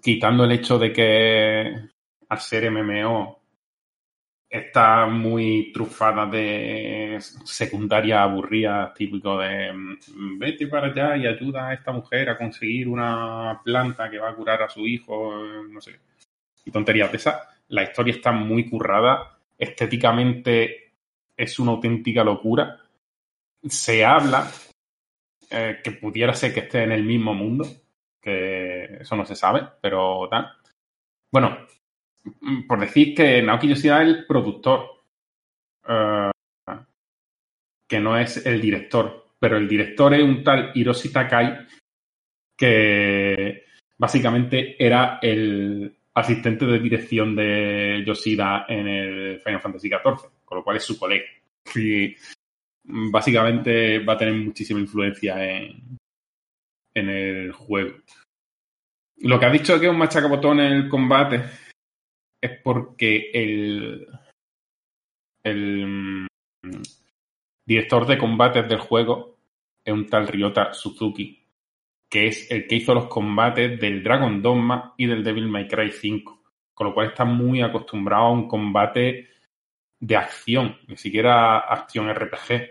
quitando 0.00 0.44
el 0.44 0.52
hecho 0.52 0.78
de 0.78 0.92
que 0.92 1.74
al 2.28 2.40
ser 2.40 2.70
MMO 2.70 3.42
está 4.48 5.06
muy 5.06 5.72
trufada 5.72 6.26
de 6.26 7.18
secundaria 7.44 8.22
aburrida, 8.22 8.92
típico 8.94 9.38
de 9.38 9.72
mm, 9.72 10.38
vete 10.38 10.66
para 10.66 10.88
allá 10.88 11.16
y 11.16 11.26
ayuda 11.26 11.68
a 11.68 11.74
esta 11.74 11.92
mujer 11.92 12.28
a 12.28 12.38
conseguir 12.38 12.88
una 12.88 13.60
planta 13.64 14.10
que 14.10 14.18
va 14.18 14.30
a 14.30 14.34
curar 14.34 14.62
a 14.62 14.68
su 14.68 14.86
hijo, 14.86 15.34
no 15.68 15.80
sé. 15.80 15.98
Y 16.64 16.70
tonterías 16.70 17.10
de 17.10 17.16
esas. 17.16 17.48
La 17.68 17.82
historia 17.82 18.14
está 18.14 18.32
muy 18.32 18.68
currada, 18.68 19.38
estéticamente 19.58 20.92
es 21.36 21.58
una 21.58 21.72
auténtica 21.72 22.22
locura. 22.22 22.78
Se 23.66 24.04
habla 24.04 24.50
eh, 25.50 25.80
que 25.82 25.92
pudiera 25.92 26.34
ser 26.34 26.52
que 26.52 26.60
esté 26.60 26.82
en 26.82 26.92
el 26.92 27.04
mismo 27.04 27.34
mundo, 27.34 27.64
que 28.20 28.98
eso 29.00 29.16
no 29.16 29.24
se 29.24 29.36
sabe, 29.36 29.66
pero 29.80 30.28
tal. 30.28 30.52
Bueno, 31.30 31.66
Mm, 32.24 32.66
por 32.66 32.80
decir 32.80 33.14
que 33.14 33.42
Naoki 33.42 33.68
Yoshida 33.68 34.02
es 34.02 34.08
el 34.08 34.26
productor, 34.26 35.02
uh, 35.88 36.30
que 37.88 38.00
no 38.00 38.16
es 38.16 38.46
el 38.46 38.60
director, 38.60 39.26
pero 39.38 39.56
el 39.56 39.68
director 39.68 40.14
es 40.14 40.22
un 40.22 40.42
tal 40.44 40.70
Hiroshi 40.74 41.12
Takai 41.12 41.66
que 42.56 43.64
básicamente 43.98 44.82
era 44.82 45.18
el 45.20 45.96
asistente 46.14 46.66
de 46.66 46.78
dirección 46.78 47.34
de 47.34 48.02
Yoshida 48.06 48.66
en 48.68 48.88
el 48.88 49.40
Final 49.40 49.60
Fantasy 49.60 49.88
XIV, 49.88 50.30
con 50.44 50.58
lo 50.58 50.64
cual 50.64 50.76
es 50.76 50.84
su 50.84 50.98
colega. 50.98 51.24
Y 51.74 52.14
básicamente 52.84 54.00
va 54.00 54.14
a 54.14 54.18
tener 54.18 54.34
muchísima 54.34 54.80
influencia 54.80 55.42
en, 55.44 55.98
en 56.94 57.08
el 57.08 57.52
juego. 57.52 57.98
Lo 59.18 59.38
que 59.38 59.46
ha 59.46 59.50
dicho 59.50 59.78
que 59.78 59.86
es 59.86 59.92
un 59.92 59.98
machacabotón 59.98 60.60
en 60.60 60.72
el 60.72 60.88
combate 60.88 61.44
es 62.40 62.58
porque 62.62 63.30
el, 63.32 64.06
el 65.44 65.86
mm, 65.86 66.82
director 67.64 68.06
de 68.06 68.18
combates 68.18 68.68
del 68.68 68.80
juego 68.80 69.38
es 69.84 69.92
un 69.92 70.08
tal 70.08 70.26
Ryota 70.26 70.72
Suzuki, 70.72 71.41
que 72.12 72.26
es 72.26 72.50
el 72.50 72.66
que 72.66 72.74
hizo 72.74 72.92
los 72.92 73.06
combates 73.06 73.80
del 73.80 74.02
Dragon 74.02 74.42
Dogma 74.42 74.92
y 74.98 75.06
del 75.06 75.24
Devil 75.24 75.48
May 75.48 75.66
Cry 75.66 75.90
5, 75.90 76.42
con 76.74 76.88
lo 76.88 76.92
cual 76.92 77.06
está 77.06 77.24
muy 77.24 77.62
acostumbrado 77.62 78.24
a 78.24 78.32
un 78.32 78.46
combate 78.46 79.30
de 79.98 80.16
acción, 80.16 80.76
ni 80.88 80.98
siquiera 80.98 81.60
acción 81.60 82.12
RPG. 82.12 82.68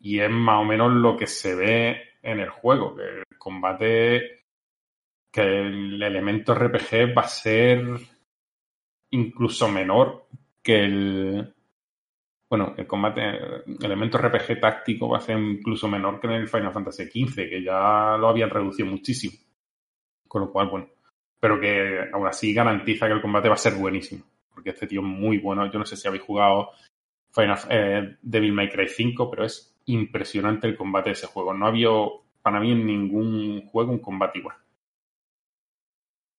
Y 0.00 0.18
es 0.18 0.28
más 0.30 0.62
o 0.62 0.64
menos 0.64 0.90
lo 0.90 1.16
que 1.16 1.28
se 1.28 1.54
ve 1.54 2.02
en 2.20 2.40
el 2.40 2.48
juego, 2.48 2.96
que 2.96 3.02
el 3.04 3.38
combate, 3.38 4.46
que 5.30 5.42
el 5.42 6.02
elemento 6.02 6.52
RPG 6.52 7.16
va 7.16 7.22
a 7.22 7.28
ser 7.28 7.84
incluso 9.10 9.68
menor 9.68 10.26
que 10.60 10.80
el. 10.80 11.54
Bueno, 12.48 12.74
el 12.76 12.86
combate, 12.86 13.22
el 13.28 13.84
elemento 13.84 14.18
RPG 14.18 14.60
táctico 14.60 15.08
va 15.08 15.18
a 15.18 15.20
ser 15.20 15.36
incluso 15.38 15.88
menor 15.88 16.20
que 16.20 16.28
en 16.28 16.34
el 16.34 16.48
Final 16.48 16.72
Fantasy 16.72 17.04
XV, 17.04 17.34
que 17.48 17.62
ya 17.62 18.16
lo 18.16 18.28
habían 18.28 18.50
reducido 18.50 18.88
muchísimo. 18.88 19.36
Con 20.28 20.42
lo 20.42 20.52
cual, 20.52 20.68
bueno. 20.68 20.88
Pero 21.40 21.60
que 21.60 22.08
aún 22.12 22.26
así 22.26 22.54
garantiza 22.54 23.06
que 23.06 23.14
el 23.14 23.20
combate 23.20 23.48
va 23.48 23.54
a 23.54 23.58
ser 23.58 23.74
buenísimo. 23.74 24.24
Porque 24.52 24.70
este 24.70 24.86
tío 24.86 25.00
es 25.00 25.06
muy 25.06 25.38
bueno. 25.38 25.70
Yo 25.70 25.78
no 25.78 25.84
sé 25.84 25.96
si 25.96 26.06
habéis 26.06 26.22
jugado 26.22 26.70
Final, 27.32 27.58
eh, 27.68 28.16
Devil 28.22 28.52
May 28.52 28.70
Cry 28.70 28.88
5, 28.88 29.28
pero 29.30 29.44
es 29.44 29.76
impresionante 29.86 30.66
el 30.68 30.76
combate 30.76 31.10
de 31.10 31.14
ese 31.14 31.26
juego. 31.26 31.52
No 31.52 31.66
había 31.66 31.88
para 32.42 32.60
mí 32.60 32.70
en 32.70 32.86
ningún 32.86 33.66
juego 33.66 33.90
un 33.90 33.98
combate 33.98 34.38
igual. 34.38 34.56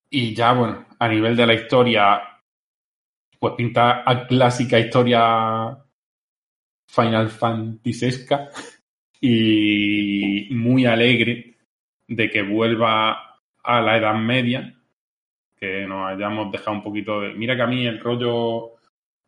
Y 0.10 0.34
ya, 0.34 0.54
bueno, 0.54 0.86
a 0.98 1.08
nivel 1.10 1.36
de 1.36 1.46
la 1.46 1.54
historia, 1.54 2.22
pues 3.40 3.54
pinta 3.56 4.10
a 4.10 4.26
clásica 4.26 4.80
historia 4.80 5.78
Final 6.88 7.30
Fantasesca 7.30 8.50
y 9.20 10.48
muy 10.52 10.86
alegre 10.86 11.58
de 12.08 12.30
que 12.30 12.42
vuelva 12.42 13.42
a 13.64 13.82
la 13.82 13.98
Edad 13.98 14.16
Media, 14.16 14.74
que 15.56 15.86
nos 15.86 16.08
hayamos 16.08 16.52
dejado 16.52 16.78
un 16.78 16.84
poquito 16.84 17.22
de... 17.22 17.34
Mira 17.34 17.56
que 17.56 17.62
a 17.64 17.68
mí 17.68 17.86
el 17.86 18.00
rollo 18.00 18.76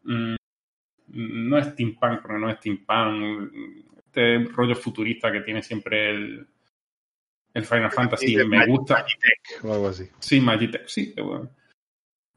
mmm, 0.04 0.36
no 1.08 1.58
es 1.58 1.68
steampunk, 1.68 2.22
porque 2.22 2.38
no 2.38 2.50
es 2.50 2.58
steampunk, 2.58 3.52
este 3.98 4.40
rollo 4.46 4.76
futurista 4.76 5.32
que 5.32 5.42
tiene 5.42 5.62
siempre 5.62 6.12
el, 6.12 6.48
el 7.54 7.66
Final 7.66 7.92
Fantasy, 7.92 8.38
me 8.46 8.66
gusta. 8.68 8.96
Magitech, 8.96 9.64
o 9.64 9.74
algo 9.74 9.88
así. 9.88 10.08
Sí, 10.20 10.40
Magitech, 10.40 10.88
sí, 10.88 11.14
bueno. 11.18 11.50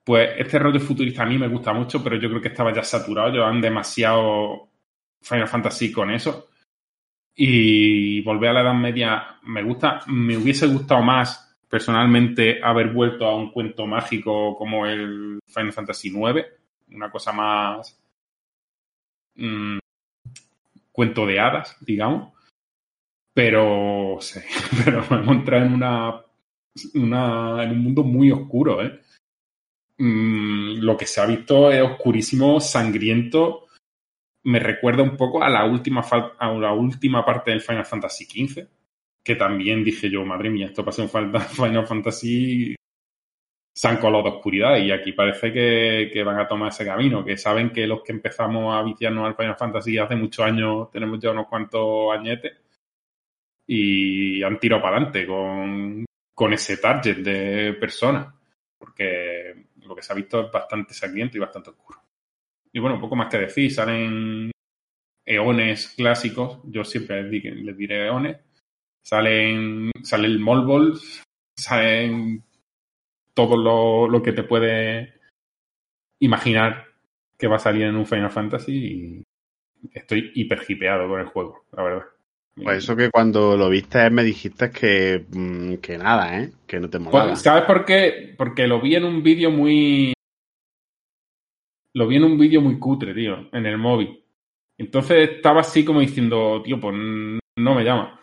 Pues 0.05 0.31
este 0.37 0.59
rollo 0.59 0.81
futurista 0.81 1.23
a 1.23 1.27
mí 1.27 1.39
me 1.39 1.49
gusta 1.49 1.73
mucho, 1.73 2.03
pero 2.03 2.17
yo 2.17 2.29
creo 2.29 2.43
que 2.43 2.49
estaba 2.49 2.73
ya 2.75 2.83
saturado. 2.83 3.31
Llevan 3.31 3.61
demasiado 3.61 4.72
Final 5.23 5.49
Fantasy 5.49 5.93
con 5.93 6.11
eso. 6.11 6.49
Y 7.35 8.21
volver 8.23 8.51
a 8.51 8.53
la 8.55 8.61
Edad 8.63 8.75
Media 8.75 9.39
me 9.45 9.63
gusta. 9.63 10.01
Me 10.07 10.37
hubiese 10.37 10.67
gustado 10.67 11.03
más, 11.03 11.57
personalmente, 11.69 12.63
haber 12.63 12.93
vuelto 12.93 13.27
a 13.27 13.37
un 13.37 13.51
cuento 13.51 13.87
mágico 13.87 14.57
como 14.57 14.87
el 14.87 15.41
Final 15.47 15.73
Fantasy 15.73 16.09
IX. 16.09 16.47
Una 16.91 17.11
cosa 17.11 17.33
más. 17.33 17.99
Mmm, 19.37 19.79
cuento 20.93 21.27
de 21.27 21.41
hadas, 21.41 21.77
digamos. 21.81 22.33
Pero, 23.35 24.19
sí, 24.21 24.41
pero 24.85 25.03
hemos 25.11 25.37
entrado 25.37 25.65
en 25.65 25.73
una, 25.73 26.23
una, 26.95 27.65
en 27.65 27.71
un 27.71 27.79
mundo 27.79 28.03
muy 28.03 28.31
oscuro, 28.31 28.83
¿eh? 28.83 29.01
mmm, 29.99 30.79
lo 30.81 30.97
que 30.97 31.07
se 31.07 31.21
ha 31.21 31.27
visto 31.27 31.71
es 31.71 31.83
oscurísimo, 31.83 32.61
sangriento. 32.61 33.62
Me 34.45 34.59
recuerda 34.59 35.03
un 35.03 35.17
poco 35.17 35.43
a 35.43 35.49
la 35.49 35.65
última, 35.65 36.03
a 36.39 36.53
la 36.53 36.73
última 36.73 37.25
parte 37.25 37.51
del 37.51 37.61
Final 37.61 37.85
Fantasy 37.85 38.25
XV, 38.25 38.67
que 39.23 39.37
también 39.37 39.85
dije 39.85 40.11
yo, 40.11 40.25
madre 40.25 40.51
mía, 40.51 40.67
esto 40.67 40.85
pasa 40.85 41.03
en 41.03 41.09
Final 41.41 41.87
Fantasy 41.87 42.75
se 43.75 43.89
han 43.89 43.97
colado 43.97 44.25
de 44.25 44.29
oscuridad 44.31 44.77
y 44.77 44.93
aquí 44.93 45.13
parece 45.13 45.53
que, 45.53 46.11
que, 46.13 46.23
van 46.23 46.39
a 46.39 46.47
tomar 46.47 46.69
ese 46.69 46.85
camino, 46.85 47.25
que 47.25 47.39
saben 47.39 47.71
que 47.71 47.87
los 47.87 48.03
que 48.03 48.13
empezamos 48.13 48.75
a 48.75 48.83
viciarnos 48.83 49.27
al 49.27 49.35
Final 49.35 49.57
Fantasy 49.57 49.97
hace 49.99 50.15
muchos 50.15 50.45
años, 50.45 50.91
tenemos 50.91 51.19
ya 51.19 51.31
unos 51.31 51.49
cuantos 51.49 52.13
añetes 52.13 52.53
y 53.67 54.43
han 54.43 54.59
tirado 54.59 54.83
para 54.83 54.97
adelante 54.97 55.27
con, 55.27 56.05
con 56.35 56.53
ese 56.53 56.77
target 56.77 57.19
de 57.19 57.73
personas, 57.75 58.35
porque 58.77 59.69
lo 59.87 59.95
que 59.95 60.03
se 60.03 60.13
ha 60.13 60.17
visto 60.17 60.47
es 60.47 60.53
bastante 60.53 60.93
sangriento 60.93 61.39
y 61.39 61.41
bastante 61.41 61.71
oscuro. 61.71 62.01
Y 62.73 62.81
bueno, 62.81 63.01
poco 63.01 63.17
más 63.17 63.29
que 63.31 63.39
decir, 63.39 63.73
salen 63.73 64.51
eones 65.27 65.89
clásicos, 65.97 66.61
yo 66.65 66.85
siempre 66.85 67.23
les, 67.23 67.77
diré 67.77 68.07
eones, 68.07 68.39
salen, 69.05 69.91
sale 70.03 70.27
el 70.27 70.41
Molbol, 70.41 70.99
salen 71.57 72.43
todo 73.35 73.57
lo, 73.57 74.09
lo, 74.09 74.23
que 74.23 74.33
te 74.33 74.43
puede 74.43 75.15
imaginar 76.21 76.87
que 77.39 77.47
va 77.47 77.57
a 77.57 77.61
salir 77.61 77.85
en 77.85 77.97
un 77.97 78.07
Final 78.07 78.31
Fantasy 78.31 78.73
y 78.73 79.23
estoy 79.93 80.33
hiper 80.35 80.63
hipeado 80.67 81.09
con 81.09 81.21
el 81.21 81.27
juego, 81.27 81.65
la 81.73 81.83
verdad. 81.83 82.07
Pues 82.55 82.79
eso 82.79 82.95
que 82.95 83.11
cuando 83.11 83.57
lo 83.57 83.71
viste 83.71 84.11
me 84.11 84.23
dijiste 84.23 84.71
que, 84.71 85.25
mm, 85.31 85.77
que 85.77 85.97
nada, 85.97 86.39
¿eh? 86.39 86.53
Que 86.67 86.79
no 86.81 86.91
te 86.91 86.99
molaba. 86.99 87.31
Pues, 87.31 87.41
¿Sabes 87.41 87.65
por 87.65 87.85
qué? 87.85 88.35
Porque 88.37 88.67
lo 88.67 88.81
vi 88.81 88.95
en 88.95 89.05
un 89.05 89.23
vídeo 89.23 89.51
muy... 89.51 90.13
Lo 91.95 92.07
vi 92.07 92.17
en 92.17 92.25
un 92.25 92.39
vídeo 92.39 92.61
muy 92.61 92.79
cutre, 92.79 93.15
tío, 93.15 93.49
en 93.53 93.67
el 93.67 93.79
móvil. 93.79 94.23
Entonces 94.79 95.31
estaba 95.31 95.61
así 95.61 95.85
como 95.85 96.01
diciendo, 96.01 96.63
tío, 96.65 96.81
pues 96.81 96.95
no 96.95 97.75
me 97.75 97.85
llama. 97.85 98.21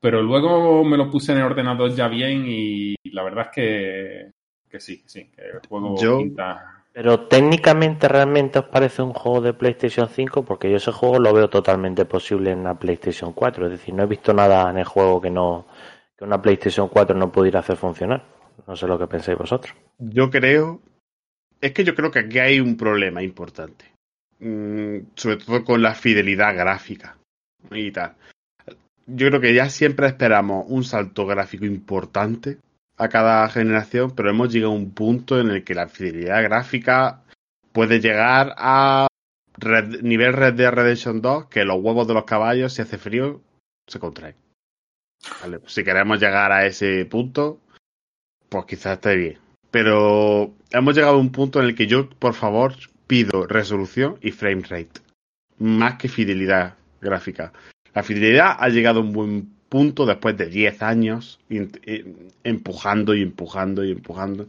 Pero 0.00 0.22
luego 0.22 0.84
me 0.84 0.96
lo 0.96 1.10
puse 1.10 1.32
en 1.32 1.38
el 1.38 1.44
ordenador 1.44 1.92
ya 1.92 2.08
bien 2.08 2.44
y 2.46 2.94
la 3.12 3.24
verdad 3.24 3.46
es 3.46 3.54
que, 3.54 4.30
que 4.70 4.80
sí, 4.80 5.02
sí, 5.06 5.30
que 5.30 5.42
el 5.42 5.68
juego 5.68 5.96
Yo... 6.00 6.18
pinta... 6.18 6.74
Pero 6.92 7.28
técnicamente 7.28 8.08
realmente 8.08 8.58
os 8.58 8.64
parece 8.64 9.02
un 9.02 9.12
juego 9.12 9.40
de 9.40 9.52
PlayStation 9.54 10.08
5 10.08 10.44
porque 10.44 10.68
yo 10.68 10.78
ese 10.78 10.90
juego 10.90 11.20
lo 11.20 11.32
veo 11.32 11.48
totalmente 11.48 12.04
posible 12.06 12.50
en 12.50 12.64
la 12.64 12.76
PlayStation 12.76 13.32
4. 13.32 13.66
Es 13.66 13.70
decir, 13.72 13.94
no 13.94 14.02
he 14.02 14.06
visto 14.06 14.34
nada 14.34 14.68
en 14.68 14.78
el 14.78 14.84
juego 14.84 15.20
que 15.20 15.30
no 15.30 15.66
que 16.16 16.24
una 16.24 16.42
PlayStation 16.42 16.88
4 16.88 17.16
no 17.16 17.30
pudiera 17.30 17.60
hacer 17.60 17.76
funcionar. 17.76 18.24
No 18.66 18.74
sé 18.74 18.88
lo 18.88 18.98
que 18.98 19.06
pensáis 19.06 19.38
vosotros. 19.38 19.72
Yo 19.98 20.28
creo 20.28 20.80
es 21.60 21.72
que 21.72 21.84
yo 21.84 21.94
creo 21.94 22.10
que 22.10 22.20
aquí 22.20 22.38
hay 22.38 22.60
un 22.60 22.76
problema 22.76 23.22
importante. 23.22 23.86
Mm, 24.40 24.98
sobre 25.16 25.36
todo 25.38 25.64
con 25.64 25.82
la 25.82 25.94
fidelidad 25.94 26.54
gráfica 26.54 27.16
y 27.72 27.90
tal. 27.90 28.14
Yo 29.06 29.28
creo 29.28 29.40
que 29.40 29.54
ya 29.54 29.68
siempre 29.70 30.06
esperamos 30.06 30.66
un 30.68 30.84
salto 30.84 31.26
gráfico 31.26 31.64
importante 31.64 32.58
a 32.96 33.08
cada 33.08 33.48
generación, 33.48 34.14
pero 34.14 34.30
hemos 34.30 34.52
llegado 34.52 34.72
a 34.72 34.76
un 34.76 34.92
punto 34.92 35.40
en 35.40 35.50
el 35.50 35.64
que 35.64 35.74
la 35.74 35.88
fidelidad 35.88 36.42
gráfica 36.42 37.22
puede 37.72 38.00
llegar 38.00 38.54
a 38.58 39.06
red- 39.56 40.02
nivel 40.02 40.34
Red 40.34 40.54
Dead 40.54 40.70
Redemption 40.72 41.20
2, 41.22 41.46
que 41.46 41.64
los 41.64 41.80
huevos 41.82 42.06
de 42.06 42.14
los 42.14 42.24
caballos, 42.24 42.72
si 42.74 42.82
hace 42.82 42.98
frío, 42.98 43.40
se 43.86 43.98
contraen. 43.98 44.36
Vale, 45.40 45.60
si 45.66 45.82
queremos 45.82 46.20
llegar 46.20 46.52
a 46.52 46.66
ese 46.66 47.04
punto, 47.06 47.60
pues 48.48 48.64
quizás 48.66 48.94
esté 48.94 49.16
bien. 49.16 49.38
Pero 49.70 50.54
hemos 50.70 50.94
llegado 50.94 51.16
a 51.16 51.20
un 51.20 51.30
punto 51.30 51.60
en 51.60 51.66
el 51.66 51.74
que 51.74 51.86
yo, 51.86 52.08
por 52.08 52.34
favor, 52.34 52.74
pido 53.06 53.46
resolución 53.46 54.16
y 54.22 54.30
frame 54.30 54.62
rate. 54.62 55.00
Más 55.58 55.98
que 55.98 56.08
fidelidad 56.08 56.76
gráfica. 57.00 57.52
La 57.94 58.02
fidelidad 58.02 58.56
ha 58.58 58.68
llegado 58.68 59.00
a 59.00 59.02
un 59.02 59.12
buen 59.12 59.58
punto 59.68 60.06
después 60.06 60.36
de 60.36 60.46
10 60.46 60.82
años 60.82 61.40
eh, 61.50 62.04
empujando 62.44 63.14
y 63.14 63.22
empujando 63.22 63.84
y 63.84 63.92
empujando. 63.92 64.48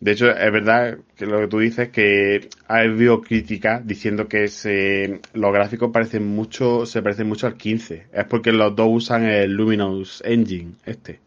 De 0.00 0.12
hecho, 0.12 0.30
es 0.30 0.52
verdad 0.52 0.98
que 1.16 1.26
lo 1.26 1.40
que 1.40 1.48
tú 1.48 1.58
dices 1.58 1.88
que 1.88 2.48
ha 2.68 2.78
habido 2.78 3.20
críticas 3.20 3.84
diciendo 3.84 4.28
que 4.28 4.46
se, 4.46 5.20
los 5.34 5.52
gráficos 5.52 5.90
parecen 5.92 6.24
mucho, 6.24 6.86
se 6.86 7.02
parecen 7.02 7.26
mucho 7.26 7.48
al 7.48 7.56
15. 7.56 8.06
Es 8.12 8.24
porque 8.26 8.52
los 8.52 8.76
dos 8.76 8.88
usan 8.90 9.24
el 9.24 9.52
Luminous 9.52 10.22
Engine, 10.24 10.74
este. 10.86 11.18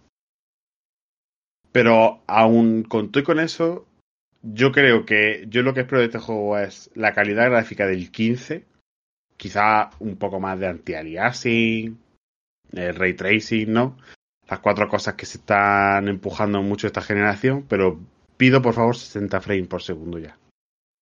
Pero 1.71 2.21
aún 2.27 2.83
con 2.83 3.11
todo 3.11 3.21
y 3.21 3.25
con 3.25 3.39
eso, 3.39 3.85
yo 4.41 4.71
creo 4.71 5.05
que 5.05 5.45
yo 5.49 5.61
lo 5.61 5.73
que 5.73 5.81
espero 5.81 5.99
de 5.99 6.05
este 6.07 6.19
juego 6.19 6.57
es 6.57 6.89
la 6.95 7.13
calidad 7.13 7.49
gráfica 7.49 7.87
del 7.87 8.11
15, 8.11 8.65
quizá 9.37 9.89
un 9.99 10.17
poco 10.17 10.39
más 10.39 10.59
de 10.59 10.67
anti-aliasing, 10.67 11.97
el 12.73 12.95
ray 12.95 13.13
tracing, 13.13 13.71
¿no? 13.71 13.97
Las 14.49 14.59
cuatro 14.59 14.89
cosas 14.89 15.13
que 15.15 15.25
se 15.25 15.37
están 15.37 16.07
empujando 16.07 16.61
mucho 16.61 16.87
esta 16.87 17.01
generación, 17.01 17.65
pero 17.69 17.99
pido 18.35 18.61
por 18.61 18.73
favor 18.73 18.95
60 18.97 19.39
frames 19.39 19.67
por 19.67 19.81
segundo 19.81 20.19
ya. 20.19 20.37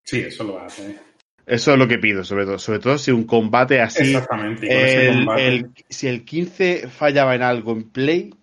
Sí, 0.05 0.19
eso 0.21 0.43
lo 0.43 0.59
hace. 0.59 0.99
Eso 1.47 1.73
es 1.73 1.79
lo 1.79 1.87
que 1.87 1.97
pido, 1.97 2.23
sobre 2.23 2.45
todo. 2.45 2.59
Sobre 2.59 2.77
todo 2.79 2.97
si 2.99 3.09
un 3.11 3.23
combate 3.23 3.81
así. 3.81 4.11
Exactamente. 4.13 4.67
con 4.67 4.75
ese 4.77 5.07
combate- 5.07 5.47
el- 5.47 5.71
si 5.89 6.07
el 6.07 6.23
15 6.25 6.87
fallaba 6.89 7.33
en 7.33 7.41
algo 7.41 7.71
en 7.71 7.89
Play, 7.89 8.35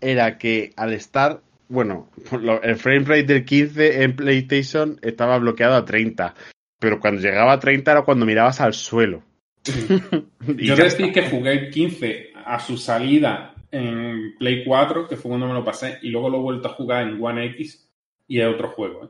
era 0.00 0.36
que 0.36 0.72
al 0.76 0.92
estar. 0.92 1.40
Bueno, 1.68 2.10
el 2.62 2.76
frame 2.76 3.04
rate 3.04 3.24
del 3.24 3.44
15 3.44 4.02
en 4.02 4.16
PlayStation 4.16 4.98
estaba 5.02 5.38
bloqueado 5.38 5.74
a 5.74 5.84
30. 5.84 6.34
Pero 6.78 7.00
cuando 7.00 7.20
llegaba 7.20 7.52
a 7.52 7.60
30 7.60 7.90
era 7.90 8.02
cuando 8.02 8.26
mirabas 8.26 8.60
al 8.60 8.74
suelo. 8.74 9.22
Yo 9.64 10.76
decir 10.76 11.12
que 11.12 11.28
jugué 11.28 11.52
el 11.52 11.70
15 11.70 12.32
a 12.44 12.60
su 12.60 12.76
salida 12.76 13.54
en 13.70 14.36
Play 14.38 14.64
4, 14.64 15.08
que 15.08 15.16
fue 15.16 15.30
cuando 15.30 15.46
me 15.46 15.54
lo 15.54 15.64
pasé, 15.64 15.98
y 16.02 16.10
luego 16.10 16.28
lo 16.28 16.38
he 16.38 16.42
vuelto 16.42 16.68
a 16.68 16.74
jugar 16.74 17.08
en 17.08 17.22
One 17.22 17.46
X 17.46 17.90
y 18.28 18.40
es 18.40 18.46
otro 18.46 18.68
juego. 18.70 19.04
¿eh? 19.04 19.08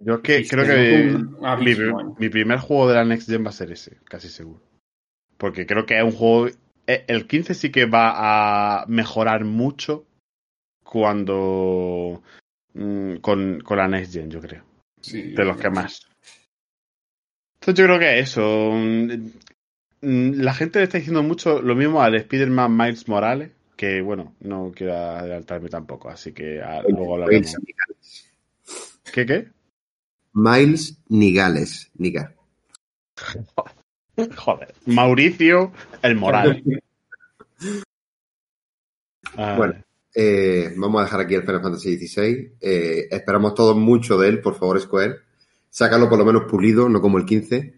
Yo 0.00 0.14
es 0.14 0.20
que 0.20 0.40
Y 0.40 0.48
creo 0.48 0.64
que 0.64 1.14
un 1.14 1.64
mi, 1.64 1.70
¿eh? 1.72 2.14
mi 2.18 2.28
primer 2.28 2.58
juego 2.58 2.88
de 2.88 2.94
la 2.94 3.04
Next 3.04 3.28
Gen 3.28 3.44
va 3.44 3.50
a 3.50 3.52
ser 3.52 3.70
ese, 3.72 3.98
casi 4.04 4.28
seguro. 4.28 4.62
Porque 5.36 5.66
creo 5.66 5.86
que 5.86 5.98
es 5.98 6.04
un 6.04 6.12
juego. 6.12 6.48
eh, 6.86 7.04
El 7.06 7.26
15 7.26 7.54
sí 7.54 7.70
que 7.70 7.86
va 7.86 8.80
a 8.80 8.86
mejorar 8.86 9.44
mucho 9.44 10.06
cuando. 10.90 12.22
mm, 12.74 13.16
con, 13.16 13.60
con 13.60 13.76
la 13.78 13.88
Next 13.88 14.12
Gen, 14.14 14.30
yo 14.30 14.40
creo. 14.40 14.64
Sí, 15.00 15.32
De 15.32 15.44
los 15.44 15.56
que 15.56 15.70
más. 15.70 16.08
Entonces 17.60 17.78
yo 17.78 17.84
creo 17.86 17.98
que 17.98 18.18
eso. 18.18 18.70
mm, 18.72 19.12
mm, 20.02 20.32
La 20.40 20.54
gente 20.54 20.78
le 20.78 20.84
está 20.84 20.98
diciendo 20.98 21.22
mucho 21.22 21.60
lo 21.60 21.74
mismo 21.74 22.02
al 22.02 22.14
Spider-Man 22.14 22.76
Miles 22.76 23.08
Morales. 23.08 23.50
Que 23.76 24.00
bueno, 24.00 24.34
no 24.40 24.72
quiero 24.74 24.94
adelantarme 24.96 25.68
tampoco, 25.68 26.08
así 26.08 26.32
que 26.32 26.60
ah, 26.60 26.82
luego 26.88 27.14
hablaremos. 27.14 27.56
¿Qué 29.12 29.24
qué? 29.24 29.48
Miles 30.32 30.98
Nigales. 31.08 31.90
Niga. 31.96 32.34
Joder. 34.36 34.74
Mauricio 34.86 35.72
el 36.02 36.16
Morales. 36.16 36.62
Ah, 39.36 39.56
Bueno. 39.56 39.84
Eh, 40.14 40.72
vamos 40.76 41.00
a 41.00 41.04
dejar 41.04 41.20
aquí 41.20 41.34
el 41.34 41.42
Final 41.42 41.62
Fantasy 41.62 41.96
XVI. 41.98 42.52
Eh, 42.60 43.08
esperamos 43.10 43.54
todos 43.54 43.76
mucho 43.76 44.18
de 44.18 44.28
él, 44.28 44.40
por 44.40 44.54
favor, 44.56 44.80
Square. 44.80 45.16
Sácalo 45.70 46.08
por 46.08 46.18
lo 46.18 46.24
menos 46.24 46.44
pulido, 46.50 46.88
no 46.88 47.00
como 47.00 47.18
el 47.18 47.24
15. 47.24 47.74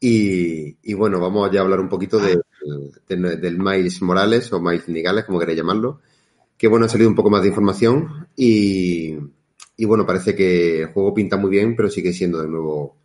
Y, 0.00 0.94
bueno, 0.94 1.20
vamos 1.20 1.50
ya 1.52 1.60
a 1.60 1.62
hablar 1.64 1.80
un 1.80 1.88
poquito 1.88 2.18
de- 2.18 2.40
de- 3.08 3.36
del 3.36 3.58
Miles 3.58 4.00
Morales 4.02 4.52
o 4.52 4.60
Miles 4.60 4.88
Nigales, 4.88 5.24
como 5.24 5.38
queráis 5.38 5.58
llamarlo. 5.58 6.00
Que 6.56 6.68
bueno, 6.68 6.86
ha 6.86 6.88
salido 6.88 7.08
un 7.10 7.16
poco 7.16 7.30
más 7.30 7.42
de 7.42 7.48
información 7.48 8.28
y, 8.36 9.16
y 9.76 9.84
bueno, 9.86 10.06
parece 10.06 10.34
que 10.34 10.82
el 10.82 10.86
juego 10.88 11.14
pinta 11.14 11.36
muy 11.36 11.50
bien, 11.50 11.76
pero 11.76 11.90
sigue 11.90 12.12
siendo 12.12 12.40
de 12.42 12.48
nuevo 12.48 12.96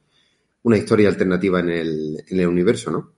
una 0.63 0.77
historia 0.77 1.09
alternativa 1.09 1.59
en 1.61 1.69
el, 1.69 2.23
en 2.27 2.39
el 2.39 2.47
universo, 2.47 2.91
¿no? 2.91 3.13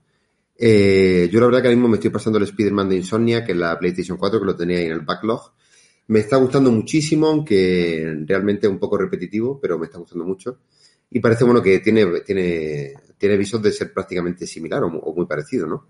Eh, 0.59 1.29
yo 1.31 1.39
la 1.39 1.45
verdad 1.47 1.61
que 1.61 1.67
ahora 1.67 1.75
mismo 1.75 1.89
me 1.89 1.95
estoy 1.97 2.09
pasando 2.09 2.37
el 2.39 2.45
Spider-Man 2.45 2.89
de 2.89 2.95
Insomnia, 2.97 3.43
que 3.45 3.51
es 3.53 3.57
la 3.57 3.77
PlayStation 3.77 4.17
4, 4.17 4.39
que 4.39 4.45
lo 4.45 4.55
tenía 4.55 4.77
ahí 4.79 4.85
en 4.85 4.91
el 4.93 5.01
backlog. 5.01 5.53
Me 6.07 6.19
está 6.19 6.37
gustando 6.37 6.71
muchísimo, 6.71 7.27
aunque 7.27 8.23
realmente 8.25 8.67
es 8.67 8.71
un 8.73 8.79
poco 8.79 8.97
repetitivo, 8.97 9.59
pero 9.61 9.77
me 9.77 9.85
está 9.85 9.97
gustando 9.99 10.25
mucho. 10.25 10.59
Y 11.11 11.19
parece 11.19 11.43
bueno 11.43 11.61
que 11.61 11.79
tiene, 11.79 12.05
tiene, 12.21 12.93
tiene 13.17 13.37
visos 13.37 13.61
de 13.61 13.71
ser 13.71 13.93
prácticamente 13.93 14.47
similar 14.47 14.83
o, 14.83 14.89
mu- 14.89 14.99
o 14.99 15.13
muy 15.15 15.25
parecido, 15.25 15.67
¿no? 15.67 15.87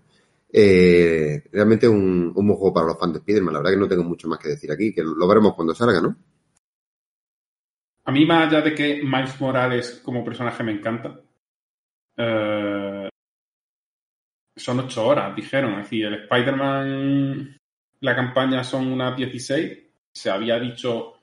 Eh, 0.52 1.44
realmente 1.52 1.88
un, 1.88 2.32
un 2.34 2.46
buen 2.46 2.58
juego 2.58 2.74
para 2.74 2.86
los 2.88 2.98
fans 2.98 3.14
de 3.14 3.18
Spider-Man. 3.20 3.54
La 3.54 3.60
verdad 3.60 3.72
que 3.72 3.78
no 3.80 3.88
tengo 3.88 4.04
mucho 4.04 4.28
más 4.28 4.38
que 4.38 4.48
decir 4.50 4.70
aquí, 4.72 4.92
que 4.92 5.02
lo 5.02 5.26
veremos 5.28 5.54
cuando 5.54 5.74
salga, 5.74 6.00
¿no? 6.00 6.16
A 8.04 8.10
mí, 8.12 8.24
más 8.26 8.48
allá 8.48 8.62
de 8.62 8.74
que 8.74 9.02
Miles 9.04 9.40
Morales 9.40 10.00
como 10.04 10.24
personaje 10.24 10.64
me 10.64 10.72
encanta, 10.72 11.20
eh, 12.16 13.08
son 14.58 14.80
ocho 14.80 15.06
horas, 15.06 15.34
dijeron. 15.34 15.72
Es 15.74 15.84
decir, 15.84 16.06
el 16.06 16.14
Spider-Man, 16.14 17.58
la 18.00 18.16
campaña 18.16 18.64
son 18.64 18.88
unas 18.92 19.16
16. 19.16 19.78
Se 20.12 20.30
había 20.30 20.58
dicho. 20.58 21.14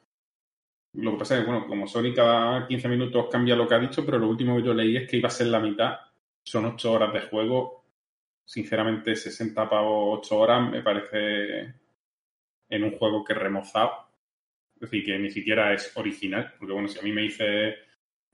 Lo 0.94 1.12
que 1.12 1.18
pasa 1.18 1.36
es 1.36 1.42
que, 1.42 1.52
bueno, 1.52 1.68
como 1.68 1.88
Sony 1.88 2.14
cada 2.16 2.68
15 2.68 2.88
minutos 2.88 3.28
cambia 3.30 3.56
lo 3.56 3.68
que 3.68 3.76
ha 3.76 3.80
dicho, 3.80 4.06
pero 4.06 4.18
lo 4.18 4.30
último 4.30 4.56
que 4.56 4.64
yo 4.64 4.74
leí 4.74 4.96
es 4.96 5.10
que 5.10 5.18
iba 5.18 5.28
a 5.28 5.32
ser 5.32 5.48
la 5.48 5.60
mitad. 5.60 6.00
Son 6.44 6.66
ocho 6.66 6.94
horas 6.94 7.12
de 7.14 7.22
juego. 7.22 7.84
Sinceramente, 8.46 9.16
60 9.16 9.70
pavos, 9.70 10.20
8 10.20 10.38
horas 10.38 10.72
me 10.72 10.82
parece 10.82 11.74
en 12.70 12.84
un 12.84 12.98
juego 12.98 13.24
que 13.24 13.34
remozado. 13.34 13.92
Es 14.76 14.82
decir, 14.82 15.06
que 15.06 15.20
ni 15.20 15.30
siquiera 15.30 15.74
es 15.74 15.92
original. 15.98 16.54
Porque, 16.58 16.74
bueno, 16.74 16.88
si 16.88 17.00
a 17.00 17.02
mí 17.02 17.12
me 17.12 17.24
dice, 17.24 17.76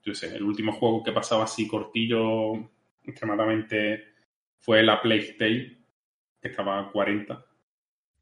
yo 0.03 0.14
sé, 0.14 0.36
el 0.36 0.44
último 0.44 0.73
juego 0.73 1.03
que 1.03 1.11
pasaba 1.11 1.45
así 1.45 1.68
cortillo, 1.68 2.53
extremadamente, 3.03 4.11
fue 4.62 4.84
la 4.84 5.02
Tale, 5.02 5.78
que 6.42 6.48
estaba 6.48 6.80
a 6.80 6.92
40. 6.92 7.46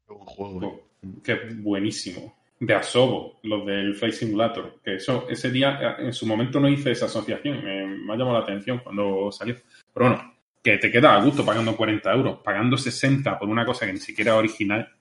un 0.08 0.18
juego. 0.18 0.90
Que 1.22 1.32
es 1.32 1.62
buenísimo. 1.62 2.36
De 2.58 2.74
Asobo, 2.74 3.40
los 3.42 3.64
del 3.64 3.94
Flight 3.94 4.14
Simulator. 4.14 4.80
Que 4.82 4.96
eso, 4.96 5.26
ese 5.30 5.50
día, 5.50 5.96
en 5.98 6.12
su 6.12 6.26
momento 6.26 6.60
no 6.60 6.68
hice 6.68 6.90
esa 6.90 7.06
asociación. 7.06 7.64
Me, 7.64 7.86
me 7.86 8.12
ha 8.12 8.16
llamado 8.16 8.38
la 8.38 8.44
atención 8.44 8.80
cuando 8.82 9.30
salió. 9.32 9.56
Pero 9.94 10.08
bueno, 10.08 10.34
que 10.62 10.78
te 10.78 10.90
queda 10.90 11.14
a 11.14 11.24
gusto 11.24 11.44
pagando 11.44 11.76
40 11.76 12.12
euros. 12.12 12.38
Pagando 12.42 12.76
60 12.76 13.38
por 13.38 13.48
una 13.48 13.64
cosa 13.64 13.86
que 13.86 13.92
ni 13.92 13.98
siquiera 13.98 14.32
es 14.32 14.38
original, 14.38 14.94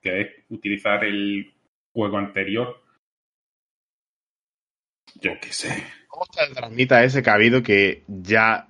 que 0.00 0.20
es 0.20 0.28
utilizar 0.50 1.04
el 1.04 1.54
juego 1.92 2.18
anterior. 2.18 2.82
Yo 5.20 5.32
qué 5.40 5.52
sé. 5.52 5.84
¿Cómo 6.08 6.24
está 6.24 6.44
el 6.44 6.54
dramita 6.54 7.04
ese 7.04 7.22
que 7.22 7.30
ha 7.30 7.34
habido 7.34 7.62
que 7.62 8.02
ya 8.06 8.68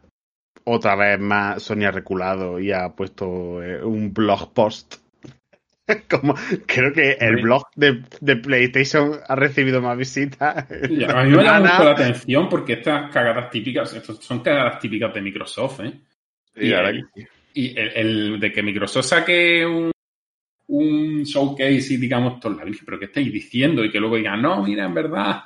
otra 0.67 0.97
vez 0.97 1.19
más 1.19 1.63
Sony 1.63 1.85
ha 1.87 1.91
reculado 1.91 2.59
y 2.59 2.73
ha 2.73 2.89
puesto 2.91 3.63
eh, 3.63 3.83
un 3.83 4.13
blog 4.13 4.53
post? 4.53 4.97
Como, 6.11 6.35
creo 6.67 6.93
que 6.93 7.13
el 7.21 7.43
blog 7.43 7.63
de, 7.77 8.03
de 8.21 8.37
PlayStation 8.37 9.13
ha 9.27 9.37
recibido 9.37 9.81
más 9.81 9.97
visitas. 9.97 10.67
Y 10.91 11.05
a 11.05 11.23
mí 11.23 11.31
me 11.31 11.45
llama 11.45 11.61
mucho 11.61 11.85
la 11.85 11.93
atención 11.93 12.49
porque 12.49 12.75
estas 12.75 13.13
cagadas 13.13 13.51
típicas, 13.51 13.95
estos 13.95 14.19
son 14.25 14.41
cagadas 14.41 14.81
típicas 14.81 15.15
de 15.15 15.23
Microsoft, 15.23 15.81
¿eh? 15.81 15.93
Sí, 16.55 16.71
que 16.71 17.03
sí. 17.15 17.27
Y 17.55 17.79
el, 17.79 17.93
el 17.95 18.41
de 18.41 18.53
que 18.53 18.63
Microsoft 18.63 19.07
saque 19.07 19.65
un, 19.65 19.93
un 20.69 21.23
showcase 21.23 21.95
y 21.95 21.97
digamos 21.97 22.41
todo 22.41 22.55
la 22.55 22.65
pero 22.85 22.99
¿qué 22.99 23.07
estáis 23.07 23.33
diciendo? 23.33 23.85
Y 23.85 23.91
que 23.91 24.01
luego 24.01 24.17
digan, 24.17 24.43
no, 24.43 24.63
mira, 24.63 24.85
en 24.85 24.95
verdad. 24.95 25.45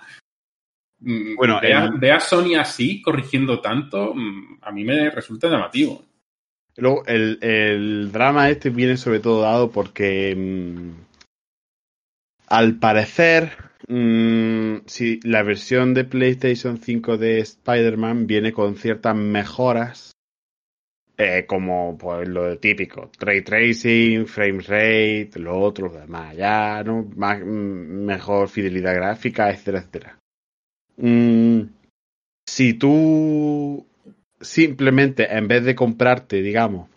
Mm, 1.00 1.36
Bueno, 1.36 1.58
ve, 1.60 1.72
a, 1.74 1.84
el- 1.84 1.98
ve 1.98 2.12
a 2.12 2.20
Sony 2.20 2.54
así, 2.58 3.00
corrigiendo 3.02 3.60
tanto, 3.60 4.14
mm, 4.14 4.58
a 4.62 4.70
mí 4.72 4.84
me 4.84 5.10
resulta 5.10 5.48
llamativo. 5.48 6.02
Luego, 6.76 7.04
el, 7.06 7.38
el 7.42 8.10
drama 8.12 8.48
este 8.48 8.70
viene 8.70 8.96
sobre 8.96 9.20
todo 9.20 9.42
dado 9.42 9.70
porque, 9.70 10.34
mm, 10.36 10.90
al 12.48 12.78
parecer, 12.78 13.52
mm, 13.88 14.78
si 14.86 15.20
la 15.22 15.42
versión 15.42 15.94
de 15.94 16.04
PlayStation 16.04 16.78
5 16.78 17.16
de 17.16 17.40
Spider-Man 17.40 18.26
viene 18.26 18.52
con 18.52 18.76
ciertas 18.76 19.14
mejoras 19.16 20.12
eh, 21.22 21.44
como 21.46 21.98
pues 21.98 22.26
lo 22.28 22.56
típico, 22.58 23.10
ray 23.20 23.42
tracing, 23.42 24.26
frame 24.26 24.60
rate, 24.60 25.30
lo 25.38 25.60
otro, 25.60 25.88
lo 25.88 26.00
demás, 26.00 26.34
ya, 26.34 26.82
¿no? 26.82 27.06
Más, 27.14 27.44
mejor 27.44 28.48
fidelidad 28.48 28.94
gráfica, 28.94 29.50
etcétera, 29.50 29.80
etcétera. 29.80 30.19
Mm, 31.00 31.62
si 32.46 32.74
tú 32.74 33.86
simplemente 34.40 35.34
en 35.36 35.48
vez 35.48 35.64
de 35.64 35.74
comprarte, 35.74 36.42
digamos, 36.42 36.88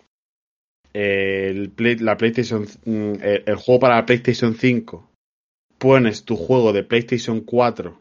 el 0.93 1.71
Play- 1.71 1.97
la 1.99 2.17
PlayStation, 2.17 2.63
mm, 2.85 3.13
el, 3.21 3.43
el 3.45 3.55
juego 3.55 3.79
para 3.79 3.95
la 3.95 4.05
PlayStation 4.05 4.55
5, 4.55 5.09
pones 5.77 6.23
tu 6.23 6.35
juego 6.35 6.73
de 6.73 6.83
PlayStation 6.83 7.41
4 7.41 7.99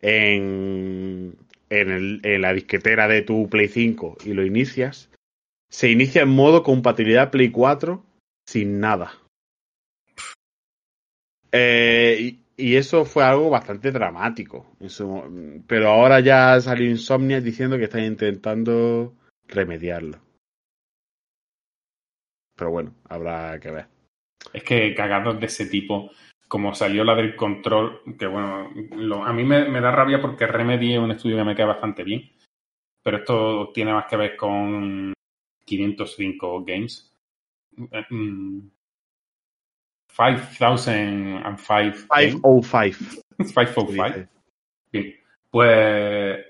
en, 0.00 1.36
en, 1.70 1.90
el- 1.90 2.20
en 2.22 2.42
la 2.42 2.52
disquetera 2.52 3.08
de 3.08 3.22
tu 3.22 3.48
Play 3.48 3.68
5 3.68 4.16
y 4.24 4.34
lo 4.34 4.44
inicias, 4.44 5.10
se 5.70 5.90
inicia 5.90 6.22
en 6.22 6.28
modo 6.28 6.62
compatibilidad 6.62 7.30
Play 7.30 7.50
4 7.50 8.04
sin 8.46 8.78
nada. 8.80 9.18
Eh, 11.52 12.36
y, 12.56 12.76
eso 12.76 13.04
fue 13.04 13.24
algo 13.24 13.50
bastante 13.50 13.90
dramático. 13.92 14.66
su 14.88 15.62
pero 15.66 15.88
ahora 15.90 16.20
ya 16.20 16.60
salió 16.60 16.88
Insomnia 16.88 17.40
diciendo 17.40 17.76
que 17.76 17.84
están 17.84 18.04
intentando 18.04 19.14
remediarlo. 19.48 20.18
Pero 22.56 22.70
bueno, 22.70 22.94
habrá 23.08 23.58
que 23.60 23.70
ver. 23.70 23.86
Es 24.52 24.62
que 24.62 24.94
cagados 24.94 25.38
de 25.40 25.46
ese 25.46 25.66
tipo, 25.66 26.10
como 26.48 26.74
salió 26.74 27.04
la 27.04 27.14
del 27.14 27.36
control, 27.36 28.00
que 28.18 28.26
bueno, 28.26 28.70
lo- 28.96 29.24
a 29.24 29.32
mí 29.32 29.44
me, 29.44 29.68
me 29.68 29.80
da 29.80 29.90
rabia 29.90 30.20
porque 30.20 30.46
Remedy 30.46 30.96
un 30.96 31.10
estudio 31.10 31.36
que 31.36 31.44
me 31.44 31.54
queda 31.54 31.66
bastante 31.66 32.04
bien, 32.04 32.30
pero 33.02 33.18
esto 33.18 33.70
tiene 33.72 33.92
más 33.92 34.06
que 34.06 34.16
ver 34.16 34.36
con 34.36 35.12
505 35.64 36.64
Games. 36.64 37.12
Eh, 37.92 38.04
mm, 38.10 38.60
5005 40.16 42.06
Games. 42.08 42.40
505. 42.40 43.22
505. 43.38 44.28
Bien. 44.92 45.14
Pues 45.50 46.46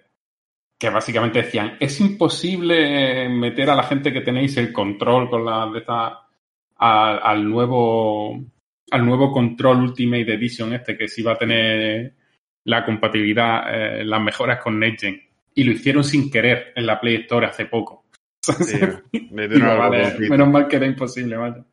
que 0.78 0.90
básicamente 0.90 1.42
decían, 1.42 1.76
es 1.80 2.00
imposible 2.00 3.28
meter 3.30 3.70
a 3.70 3.74
la 3.74 3.84
gente 3.84 4.12
que 4.12 4.20
tenéis 4.20 4.56
el 4.58 4.72
control 4.72 5.30
con 5.30 5.44
la 5.44 5.66
de 5.70 5.78
esta 5.78 6.20
al, 6.76 7.20
al 7.22 7.48
nuevo 7.48 8.38
al 8.90 9.06
nuevo 9.06 9.32
control 9.32 9.78
Ultimate 9.78 10.34
Edition 10.34 10.74
este 10.74 10.96
que 10.96 11.08
sí 11.08 11.22
va 11.22 11.32
a 11.32 11.38
tener 11.38 12.14
la 12.66 12.84
compatibilidad, 12.84 13.62
eh, 13.72 14.04
las 14.04 14.20
mejoras 14.20 14.60
con 14.60 14.78
NetGen. 14.78 15.20
Y 15.54 15.64
lo 15.64 15.72
hicieron 15.72 16.04
sin 16.04 16.30
querer 16.30 16.72
en 16.74 16.84
la 16.84 17.00
Play 17.00 17.16
Store 17.16 17.46
hace 17.46 17.66
poco. 17.66 18.04
Sí, 18.40 18.78
me 19.30 19.46
vale, 19.46 20.18
menos 20.28 20.48
mal 20.48 20.68
que 20.68 20.76
era 20.76 20.86
imposible, 20.86 21.36
vaya. 21.36 21.64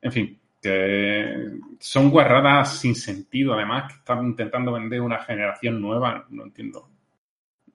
En 0.00 0.12
fin, 0.12 0.38
que 0.60 1.50
son 1.80 2.10
guarradas 2.10 2.78
sin 2.80 2.94
sentido, 2.94 3.54
además, 3.54 3.92
que 3.92 3.98
están 3.98 4.24
intentando 4.26 4.72
vender 4.72 5.00
una 5.00 5.22
generación 5.24 5.80
nueva. 5.80 6.26
No 6.30 6.44
entiendo. 6.44 6.90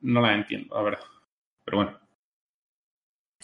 No 0.02 0.22
las 0.22 0.36
entiendo, 0.38 0.76
la 0.76 0.82
verdad. 0.84 1.06
Pero 1.66 1.78
bueno, 1.78 2.00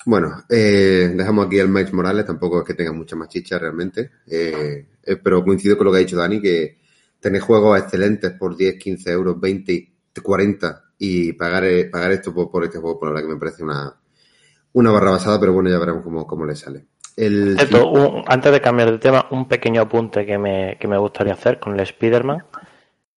Bueno, 0.06 0.44
eh, 0.50 1.12
dejamos 1.16 1.48
aquí 1.48 1.60
al 1.60 1.70
Miles 1.70 1.94
Morales, 1.94 2.26
tampoco 2.26 2.60
es 2.60 2.66
que 2.66 2.74
tenga 2.74 2.92
mucha 2.94 3.16
más 3.16 3.30
chicha 3.30 3.58
realmente, 3.60 4.12
eh, 4.28 4.88
eh, 5.04 5.16
pero 5.18 5.44
coincido 5.44 5.78
con 5.78 5.86
lo 5.86 5.92
que 5.92 5.98
ha 5.98 6.02
dicho 6.02 6.18
Dani, 6.18 6.40
que 6.42 6.78
tener 7.20 7.42
juegos 7.42 7.80
excelentes 7.80 8.32
por 8.34 8.56
10, 8.56 8.78
15 8.78 9.12
euros, 9.12 9.40
20, 9.40 9.94
40 10.24 10.84
y 11.00 11.34
pagar, 11.34 11.66
eh, 11.66 11.86
pagar 11.86 12.12
esto 12.12 12.34
por, 12.34 12.50
por 12.52 12.64
este 12.64 12.80
juego, 12.80 13.00
por 13.00 13.14
la 13.14 13.22
que 13.22 13.28
me 13.28 13.38
parece 13.38 13.64
una, 13.64 14.00
una 14.74 14.92
barra 14.92 15.12
basada, 15.12 15.40
pero 15.40 15.54
bueno, 15.54 15.70
ya 15.70 15.80
veremos 15.80 16.04
cómo, 16.04 16.26
cómo 16.28 16.46
le 16.46 16.56
sale. 16.56 16.88
Antes 17.18 18.52
de 18.52 18.62
cambiar 18.62 18.92
de 18.92 19.00
tema, 19.00 19.28
un 19.32 19.48
pequeño 19.48 19.82
apunte 19.82 20.26
que 20.26 20.38
me, 20.38 20.78
que 20.80 20.88
me 20.88 20.98
gustaría 20.98 21.34
hacer 21.34 21.60
con 21.60 21.74
el 21.74 21.80
Spider-Man. 21.80 22.46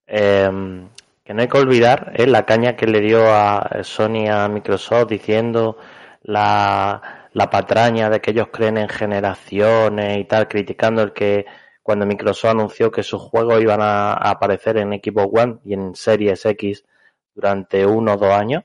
Eh, 0.06 0.88
que 1.30 1.34
no 1.34 1.42
hay 1.42 1.48
que 1.48 1.58
olvidar 1.58 2.12
eh, 2.16 2.26
la 2.26 2.44
caña 2.44 2.74
que 2.74 2.86
le 2.86 3.00
dio 3.00 3.32
a 3.32 3.84
Sony 3.84 4.28
a 4.28 4.48
Microsoft 4.48 5.10
diciendo 5.10 5.78
la, 6.22 7.28
la 7.32 7.50
patraña 7.50 8.10
de 8.10 8.20
que 8.20 8.32
ellos 8.32 8.48
creen 8.52 8.78
en 8.78 8.88
generaciones 8.88 10.18
y 10.18 10.24
tal, 10.24 10.48
criticando 10.48 11.02
el 11.02 11.12
que 11.12 11.46
cuando 11.82 12.06
Microsoft 12.06 12.50
anunció 12.50 12.90
que 12.90 13.02
sus 13.02 13.22
juegos 13.22 13.62
iban 13.62 13.80
a, 13.80 14.12
a 14.12 14.30
aparecer 14.30 14.78
en 14.78 14.92
Xbox 14.94 15.40
One 15.40 15.58
y 15.64 15.74
en 15.74 15.94
Series 15.94 16.44
X 16.44 16.84
durante 17.34 17.86
uno 17.86 18.14
o 18.14 18.16
dos 18.16 18.32
años 18.32 18.64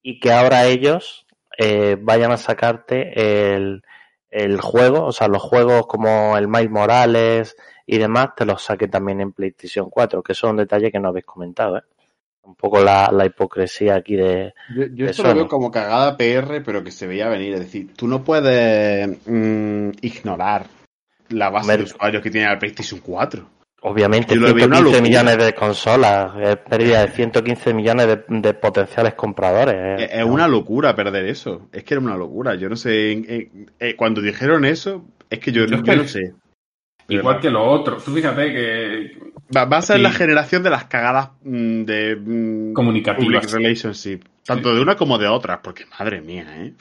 y 0.00 0.20
que 0.20 0.30
ahora 0.30 0.66
ellos 0.66 1.26
eh, 1.56 1.96
vayan 2.00 2.30
a 2.30 2.36
sacarte 2.36 3.54
el, 3.56 3.82
el 4.30 4.60
juego, 4.60 5.04
o 5.04 5.12
sea, 5.12 5.28
los 5.28 5.42
juegos 5.42 5.86
como 5.86 6.36
el 6.36 6.48
Miles 6.48 6.70
Morales 6.70 7.56
y 7.86 7.98
demás, 7.98 8.30
te 8.36 8.44
los 8.44 8.62
saque 8.62 8.88
también 8.88 9.20
en 9.20 9.32
PlayStation 9.32 9.88
4, 9.90 10.22
que 10.22 10.32
eso 10.32 10.46
es 10.46 10.50
un 10.50 10.58
detalle 10.58 10.92
que 10.92 11.00
no 11.00 11.08
habéis 11.08 11.24
comentado, 11.24 11.78
¿eh? 11.78 11.82
Un 12.42 12.54
poco 12.54 12.82
la, 12.82 13.10
la 13.12 13.26
hipocresía 13.26 13.96
aquí 13.96 14.16
de... 14.16 14.54
Yo, 14.74 14.86
yo 14.86 15.04
de 15.04 15.10
esto 15.10 15.22
lo 15.22 15.34
veo 15.34 15.48
como 15.48 15.70
cagada 15.70 16.16
PR, 16.16 16.62
pero 16.64 16.82
que 16.82 16.90
se 16.90 17.06
veía 17.06 17.28
venir. 17.28 17.52
Es 17.52 17.60
decir, 17.60 17.92
tú 17.94 18.08
no 18.08 18.24
puedes 18.24 19.06
mm, 19.26 19.90
ignorar 20.00 20.66
la 21.28 21.50
base 21.50 21.76
de 21.76 21.82
usuarios 21.82 22.22
que 22.22 22.30
tiene 22.30 22.46
la 22.46 22.58
PlayStation 22.58 23.00
4. 23.00 23.46
Obviamente, 23.82 24.34
Yo 24.34 24.40
lo 24.40 24.46
veo 24.54 24.66
una 24.66 24.76
115 24.78 24.82
locura. 24.82 25.02
millones 25.02 25.44
de 25.46 25.54
consolas, 25.54 26.32
es 26.40 26.56
pérdida 26.56 27.06
de 27.06 27.12
115 27.12 27.74
millones 27.74 28.06
de, 28.08 28.24
de 28.28 28.54
potenciales 28.54 29.14
compradores. 29.14 29.74
¿eh? 29.76 30.04
Es, 30.04 30.18
es 30.20 30.24
una 30.24 30.48
locura 30.48 30.96
perder 30.96 31.26
eso. 31.26 31.68
Es 31.72 31.84
que 31.84 31.94
era 31.94 32.00
una 32.02 32.16
locura. 32.16 32.56
Yo 32.56 32.68
no 32.68 32.74
sé. 32.76 33.12
eh, 33.78 33.94
cuando 33.96 34.20
dijeron 34.20 34.64
eso, 34.64 35.04
es 35.30 35.38
que 35.38 35.52
yo, 35.52 35.62
Yo 35.62 35.68
yo 35.68 35.76
es 35.76 35.82
que- 35.82 35.96
no 35.96 36.04
sé. 36.08 36.34
igual 37.08 37.38
que 37.40 37.50
los 37.50 37.62
otros. 37.64 38.04
Tú 38.04 38.12
fíjate 38.12 38.52
que 38.52 39.18
Va, 39.56 39.64
va 39.64 39.78
a 39.78 39.82
ser 39.82 39.96
Sí. 39.96 40.02
la 40.02 40.10
generación 40.10 40.62
de 40.64 40.70
las 40.70 40.84
cagadas 40.86 41.30
mm, 41.42 41.84
de 41.84 42.16
mm, 42.16 42.72
Comunicativas. 42.74 43.46
public 43.46 43.50
relationship. 43.54 44.20
Tanto 44.44 44.70
Sí. 44.70 44.76
de 44.76 44.82
una 44.82 44.96
como 44.96 45.18
de 45.18 45.28
otras, 45.28 45.60
porque 45.62 45.84
madre 45.98 46.20
mía, 46.20 46.46
¿eh? 46.64 46.74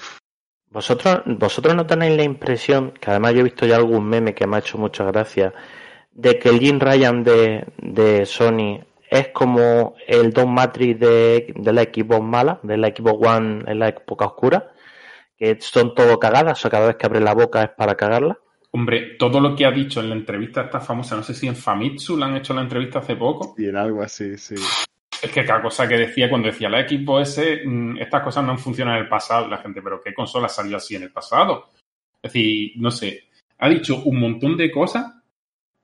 ¿Vosotros, 0.71 1.21
vosotros 1.25 1.75
no 1.75 1.85
tenéis 1.85 2.17
la 2.17 2.23
impresión, 2.23 2.91
que 2.99 3.09
además 3.11 3.33
yo 3.35 3.39
he 3.41 3.43
visto 3.43 3.65
ya 3.65 3.75
algún 3.77 4.05
meme 4.09 4.33
que 4.33 4.45
me 4.47 4.57
ha 4.57 4.59
hecho 4.59 4.77
mucha 4.77 5.05
gracia, 5.05 5.53
de 6.17 6.39
que 6.39 6.49
el 6.49 6.59
Jim 6.59 6.79
Ryan 6.79 7.23
de, 7.23 7.63
de 7.77 8.25
Sony 8.25 8.81
es 9.09 9.29
como 9.29 9.95
el 10.07 10.33
Don 10.33 10.51
Matrix 10.51 10.99
de, 10.99 11.53
de 11.55 11.73
la 11.73 11.83
Xbox 11.83 12.23
mala, 12.23 12.59
de 12.63 12.75
la 12.75 12.87
Xbox 12.87 13.25
One 13.25 13.63
en 13.67 13.79
la 13.79 13.89
época 13.89 14.25
oscura, 14.25 14.71
que 15.37 15.57
son 15.61 15.93
todo 15.93 16.17
cagadas, 16.19 16.57
o 16.57 16.61
sea, 16.61 16.71
cada 16.71 16.87
vez 16.87 16.95
que 16.95 17.05
abre 17.05 17.21
la 17.21 17.35
boca 17.35 17.63
es 17.63 17.69
para 17.69 17.95
cagarla. 17.95 18.37
Hombre, 18.71 19.15
todo 19.17 19.39
lo 19.39 19.55
que 19.55 19.65
ha 19.65 19.71
dicho 19.71 19.99
en 19.99 20.09
la 20.09 20.15
entrevista 20.15 20.61
esta 20.61 20.79
famosa, 20.79 21.15
no 21.15 21.23
sé 21.23 21.35
si 21.35 21.47
en 21.47 21.55
Famitsu 21.55 22.17
le 22.17 22.25
han 22.25 22.35
hecho 22.35 22.53
la 22.55 22.61
entrevista 22.61 22.99
hace 22.99 23.15
poco, 23.15 23.53
Y 23.57 23.67
en 23.67 23.77
algo 23.77 24.01
así, 24.01 24.37
sí. 24.39 24.55
es 25.21 25.31
que 25.31 25.45
cada 25.45 25.61
cosa 25.61 25.87
que 25.87 25.97
decía 25.97 26.29
cuando 26.29 26.47
decía 26.47 26.67
la 26.67 26.87
Xbox 26.87 27.37
S, 27.37 27.61
mm, 27.63 27.99
estas 27.99 28.23
cosas 28.23 28.43
no 28.43 28.51
han 28.51 28.59
funcionado 28.59 28.97
en 28.97 29.03
el 29.03 29.09
pasado, 29.09 29.47
la 29.47 29.59
gente, 29.59 29.83
pero 29.83 30.01
¿qué 30.03 30.15
consola 30.15 30.49
salió 30.49 30.77
así 30.77 30.95
en 30.95 31.03
el 31.03 31.11
pasado? 31.11 31.69
Es 32.23 32.33
decir, 32.33 32.71
no 32.77 32.89
sé, 32.89 33.25
ha 33.59 33.69
dicho 33.69 34.01
un 34.03 34.19
montón 34.19 34.57
de 34.57 34.71
cosas 34.71 35.16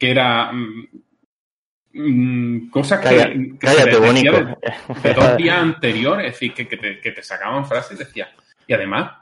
que 0.04 0.12
era 0.12 0.52
mm, 0.52 0.88
mm, 1.94 2.70
cosas 2.70 3.00
que, 3.00 3.06
Calla- 3.08 3.30
que 3.34 3.42
se 3.44 3.58
cállate, 3.58 3.92
les 3.92 4.02
decía 4.14 4.32
bonito. 4.32 4.58
de, 5.02 5.10
de 5.10 5.14
dos 5.14 5.38
días 5.38 5.58
anteriores, 5.58 6.26
es 6.28 6.34
decir, 6.34 6.54
que, 6.54 6.68
que 6.68 6.78
te, 6.78 7.00
que 7.00 7.12
te 7.12 7.24
sacaban 7.24 7.66
frases 7.66 8.00
y 8.00 8.04
decía. 8.04 8.30
Y 8.68 8.74
además, 8.74 9.18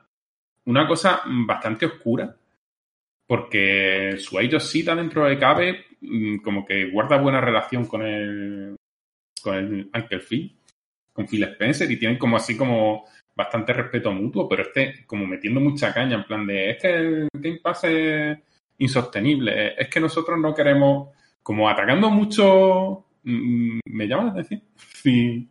una 0.65 0.87
cosa 0.87 1.21
bastante 1.25 1.85
oscura, 1.85 2.35
porque 3.27 4.15
Suaito 4.17 4.59
Sita 4.59 4.95
dentro 4.95 5.25
de 5.25 5.37
Cabe 5.37 5.85
mm, 6.01 6.37
como 6.37 6.65
que 6.65 6.89
guarda 6.89 7.17
buena 7.17 7.41
relación 7.41 7.85
con 7.85 8.01
el 8.01 8.75
con 9.41 9.55
el 9.55 9.89
Uncle 9.93 10.19
Phil, 10.19 10.55
con 11.13 11.27
Phil 11.27 11.43
Spencer, 11.43 11.89
y 11.91 11.97
tienen 11.97 12.17
como 12.17 12.37
así 12.37 12.55
como 12.55 13.05
bastante 13.35 13.73
respeto 13.73 14.11
mutuo, 14.11 14.47
pero 14.47 14.63
este 14.63 15.03
como 15.05 15.25
metiendo 15.25 15.59
mucha 15.59 15.93
caña 15.93 16.15
en 16.15 16.23
plan 16.25 16.45
de 16.45 16.71
es 16.71 16.81
que 16.81 16.89
el 16.95 17.27
Game 17.33 17.59
Pass 17.63 17.83
es 17.85 18.37
insostenible, 18.81 19.75
es 19.81 19.87
que 19.89 19.99
nosotros 19.99 20.39
no 20.39 20.53
queremos, 20.53 21.09
como 21.41 21.69
atacando 21.69 22.09
mucho, 22.09 23.05
mm, 23.23 23.79
me 23.85 24.07
llama 24.07 24.25
la 24.25 24.31
atención. 24.31 24.63
Sí. 25.01 25.49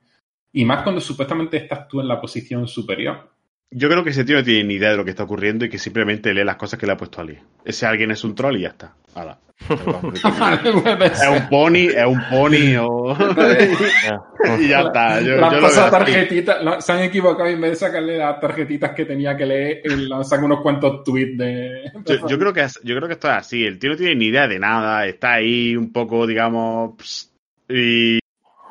Y 0.52 0.64
más 0.64 0.82
cuando 0.82 1.00
supuestamente 1.00 1.56
estás 1.56 1.88
tú 1.88 2.00
en 2.00 2.08
la 2.08 2.20
posición 2.20 2.66
superior. 2.68 3.32
Yo 3.72 3.88
creo 3.88 4.02
que 4.02 4.10
ese 4.10 4.24
tío 4.24 4.36
no 4.36 4.42
tiene 4.44 4.64
ni 4.64 4.74
idea 4.74 4.90
de 4.90 4.96
lo 4.96 5.04
que 5.04 5.10
está 5.10 5.22
ocurriendo 5.22 5.64
y 5.64 5.68
que 5.68 5.78
simplemente 5.78 6.34
lee 6.34 6.42
las 6.44 6.56
cosas 6.56 6.78
que 6.78 6.86
le 6.86 6.92
ha 6.92 6.96
puesto 6.96 7.20
alguien. 7.20 7.40
Ese 7.64 7.86
alguien 7.86 8.10
es 8.10 8.24
un 8.24 8.34
troll 8.34 8.56
y 8.56 8.62
ya 8.62 8.68
está. 8.70 8.94
Hala. 9.14 9.38
es 9.70 11.28
un 11.28 11.48
pony, 11.48 11.88
es 11.94 12.06
un 12.06 12.20
pony 12.30 12.76
o... 12.80 13.14
y 14.58 14.68
ya 14.68 14.80
está. 14.80 15.20
Yo, 15.20 15.36
yo 15.36 15.40
pasado 15.60 15.86
así. 15.86 15.90
tarjetitas, 15.90 16.64
la- 16.64 16.80
se 16.80 16.92
han 16.92 17.02
equivocado 17.02 17.48
y 17.48 17.52
en 17.52 17.60
vez 17.60 17.70
de 17.72 17.76
sacarle 17.76 18.18
las 18.18 18.40
tarjetitas 18.40 18.90
que 18.92 19.04
tenía 19.04 19.36
que 19.36 19.46
leer, 19.46 19.82
le 19.86 20.14
han 20.14 20.24
sacado 20.24 20.46
unos 20.46 20.62
cuantos 20.62 21.04
tweets 21.04 21.36
de. 21.38 21.92
Yo, 22.06 22.26
yo 22.26 22.38
creo 22.38 22.52
que 22.52 22.62
es- 22.62 22.80
yo 22.82 22.96
creo 22.96 23.06
que 23.06 23.14
esto 23.14 23.28
es 23.28 23.34
así. 23.34 23.64
El 23.64 23.78
tío 23.78 23.90
no 23.90 23.96
tiene 23.96 24.14
ni 24.16 24.26
idea 24.26 24.48
de 24.48 24.58
nada. 24.58 25.06
Está 25.06 25.34
ahí 25.34 25.76
un 25.76 25.92
poco, 25.92 26.26
digamos, 26.26 26.94
pss, 26.98 27.32
y, 27.68 28.18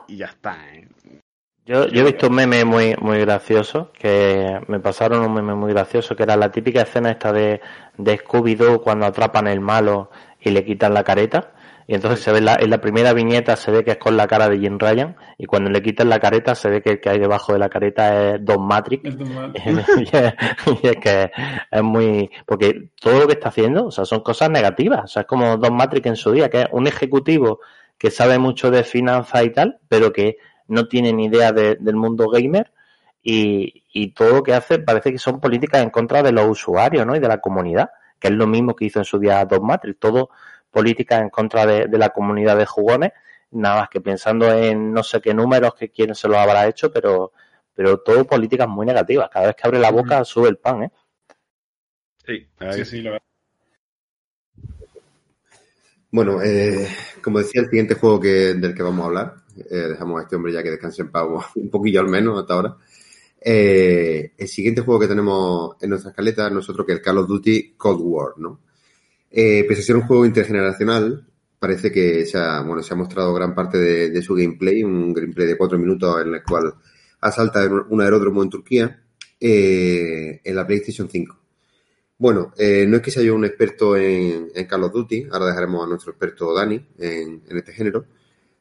y 0.08 0.18
ya 0.18 0.26
está. 0.26 0.58
¿eh? 0.74 0.88
Yo, 1.70 1.88
yo 1.88 2.02
he 2.02 2.06
visto 2.06 2.30
un 2.30 2.34
meme 2.34 2.66
muy, 2.66 2.96
muy 3.00 3.20
gracioso, 3.20 3.92
que 3.94 4.60
me 4.66 4.80
pasaron 4.80 5.24
un 5.24 5.32
meme 5.32 5.54
muy 5.54 5.72
gracioso, 5.72 6.16
que 6.16 6.24
era 6.24 6.36
la 6.36 6.50
típica 6.52 6.82
escena 6.82 7.12
esta 7.12 7.32
de, 7.32 7.62
de 7.96 8.18
Scooby-Doo 8.18 8.82
cuando 8.82 9.06
atrapan 9.06 9.46
el 9.46 9.60
malo 9.60 10.10
y 10.42 10.50
le 10.50 10.66
quitan 10.66 10.96
la 10.96 11.04
careta. 11.04 11.52
Y 11.86 11.94
entonces 11.94 12.22
se 12.22 12.32
ve 12.32 12.42
la, 12.42 12.58
en 12.60 12.72
la 12.72 12.82
primera 12.82 13.14
viñeta 13.14 13.56
se 13.56 13.70
ve 13.70 13.84
que 13.84 13.92
es 13.92 13.98
con 13.98 14.18
la 14.18 14.26
cara 14.26 14.50
de 14.50 14.58
Jim 14.58 14.80
Ryan 14.80 15.16
y 15.38 15.46
cuando 15.46 15.70
le 15.70 15.84
quitan 15.84 16.10
la 16.10 16.20
careta 16.20 16.56
se 16.56 16.70
ve 16.72 16.82
que 16.82 16.90
el 16.94 17.00
que 17.00 17.10
hay 17.10 17.20
debajo 17.20 17.54
de 17.54 17.60
la 17.60 17.70
careta 17.70 18.34
es 18.34 18.44
Don 18.44 18.66
Matrix. 18.66 19.04
Es 19.06 19.16
y, 19.98 20.18
es, 20.18 20.34
y 20.82 20.88
es 20.88 20.96
que 20.98 21.32
es 21.70 21.84
muy 21.84 22.32
porque 22.48 22.90
todo 23.00 23.20
lo 23.20 23.28
que 23.28 23.34
está 23.34 23.50
haciendo, 23.50 23.86
o 23.86 23.92
sea, 23.92 24.06
son 24.06 24.22
cosas 24.22 24.50
negativas, 24.50 25.04
o 25.04 25.08
sea, 25.08 25.22
es 25.22 25.28
como 25.28 25.58
Don 25.58 25.76
Matrix 25.76 26.08
en 26.08 26.16
su 26.16 26.32
día, 26.32 26.50
que 26.50 26.62
es 26.62 26.68
un 26.72 26.88
ejecutivo 26.88 27.60
que 28.00 28.10
sabe 28.10 28.40
mucho 28.40 28.72
de 28.72 28.84
finanzas 28.84 29.44
y 29.44 29.50
tal, 29.52 29.80
pero 29.88 30.12
que 30.12 30.38
no 30.70 30.88
tiene 30.88 31.14
ni 31.14 31.26
idea 31.26 31.52
de- 31.52 31.76
del 31.78 31.96
mundo 31.96 32.30
gamer 32.30 32.72
y, 33.22 33.84
y 33.94 34.14
todo 34.14 34.36
lo 34.38 34.44
que 34.44 34.54
hace 34.54 34.80
parece 34.80 35.12
que 35.12 35.20
son 35.20 35.40
políticas 35.40 35.82
en 35.84 35.90
contra 35.90 36.24
de 36.24 36.32
los 36.32 36.48
usuarios, 36.48 37.06
¿no? 37.06 37.16
Y 37.16 37.20
de 37.20 37.28
la 37.28 37.40
comunidad, 37.42 37.90
que 38.20 38.30
es 38.30 38.34
lo 38.34 38.48
mismo 38.48 38.76
que 38.76 38.86
hizo 38.86 39.00
en 39.00 39.06
su 39.06 39.20
día 39.20 39.44
Don 39.46 39.66
Matrix, 39.66 40.00
todo 40.00 40.30
políticas 40.72 41.22
en 41.22 41.30
contra 41.30 41.66
de, 41.66 41.88
de 41.88 41.98
la 41.98 42.10
comunidad 42.10 42.58
de 42.58 42.66
jugones, 42.66 43.12
nada 43.52 43.82
más 43.82 43.90
que 43.90 44.02
pensando 44.02 44.52
en 44.54 44.94
no 44.94 45.04
sé 45.04 45.22
qué 45.22 45.34
números 45.34 45.74
que 45.76 45.90
quién 45.90 46.16
se 46.16 46.28
los 46.28 46.38
habrá 46.38 46.68
hecho, 46.68 46.92
pero 46.92 47.34
pero 47.74 48.00
todo 48.00 48.26
políticas 48.26 48.68
muy 48.68 48.86
negativas. 48.86 49.30
Cada 49.32 49.48
vez 49.48 49.56
que 49.56 49.64
abre 49.68 49.80
la 49.80 49.92
boca 49.92 50.24
sube 50.26 50.50
el 50.50 50.58
pan, 50.58 50.84
¿eh? 50.84 50.92
Sí, 52.26 52.48
la 52.60 52.68
verdad 52.68 52.76
Sí, 52.76 52.80
que 52.80 52.86
sí, 52.86 53.02
la 53.02 53.12
verdad. 53.12 53.26
Bueno, 56.12 56.42
eh, 56.42 56.88
como 57.24 57.40
decía, 57.40 57.62
el 57.62 57.70
siguiente 57.70 57.94
juego 57.96 58.20
que, 58.20 58.54
del 58.56 58.74
que 58.74 58.84
vamos 58.84 59.04
a 59.04 59.08
hablar, 59.08 59.34
eh, 59.70 59.88
dejamos 59.90 60.20
a 60.20 60.24
este 60.24 60.36
hombre 60.36 60.54
ya 60.54 60.64
que 60.64 60.72
descanse 60.72 61.02
en 61.02 61.12
paz 61.12 61.28
un 61.56 61.70
poquillo 61.70 62.00
al 62.02 62.10
menos 62.10 62.40
hasta 62.40 62.54
ahora. 62.54 62.78
Eh, 63.42 64.34
el 64.38 64.48
siguiente 64.48 64.82
juego 64.82 65.00
que 65.00 65.08
tenemos 65.08 65.76
en 65.82 65.90
nuestra 65.90 66.12
escaleta 66.12 66.48
es 66.48 66.54
nosotros 66.54 66.86
que 66.86 66.94
es 66.94 66.98
el 66.98 67.04
Call 67.04 67.20
of 67.20 67.28
Duty 67.28 67.76
Cold 67.78 68.02
War, 68.02 68.34
¿no? 68.38 68.60
Eh, 69.32 69.64
pese 69.68 69.82
a 69.82 69.86
ser 69.86 69.96
un 69.96 70.02
juego 70.04 70.26
intergeneracional, 70.26 71.28
parece 71.60 71.92
que 71.92 72.26
se 72.26 72.38
ha, 72.38 72.62
bueno, 72.62 72.84
se 72.84 72.94
ha 72.94 72.98
mostrado 72.98 73.34
gran 73.34 73.54
parte 73.54 73.78
de, 73.78 74.22
su 74.22 74.34
gameplay, 74.34 74.84
un 74.84 75.14
gameplay 75.14 75.48
de 75.48 75.58
cuatro 75.58 75.78
minutos 75.78 76.22
en 76.22 76.34
el 76.34 76.44
cual 76.44 76.74
asalta 77.22 77.64
un 77.90 78.02
aeródromo 78.02 78.42
en 78.42 78.50
Turquía, 78.50 79.04
en 79.40 80.56
la 80.56 80.66
PlayStation 80.66 81.10
5. 81.10 81.40
Bueno, 82.18 82.54
no 82.58 82.98
es 82.98 83.02
que 83.02 83.12
sea 83.12 83.24
yo 83.24 83.36
un 83.36 83.46
experto 83.46 83.96
en, 83.96 84.50
Call 84.68 84.84
of 84.84 84.94
Duty, 84.94 85.28
ahora 85.32 85.48
dejaremos 85.48 85.86
a 85.86 85.90
nuestro 85.90 86.12
experto 86.12 86.54
Dani 86.54 86.84
en 86.98 87.42
este 87.50 87.72
género, 87.72 88.06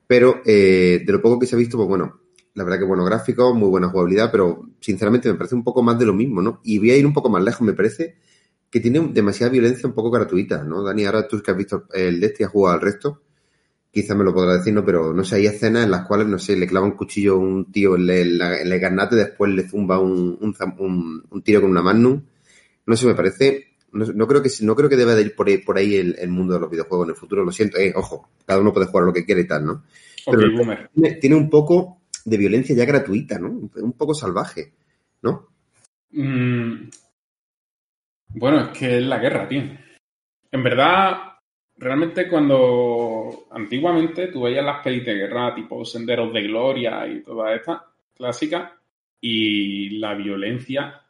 pero 0.08 0.42
eh, 0.46 1.04
de 1.06 1.12
lo 1.12 1.22
poco 1.22 1.40
que 1.40 1.46
se 1.46 1.56
ha 1.56 1.60
visto, 1.60 1.78
pues 1.78 1.88
bueno, 1.88 2.20
la 2.54 2.64
verdad 2.64 2.80
que 2.80 2.86
buenos 2.86 3.06
gráficos, 3.06 3.54
muy 3.56 3.70
buena 3.70 3.90
jugabilidad, 3.90 4.32
pero 4.32 4.68
sinceramente 4.80 5.30
me 5.32 5.36
parece 5.38 5.56
un 5.56 5.64
poco 5.64 5.82
más 5.84 5.98
de 6.00 6.06
lo 6.06 6.14
mismo, 6.14 6.42
¿no? 6.42 6.60
Y 6.64 6.78
voy 6.80 6.92
a 6.92 6.98
ir 6.98 7.06
un 7.06 7.14
poco 7.14 7.30
más 7.30 7.44
lejos, 7.44 7.62
me 7.62 7.74
parece 7.74 8.16
que 8.70 8.80
tiene 8.80 9.00
demasiada 9.12 9.52
violencia 9.52 9.88
un 9.88 9.94
poco 9.94 10.10
gratuita, 10.10 10.64
¿no? 10.64 10.82
Dani, 10.84 11.06
ahora 11.06 11.28
tú 11.28 11.42
que 11.42 11.50
has 11.52 11.58
visto 11.58 11.86
el 11.94 12.20
Destiny, 12.20 12.46
has 12.46 12.52
jugado 12.52 12.76
al 12.76 12.82
resto, 12.82 13.22
quizás 13.92 14.16
me 14.16 14.24
lo 14.24 14.34
podrás 14.34 14.58
decir, 14.58 14.74
¿no? 14.74 14.84
Pero 14.84 15.12
no 15.12 15.24
sé, 15.24 15.36
hay 15.36 15.46
escenas 15.46 15.84
en 15.84 15.90
las 15.90 16.06
cuales, 16.06 16.26
no 16.28 16.38
sé, 16.38 16.56
le 16.56 16.66
clava 16.66 16.86
un 16.86 16.92
cuchillo 16.96 17.34
a 17.34 17.38
un 17.38 17.72
tío 17.72 17.96
en, 17.96 18.06
la- 18.38 18.60
en 18.60 18.72
el 18.72 19.08
después 19.16 19.52
le 19.52 19.68
zumba 19.68 19.98
un, 19.98 20.38
un, 20.40 20.54
un- 20.78 21.24
un 21.30 21.42
tiro 21.42 21.60
con 21.62 21.70
una 21.70 21.82
magnum. 21.82 22.22
No 22.86 22.96
sé, 22.96 23.06
me 23.06 23.14
parece, 23.14 23.67
no, 23.92 24.04
no 24.06 24.26
creo 24.26 24.42
que 24.42 24.50
no 24.62 24.74
creo 24.74 24.88
que 24.88 24.96
deba 24.96 25.14
de 25.14 25.22
ir 25.22 25.34
por 25.34 25.48
ahí, 25.48 25.58
por 25.58 25.78
ahí 25.78 25.96
el, 25.96 26.16
el 26.18 26.28
mundo 26.28 26.54
de 26.54 26.60
los 26.60 26.70
videojuegos 26.70 27.06
en 27.06 27.10
el 27.10 27.16
futuro, 27.16 27.44
lo 27.44 27.52
siento, 27.52 27.78
eh, 27.78 27.92
ojo, 27.94 28.28
cada 28.44 28.60
uno 28.60 28.72
puede 28.72 28.86
jugar 28.86 29.06
lo 29.06 29.12
que 29.12 29.24
quiera 29.24 29.40
y 29.40 29.46
tal, 29.46 29.64
¿no? 29.64 29.84
Pero- 30.26 30.52
boomer. 30.56 30.90
Tiene, 30.94 31.14
tiene 31.16 31.36
un 31.36 31.48
poco 31.48 32.02
de 32.24 32.36
violencia 32.36 32.76
ya 32.76 32.84
gratuita, 32.84 33.38
¿no? 33.38 33.48
Un, 33.48 33.92
poco 33.92 34.14
salvaje, 34.14 34.72
¿no? 35.22 35.48
Mm, 36.10 36.88
bueno, 38.34 38.60
es 38.66 38.78
que 38.78 38.98
es 38.98 39.04
la 39.04 39.18
guerra, 39.18 39.48
tío. 39.48 39.62
En 40.50 40.62
verdad, 40.62 41.16
realmente 41.76 42.28
cuando 42.28 43.46
antiguamente 43.50 44.28
tú 44.28 44.42
veías 44.42 44.64
las 44.64 44.82
pelis 44.82 45.04
de 45.04 45.14
guerra 45.14 45.54
tipo 45.54 45.84
Senderos 45.84 46.32
de 46.32 46.42
Gloria 46.42 47.06
y 47.06 47.22
todas 47.22 47.56
estas 47.56 47.82
clásicas 48.14 48.72
y 49.20 49.98
la 49.98 50.14
violencia 50.14 51.02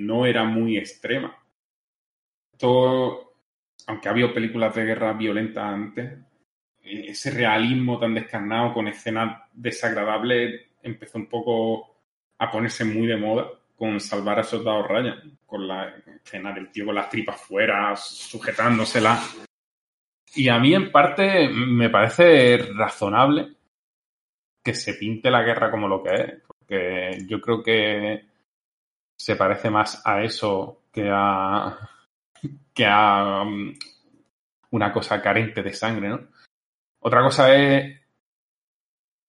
no 0.00 0.26
era 0.26 0.44
muy 0.44 0.76
extrema. 0.76 1.36
Esto, 2.52 3.34
aunque 3.86 4.08
ha 4.08 4.12
habido 4.12 4.34
películas 4.34 4.74
de 4.74 4.84
guerra 4.84 5.12
violentas 5.12 5.64
antes, 5.64 6.18
eh, 6.82 7.04
ese 7.08 7.30
realismo 7.30 7.98
tan 7.98 8.14
descarnado 8.14 8.74
con 8.74 8.88
escenas 8.88 9.42
desagradables 9.52 10.68
empezó 10.82 11.18
un 11.18 11.28
poco 11.28 11.96
a 12.38 12.50
ponerse 12.50 12.84
muy 12.84 13.06
de 13.06 13.16
moda 13.16 13.50
con 13.76 13.98
salvar 13.98 14.40
a 14.40 14.42
Soldado 14.42 14.82
Ryan, 14.82 15.38
con 15.46 15.66
la 15.66 15.94
escena 16.22 16.52
del 16.52 16.70
tío 16.70 16.86
con 16.86 16.94
las 16.94 17.08
tripas 17.08 17.40
fuera, 17.40 17.96
sujetándoselas. 17.96 19.38
Y 20.34 20.48
a 20.48 20.58
mí, 20.58 20.74
en 20.74 20.92
parte, 20.92 21.48
me 21.48 21.88
parece 21.88 22.58
razonable 22.74 23.48
que 24.62 24.74
se 24.74 24.94
pinte 24.94 25.30
la 25.30 25.42
guerra 25.42 25.70
como 25.70 25.88
lo 25.88 26.02
que 26.02 26.14
es, 26.14 26.34
porque 26.46 27.24
yo 27.26 27.40
creo 27.40 27.62
que 27.62 28.29
se 29.20 29.36
parece 29.36 29.68
más 29.68 30.00
a 30.06 30.22
eso 30.22 30.84
que 30.90 31.10
a, 31.12 31.76
que 32.72 32.86
a 32.86 33.42
um, 33.42 33.74
una 34.70 34.90
cosa 34.90 35.20
carente 35.20 35.62
de 35.62 35.74
sangre, 35.74 36.08
¿no? 36.08 36.28
Otra 37.00 37.22
cosa 37.22 37.54
es 37.54 38.00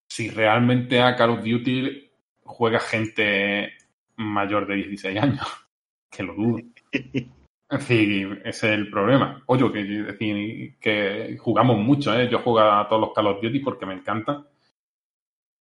si 0.09 0.29
realmente 0.29 1.01
a 1.01 1.17
Call 1.17 1.31
of 1.31 1.43
Duty 1.43 2.09
juega 2.43 2.79
gente 2.79 3.73
mayor 4.15 4.65
de 4.65 4.75
16 4.75 5.19
años, 5.19 5.45
que 6.09 6.23
lo 6.23 6.35
dudo. 6.35 6.59
Fin, 7.79 8.39
ese 8.45 8.47
es 8.47 8.63
el 8.63 8.89
problema. 8.89 9.43
Oye, 9.45 9.71
que, 9.73 9.81
es 9.81 10.07
decir, 10.07 10.77
que 10.79 11.37
jugamos 11.37 11.77
mucho, 11.79 12.17
¿eh? 12.17 12.29
Yo 12.29 12.39
juego 12.39 12.59
a 12.61 12.87
todos 12.87 13.01
los 13.01 13.13
Call 13.13 13.27
of 13.27 13.41
Duty 13.41 13.59
porque 13.59 13.85
me 13.85 13.95
encantan. 13.95 14.45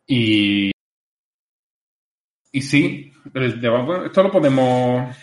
Y. 0.06 0.70
Y 2.52 2.62
sí, 2.62 3.12
esto 3.34 4.22
lo 4.22 4.30
podemos. 4.30 5.16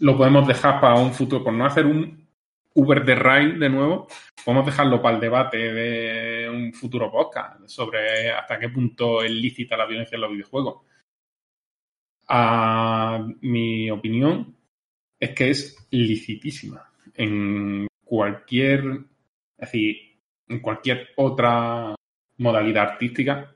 Lo 0.00 0.16
podemos 0.16 0.46
dejar 0.46 0.80
para 0.80 0.94
un 0.94 1.12
futuro, 1.12 1.42
por 1.42 1.52
no 1.52 1.66
hacer 1.66 1.84
un 1.84 2.20
Uber 2.74 3.04
de 3.04 3.14
Rail 3.14 3.58
de 3.58 3.68
nuevo, 3.68 4.06
podemos 4.44 4.66
dejarlo 4.66 5.02
para 5.02 5.16
el 5.16 5.20
debate 5.20 5.58
de 5.58 6.48
un 6.48 6.72
futuro 6.72 7.10
podcast 7.10 7.66
sobre 7.66 8.30
hasta 8.30 8.58
qué 8.58 8.68
punto 8.68 9.22
es 9.22 9.30
lícita 9.30 9.76
la 9.76 9.86
violencia 9.86 10.16
en 10.16 10.20
los 10.20 10.30
videojuegos. 10.30 10.82
A 12.28 13.26
mi 13.40 13.90
opinión 13.90 14.56
es 15.18 15.30
que 15.30 15.50
es 15.50 15.88
licitísima 15.90 16.92
en 17.14 17.88
cualquier, 18.04 18.84
es 19.58 19.72
decir, 19.72 19.96
en 20.48 20.60
cualquier 20.60 21.08
otra 21.16 21.94
modalidad 22.38 22.90
artística 22.90 23.52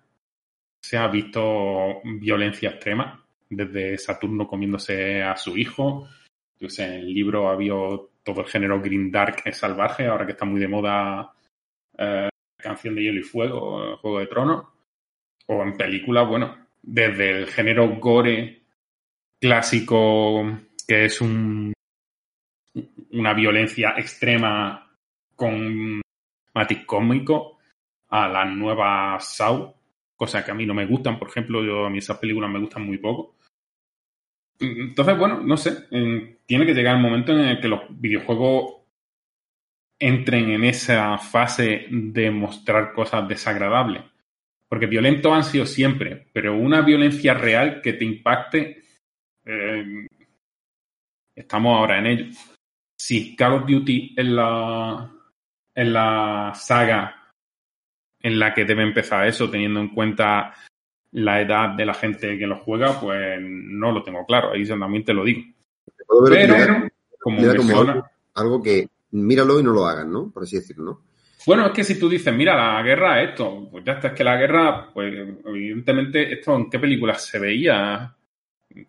se 0.85 0.99
ha 0.99 1.09
visto 1.09 2.03
violencia 2.05 2.69
extrema, 2.69 3.25
desde 3.49 3.97
Saturno 3.97 4.47
comiéndose 4.47 5.23
a 5.23 5.35
su 5.35 5.57
hijo, 5.57 6.07
yo 6.61 6.69
sé, 6.69 6.85
en 6.85 6.93
el 6.93 7.15
libro 7.15 7.49
había 7.49 7.73
todo 8.23 8.43
el 8.43 8.47
género 8.47 8.83
Green 8.83 9.11
Dark 9.11 9.41
es 9.47 9.57
salvaje, 9.57 10.07
ahora 10.07 10.27
que 10.27 10.33
está 10.33 10.45
muy 10.45 10.61
de 10.61 10.69
moda 10.69 11.33
eh, 11.97 12.29
Canción 12.59 12.95
de 12.95 13.03
Hielo 13.03 13.21
y 13.21 13.23
Fuego, 13.23 13.97
Juego 13.97 14.19
de 14.19 14.27
Tronos, 14.27 14.67
o 15.47 15.63
en 15.63 15.75
películas, 15.75 16.29
bueno, 16.29 16.55
desde 16.83 17.31
el 17.31 17.47
género 17.47 17.89
gore 17.99 18.61
clásico, 19.41 20.45
que 20.87 21.07
es 21.07 21.19
un, 21.23 21.73
una 23.13 23.33
violencia 23.33 23.95
extrema 23.97 24.95
con 25.35 26.03
matiz 26.53 26.85
cómico, 26.85 27.57
a 28.11 28.29
las 28.29 28.55
nuevas 28.55 29.35
Saw, 29.35 29.75
cosas 30.25 30.43
que 30.43 30.53
a 30.53 30.55
mí 30.55 30.65
no 30.65 30.73
me 30.73 30.87
gustan, 30.87 31.19
por 31.19 31.29
ejemplo, 31.29 31.63
yo 31.63 31.85
a 31.85 31.91
mí 31.91 31.99
esas 31.99 32.17
películas 32.17 32.51
me 32.51 32.59
gustan 32.59 32.87
muy 32.87 32.97
poco. 32.97 33.37
Entonces, 34.59 35.19
bueno, 35.19 35.41
no 35.43 35.59
sé, 35.59 35.87
tiene 36.47 36.65
que 36.65 36.73
llegar 36.73 36.97
el 36.97 37.03
momento 37.03 37.33
en 37.33 37.41
el 37.41 37.61
que 37.61 37.69
los 37.69 37.83
videojuegos 37.91 38.77
entren 39.99 40.51
en 40.51 40.65
esa 40.65 41.19
fase 41.19 41.87
de 41.91 42.31
mostrar 42.31 42.95
cosas 42.95 43.29
desagradables. 43.29 44.03
Porque 44.67 44.87
violentos 44.87 45.31
han 45.31 45.45
sido 45.45 45.67
siempre, 45.67 46.29
pero 46.33 46.57
una 46.57 46.81
violencia 46.81 47.35
real 47.35 47.83
que 47.83 47.93
te 47.93 48.07
impacte, 48.07 48.83
eh, 49.45 50.07
estamos 51.37 51.77
ahora 51.77 51.99
en 51.99 52.07
ello. 52.07 52.25
Si 52.97 53.37
Call 53.37 53.53
of 53.53 53.67
Duty 53.67 54.15
la, 54.17 55.13
es 55.75 55.87
la 55.87 56.53
saga 56.55 57.24
en 58.25 58.39
la 58.39 58.55
que 58.55 58.65
debe 58.65 58.83
empezar 58.83 59.27
eso, 59.27 59.51
teniendo 59.51 59.81
en 59.81 59.91
cuenta 59.91 60.55
la 61.13 61.43
edad 61.43 61.77
de 61.77 61.85
la 61.85 61.93
gente 61.93 62.39
que 62.39 62.47
lo 62.47 62.57
juega, 62.57 62.99
pues 62.99 63.39
no 63.41 63.93
lo 63.93 64.03
tengo 64.03 64.25
claro. 64.25 64.53
Ahí 64.53 64.67
también 64.67 65.05
te 65.05 65.13
lo 65.13 65.25
digo. 65.25 65.43
Te 65.95 66.05
puedo 66.07 66.23
ver 66.23 66.49
Pero, 66.49 66.55
como, 66.57 66.89
como 67.21 67.41
mira 67.41 67.55
como 67.55 67.69
persona, 67.69 67.93
algo, 67.93 68.09
algo 68.35 68.63
que 68.63 68.89
míralo 69.11 69.61
y 69.61 69.63
no 69.63 69.73
lo 69.73 69.87
hagan, 69.87 70.11
¿no? 70.11 70.31
Por 70.33 70.43
así 70.43 70.57
decirlo, 70.57 70.85
¿no? 70.85 71.01
Bueno, 71.47 71.67
es 71.67 71.73
que 71.73 71.85
si 71.85 71.99
tú 71.99 72.09
dices, 72.09 72.35
mira, 72.35 72.57
la 72.57 72.83
guerra 72.83 73.23
es 73.23 73.31
esto, 73.31 73.69
pues 73.71 73.85
ya 73.85 73.93
está, 73.93 74.09
es 74.09 74.15
que 74.15 74.25
la 74.25 74.39
guerra, 74.39 74.91
pues 74.95 75.15
evidentemente, 75.45 76.33
esto 76.33 76.57
en 76.57 76.71
qué 76.71 76.79
películas 76.79 77.27
se 77.27 77.39
veía, 77.39 78.17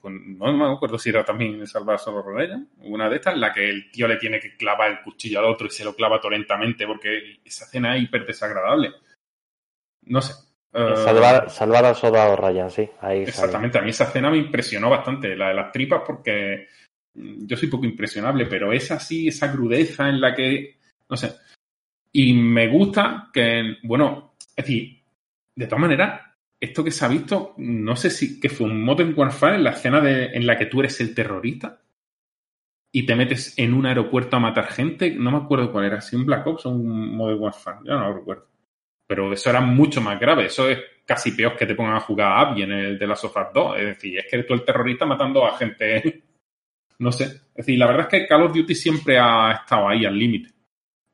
pues, 0.02 0.14
no 0.14 0.54
me 0.54 0.74
acuerdo 0.74 0.98
si 0.98 1.10
era 1.10 1.26
también 1.26 1.68
Salvar 1.68 2.00
solo 2.00 2.22
Rodella, 2.22 2.64
una 2.78 3.10
de 3.10 3.18
estas, 3.18 3.34
en 3.34 3.42
la 3.42 3.52
que 3.52 3.70
el 3.70 3.92
tío 3.92 4.08
le 4.08 4.16
tiene 4.16 4.40
que 4.40 4.56
clavar 4.56 4.92
el 4.92 5.02
cuchillo 5.02 5.40
al 5.40 5.46
otro 5.46 5.68
y 5.68 5.72
se 5.72 5.84
lo 5.84 5.94
clava 5.94 6.22
torrentamente 6.22 6.88
porque 6.88 7.42
esa 7.44 7.66
escena 7.66 7.98
es 7.98 8.04
hiper 8.04 8.26
desagradable. 8.26 8.94
No 10.06 10.22
sé. 10.22 10.34
Eh, 10.74 10.94
salvar, 10.98 11.50
salvar 11.50 11.86
al 11.86 11.96
soldado 11.96 12.36
Ryan, 12.36 12.70
sí. 12.70 12.90
Ahí 13.00 13.22
exactamente, 13.22 13.78
a 13.78 13.82
mí 13.82 13.92
esa 13.92 14.06
escena 14.06 14.30
me 14.30 14.38
impresionó 14.38 14.90
bastante, 14.90 15.36
la 15.36 15.50
de 15.50 15.54
las 15.54 15.72
tripas, 15.72 16.02
porque 16.06 16.68
yo 17.14 17.56
soy 17.56 17.70
poco 17.70 17.86
impresionable, 17.86 18.46
pero 18.46 18.74
es 18.74 18.92
así, 18.92 19.30
esa 19.30 19.52
crudeza 19.52 20.10
en 20.10 20.20
la 20.20 20.36
que, 20.36 20.80
no 21.10 21.16
sé, 21.16 21.34
y 22.12 22.34
me 22.34 22.68
gusta 22.68 23.30
que, 23.34 23.78
bueno, 23.84 24.36
es 24.40 24.66
decir, 24.66 25.02
de 25.56 25.68
todas 25.68 25.82
maneras, 25.82 26.22
esto 26.60 26.84
que 26.84 26.92
se 26.92 27.04
ha 27.04 27.10
visto, 27.10 27.54
no 27.58 27.96
sé 27.98 28.10
si 28.10 28.40
que 28.40 28.50
fue 28.50 28.68
un 28.68 28.84
Modern 28.84 29.14
Warfare 29.18 29.56
en 29.56 29.64
la 29.66 29.72
escena 29.72 30.00
de, 30.00 30.28
en 30.28 30.48
la 30.48 30.58
que 30.58 30.68
tú 30.68 30.80
eres 30.80 31.00
el 31.02 31.14
terrorista 31.14 31.82
y 32.92 33.06
te 33.06 33.16
metes 33.16 33.58
en 33.58 33.74
un 33.74 33.86
aeropuerto 33.86 34.38
a 34.38 34.40
matar 34.40 34.68
gente. 34.68 35.12
No 35.12 35.32
me 35.32 35.40
acuerdo 35.40 35.72
cuál 35.74 35.86
era, 35.86 36.00
si 36.00 36.16
un 36.16 36.26
Black 36.26 36.48
Ops 36.48 36.66
o 36.66 36.70
un 36.70 37.18
Modern 37.18 37.40
Warfare, 37.42 37.80
ya 37.84 37.96
no 37.96 38.08
lo 38.08 38.14
recuerdo. 38.14 38.48
Pero 39.08 39.34
eso 39.34 39.50
era 39.50 39.62
mucho 39.62 40.02
más 40.02 40.20
grave, 40.20 40.46
eso 40.46 40.70
es 40.70 40.80
casi 41.06 41.32
peor 41.32 41.56
que 41.56 41.66
te 41.66 41.76
pongan 41.76 41.96
a 41.96 42.00
jugar 42.00 42.32
a 42.32 42.40
Abby 42.42 42.64
en 42.64 42.72
el 42.72 43.00
de 43.00 43.08
las 43.08 43.20
sofás 43.20 43.54
2. 43.54 43.78
Es 43.78 43.86
decir, 43.86 44.18
es 44.18 44.26
que 44.30 44.44
tú 44.44 44.54
el 44.54 44.66
terrorista 44.66 45.06
matando 45.06 45.46
a 45.46 45.58
gente. 45.58 46.24
no 47.00 47.12
sé. 47.12 47.26
Es 47.26 47.66
decir, 47.66 47.78
la 47.78 47.88
verdad 47.88 48.08
es 48.12 48.22
que 48.22 48.28
Call 48.28 48.44
of 48.44 48.54
Duty 48.54 48.74
siempre 48.76 49.18
ha 49.20 49.52
estado 49.52 49.88
ahí 49.88 50.06
al 50.06 50.18
límite. 50.18 50.50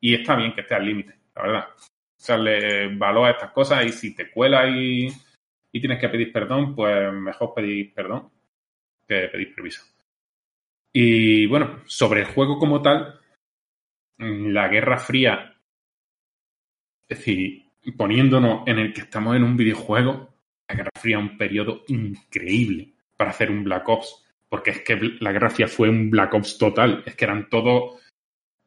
Y 0.00 0.14
está 0.14 0.34
bien 0.34 0.54
que 0.54 0.62
esté 0.62 0.74
al 0.74 0.86
límite, 0.86 1.14
la 1.36 1.42
verdad. 1.42 1.68
O 1.76 2.24
sea, 2.24 2.36
le 2.36 2.96
valor 2.96 3.28
a 3.28 3.32
estas 3.32 3.52
cosas 3.52 3.84
y 3.84 3.90
si 3.90 4.14
te 4.14 4.30
cuela 4.30 4.66
y, 4.66 5.08
y 5.72 5.80
tienes 5.80 6.00
que 6.00 6.08
pedir 6.08 6.32
perdón, 6.32 6.74
pues 6.74 7.12
mejor 7.12 7.54
pedir 7.54 7.92
perdón 7.92 8.30
que 9.06 9.28
pedir 9.28 9.54
permiso. 9.54 9.82
Y 10.92 11.46
bueno, 11.46 11.82
sobre 11.86 12.20
el 12.20 12.26
juego 12.26 12.58
como 12.58 12.82
tal, 12.82 13.20
la 14.18 14.68
Guerra 14.68 14.98
Fría, 14.98 15.56
es 17.08 17.18
decir, 17.18 17.64
poniéndonos 17.90 18.66
en 18.66 18.78
el 18.78 18.92
que 18.92 19.00
estamos 19.00 19.34
en 19.34 19.42
un 19.42 19.56
videojuego, 19.56 20.32
la 20.68 20.74
Guerra 20.76 20.90
Fría 20.98 21.18
un 21.18 21.36
periodo 21.36 21.82
increíble 21.88 22.92
para 23.16 23.30
hacer 23.30 23.50
un 23.50 23.64
Black 23.64 23.88
Ops, 23.88 24.24
porque 24.48 24.70
es 24.70 24.80
que 24.82 24.96
la 25.20 25.32
Guerra 25.32 25.50
Fría 25.50 25.66
fue 25.66 25.88
un 25.88 26.10
Black 26.10 26.32
Ops 26.34 26.58
total, 26.58 27.02
es 27.04 27.16
que 27.16 27.24
eran 27.24 27.48
todos, 27.48 28.00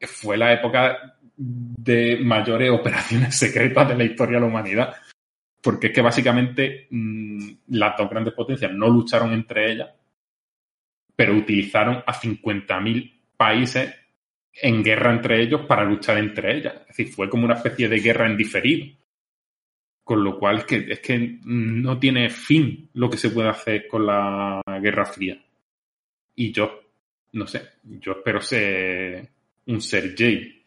fue 0.00 0.36
la 0.36 0.52
época 0.52 1.16
de 1.36 2.18
mayores 2.22 2.70
operaciones 2.70 3.34
secretas 3.38 3.88
de 3.88 3.96
la 3.96 4.04
historia 4.04 4.36
de 4.36 4.40
la 4.40 4.46
humanidad. 4.46 4.94
Porque 5.62 5.88
es 5.88 5.92
que 5.92 6.00
básicamente 6.00 6.86
mm, 6.90 7.50
las 7.68 7.96
dos 7.96 8.08
grandes 8.08 8.34
potencias 8.34 8.72
no 8.72 8.88
lucharon 8.88 9.32
entre 9.32 9.72
ellas, 9.72 9.90
pero 11.14 11.34
utilizaron 11.34 12.04
a 12.06 12.12
50.000 12.12 13.20
países 13.36 13.94
en 14.52 14.82
guerra 14.82 15.12
entre 15.12 15.42
ellos 15.42 15.62
para 15.66 15.84
luchar 15.84 16.18
entre 16.18 16.56
ellas. 16.56 16.74
Es 16.82 16.88
decir, 16.88 17.08
fue 17.08 17.28
como 17.28 17.44
una 17.44 17.54
especie 17.54 17.88
de 17.88 17.98
guerra 17.98 18.26
en 18.26 18.36
diferido. 18.36 18.96
Con 20.06 20.22
lo 20.22 20.38
cual 20.38 20.58
es 20.58 20.64
que, 20.64 20.76
es 20.88 21.00
que 21.00 21.40
no 21.42 21.98
tiene 21.98 22.30
fin 22.30 22.90
lo 22.94 23.10
que 23.10 23.16
se 23.16 23.30
puede 23.30 23.48
hacer 23.48 23.88
con 23.88 24.06
la 24.06 24.62
Guerra 24.80 25.04
Fría. 25.04 25.36
Y 26.36 26.52
yo, 26.52 26.80
no 27.32 27.44
sé, 27.48 27.62
yo 27.82 28.12
espero 28.12 28.40
ser 28.40 29.28
un 29.66 29.80
Sergei 29.80 30.64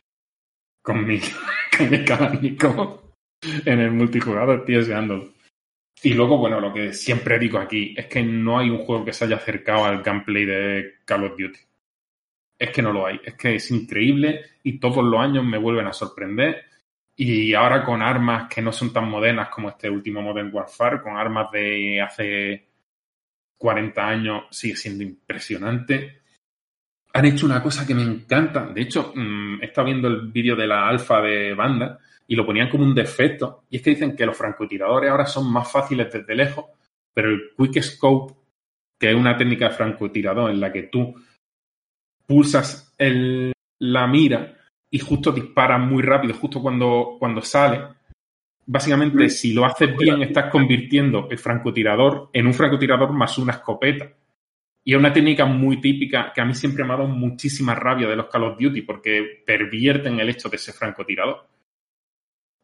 con 0.82 1.08
mi, 1.08 1.20
con 2.06 2.42
mi 2.42 2.58
en 3.66 3.80
el 3.80 3.92
multijugador, 3.92 4.66
tío, 4.66 4.80
deseándolo. 4.80 5.32
Y 6.02 6.14
luego, 6.16 6.38
bueno, 6.38 6.60
lo 6.60 6.74
que 6.74 6.92
siempre 6.92 7.40
digo 7.40 7.60
aquí 7.60 7.94
es 7.96 8.08
que 8.08 8.22
no 8.22 8.60
hay 8.60 8.70
un 8.70 8.80
juego 8.80 9.06
que 9.06 9.14
se 9.14 9.24
haya 9.24 9.38
acercado 9.38 9.86
al 9.86 10.04
gameplay 10.04 10.46
de 10.46 10.96
Call 11.06 11.24
of 11.24 11.38
Duty. 11.38 11.60
Es 12.58 12.72
que 12.72 12.82
no 12.82 12.92
lo 12.92 13.06
hay. 13.06 13.22
Es 13.24 13.36
que 13.36 13.56
es 13.56 13.72
increíble 13.72 14.42
y 14.64 14.80
todos 14.80 15.02
los 15.04 15.20
años 15.22 15.46
me 15.46 15.58
vuelven 15.58 15.88
a 15.88 15.94
sorprender. 15.94 16.66
Y 17.22 17.54
ahora 17.54 17.84
con 17.84 18.02
armas 18.02 18.48
que 18.48 18.62
no 18.62 18.72
son 18.72 18.94
tan 18.94 19.10
modernas 19.10 19.50
como 19.50 19.70
este 19.70 19.90
último 19.90 20.22
Modern 20.22 20.50
Warfare, 20.54 21.02
con 21.02 21.18
armas 21.18 21.52
de 21.52 22.02
hace 22.02 22.68
40 23.58 24.08
años, 24.08 24.44
sigue 24.52 24.76
siendo 24.76 25.04
impresionante 25.04 26.20
han 27.14 27.26
hecho 27.26 27.46
una 27.46 27.62
cosa 27.62 27.86
que 27.86 27.96
me 27.96 28.04
encanta. 28.04 28.66
De 28.68 28.82
hecho, 28.82 29.14
mm, 29.16 29.62
he 29.62 29.66
estado 29.66 29.86
viendo 29.86 30.08
el 30.08 30.28
vídeo 30.32 30.56
de 30.56 30.68
la 30.68 30.88
alfa 30.88 31.22
de 31.22 31.54
banda 31.54 32.00
y 32.28 32.36
lo 32.36 32.46
ponían 32.46 32.70
como 32.70 32.84
un 32.84 32.94
defecto. 32.94 33.64
Y 33.70 33.78
es 33.78 33.82
que 33.82 33.92
dicen 33.92 34.16
que 34.16 34.26
los 34.26 34.38
francotiradores 34.38 35.10
ahora 35.10 35.26
son 35.26 35.52
más 35.52 35.72
fáciles 35.72 36.12
desde 36.12 36.36
lejos, 36.36 36.66
pero 37.14 37.30
el 37.30 37.52
Quick 37.58 37.82
Scope, 37.82 38.36
que 39.00 39.10
es 39.10 39.16
una 39.16 39.36
técnica 39.38 39.70
de 39.70 39.76
francotirador 39.76 40.52
en 40.52 40.60
la 40.60 40.72
que 40.72 40.84
tú 40.84 41.16
pulsas 42.26 42.94
el, 42.98 43.54
la 43.80 44.06
mira 44.06 44.59
y 44.92 45.00
justo 45.00 45.32
disparas 45.32 45.80
muy 45.80 46.02
rápido, 46.02 46.34
justo 46.34 46.62
cuando, 46.62 47.16
cuando 47.20 47.42
sale. 47.42 47.82
Básicamente, 48.66 49.26
mm. 49.26 49.30
si 49.30 49.54
lo 49.54 49.66
haces 49.66 49.96
bien, 49.96 50.22
estás 50.22 50.52
convirtiendo 50.52 51.28
el 51.30 51.38
francotirador 51.38 52.30
en 52.34 52.48
un 52.48 52.54
francotirador 52.54 53.12
más 53.12 53.38
una 53.38 53.54
escopeta. 53.54 54.12
Y 54.84 54.94
es 54.94 55.00
una 55.00 55.14
técnica 55.14 55.46
muy 55.46 55.82
típica 55.82 56.32
que 56.34 56.42
a 56.42 56.46
mí 56.46 56.56
siempre 56.56 56.84
me 56.84 56.94
ha 56.94 56.98
dado 56.98 57.10
muchísima 57.10 57.76
rabia 57.76 58.08
de 58.08 58.16
los 58.16 58.28
Call 58.28 58.46
of 58.46 58.58
Duty 58.60 58.82
porque 58.82 59.44
pervierten 59.46 60.20
el 60.20 60.30
hecho 60.30 60.50
de 60.50 60.58
ser 60.58 60.74
francotirador. 60.74 61.48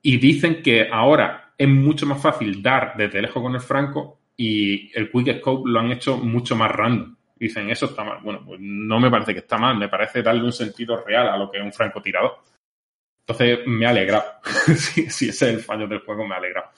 Y 0.01 0.17
dicen 0.17 0.61
que 0.63 0.87
ahora 0.91 1.53
es 1.57 1.67
mucho 1.67 2.05
más 2.05 2.21
fácil 2.21 2.61
dar 2.61 2.93
desde 2.97 3.21
lejos 3.21 3.41
con 3.41 3.53
el 3.53 3.61
franco 3.61 4.19
y 4.37 4.91
el 4.97 5.11
Quick 5.11 5.39
Scope 5.39 5.69
lo 5.69 5.79
han 5.79 5.91
hecho 5.91 6.17
mucho 6.17 6.55
más 6.55 6.71
random. 6.71 7.14
Dicen, 7.35 7.69
eso 7.69 7.87
está 7.87 8.03
mal. 8.03 8.19
Bueno, 8.21 8.43
pues 8.45 8.59
no 8.61 8.99
me 8.99 9.11
parece 9.11 9.33
que 9.33 9.39
está 9.39 9.57
mal, 9.57 9.77
me 9.77 9.89
parece 9.89 10.23
darle 10.23 10.43
un 10.43 10.53
sentido 10.53 11.03
real 11.03 11.27
a 11.27 11.37
lo 11.37 11.51
que 11.51 11.57
es 11.57 11.63
un 11.63 11.73
francotirador. 11.73 12.39
Entonces 13.21 13.59
me 13.65 13.85
ha 13.85 13.89
alegrado. 13.89 14.25
si, 14.77 15.01
ese 15.05 15.29
es 15.29 15.41
el 15.41 15.59
fallo 15.59 15.87
del 15.87 15.99
juego, 15.99 16.25
me 16.25 16.35
ha 16.35 16.37
alegrado 16.37 16.71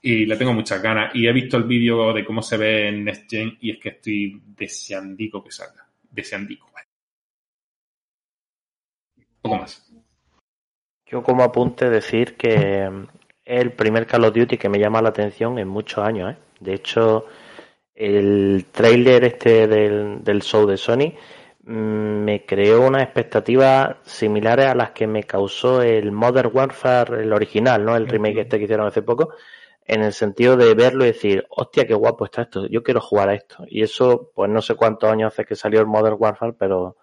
y 0.00 0.26
le 0.26 0.36
tengo 0.36 0.52
muchas 0.52 0.80
ganas. 0.82 1.14
Y 1.14 1.26
he 1.26 1.32
visto 1.32 1.56
el 1.56 1.64
vídeo 1.64 2.12
de 2.12 2.24
cómo 2.24 2.42
se 2.42 2.56
ve 2.56 2.88
en 2.88 3.04
Next 3.04 3.30
Gen 3.30 3.56
y 3.60 3.72
es 3.72 3.78
que 3.78 3.90
estoy 3.90 4.40
deseandico 4.46 5.42
que 5.42 5.50
salga. 5.50 5.86
Deseandico. 6.10 6.70
Un 9.16 9.24
poco 9.42 9.56
más. 9.58 9.90
Yo 11.06 11.22
como 11.22 11.42
apunte 11.42 11.88
decir 11.88 12.36
que 12.36 12.84
es 13.44 13.60
el 13.60 13.72
primer 13.72 14.06
Call 14.06 14.24
of 14.24 14.34
Duty 14.34 14.58
que 14.58 14.68
me 14.68 14.78
llama 14.78 15.02
la 15.02 15.08
atención 15.08 15.58
en 15.58 15.68
muchos 15.68 16.04
años. 16.04 16.32
¿eh? 16.32 16.36
De 16.60 16.74
hecho, 16.74 17.26
el 17.98 18.66
trailer 18.70 19.24
este 19.24 19.66
del, 19.66 20.22
del 20.22 20.42
show 20.42 20.66
de 20.66 20.76
Sony 20.76 21.14
mm, 21.64 22.24
me 22.24 22.46
creó 22.46 22.86
unas 22.86 23.02
expectativas 23.02 23.96
similares 24.04 24.66
a 24.66 24.74
las 24.76 24.92
que 24.92 25.08
me 25.08 25.24
causó 25.24 25.82
el 25.82 26.12
Modern 26.12 26.50
Warfare, 26.52 27.22
el 27.22 27.32
original, 27.32 27.84
¿no? 27.84 27.96
El 27.96 28.06
remake 28.06 28.42
este 28.42 28.58
que 28.58 28.64
hicieron 28.64 28.86
hace 28.86 29.02
poco 29.02 29.34
en 29.84 30.02
el 30.02 30.12
sentido 30.12 30.56
de 30.56 30.74
verlo 30.74 31.04
y 31.04 31.08
decir, 31.08 31.46
hostia, 31.50 31.86
qué 31.86 31.94
guapo 31.94 32.26
está 32.26 32.42
esto, 32.42 32.66
yo 32.68 32.84
quiero 32.84 33.00
jugar 33.00 33.30
a 33.30 33.34
esto. 33.34 33.64
Y 33.66 33.82
eso, 33.82 34.30
pues 34.32 34.48
no 34.48 34.62
sé 34.62 34.76
cuántos 34.76 35.10
años 35.10 35.32
hace 35.32 35.44
que 35.44 35.56
salió 35.56 35.80
el 35.80 35.86
Modern 35.86 36.16
Warfare, 36.18 36.52
pero, 36.52 36.98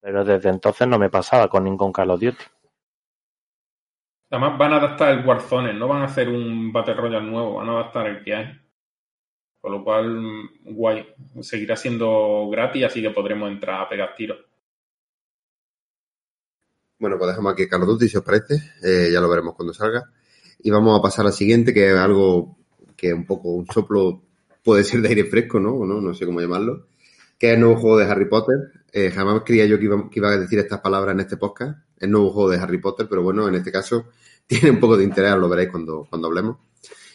pero 0.00 0.24
desde 0.24 0.48
entonces 0.48 0.88
no 0.88 0.98
me 0.98 1.10
pasaba 1.10 1.48
con 1.48 1.62
ningún 1.62 1.92
Call 1.92 2.10
of 2.10 2.20
Duty. 2.20 2.44
Además 4.30 4.58
van 4.58 4.72
a 4.72 4.76
adaptar 4.76 5.10
el 5.10 5.26
Warzone, 5.26 5.74
no 5.74 5.86
van 5.86 6.02
a 6.02 6.06
hacer 6.06 6.28
un 6.28 6.72
Battle 6.72 6.94
Royale 6.94 7.26
nuevo, 7.26 7.56
van 7.56 7.68
a 7.68 7.72
adaptar 7.72 8.06
el 8.06 8.24
que 8.24 8.34
hay. 8.34 8.69
Con 9.60 9.72
lo 9.72 9.84
cual, 9.84 10.48
guay, 10.64 11.06
seguirá 11.42 11.76
siendo 11.76 12.48
gratis, 12.50 12.84
así 12.84 13.02
que 13.02 13.10
podremos 13.10 13.50
entrar 13.50 13.82
a 13.82 13.88
pegar 13.88 14.14
tiros. 14.16 14.38
Bueno, 16.98 17.16
pues 17.18 17.30
dejamos 17.30 17.52
aquí 17.52 17.68
Call 17.68 17.82
of 17.82 17.88
Duty, 17.88 18.08
si 18.08 18.16
os 18.16 18.24
parece. 18.24 18.54
Eh, 18.82 19.10
ya 19.12 19.20
lo 19.20 19.28
veremos 19.28 19.54
cuando 19.54 19.72
salga. 19.72 20.10
Y 20.62 20.70
vamos 20.70 20.98
a 20.98 21.02
pasar 21.02 21.26
al 21.26 21.32
siguiente, 21.32 21.72
que 21.72 21.90
es 21.90 21.96
algo 21.96 22.58
que 22.96 23.12
un 23.14 23.24
poco 23.24 23.50
un 23.50 23.66
soplo 23.66 24.22
puede 24.62 24.84
ser 24.84 25.00
de 25.00 25.08
aire 25.08 25.24
fresco, 25.24 25.58
¿no? 25.58 25.86
no, 25.86 26.00
no 26.00 26.14
sé 26.14 26.26
cómo 26.26 26.40
llamarlo. 26.40 26.88
Que 27.38 27.48
es 27.48 27.54
el 27.54 27.60
nuevo 27.60 27.76
juego 27.76 27.96
de 27.96 28.04
Harry 28.04 28.28
Potter. 28.28 28.56
Eh, 28.92 29.10
jamás 29.10 29.42
creía 29.46 29.64
yo 29.64 29.78
que 29.78 29.84
iba, 29.84 30.28
a 30.28 30.36
decir 30.36 30.58
estas 30.58 30.80
palabras 30.80 31.14
en 31.14 31.20
este 31.20 31.38
podcast. 31.38 31.78
El 31.98 32.10
nuevo 32.10 32.30
juego 32.30 32.50
de 32.50 32.58
Harry 32.58 32.78
Potter, 32.78 33.06
pero 33.08 33.22
bueno, 33.22 33.48
en 33.48 33.54
este 33.54 33.72
caso 33.72 34.06
tiene 34.46 34.70
un 34.70 34.80
poco 34.80 34.96
de 34.96 35.04
interés, 35.04 35.34
lo 35.36 35.48
veréis 35.48 35.70
cuando, 35.70 36.06
cuando 36.08 36.28
hablemos. 36.28 36.58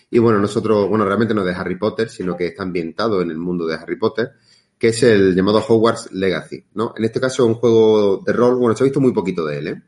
Y 0.09 0.19
bueno, 0.19 0.39
nosotros, 0.39 0.87
bueno, 0.87 1.05
realmente 1.05 1.33
no 1.33 1.41
es 1.41 1.47
de 1.47 1.53
Harry 1.53 1.77
Potter, 1.77 2.09
sino 2.09 2.37
que 2.37 2.47
está 2.47 2.63
ambientado 2.63 3.21
en 3.21 3.31
el 3.31 3.37
mundo 3.37 3.65
de 3.65 3.75
Harry 3.75 3.97
Potter, 3.97 4.33
que 4.77 4.89
es 4.89 5.03
el 5.03 5.35
llamado 5.35 5.63
Hogwarts 5.67 6.11
Legacy, 6.11 6.63
¿no? 6.73 6.93
En 6.95 7.03
este 7.05 7.19
caso 7.19 7.43
es 7.43 7.49
un 7.49 7.55
juego 7.55 8.23
de 8.25 8.33
rol, 8.33 8.55
bueno, 8.55 8.75
se 8.75 8.83
ha 8.83 8.85
visto 8.85 8.99
muy 8.99 9.13
poquito 9.13 9.45
de 9.45 9.57
él, 9.57 9.67
¿eh? 9.67 9.81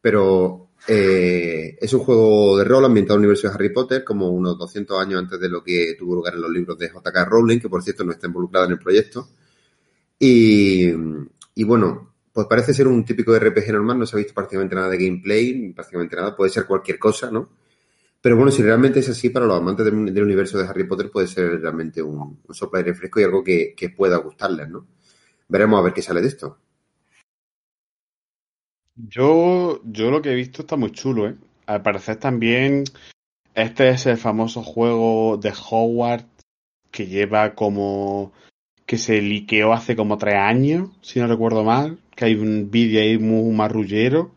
Pero 0.00 0.70
eh, 0.88 1.76
es 1.80 1.92
un 1.92 2.00
juego 2.00 2.58
de 2.58 2.64
rol 2.64 2.84
ambientado 2.84 3.16
en 3.16 3.22
el 3.22 3.28
universo 3.28 3.48
de 3.48 3.54
Harry 3.54 3.72
Potter, 3.72 4.04
como 4.04 4.30
unos 4.30 4.58
200 4.58 4.98
años 5.00 5.20
antes 5.20 5.38
de 5.38 5.48
lo 5.48 5.62
que 5.62 5.94
tuvo 5.98 6.16
lugar 6.16 6.34
en 6.34 6.42
los 6.42 6.50
libros 6.50 6.78
de 6.78 6.88
J.K. 6.88 7.24
Rowling, 7.24 7.60
que 7.60 7.68
por 7.68 7.82
cierto 7.82 8.04
no 8.04 8.12
está 8.12 8.26
involucrado 8.26 8.66
en 8.66 8.72
el 8.72 8.78
proyecto. 8.78 9.28
Y, 10.18 10.92
bueno, 11.64 12.14
pues 12.32 12.46
parece 12.46 12.72
ser 12.72 12.86
un 12.86 13.04
típico 13.04 13.36
RPG 13.36 13.72
normal, 13.72 13.98
no 13.98 14.06
se 14.06 14.16
ha 14.16 14.18
visto 14.18 14.34
prácticamente 14.34 14.74
nada 14.74 14.88
de 14.88 14.98
gameplay, 14.98 15.72
prácticamente 15.72 16.16
nada, 16.16 16.36
puede 16.36 16.50
ser 16.50 16.64
cualquier 16.64 16.98
cosa, 16.98 17.30
¿no? 17.30 17.48
Pero 18.22 18.36
bueno, 18.36 18.52
si 18.52 18.62
realmente 18.62 19.00
es 19.00 19.08
así, 19.08 19.30
para 19.30 19.46
los 19.46 19.58
amantes 19.58 19.84
del, 19.84 20.22
universo 20.22 20.56
de 20.56 20.68
Harry 20.68 20.84
Potter 20.84 21.10
puede 21.10 21.26
ser 21.26 21.60
realmente 21.60 22.00
un, 22.00 22.40
un 22.46 22.54
soplo 22.54 22.78
de 22.78 22.84
aire 22.84 22.96
fresco 22.96 23.20
y 23.20 23.24
algo 23.24 23.42
que, 23.42 23.74
que 23.76 23.90
pueda 23.90 24.16
gustarles, 24.18 24.70
¿no? 24.70 24.86
Veremos 25.48 25.80
a 25.80 25.82
ver 25.82 25.92
qué 25.92 26.02
sale 26.02 26.20
de 26.20 26.28
esto. 26.28 26.58
Yo, 28.94 29.80
yo 29.84 30.10
lo 30.10 30.22
que 30.22 30.30
he 30.30 30.34
visto 30.34 30.62
está 30.62 30.76
muy 30.76 30.92
chulo, 30.92 31.28
¿eh? 31.28 31.36
Al 31.66 31.82
parecer 31.82 32.16
también 32.16 32.84
este 33.54 33.88
es 33.90 34.06
el 34.06 34.16
famoso 34.16 34.62
juego 34.62 35.36
de 35.36 35.52
Hogwarts 35.52 36.26
que 36.90 37.06
lleva 37.06 37.54
como 37.54 38.32
que 38.86 38.98
se 38.98 39.20
liqueó 39.20 39.72
hace 39.72 39.96
como 39.96 40.18
tres 40.18 40.36
años, 40.36 40.90
si 41.00 41.20
no 41.20 41.26
recuerdo 41.26 41.64
mal, 41.64 41.98
que 42.14 42.26
hay 42.26 42.34
un 42.34 42.70
vídeo 42.70 43.00
ahí 43.00 43.18
muy 43.18 43.54
marrullero. 43.54 44.30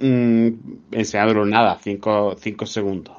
Mm, 0.00 0.48
enseñándolo 0.92 1.44
nada, 1.44 1.78
cinco, 1.82 2.34
cinco 2.38 2.66
segundos. 2.66 3.18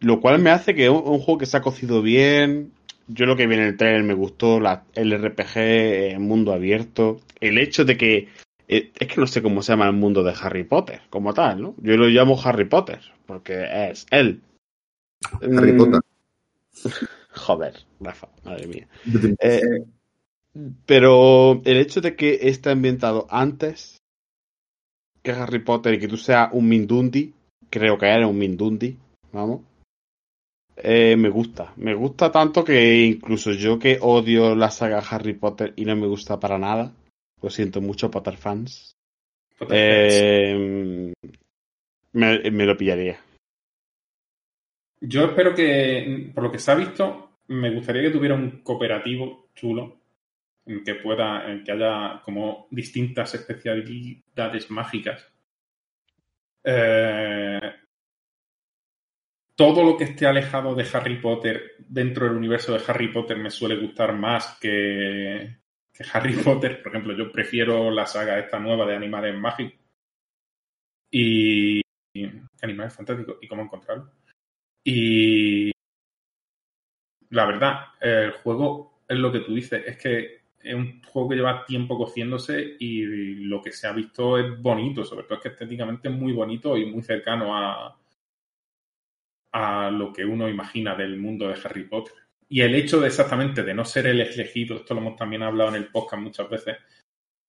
Lo 0.00 0.20
cual 0.20 0.38
me 0.40 0.50
hace 0.50 0.74
que 0.74 0.90
un, 0.90 0.96
un 0.98 1.18
juego 1.20 1.38
que 1.38 1.46
se 1.46 1.56
ha 1.56 1.62
cocido 1.62 2.02
bien. 2.02 2.72
Yo 3.08 3.26
lo 3.26 3.36
que 3.36 3.46
vi 3.46 3.54
en 3.54 3.62
el 3.62 3.76
trailer 3.76 4.02
me 4.04 4.14
gustó, 4.14 4.60
la, 4.60 4.84
el 4.94 5.12
RPG 5.12 5.56
en 5.56 6.22
mundo 6.22 6.52
abierto. 6.52 7.20
El 7.40 7.58
hecho 7.58 7.84
de 7.84 7.96
que. 7.96 8.28
eh, 8.68 8.90
Es 8.98 9.08
que 9.08 9.20
no 9.20 9.26
sé 9.26 9.42
cómo 9.42 9.62
se 9.62 9.72
llama 9.72 9.86
el 9.86 9.94
mundo 9.94 10.22
de 10.22 10.34
Harry 10.40 10.64
Potter, 10.64 11.00
como 11.10 11.32
tal, 11.34 11.62
¿no? 11.62 11.74
Yo 11.78 11.96
lo 11.96 12.06
llamo 12.08 12.40
Harry 12.44 12.64
Potter, 12.66 13.00
porque 13.26 13.64
es 13.90 14.06
él. 14.10 14.40
Harry 15.40 15.72
Mm, 15.72 15.78
Potter. 15.78 16.00
Joder, 17.34 17.74
Rafa, 18.00 18.28
madre 18.44 18.66
mía. 18.66 18.88
Eh, 19.40 19.84
pero 20.84 21.62
el 21.64 21.76
hecho 21.78 22.00
de 22.02 22.14
que 22.14 22.40
esté 22.42 22.70
ambientado 22.70 23.26
antes 23.30 24.01
que 25.22 25.30
Harry 25.30 25.60
Potter 25.60 25.94
y 25.94 25.98
que 25.98 26.08
tú 26.08 26.16
seas 26.16 26.50
un 26.52 26.68
Mindundi, 26.68 27.32
creo 27.70 27.96
que 27.96 28.06
eres 28.06 28.28
un 28.28 28.38
Mindundi, 28.38 28.96
vamos, 29.32 29.60
eh, 30.76 31.16
me 31.16 31.28
gusta. 31.28 31.72
Me 31.76 31.94
gusta 31.94 32.32
tanto 32.32 32.64
que 32.64 33.04
incluso 33.04 33.52
yo 33.52 33.78
que 33.78 33.98
odio 34.00 34.54
la 34.54 34.70
saga 34.70 34.98
Harry 34.98 35.34
Potter 35.34 35.72
y 35.76 35.84
no 35.84 35.94
me 35.96 36.06
gusta 36.06 36.40
para 36.40 36.58
nada, 36.58 36.92
lo 37.40 37.50
siento 37.50 37.80
mucho, 37.80 38.10
Potter 38.10 38.36
fans, 38.36 38.96
eh, 39.70 41.12
me, 42.12 42.50
me 42.50 42.66
lo 42.66 42.76
pillaría. 42.76 43.20
Yo 45.00 45.24
espero 45.24 45.54
que, 45.54 46.30
por 46.34 46.44
lo 46.44 46.52
que 46.52 46.58
se 46.58 46.70
ha 46.70 46.74
visto, 46.76 47.30
me 47.48 47.74
gustaría 47.74 48.02
que 48.02 48.10
tuviera 48.10 48.34
un 48.34 48.62
cooperativo 48.62 49.48
chulo 49.54 50.01
en 50.66 50.84
que 50.84 50.94
pueda, 50.96 51.50
en 51.50 51.64
que 51.64 51.72
haya 51.72 52.22
como 52.24 52.68
distintas 52.70 53.34
especialidades 53.34 54.70
mágicas. 54.70 55.28
Eh, 56.64 57.60
todo 59.54 59.84
lo 59.84 59.96
que 59.96 60.04
esté 60.04 60.26
alejado 60.26 60.74
de 60.74 60.86
Harry 60.92 61.20
Potter 61.20 61.72
dentro 61.78 62.26
del 62.26 62.36
universo 62.36 62.72
de 62.72 62.82
Harry 62.86 63.08
Potter 63.08 63.36
me 63.36 63.50
suele 63.50 63.76
gustar 63.76 64.14
más 64.14 64.58
que, 64.60 65.58
que 65.92 66.04
Harry 66.12 66.34
Potter. 66.44 66.82
Por 66.82 66.92
ejemplo, 66.92 67.16
yo 67.16 67.30
prefiero 67.30 67.90
la 67.90 68.06
saga 68.06 68.38
esta 68.38 68.58
nueva 68.58 68.86
de 68.86 68.96
Animales 68.96 69.36
Mágicos 69.36 69.78
y, 71.10 71.80
y 72.14 72.24
Animales 72.62 72.94
Fantásticos 72.94 73.38
y 73.40 73.48
cómo 73.48 73.62
encontrarlo. 73.62 74.10
Y 74.84 75.70
la 77.30 77.46
verdad, 77.46 77.86
el 78.00 78.32
juego 78.32 79.04
es 79.08 79.18
lo 79.18 79.32
que 79.32 79.40
tú 79.40 79.54
dices, 79.54 79.82
es 79.86 79.96
que 79.96 80.41
es 80.62 80.74
un 80.74 81.02
juego 81.02 81.30
que 81.30 81.36
lleva 81.36 81.64
tiempo 81.64 81.96
cociéndose 81.98 82.76
y 82.78 83.04
lo 83.44 83.60
que 83.60 83.72
se 83.72 83.86
ha 83.86 83.92
visto 83.92 84.38
es 84.38 84.60
bonito, 84.60 85.04
sobre 85.04 85.24
todo 85.24 85.36
es 85.36 85.42
que 85.42 85.48
estéticamente 85.48 86.08
es 86.08 86.14
muy 86.14 86.32
bonito 86.32 86.76
y 86.76 86.86
muy 86.86 87.02
cercano 87.02 87.56
a, 87.56 87.98
a 89.52 89.90
lo 89.90 90.12
que 90.12 90.24
uno 90.24 90.48
imagina 90.48 90.94
del 90.94 91.18
mundo 91.18 91.48
de 91.48 91.58
Harry 91.62 91.84
Potter. 91.84 92.14
Y 92.48 92.60
el 92.60 92.74
hecho 92.74 93.00
de 93.00 93.08
exactamente 93.08 93.62
de 93.62 93.74
no 93.74 93.84
ser 93.84 94.06
el 94.06 94.20
elegido, 94.20 94.76
esto 94.76 94.94
lo 94.94 95.00
hemos 95.00 95.16
también 95.16 95.42
hablado 95.42 95.70
en 95.70 95.76
el 95.76 95.88
podcast 95.88 96.22
muchas 96.22 96.50
veces, 96.50 96.76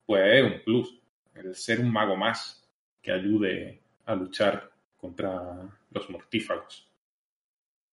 pues 0.05 0.21
es 0.35 0.43
un 0.43 0.63
plus. 0.63 1.01
El 1.35 1.55
ser 1.55 1.79
un 1.79 1.91
mago 1.91 2.15
más 2.15 2.69
que 3.01 3.11
ayude 3.11 3.81
a 4.05 4.15
luchar 4.15 4.71
contra 4.95 5.69
los 5.91 6.09
mortífagos. 6.09 6.89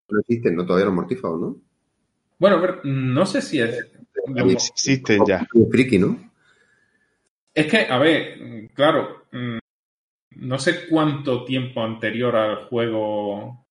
No 0.09 0.21
existen, 0.21 0.57
no 0.57 0.65
todavía 0.65 0.87
los 0.87 0.95
mortífagos, 0.95 1.41
¿no? 1.41 1.70
Bueno, 2.41 2.59
pero 2.59 2.81
no 2.85 3.27
sé 3.27 3.43
si 3.43 3.61
es. 3.61 3.87
Existen 4.35 5.25
ya. 5.27 5.47
Friki, 5.71 5.99
¿no? 5.99 6.31
Es 7.55 7.67
que, 7.67 7.81
a 7.81 7.99
ver, 7.99 8.71
claro, 8.73 9.27
mm, 9.31 9.59
no 10.37 10.59
sé 10.59 10.89
cuánto 10.89 11.45
tiempo 11.45 11.85
anterior 11.85 12.35
al 12.35 12.65
juego, 12.65 13.67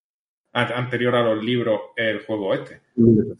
anterior 0.52 1.16
a 1.16 1.34
los 1.34 1.44
libros, 1.44 1.80
el 1.96 2.20
juego 2.20 2.54
este. 2.54 2.80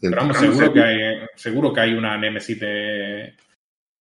Pero 0.01 0.17
vamos, 0.17 0.37
seguro 0.37 0.73
que 0.73 0.81
hay, 0.81 1.25
seguro 1.35 1.73
que 1.73 1.79
hay 1.79 1.93
una 1.93 2.17
némesis 2.17 2.59
de, 2.59 3.33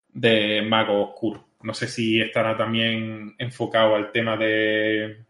de 0.09 0.63
mago 0.63 1.11
oscuro. 1.11 1.47
No 1.63 1.75
sé 1.75 1.87
si 1.87 2.21
estará 2.21 2.57
también 2.57 3.37
enfocado 3.39 3.95
al 3.95 4.11
tema 4.11 4.37
de 4.37 5.27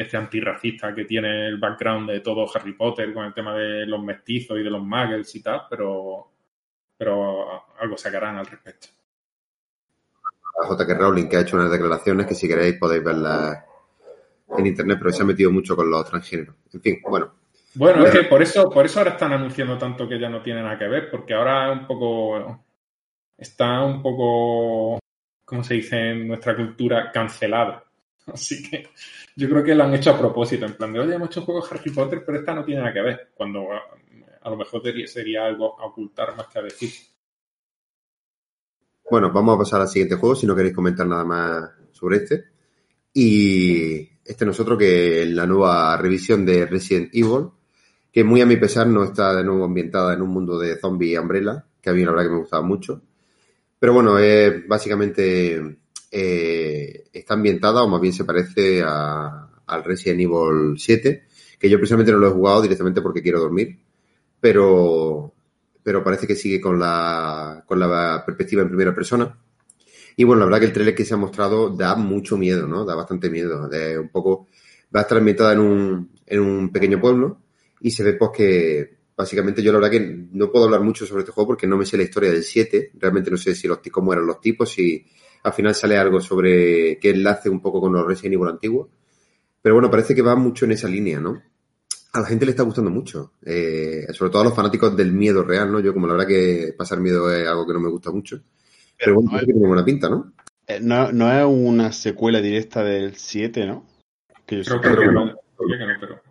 este 0.00 0.16
antirracista 0.16 0.94
que 0.94 1.04
tiene 1.04 1.46
el 1.46 1.58
background 1.58 2.10
de 2.10 2.20
todo 2.20 2.46
Harry 2.54 2.72
Potter 2.72 3.12
con 3.12 3.26
el 3.26 3.34
tema 3.34 3.54
de 3.54 3.84
los 3.84 4.02
mestizos 4.02 4.58
y 4.58 4.62
de 4.62 4.70
los 4.70 4.82
muggles 4.82 5.34
y 5.34 5.42
tal, 5.42 5.64
pero, 5.68 6.32
pero 6.96 7.64
algo 7.78 7.98
sacarán 7.98 8.38
al 8.38 8.46
respecto. 8.46 8.88
J.K. 10.54 10.94
Rowling, 10.94 11.28
que 11.28 11.36
ha 11.36 11.40
hecho 11.40 11.56
unas 11.56 11.70
declaraciones 11.70 12.26
que 12.26 12.34
si 12.34 12.48
queréis 12.48 12.78
podéis 12.78 13.04
verlas 13.04 13.62
en 14.56 14.66
internet, 14.66 14.96
pero 14.98 15.12
se 15.12 15.22
ha 15.22 15.26
metido 15.26 15.50
mucho 15.50 15.76
con 15.76 15.90
los 15.90 16.08
transgéneros. 16.08 16.56
En 16.72 16.80
fin, 16.80 17.00
bueno. 17.02 17.34
Bueno, 17.74 18.06
es 18.06 18.12
que 18.12 18.24
por 18.24 18.40
eso, 18.40 18.70
por 18.70 18.86
eso 18.86 19.00
ahora 19.00 19.12
están 19.12 19.34
anunciando 19.34 19.76
tanto 19.76 20.08
que 20.08 20.18
ya 20.18 20.30
no 20.30 20.40
tiene 20.40 20.62
nada 20.62 20.78
que 20.78 20.88
ver, 20.88 21.10
porque 21.10 21.34
ahora 21.34 21.70
un 21.70 21.86
poco 21.86 22.64
está 23.36 23.84
un 23.84 24.02
poco, 24.02 24.98
¿cómo 25.44 25.62
se 25.62 25.74
dice 25.74 26.10
en 26.10 26.26
nuestra 26.26 26.56
cultura? 26.56 27.12
Cancelada. 27.12 27.84
Así 28.34 28.68
que 28.68 28.88
yo 29.36 29.48
creo 29.48 29.62
que 29.62 29.74
lo 29.74 29.84
han 29.84 29.94
hecho 29.94 30.10
a 30.10 30.18
propósito, 30.18 30.66
en 30.66 30.74
plan 30.74 30.92
de, 30.92 31.00
oye, 31.00 31.14
hemos 31.14 31.28
hecho 31.28 31.42
juegos 31.42 31.70
Harry 31.72 31.90
Potter, 31.90 32.22
pero 32.24 32.38
esta 32.38 32.54
no 32.54 32.64
tiene 32.64 32.80
nada 32.80 32.92
que 32.92 33.02
ver, 33.02 33.30
cuando 33.34 33.72
a, 33.72 33.80
a 34.42 34.50
lo 34.50 34.56
mejor 34.56 34.82
sería, 35.06 35.46
algo 35.46 35.80
a 35.80 35.86
ocultar 35.86 36.36
más 36.36 36.46
que 36.48 36.58
a 36.58 36.62
decir. 36.62 36.90
Bueno, 39.10 39.30
vamos 39.32 39.56
a 39.56 39.58
pasar 39.58 39.80
al 39.80 39.88
siguiente 39.88 40.16
juego 40.16 40.34
si 40.34 40.46
no 40.46 40.56
queréis 40.56 40.74
comentar 40.74 41.06
nada 41.06 41.24
más 41.24 41.70
sobre 41.90 42.18
este. 42.18 42.44
Y 43.12 44.08
este 44.24 44.46
nosotros 44.46 44.78
que 44.78 45.22
es 45.22 45.28
la 45.28 45.46
nueva 45.46 45.96
revisión 45.96 46.46
de 46.46 46.64
Resident 46.66 47.10
Evil, 47.12 47.48
que 48.12 48.24
muy 48.24 48.40
a 48.40 48.46
mi 48.46 48.56
pesar 48.56 48.86
no 48.86 49.04
está 49.04 49.34
de 49.34 49.44
nuevo 49.44 49.64
ambientada 49.64 50.14
en 50.14 50.22
un 50.22 50.30
mundo 50.30 50.58
de 50.58 50.78
zombie 50.78 51.18
umbrella, 51.18 51.64
que 51.80 51.90
a 51.90 51.92
mí 51.92 52.04
la 52.04 52.12
verdad 52.12 52.24
que 52.24 52.30
me 52.30 52.40
gustaba 52.40 52.62
mucho. 52.62 53.02
Pero 53.78 53.94
bueno, 53.94 54.18
es 54.18 54.66
básicamente 54.68 55.79
eh, 56.10 57.04
está 57.12 57.34
ambientada, 57.34 57.82
o 57.82 57.88
más 57.88 58.00
bien 58.00 58.12
se 58.12 58.24
parece 58.24 58.82
a, 58.84 59.48
al 59.66 59.84
Resident 59.84 60.20
Evil 60.20 60.78
7, 60.78 61.24
que 61.58 61.70
yo 61.70 61.78
personalmente 61.78 62.12
no 62.12 62.18
lo 62.18 62.28
he 62.28 62.32
jugado 62.32 62.62
directamente 62.62 63.00
porque 63.00 63.22
quiero 63.22 63.40
dormir, 63.40 63.78
pero, 64.40 65.32
pero 65.82 66.02
parece 66.02 66.26
que 66.26 66.34
sigue 66.34 66.60
con 66.60 66.78
la, 66.78 67.62
con 67.66 67.78
la 67.78 68.22
perspectiva 68.24 68.62
en 68.62 68.68
primera 68.68 68.94
persona. 68.94 69.38
Y 70.16 70.24
bueno, 70.24 70.40
la 70.40 70.46
verdad 70.46 70.60
que 70.60 70.66
el 70.66 70.72
trailer 70.72 70.94
que 70.94 71.04
se 71.04 71.14
ha 71.14 71.16
mostrado 71.16 71.70
da 71.70 71.94
mucho 71.94 72.36
miedo, 72.36 72.66
¿no? 72.66 72.84
Da 72.84 72.94
bastante 72.94 73.30
miedo. 73.30 73.68
De 73.68 73.98
un 73.98 74.08
poco, 74.08 74.48
va 74.94 75.00
a 75.00 75.02
estar 75.02 75.18
ambientada 75.18 75.52
en 75.52 75.60
un, 75.60 76.10
en 76.26 76.40
un 76.40 76.70
pequeño 76.70 77.00
pueblo 77.00 77.40
y 77.80 77.90
se 77.90 78.02
ve 78.02 78.14
pues 78.14 78.30
que 78.36 78.96
básicamente 79.16 79.62
yo 79.62 79.72
la 79.72 79.78
verdad 79.78 79.92
que 79.92 80.26
no 80.32 80.50
puedo 80.50 80.64
hablar 80.66 80.82
mucho 80.82 81.06
sobre 81.06 81.20
este 81.20 81.32
juego 81.32 81.48
porque 81.48 81.66
no 81.66 81.76
me 81.76 81.86
sé 81.86 81.96
la 81.96 82.02
historia 82.02 82.30
del 82.30 82.42
7. 82.42 82.92
Realmente 82.98 83.30
no 83.30 83.36
sé 83.36 83.54
si 83.54 83.68
los 83.68 83.78
cómo 83.90 84.12
eran 84.12 84.26
los 84.26 84.40
tipos, 84.40 84.70
si 84.70 85.06
al 85.42 85.52
final 85.52 85.74
sale 85.74 85.96
algo 85.96 86.20
sobre 86.20 86.98
qué 86.98 87.10
enlace 87.10 87.48
un 87.48 87.60
poco 87.60 87.80
con 87.80 87.92
los 87.92 88.06
Resident 88.06 88.34
Evil 88.34 88.48
antiguos. 88.48 88.88
Pero 89.62 89.74
bueno, 89.74 89.90
parece 89.90 90.14
que 90.14 90.22
va 90.22 90.36
mucho 90.36 90.64
en 90.64 90.72
esa 90.72 90.88
línea, 90.88 91.20
¿no? 91.20 91.42
A 92.12 92.20
la 92.20 92.26
gente 92.26 92.44
le 92.44 92.52
está 92.52 92.62
gustando 92.62 92.90
mucho, 92.90 93.34
eh, 93.44 94.06
sobre 94.12 94.30
todo 94.30 94.42
a 94.42 94.44
los 94.46 94.54
fanáticos 94.56 94.96
del 94.96 95.12
miedo 95.12 95.44
real, 95.44 95.70
¿no? 95.70 95.80
Yo 95.80 95.92
como 95.94 96.06
la 96.06 96.14
verdad 96.14 96.28
que 96.28 96.74
pasar 96.76 96.98
miedo 96.98 97.32
es 97.32 97.46
algo 97.46 97.66
que 97.66 97.74
no 97.74 97.80
me 97.80 97.90
gusta 97.90 98.10
mucho. 98.10 98.40
Pero, 98.98 99.14
bueno, 99.14 99.26
no, 99.26 99.32
parece 99.32 99.46
que 99.46 99.52
tiene 99.52 99.68
buena 99.68 99.84
pinta, 99.84 100.08
¿no? 100.08 100.32
eh, 100.66 100.80
no, 100.80 101.12
no 101.12 101.32
es 101.32 101.44
una 101.44 101.92
secuela 101.92 102.40
directa 102.40 102.82
del 102.82 103.16
7, 103.16 103.66
¿no? 103.66 103.86
Que 104.46 104.62
yo 104.62 104.80
Creo 104.80 104.98
que, 104.98 105.06
no, 105.06 105.36
creo 105.56 105.78
que 105.78 105.86
no, 105.86 105.94
pero 106.00 106.29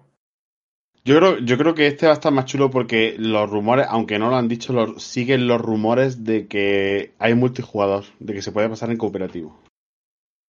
Yo 1.06 1.16
creo, 1.18 1.40
yo 1.40 1.58
creo 1.58 1.74
que 1.74 1.88
este 1.88 2.06
va 2.06 2.12
a 2.12 2.16
estar 2.16 2.32
más 2.32 2.46
chulo 2.46 2.70
porque 2.70 3.16
los 3.18 3.50
rumores, 3.50 3.88
aunque 3.90 4.20
no 4.20 4.30
lo 4.30 4.36
han 4.36 4.48
dicho, 4.48 4.74
los, 4.74 5.02
siguen 5.02 5.48
los 5.48 5.60
rumores 5.60 6.24
de 6.24 6.48
que 6.48 7.14
hay 7.20 7.34
multijugador, 7.34 8.04
de 8.20 8.34
que 8.34 8.42
se 8.42 8.52
puede 8.52 8.70
pasar 8.70 8.92
en 8.92 8.98
cooperativo. 8.98 9.60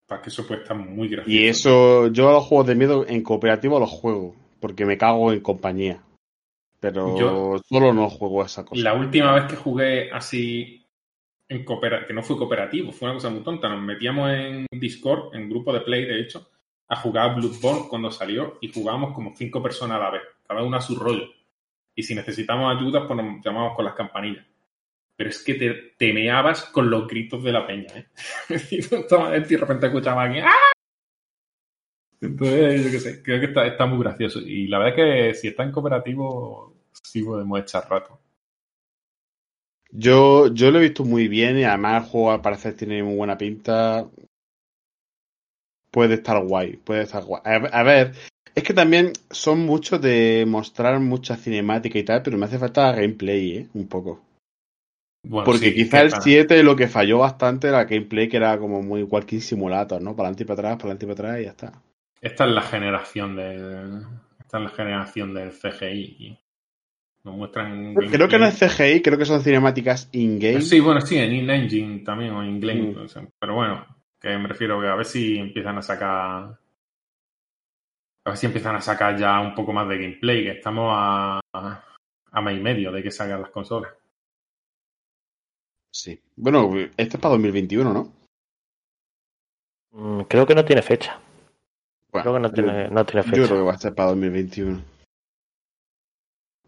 para 0.07 0.21
que 0.21 0.29
eso 0.29 0.45
puede 0.45 0.61
estar 0.61 0.75
muy 0.77 1.07
gracioso. 1.07 1.31
Y 1.31 1.47
eso, 1.47 2.07
yo 2.07 2.29
a 2.29 2.33
los 2.33 2.43
juegos 2.43 2.67
de 2.67 2.75
miedo 2.75 3.05
en 3.07 3.23
cooperativo 3.23 3.79
los 3.79 3.89
juego, 3.89 4.35
porque 4.59 4.85
me 4.85 4.97
cago 4.97 5.31
en 5.31 5.39
compañía. 5.39 6.01
Pero 6.81 7.17
Yo- 7.17 7.61
solo 7.69 7.93
no 7.93 8.09
juego 8.09 8.41
a 8.43 8.47
esa 8.47 8.65
cosa. 8.65 8.81
La 8.81 8.93
última 8.93 9.33
vez 9.33 9.45
que 9.45 9.55
jugué 9.55 10.11
así 10.11 10.85
en 11.47 11.63
coopera 11.63 12.05
que 12.05 12.13
no 12.13 12.23
fue 12.23 12.37
cooperativo, 12.37 12.91
fue 12.91 13.07
una 13.07 13.15
cosa 13.15 13.29
muy 13.29 13.41
tonta. 13.41 13.69
Nos 13.69 13.81
metíamos 13.81 14.29
en 14.31 14.65
Discord, 14.71 15.33
en 15.35 15.49
grupo 15.49 15.71
de 15.73 15.81
play, 15.81 16.05
de 16.05 16.19
hecho, 16.21 16.49
a 16.89 16.95
jugar 16.97 17.35
Bloodborne 17.35 17.87
cuando 17.89 18.09
salió 18.11 18.57
y 18.61 18.71
jugábamos 18.71 19.13
como 19.13 19.33
cinco 19.35 19.61
personas 19.63 19.97
a 19.97 20.03
la 20.03 20.09
vez, 20.11 20.21
cada 20.51 20.63
una 20.63 20.77
a 20.77 20.81
su 20.81 20.95
rollo. 20.95 21.27
Y 21.95 22.03
si 22.03 22.13
necesitamos 22.13 22.75
ayuda, 22.75 23.07
pues 23.07 23.17
nos 23.17 23.43
llamamos 23.43 23.75
con 23.75 23.85
las 23.85 23.93
campanillas. 23.93 24.45
Pero 25.15 25.29
es 25.29 25.43
que 25.43 25.53
te, 25.53 25.73
temeabas 25.97 26.65
con 26.65 26.89
los 26.89 27.07
gritos 27.07 27.43
de 27.43 27.51
la 27.51 27.65
peña, 27.65 27.87
¿eh? 27.95 28.07
y 28.71 28.81
de 28.81 29.57
repente 29.57 29.87
escuchabas 29.87 30.29
aquí 30.29 30.39
¡Ah! 30.39 30.71
Entonces, 32.21 32.85
yo 32.85 32.91
qué 32.91 32.99
sé, 32.99 33.23
creo 33.23 33.39
que 33.39 33.67
está, 33.67 33.85
muy 33.85 33.99
gracioso. 33.99 34.39
Y 34.39 34.67
la 34.67 34.77
verdad 34.77 34.99
es 34.99 35.33
que 35.33 35.39
si 35.39 35.47
está 35.47 35.63
en 35.63 35.71
cooperativo, 35.71 36.75
sí 36.91 37.23
podemos 37.23 37.59
echar 37.59 37.89
rato. 37.89 38.19
Yo, 39.89 40.53
yo 40.53 40.69
lo 40.69 40.79
he 40.79 40.83
visto 40.83 41.03
muy 41.03 41.27
bien 41.27 41.57
y 41.57 41.63
además 41.63 42.03
el 42.03 42.09
juego 42.09 42.31
al 42.31 42.41
parecer 42.41 42.75
tiene 42.75 43.01
muy 43.01 43.15
buena 43.15 43.37
pinta. 43.37 44.07
Puede 45.89 46.15
estar 46.15 46.45
guay, 46.45 46.77
puede 46.77 47.03
estar 47.03 47.23
guay. 47.23 47.41
A, 47.43 47.55
a 47.55 47.83
ver, 47.83 48.13
es 48.55 48.63
que 48.63 48.73
también 48.73 49.13
son 49.29 49.65
muchos 49.65 50.01
de 50.01 50.45
mostrar 50.47 50.99
mucha 50.99 51.35
cinemática 51.37 51.97
y 51.99 52.03
tal, 52.03 52.21
pero 52.23 52.37
me 52.37 52.45
hace 52.45 52.59
falta 52.59 52.91
gameplay, 52.93 53.57
¿eh? 53.57 53.67
Un 53.73 53.87
poco. 53.87 54.21
Bueno, 55.23 55.45
Porque 55.45 55.69
sí, 55.69 55.75
quizá 55.75 56.01
el 56.01 56.09
para- 56.09 56.21
7 56.21 56.63
lo 56.63 56.75
que 56.75 56.87
falló 56.87 57.19
bastante 57.19 57.67
era 57.67 57.83
gameplay 57.85 58.27
que 58.27 58.37
era 58.37 58.57
como 58.57 58.81
muy 58.81 59.03
Walking 59.03 59.39
Simulator, 59.39 60.01
¿no? 60.01 60.15
Para 60.15 60.29
adelante 60.29 60.43
y 60.43 60.45
para 60.47 60.59
atrás, 60.59 60.75
para 60.77 60.83
adelante 60.93 61.05
y 61.05 61.07
para 61.09 61.29
atrás 61.29 61.41
y 61.41 61.43
ya 61.45 61.49
está. 61.51 61.81
Esta 62.21 62.45
es 62.45 62.51
la 62.51 62.61
generación 62.61 63.35
del. 63.35 64.01
Esta 64.39 64.57
es 64.57 64.63
la 64.63 64.69
generación 64.69 65.33
del 65.33 65.51
CGI. 65.51 66.37
Nos 67.23 67.35
muestran. 67.35 67.93
Creo 67.93 68.27
que 68.27 68.39
no 68.39 68.45
es 68.47 68.57
CGI, 68.59 69.01
creo 69.01 69.17
que 69.17 69.25
son 69.25 69.41
cinemáticas 69.41 70.09
in-game. 70.11 70.61
Sí, 70.61 70.79
bueno, 70.79 71.01
sí, 71.01 71.17
en 71.17 71.33
InEngine 71.33 71.99
también, 71.99 72.31
o 72.31 72.43
in 72.43 72.59
Mm. 72.59 73.07
Pero 73.39 73.55
bueno, 73.55 73.85
que 74.19 74.29
me 74.37 74.47
refiero 74.47 74.81
que 74.81 74.87
a 74.87 74.95
ver 74.95 75.05
si 75.05 75.37
empiezan 75.37 75.77
a 75.77 75.81
sacar. 75.81 76.57
A 78.25 78.29
ver 78.31 78.37
si 78.37 78.45
empiezan 78.45 78.75
a 78.75 78.81
sacar 78.81 79.17
ya 79.17 79.39
un 79.39 79.55
poco 79.55 79.73
más 79.73 79.87
de 79.89 79.97
gameplay, 79.97 80.43
que 80.43 80.51
estamos 80.51 80.91
a. 80.93 81.39
a 81.53 82.41
mes 82.41 82.57
y 82.57 82.61
medio 82.61 82.91
de 82.91 83.01
que 83.03 83.11
salgan 83.11 83.41
las 83.41 83.49
consolas. 83.51 83.91
Sí. 85.93 86.19
Bueno, 86.35 86.71
este 86.97 87.17
es 87.17 87.21
para 87.21 87.33
2021, 87.33 87.91
¿no? 87.93 88.13
Mm, 89.91 90.21
Creo 90.23 90.45
que 90.45 90.55
no 90.55 90.63
tiene 90.63 90.81
fecha. 90.81 91.19
Bueno, 92.11 92.23
Creo 92.23 92.33
que 92.35 92.39
no 92.39 92.51
tiene, 92.51 92.89
no 92.89 93.05
tiene 93.05 93.23
Yo 93.25 93.29
fecha. 93.31 93.45
creo 93.47 93.57
que 93.59 93.65
va 93.67 93.73
a 93.73 93.77
ser 93.77 93.95
para 93.95 94.09
2021. 94.09 94.81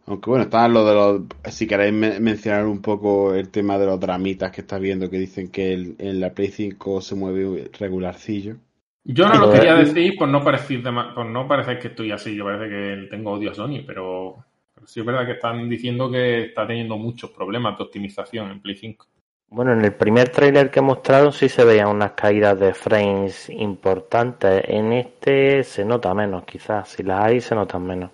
Aunque 0.05 0.29
bueno, 0.29 0.43
está 0.45 0.67
lo 0.67 0.85
de 0.85 0.93
los. 0.93 1.53
Si 1.53 1.65
queréis 1.67 1.93
me- 1.93 2.19
mencionar 2.19 2.65
un 2.65 2.81
poco 2.81 3.33
el 3.33 3.49
tema 3.49 3.77
de 3.77 3.85
los 3.85 3.99
dramitas 3.99 4.51
que 4.51 4.61
está 4.61 4.77
viendo, 4.77 5.09
que 5.09 5.17
dicen 5.19 5.49
que 5.49 5.73
el- 5.73 5.95
en 5.99 6.19
la 6.19 6.33
Play 6.33 6.49
5 6.49 6.99
se 6.99 7.15
mueve 7.15 7.69
regularcillo. 7.79 8.57
Yo 9.05 9.27
no 9.27 9.35
lo 9.35 9.51
quería 9.51 9.75
decir 9.75 10.15
por 10.17 10.29
no 10.29 10.43
parecer 10.43 10.81
de 10.81 10.91
por 11.13 11.25
no 11.25 11.47
parecer 11.47 11.77
que 11.79 11.89
estoy 11.89 12.11
así, 12.11 12.35
yo 12.35 12.45
parece 12.45 12.69
que 12.69 13.07
tengo 13.09 13.31
odio 13.31 13.51
a 13.51 13.53
Sony, 13.53 13.83
pero, 13.85 14.45
pero 14.73 14.87
sí 14.87 15.01
es 15.01 15.05
verdad 15.05 15.25
que 15.25 15.33
están 15.33 15.67
diciendo 15.69 16.09
que 16.09 16.45
está 16.45 16.65
teniendo 16.65 16.97
muchos 16.97 17.31
problemas 17.31 17.77
de 17.77 17.83
optimización 17.83 18.51
en 18.51 18.61
Play 18.61 18.75
5. 18.77 19.05
Bueno, 19.49 19.73
en 19.73 19.83
el 19.85 19.93
primer 19.93 20.29
tráiler 20.29 20.71
que 20.71 20.81
mostraron 20.81 21.31
sí 21.31 21.47
se 21.47 21.63
veían 21.63 21.89
unas 21.89 22.13
caídas 22.13 22.59
de 22.59 22.73
frames 22.73 23.49
importantes. 23.49 24.63
En 24.67 24.93
este 24.93 25.63
se 25.63 25.85
nota 25.85 26.13
menos, 26.15 26.43
quizás. 26.45 26.89
Si 26.89 27.03
las 27.03 27.23
hay, 27.23 27.39
se 27.41 27.53
notan 27.53 27.85
menos. 27.85 28.09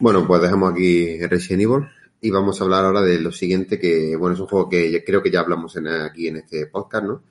Bueno, 0.00 0.26
pues 0.26 0.42
dejamos 0.42 0.72
aquí 0.72 1.24
Resident 1.26 1.62
Evil 1.62 1.86
y 2.20 2.30
vamos 2.30 2.60
a 2.60 2.64
hablar 2.64 2.84
ahora 2.86 3.02
de 3.02 3.20
lo 3.20 3.30
siguiente 3.30 3.78
que, 3.78 4.16
bueno, 4.16 4.34
es 4.34 4.40
un 4.40 4.46
juego 4.46 4.68
que 4.68 5.04
creo 5.04 5.22
que 5.22 5.30
ya 5.30 5.40
hablamos 5.40 5.76
en- 5.76 5.86
aquí 5.88 6.26
en 6.26 6.36
este 6.38 6.66
podcast, 6.66 7.04
¿no? 7.04 7.22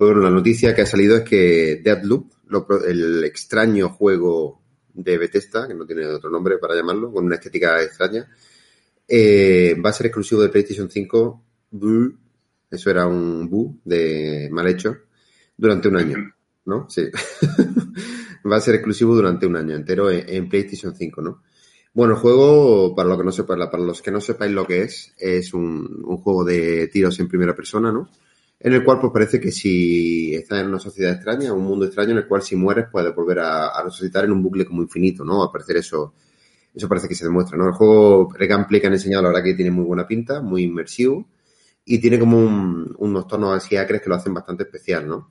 Bueno, 0.00 0.22
la 0.22 0.30
noticia 0.30 0.74
que 0.74 0.80
ha 0.80 0.86
salido 0.86 1.18
es 1.18 1.24
que 1.24 1.82
Deadloop, 1.84 2.32
el 2.88 3.22
extraño 3.22 3.90
juego 3.90 4.62
de 4.94 5.18
Bethesda, 5.18 5.68
que 5.68 5.74
no 5.74 5.84
tiene 5.84 6.06
otro 6.06 6.30
nombre 6.30 6.56
para 6.56 6.74
llamarlo, 6.74 7.12
con 7.12 7.26
una 7.26 7.34
estética 7.34 7.82
extraña, 7.82 8.26
eh, 9.06 9.76
va 9.78 9.90
a 9.90 9.92
ser 9.92 10.06
exclusivo 10.06 10.40
de 10.40 10.48
PlayStation 10.48 10.90
5. 10.90 11.44
Buh, 11.72 12.16
eso 12.70 12.90
era 12.90 13.06
un 13.06 13.46
bu 13.50 13.78
de 13.84 14.48
mal 14.50 14.68
hecho, 14.68 14.96
durante 15.54 15.88
un 15.88 15.98
año, 15.98 16.34
¿no? 16.64 16.88
Sí. 16.88 17.02
va 18.50 18.56
a 18.56 18.60
ser 18.62 18.76
exclusivo 18.76 19.14
durante 19.14 19.44
un 19.44 19.56
año 19.56 19.76
entero 19.76 20.10
en, 20.10 20.48
PlayStation 20.48 20.96
5, 20.96 21.20
¿no? 21.20 21.42
Bueno, 21.92 22.14
el 22.14 22.20
juego, 22.20 22.94
para, 22.94 23.06
lo 23.06 23.18
que 23.18 23.24
no 23.24 23.32
sepa, 23.32 23.70
para 23.70 23.82
los 23.82 24.00
que 24.00 24.10
no 24.10 24.22
sepáis 24.22 24.52
lo 24.52 24.66
que 24.66 24.80
es, 24.80 25.12
es 25.18 25.52
un 25.52 26.02
juego 26.22 26.42
de 26.42 26.88
tiros 26.88 27.20
en 27.20 27.28
primera 27.28 27.54
persona, 27.54 27.92
¿no? 27.92 28.08
En 28.62 28.74
el 28.74 28.84
cual 28.84 29.00
pues 29.00 29.12
parece 29.12 29.40
que 29.40 29.50
si 29.50 30.34
estás 30.34 30.60
en 30.60 30.68
una 30.68 30.78
sociedad 30.78 31.14
extraña, 31.14 31.52
un 31.52 31.64
mundo 31.64 31.86
extraño 31.86 32.10
en 32.10 32.18
el 32.18 32.26
cual 32.26 32.42
si 32.42 32.56
mueres 32.56 32.86
puedes 32.92 33.14
volver 33.14 33.38
a, 33.40 33.82
resucitar 33.82 34.24
en 34.26 34.32
un 34.32 34.42
bucle 34.42 34.66
como 34.66 34.82
infinito, 34.82 35.24
¿no? 35.24 35.42
Al 35.42 35.50
parecer 35.50 35.78
eso, 35.78 36.12
eso 36.74 36.88
parece 36.88 37.08
que 37.08 37.14
se 37.14 37.24
demuestra, 37.24 37.56
¿no? 37.56 37.66
El 37.68 37.72
juego, 37.72 38.34
el 38.38 38.46
gameplay 38.46 38.80
que 38.80 38.86
han 38.88 38.92
enseñado, 38.92 39.22
la 39.22 39.30
verdad 39.30 39.44
que 39.44 39.54
tiene 39.54 39.70
muy 39.70 39.84
buena 39.84 40.06
pinta, 40.06 40.42
muy 40.42 40.62
inmersivo 40.64 41.26
y 41.84 41.98
tiene 42.00 42.18
como 42.18 42.38
un- 42.38 42.94
unos 42.98 43.26
tonos 43.26 43.56
así 43.56 43.76
acres 43.76 44.02
que 44.02 44.10
lo 44.10 44.16
hacen 44.16 44.34
bastante 44.34 44.64
especial, 44.64 45.08
¿no? 45.08 45.30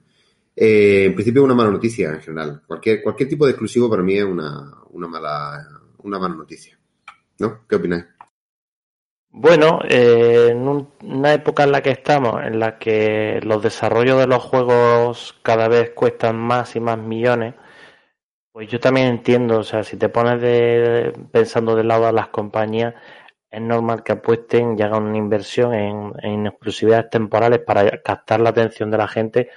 Eh, 0.55 1.05
en 1.05 1.15
principio 1.15 1.41
es 1.41 1.45
una 1.45 1.55
mala 1.55 1.71
noticia 1.71 2.11
en 2.13 2.21
general. 2.21 2.63
Cualquier, 2.67 3.03
cualquier 3.03 3.29
tipo 3.29 3.45
de 3.45 3.51
exclusivo 3.51 3.89
para 3.89 4.03
mí 4.03 4.15
es 4.17 4.25
una, 4.25 4.73
una 4.91 5.07
mala, 5.07 5.67
una 5.99 6.19
mala 6.19 6.35
noticia. 6.35 6.77
¿No? 7.39 7.61
¿Qué 7.67 7.75
opináis? 7.75 8.05
Bueno, 9.31 9.79
eh, 9.87 10.49
en 10.51 10.67
un- 10.67 10.89
una 11.03 11.33
época 11.33 11.63
en 11.63 11.71
la 11.71 11.81
que 11.81 11.91
estamos, 11.91 12.43
en 12.43 12.59
la 12.59 12.79
que 12.79 13.39
los 13.43 13.61
desarrollos 13.61 14.17
de 14.19 14.27
los 14.27 14.43
juegos 14.43 15.35
cada 15.43 15.67
vez 15.67 15.91
cuestan 15.91 16.35
más 16.37 16.75
y 16.75 16.79
más 16.79 16.97
millones, 16.97 17.53
pues 18.51 18.69
yo 18.69 18.79
también 18.79 19.07
entiendo, 19.07 19.59
o 19.59 19.63
sea, 19.63 19.83
si 19.83 19.97
te 19.97 20.09
pones 20.09 20.41
de, 20.41 21.13
pensando 21.31 21.75
del 21.75 21.87
lado 21.89 22.07
de 22.07 22.13
las 22.13 22.29
compañías, 22.29 22.95
es 23.51 23.61
normal 23.61 24.03
que 24.03 24.13
apuesten 24.13 24.77
y 24.79 24.83
hagan 24.83 25.03
una 25.05 25.17
inversión 25.17 25.73
en, 25.73 26.13
en 26.23 26.47
exclusividades 26.47 27.09
temporales 27.11 27.59
para 27.61 28.01
captar 28.03 28.41
la 28.41 28.49
atención 28.51 28.91
de 28.91 28.97
la 28.99 29.07
gente 29.07 29.49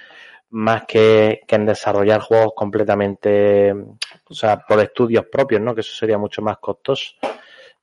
más 0.51 0.85
que, 0.87 1.41
que 1.47 1.55
en 1.55 1.65
desarrollar 1.67 2.21
juegos 2.21 2.53
completamente, 2.55 3.73
o 4.29 4.35
sea, 4.35 4.59
por 4.67 4.79
estudios 4.81 5.25
propios, 5.31 5.61
¿no? 5.61 5.75
Que 5.75 5.81
eso 5.81 5.95
sería 5.95 6.17
mucho 6.19 6.41
más 6.43 6.57
costoso. 6.59 7.13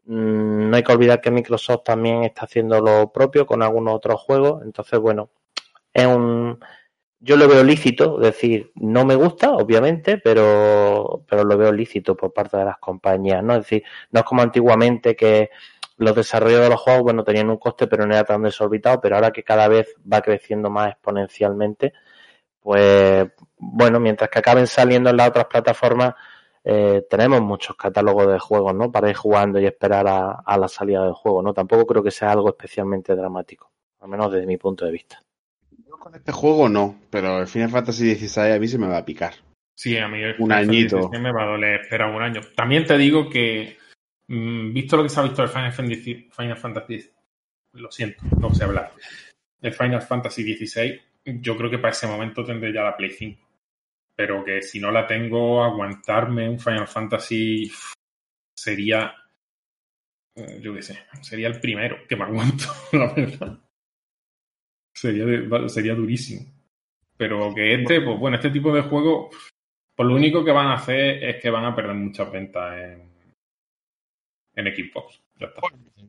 Mm, 0.05 0.71
No 0.71 0.77
hay 0.77 0.83
que 0.83 0.93
olvidar 0.93 1.21
que 1.21 1.31
Microsoft 1.31 1.85
también 1.85 2.25
está 2.25 2.45
haciendo 2.45 2.81
lo 2.81 3.11
propio 3.13 3.47
con 3.47 3.63
algunos 3.63 3.95
otros 3.95 4.21
juegos. 4.21 4.63
Entonces, 4.65 4.99
bueno, 4.99 5.31
es 5.93 6.07
un. 6.07 6.59
Yo 7.21 7.37
lo 7.37 7.49
veo 7.49 7.65
lícito, 7.65 8.17
es 8.21 8.27
decir, 8.35 8.73
no 8.77 9.05
me 9.07 9.15
gusta, 9.17 9.53
obviamente, 9.53 10.19
pero, 10.19 11.25
pero 11.29 11.45
lo 11.45 11.59
veo 11.59 11.73
lícito 11.73 12.17
por 12.17 12.33
parte 12.33 12.57
de 12.59 12.65
las 12.67 12.79
compañías, 12.79 13.43
¿no? 13.45 13.55
Es 13.55 13.61
decir, 13.61 13.85
no 14.13 14.21
es 14.21 14.27
como 14.27 14.43
antiguamente 14.43 15.17
que 15.17 15.51
los 15.99 16.15
desarrollos 16.17 16.63
de 16.63 16.71
los 16.71 16.81
juegos, 16.81 17.03
bueno, 17.05 17.25
tenían 17.25 17.51
un 17.51 17.59
coste, 17.59 17.87
pero 17.89 18.07
no 18.07 18.15
era 18.15 18.25
tan 18.25 18.43
desorbitado, 18.43 19.01
pero 19.01 19.17
ahora 19.17 19.33
que 19.33 19.45
cada 19.45 19.69
vez 19.69 19.95
va 20.13 20.23
creciendo 20.23 20.71
más 20.71 20.93
exponencialmente, 20.93 21.93
pues 22.61 23.29
bueno, 23.59 24.01
mientras 24.01 24.31
que 24.31 24.39
acaben 24.39 24.67
saliendo 24.67 25.11
en 25.11 25.17
las 25.17 25.29
otras 25.29 25.47
plataformas, 25.47 26.15
eh, 26.65 27.03
tenemos 27.09 27.41
muchos 27.41 27.77
catálogos 27.77 28.27
de 28.29 28.39
juegos, 28.39 28.75
¿no? 28.75 28.93
Para 28.93 29.09
ir 29.09 29.17
jugando 29.17 29.59
y 29.59 29.67
esperar 29.67 30.07
a, 30.09 30.31
a 30.45 30.59
la 30.59 30.69
salida 30.69 31.03
del 31.05 31.15
juego, 31.15 31.43
¿no? 31.43 31.55
Tampoco 31.55 31.87
creo 31.87 32.03
que 32.03 32.11
sea 32.11 32.33
algo 32.33 32.51
especialmente 32.51 33.15
dramático, 33.17 33.71
al 34.01 34.09
menos 34.09 34.31
desde 34.33 34.47
mi 34.47 34.57
punto 34.57 34.85
de 34.85 34.93
vista. 34.93 35.23
Yo 35.87 35.97
con 35.99 36.15
este 36.15 36.33
juego 36.33 36.69
no, 36.69 36.97
pero 37.11 37.41
el 37.41 37.47
Final 37.47 37.71
Fantasy 37.71 38.15
XVI 38.15 38.53
a 38.53 38.59
mí 38.59 38.69
se 38.69 38.79
me 38.79 38.89
va 38.89 38.99
a 38.99 39.05
picar. 39.05 39.35
Sí, 39.75 39.97
a 39.97 40.09
mí 40.09 40.21
el 40.21 40.33
Un 40.33 40.49
Final 40.49 40.59
añito. 40.59 40.97
Fantasy 40.97 41.17
XVI 41.17 41.23
me 41.23 41.33
va 41.33 41.43
a 41.43 41.51
doler 41.53 41.81
esperar 41.81 42.15
un 42.15 42.23
año. 42.23 42.41
También 42.55 42.85
te 42.85 42.99
digo 42.99 43.31
que, 43.31 43.79
mm, 44.29 44.75
visto 44.75 44.97
lo 44.97 45.03
que 45.05 45.09
se 45.09 45.21
ha 45.21 45.23
visto 45.23 45.41
del 45.41 45.51
Final 45.51 45.73
Fantasy, 45.73 46.29
Final 46.31 46.57
Fantasy, 46.59 47.11
lo 47.73 47.91
siento, 47.91 48.23
no 48.39 48.53
sé 48.53 48.65
hablar, 48.65 48.93
el 49.63 49.73
Final 49.73 50.03
Fantasy 50.03 50.43
XVI, 50.55 51.01
yo 51.41 51.57
creo 51.57 51.71
que 51.71 51.79
para 51.79 51.93
ese 51.93 52.07
momento 52.07 52.45
tendré 52.45 52.73
ya 52.73 52.83
la 52.83 52.97
Play 52.97 53.11
5. 53.11 53.50
Pero 54.21 54.45
que 54.45 54.61
si 54.61 54.79
no 54.79 54.91
la 54.91 55.07
tengo, 55.07 55.65
aguantarme 55.65 56.47
un 56.47 56.61
Final 56.61 56.87
Fantasy 56.87 57.73
sería, 58.55 59.15
eh, 60.37 60.61
yo 60.61 60.75
qué 60.75 60.83
sé, 60.83 60.99
sería 61.23 61.49
el 61.49 61.59
primero 61.59 62.07
que 62.07 62.17
me 62.17 62.25
aguanto, 62.25 62.65
la 62.93 63.15
verdad. 63.15 63.59
Sería, 64.95 65.25
sería 65.71 65.95
durísimo. 65.95 66.53
Pero 67.17 67.55
que 67.55 67.73
este, 67.73 68.03
pues 68.03 68.19
bueno, 68.19 68.37
este 68.37 68.51
tipo 68.51 68.75
de 68.75 68.83
juego, 68.83 69.31
pues 69.97 70.07
lo 70.07 70.15
único 70.15 70.45
que 70.45 70.53
van 70.53 70.67
a 70.67 70.75
hacer 70.75 71.25
es 71.25 71.41
que 71.41 71.49
van 71.49 71.65
a 71.65 71.75
perder 71.75 71.95
muchas 71.95 72.31
ventas 72.31 72.75
en, 72.79 73.33
en 74.55 74.67
Xbox. 74.67 75.19
Ya 75.39 75.47
está. 75.47 75.63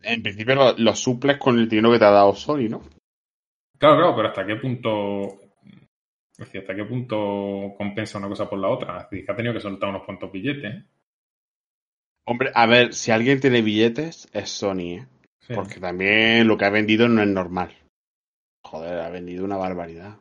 En 0.04 0.22
principio 0.22 0.56
lo, 0.56 0.78
lo 0.78 0.96
suples 0.96 1.38
con 1.38 1.58
el 1.58 1.70
dinero 1.70 1.94
que 1.94 2.00
te 2.00 2.06
ha 2.06 2.12
dado 2.12 2.36
Sony, 2.36 2.68
¿no? 2.68 2.82
Claro, 3.78 3.96
claro, 3.96 4.16
pero 4.18 4.28
¿hasta 4.28 4.46
qué 4.46 4.58
punto 4.58 5.41
es 6.44 6.50
decir, 6.50 6.62
hasta 6.62 6.76
qué 6.76 6.86
punto 6.86 7.74
compensa 7.78 8.18
una 8.18 8.28
cosa 8.28 8.50
por 8.50 8.60
la 8.60 8.70
otra? 8.70 9.02
Es 9.02 9.10
decir, 9.10 9.26
que 9.26 9.32
ha 9.32 9.36
tenido 9.36 9.54
que 9.54 9.60
soltar 9.62 9.90
unos 9.90 10.04
cuantos 10.04 10.32
billetes. 10.32 10.84
Hombre, 12.28 12.52
a 12.54 12.66
ver, 12.68 12.94
si 12.94 13.12
alguien 13.12 13.40
tiene 13.40 13.62
billetes, 13.62 14.28
es 14.32 14.50
Sony, 14.50 14.80
¿eh? 15.00 15.08
Sí. 15.42 15.54
Porque 15.56 15.80
también 15.80 16.48
lo 16.48 16.58
que 16.58 16.66
ha 16.66 16.70
vendido 16.70 17.08
no 17.08 17.22
es 17.22 17.28
normal. 17.28 17.72
Joder, 18.64 19.00
ha 19.00 19.10
vendido 19.10 19.44
una 19.44 19.58
barbaridad. 19.58 20.16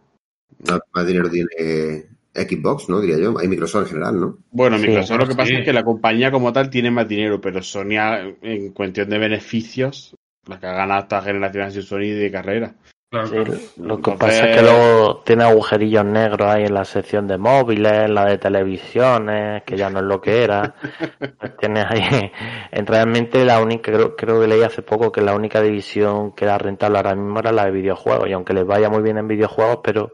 No, 0.66 0.80
más 0.94 1.06
dinero 1.06 1.30
tiene 1.30 2.06
Xbox, 2.34 2.88
¿no? 2.88 3.01
Diría 3.01 3.18
yo. 3.18 3.38
Hay 3.38 3.47
Microsoft 3.48 3.82
en 3.84 3.88
general, 3.90 4.18
¿no? 4.20 4.38
Bueno, 4.51 4.78
Sí, 4.78 4.86
Microsoft 4.88 5.18
lo 5.18 5.26
que 5.26 5.32
sí. 5.32 5.36
pasa 5.38 5.55
es 5.59 5.64
que 5.64 5.72
la 5.74 5.84
compañía 5.84 6.30
como 6.30 6.52
tal 6.52 6.70
tiene 6.70 6.90
más 6.90 7.06
dinero, 7.06 7.40
pero 7.40 7.62
Sony 7.62 7.97
ha- 7.98 8.22
en 8.42 8.72
cuestión 8.72 9.10
de 9.10 9.18
beneficios, 9.18 10.14
la 10.47 10.59
que 10.59 10.66
ha 10.66 10.72
ganado 10.72 11.02
esta 11.02 11.20
generación 11.22 11.64
ha 11.64 11.70
sido 11.70 11.82
Sony 11.82 12.14
de 12.18 12.30
carrera. 12.32 12.74
Claro, 13.11 13.27
Sí, 13.27 13.35
claro. 13.35 13.51
lo 13.78 14.01
que 14.01 14.11
Entonces- 14.12 14.19
pasa 14.19 14.51
es 14.51 14.57
que 14.57 14.62
luego 14.62 15.23
tiene 15.24 15.43
agujerillos 15.45 16.05
negros 16.05 16.49
ahí 16.49 16.65
en 16.65 16.74
la 16.74 16.85
sección 16.85 17.27
de 17.27 17.39
móviles, 17.39 17.93
en 17.93 18.15
la 18.15 18.24
de 18.27 18.39
televisiones, 18.39 19.65
que 19.65 19.77
ya 19.77 19.91
no 19.91 19.99
es 19.99 20.05
lo 20.05 20.20
que 20.20 20.45
era. 20.45 20.74
Pues 21.41 21.57
tienes 21.57 21.87
ahí, 21.89 22.31
en 22.70 22.87
realmente 22.87 23.45
la 23.45 23.61
única, 23.61 23.91
creo, 23.93 24.15
creo 24.16 24.41
que 24.41 24.47
leí 24.47 24.62
hace 24.62 24.82
poco 24.82 25.11
que 25.11 25.23
la 25.23 25.35
única 25.35 25.61
división 25.61 26.32
que 26.32 26.45
era 26.45 26.57
rentable 26.59 26.99
ahora 26.99 27.16
mismo 27.16 27.41
era 27.41 27.51
la 27.51 27.65
de 27.65 27.73
videojuegos, 27.73 28.28
y 28.28 28.32
aunque 28.32 28.55
les 28.55 28.65
vaya 28.66 28.89
muy 28.89 29.03
bien 29.03 29.19
en 29.19 29.27
videojuegos, 29.27 29.81
pero 29.82 30.12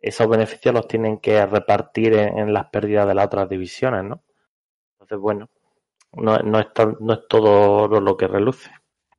esos 0.00 0.28
beneficios 0.28 0.74
los 0.74 0.86
tienen 0.86 1.18
que 1.18 1.46
repartir 1.46 2.12
en, 2.12 2.38
en 2.38 2.52
las 2.52 2.66
pérdidas 2.66 3.06
de 3.08 3.14
las 3.14 3.24
otras 3.26 3.48
divisiones, 3.48 4.04
¿no? 4.04 4.20
Entonces, 4.94 5.18
bueno, 5.18 5.48
no, 6.12 6.38
no, 6.40 6.60
es, 6.60 6.72
tan- 6.74 6.96
no 7.00 7.14
es 7.14 7.20
todo 7.28 7.88
lo 8.00 8.16
que 8.18 8.28
reluce. 8.28 8.70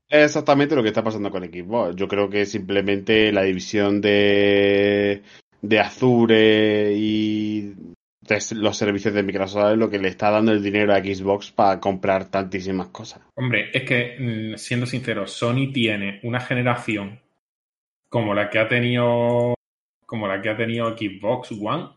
Es 0.07 0.25
exactamente 0.25 0.75
lo 0.75 0.83
que 0.83 0.89
está 0.89 1.03
pasando 1.03 1.31
con 1.31 1.43
Xbox. 1.43 1.95
Yo 1.95 2.07
creo 2.07 2.29
que 2.29 2.45
simplemente 2.45 3.31
la 3.31 3.43
división 3.43 4.01
de, 4.01 5.23
de 5.61 5.79
Azure 5.79 6.93
y 6.95 7.73
de 8.21 8.39
los 8.55 8.77
servicios 8.77 9.13
de 9.13 9.23
Microsoft 9.23 9.71
es 9.71 9.77
lo 9.77 9.89
que 9.89 9.99
le 9.99 10.09
está 10.09 10.29
dando 10.29 10.51
el 10.51 10.61
dinero 10.61 10.93
a 10.93 10.99
Xbox 10.99 11.51
para 11.51 11.79
comprar 11.79 12.29
tantísimas 12.29 12.87
cosas. 12.87 13.21
Hombre, 13.35 13.69
es 13.73 13.83
que, 13.83 14.17
mm, 14.19 14.57
siendo 14.57 14.85
sincero, 14.85 15.27
Sony 15.27 15.71
tiene 15.73 16.19
una 16.23 16.39
generación 16.39 17.19
como 18.09 18.33
la 18.33 18.49
que 18.49 18.59
ha 18.59 18.67
tenido 18.67 19.55
como 20.05 20.27
la 20.27 20.39
que 20.39 20.49
ha 20.49 20.57
tenido 20.57 20.95
Xbox 20.95 21.51
One 21.51 21.89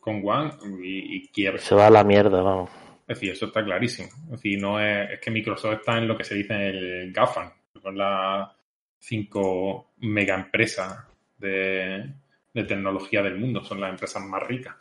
con 0.00 0.22
One 0.24 0.52
y, 0.82 1.16
y. 1.16 1.58
Se 1.58 1.74
va 1.74 1.88
a 1.88 1.90
la 1.90 2.04
mierda, 2.04 2.40
vamos. 2.40 2.70
Es 3.08 3.16
decir, 3.16 3.32
eso 3.32 3.46
está 3.46 3.64
clarísimo. 3.64 4.08
Es 4.24 4.30
decir, 4.32 4.60
no 4.60 4.78
es, 4.78 5.12
es 5.12 5.20
que 5.20 5.30
Microsoft 5.30 5.78
está 5.78 5.96
en 5.96 6.06
lo 6.06 6.16
que 6.16 6.24
se 6.24 6.34
dice 6.34 6.68
el 6.68 7.10
GAFAM, 7.10 7.50
que 7.72 7.80
son 7.80 7.96
las 7.96 8.50
cinco 8.98 9.92
mega 10.00 10.34
empresas 10.34 11.06
de, 11.38 12.12
de 12.52 12.64
tecnología 12.64 13.22
del 13.22 13.38
mundo, 13.38 13.64
son 13.64 13.80
las 13.80 13.90
empresas 13.90 14.22
más 14.22 14.46
ricas. 14.46 14.76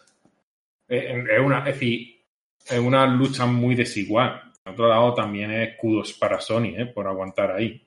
Es, 0.85 1.05
es 1.05 1.39
una, 1.39 1.59
es 1.59 1.65
decir, 1.65 2.17
es 2.69 2.79
una 2.79 3.07
lucha 3.07 3.45
muy 3.45 3.75
desigual. 3.75 4.51
Por 4.61 4.73
otro 4.73 4.89
lado, 4.89 5.13
también 5.13 5.51
es 5.51 5.77
kudos 5.77 6.11
para 6.11 6.41
Sony, 6.41 6.75
¿eh? 6.75 6.91
por 6.93 7.07
aguantar 7.07 7.51
ahí 7.51 7.81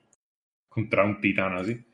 contra 0.67 1.05
un 1.05 1.21
titán 1.21 1.55
así. 1.57 1.85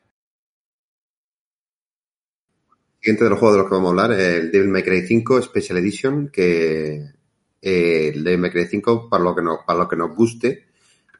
siguiente 3.01 3.25
de 3.25 3.29
los 3.29 3.39
juegos 3.39 3.55
de 3.55 3.61
los 3.61 3.69
que 3.69 3.75
vamos 3.75 3.87
a 3.87 4.03
hablar 4.03 4.19
el 4.19 4.51
Devil 4.51 4.69
May 4.69 4.83
Cry 4.83 5.01
5 5.01 5.41
Special 5.41 5.77
Edition, 5.79 6.29
que 6.29 7.16
eh, 7.61 8.11
el 8.13 8.23
Devil 8.23 8.39
May 8.41 8.51
Cry 8.51 8.65
5, 8.67 9.09
para 9.09 9.23
lo 9.23 9.35
que 9.35 9.41
nos, 9.41 9.59
para 9.65 9.79
lo 9.79 9.87
que 9.87 9.95
nos 9.95 10.15
guste, 10.15 10.65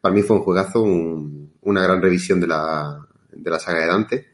para 0.01 0.13
mí 0.13 0.21
fue 0.23 0.37
un 0.37 0.43
juegazo, 0.43 0.81
un- 0.83 1.53
una 1.61 1.83
gran 1.83 2.01
revisión 2.01 2.39
de 2.39 2.47
la, 2.47 3.05
de 3.31 3.49
la 3.51 3.59
saga 3.59 3.81
de 3.81 3.87
Dante. 3.87 4.27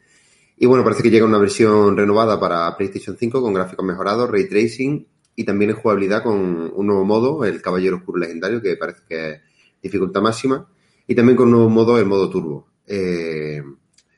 Y 0.56 0.66
bueno, 0.66 0.84
parece 0.84 1.02
que 1.02 1.10
llega 1.10 1.26
una 1.26 1.38
versión 1.38 1.96
renovada 1.96 2.38
para 2.38 2.76
PlayStation 2.76 3.16
5 3.18 3.42
con 3.42 3.54
gráficos 3.54 3.84
mejorados, 3.84 4.30
ray 4.30 4.48
tracing 4.48 5.06
y 5.36 5.44
también 5.44 5.70
en 5.70 5.76
jugabilidad 5.76 6.22
con 6.22 6.72
un 6.74 6.86
nuevo 6.86 7.04
modo, 7.04 7.44
el 7.44 7.60
Caballero 7.60 7.96
Oscuro 7.96 8.18
Legendario, 8.18 8.62
que 8.62 8.76
parece 8.76 9.00
que 9.08 9.30
es 9.32 9.40
dificultad 9.82 10.22
máxima, 10.22 10.68
y 11.08 11.14
también 11.14 11.36
con 11.36 11.46
un 11.48 11.52
nuevo 11.54 11.68
modo, 11.70 11.98
el 11.98 12.06
modo 12.06 12.30
turbo. 12.30 12.68
Eh, 12.86 13.62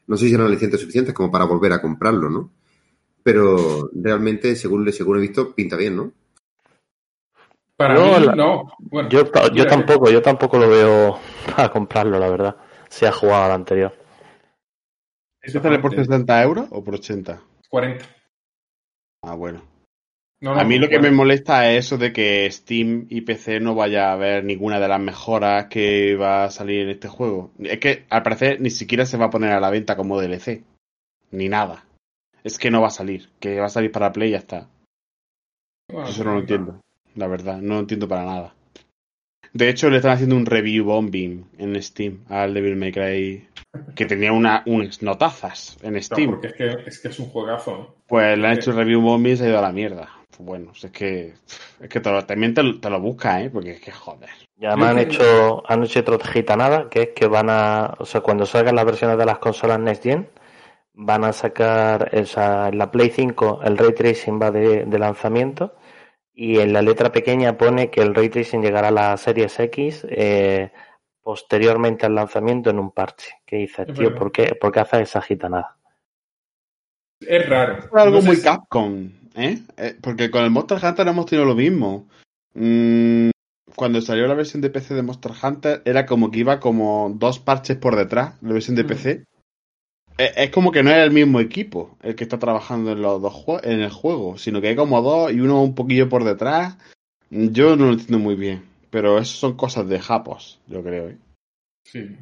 no 0.06 0.16
sé 0.16 0.28
si 0.28 0.34
eran 0.34 0.46
alicientes 0.46 0.80
suficientes 0.80 1.14
como 1.14 1.30
para 1.30 1.44
volver 1.46 1.72
a 1.72 1.80
comprarlo, 1.82 2.28
¿no? 2.30 2.52
Pero 3.22 3.90
realmente, 3.94 4.56
según, 4.56 4.90
según 4.92 5.18
he 5.18 5.20
visto, 5.20 5.54
pinta 5.54 5.76
bien, 5.76 5.96
¿no? 5.96 6.12
Para 7.77 7.94
No, 7.94 8.19
mí, 8.19 8.27
la- 8.27 8.35
no. 8.35 8.73
Bueno, 8.78 9.09
Yo, 9.11 9.27
tampoco, 9.66 10.11
yo 10.11 10.23
tampoco 10.23 10.59
lo 10.59 10.69
veo 10.69 11.19
para 11.57 11.69
comprarlo, 11.70 12.19
la 12.19 12.28
verdad. 12.28 12.57
Si 12.89 13.05
ha 13.05 13.12
jugado 13.12 13.44
al 13.44 13.53
anterior. 13.53 13.93
¿Esto 15.43 15.61
sale 15.62 15.78
por 15.78 15.94
60 15.94 16.43
euros 16.43 16.66
o 16.70 16.82
por 16.82 16.94
80? 16.94 17.40
40. 17.69 18.05
Ah, 19.23 19.35
bueno. 19.35 19.62
No, 20.40 20.55
no, 20.55 20.61
A 20.61 20.65
mí 20.65 20.78
lo 20.78 20.89
que 20.89 20.97
me 20.97 21.09
40. 21.09 21.16
molesta 21.16 21.70
es 21.70 21.86
eso 21.86 21.98
de 21.98 22.12
que 22.12 22.51
Steam 22.51 23.07
y 23.09 23.23
PC 23.23 23.61
no 23.61 23.74
vaya 23.74 24.12
a 24.12 24.16
ver 24.16 24.44
ninguna 24.44 24.78
de 24.81 24.89
las 24.89 25.01
mejoras 25.01 25.66
que 25.66 26.15
va 26.16 26.44
a 26.44 26.51
salir 26.51 26.81
en 26.82 26.90
este 26.90 27.09
juego. 27.09 27.53
Es 27.59 27.78
que 27.78 28.05
al 28.11 28.23
parecer 28.23 28.61
ni 28.61 28.70
siquiera 28.70 29.07
se 29.07 29.16
va 29.16 29.27
a 29.27 29.31
poner 29.31 29.53
a 29.53 29.61
la 29.61 29.70
venta 29.70 29.97
como 29.97 30.20
DLC. 30.20 30.62
Ni 31.31 31.48
nada. 31.48 31.85
Es 32.44 32.59
que 32.59 32.70
no 32.70 32.81
va 32.81 32.89
a 32.89 32.90
salir. 32.90 33.31
Que 33.40 33.59
va 33.61 33.66
a 33.66 33.70
salir 33.70 33.90
para 33.93 34.12
Play 34.12 34.28
y 34.28 34.32
ya 34.32 34.39
está. 34.39 34.69
Bueno, 35.90 36.09
Eso 36.09 36.24
no 36.24 36.35
lo 36.35 36.40
entiendo. 36.40 36.81
La 37.16 37.26
verdad, 37.26 37.59
no 37.59 37.74
lo 37.74 37.80
entiendo 37.80 38.06
para 38.09 38.24
nada. 38.24 38.55
De 39.52 39.68
hecho, 39.70 39.88
le 39.88 39.97
están 39.97 40.12
haciendo 40.12 40.36
un 40.36 40.44
review 40.44 40.84
bombing 40.84 41.47
en 41.59 41.82
Steam 41.82 42.24
al 42.28 42.52
Devil 42.52 42.76
May 42.76 42.93
Cry. 42.93 43.48
Que 43.94 44.06
tenía 44.06 44.32
una, 44.32 44.62
unas 44.66 45.02
notazas 45.02 45.76
en 45.82 45.94
No, 45.94 46.01
Steam. 46.02 46.30
porque 46.30 46.47
es 46.48 46.52
que, 46.55 46.76
es 46.86 46.98
que 47.01 47.09
es 47.09 47.18
un 47.18 47.26
juegazo. 47.26 47.70
¿no? 47.76 47.94
Pues 48.06 48.38
le 48.38 48.47
han 48.47 48.55
hecho 48.55 48.72
review 48.72 49.01
bombing 49.01 49.32
y 49.32 49.36
se 49.36 49.44
ha 49.47 49.48
ido 49.48 49.59
a 49.59 49.62
la 49.62 49.72
mierda. 49.72 50.09
Pues 50.30 50.47
bueno, 50.47 50.72
es 50.74 50.90
que. 50.90 51.34
Es 51.80 51.88
que 51.88 52.01
te 52.01 52.10
lo- 52.10 52.24
también 52.26 52.52
te, 52.55 52.62
lo- 52.62 52.78
te 52.80 52.90
lo 52.90 53.01
busca, 53.01 53.43
¿eh? 53.43 53.51
Porque 53.51 53.72
es 53.72 53.80
que 53.80 53.93
joder. 53.93 54.28
Y 54.59 54.66
además 54.66 54.90
han 54.90 54.98
hecho, 54.98 55.62
han 55.70 55.84
hecho 55.84 56.01
otra 56.01 56.30
gitanada, 56.32 56.88
que 56.90 57.02
es 57.02 57.09
que 57.14 57.26
van 57.26 57.48
a, 57.51 57.94
o 57.98 58.05
sea, 58.06 58.20
cuando 58.22 58.44
salgan 58.47 58.74
las 58.76 58.84
versiones 58.86 59.16
de 59.18 59.26
las 59.26 59.38
consolas 59.38 59.78
Next 59.78 60.02
Gen, 60.02 60.28
van 60.94 61.24
a 61.24 61.32
sacar, 61.32 62.10
o 62.14 62.24
sea, 62.26 62.68
en 62.68 62.78
la 62.78 62.90
Play 62.90 63.10
5 63.10 63.60
el 63.62 63.76
Ray 63.76 63.94
Tracing 63.94 64.40
va 64.40 64.51
de, 64.51 64.84
de 64.86 64.98
lanzamiento 64.98 65.74
y 66.38 66.60
en 66.60 66.72
la 66.74 66.82
letra 66.82 67.10
pequeña 67.10 67.56
pone 67.56 67.90
que 67.90 68.02
el 68.02 68.14
Ray 68.14 68.28
Tracing 68.28 68.60
llegará 68.60 68.88
a 68.88 68.92
la 68.92 69.16
Series 69.16 69.58
X 69.58 70.06
eh, 70.10 70.70
posteriormente 71.22 72.04
al 72.04 72.14
lanzamiento 72.14 72.68
en 72.70 72.78
un 72.78 72.90
parche. 72.92 73.30
¿Qué 73.46 73.56
dices, 73.56 73.88
Es 73.88 73.94
tío? 73.98 74.14
¿Por 74.14 74.30
qué, 74.30 74.54
¿Por 74.54 74.70
qué 74.70 74.80
haces 74.80 75.00
esa 75.08 75.22
gitanada? 75.22 75.76
Es 77.20 77.48
raro. 77.48 77.78
Es 77.78 77.84
algo 77.94 78.16
No 78.16 78.20
sé 78.20 78.26
muy 78.28 78.36
si- 78.36 78.42
Capcom, 78.42 79.10
¿eh? 79.34 79.58
Eh, 79.78 79.96
Porque 80.02 80.30
con 80.30 80.44
el 80.44 80.50
Monster 80.50 80.78
Hunter 80.84 81.08
hemos 81.08 81.24
tenido 81.26 81.46
lo 81.46 81.54
mismo. 81.54 82.06
Mm, 82.54 83.30
cuando 83.74 84.00
salió 84.02 84.26
la 84.26 84.34
versión 84.34 84.60
de 84.60 84.68
PC 84.70 84.94
de 84.94 85.02
Monster 85.02 85.32
Hunter, 85.42 85.82
era 85.86 86.04
como 86.06 86.30
que 86.30 86.40
iba 86.40 86.60
como 86.60 87.10
dos 87.16 87.38
parches 87.38 87.78
por 87.78 87.96
detrás, 87.96 88.34
la 88.42 88.52
versión 88.52 88.76
de 88.76 88.84
Mm. 88.84 88.86
PC. 88.86 89.24
Es 90.18 90.51
como 90.51 90.72
que 90.72 90.82
no 90.82 90.90
era 90.90 91.05
el 91.05 91.10
mismo 91.10 91.40
equipo 91.40 91.97
el 92.02 92.14
que 92.14 92.24
está 92.24 92.38
trabajando 92.38 92.93
en 92.93 93.02
los 93.02 93.20
dos 93.20 93.44
en 93.62 93.80
el 93.80 93.90
juego, 93.90 94.38
sino 94.38 94.60
que 94.60 94.68
hay 94.68 94.76
como 94.76 95.02
dos 95.02 95.32
y 95.32 95.40
uno 95.40 95.62
un 95.62 95.74
poquillo 95.74 96.09
por 96.09 96.24
detrás. 96.24 96.76
Yo 97.30 97.76
no 97.76 97.86
lo 97.86 97.93
entiendo 97.93 98.18
muy 98.18 98.34
bien, 98.34 98.62
pero 98.90 99.18
eso 99.18 99.36
son 99.36 99.56
cosas 99.56 99.88
de 99.88 99.98
japos, 100.01 100.59
yo 100.68 100.82
creo. 100.82 101.09
¿eh? 101.10 101.16
Sí. 101.84 102.16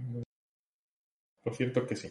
Lo 1.44 1.52
cierto 1.54 1.80
es 1.80 1.86
que 1.88 1.96
sí. 1.96 2.08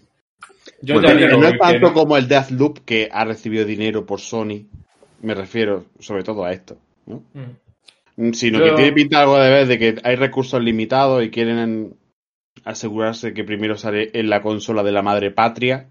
Yo 0.82 0.96
Bueno, 0.96 1.20
ya 1.20 1.28
no 1.30 1.48
es 1.48 1.58
tanto 1.58 1.94
como 1.94 2.16
el 2.18 2.28
Deathloop 2.28 2.80
que 2.86 3.10
ha 3.12 3.26
recibido 3.26 3.66
dinero 3.66 4.06
por 4.06 4.22
Sony, 4.22 4.66
me 5.22 5.34
refiero 5.34 5.86
sobre 6.00 6.24
todo 6.24 6.46
a 6.46 6.54
esto, 6.54 6.78
¿no? 7.06 7.24
Mm. 7.34 8.32
Sino 8.34 8.60
Yo- 8.60 8.66
que 8.66 8.72
tiene 8.76 8.94
pinta 8.94 9.22
algo 9.22 9.38
de 9.40 9.50
ver 9.50 9.68
de 9.68 9.80
que 9.80 9.96
hay 10.04 10.16
recursos 10.16 10.62
limitados 10.62 11.24
y 11.24 11.30
quieren 11.32 11.96
asegurarse 12.66 13.34
que 13.34 13.44
primero 13.44 13.76
sale 13.78 14.10
en 14.14 14.30
la 14.30 14.42
consola 14.42 14.84
de 14.84 14.92
la 14.92 15.02
madre 15.02 15.32
patria 15.32 15.88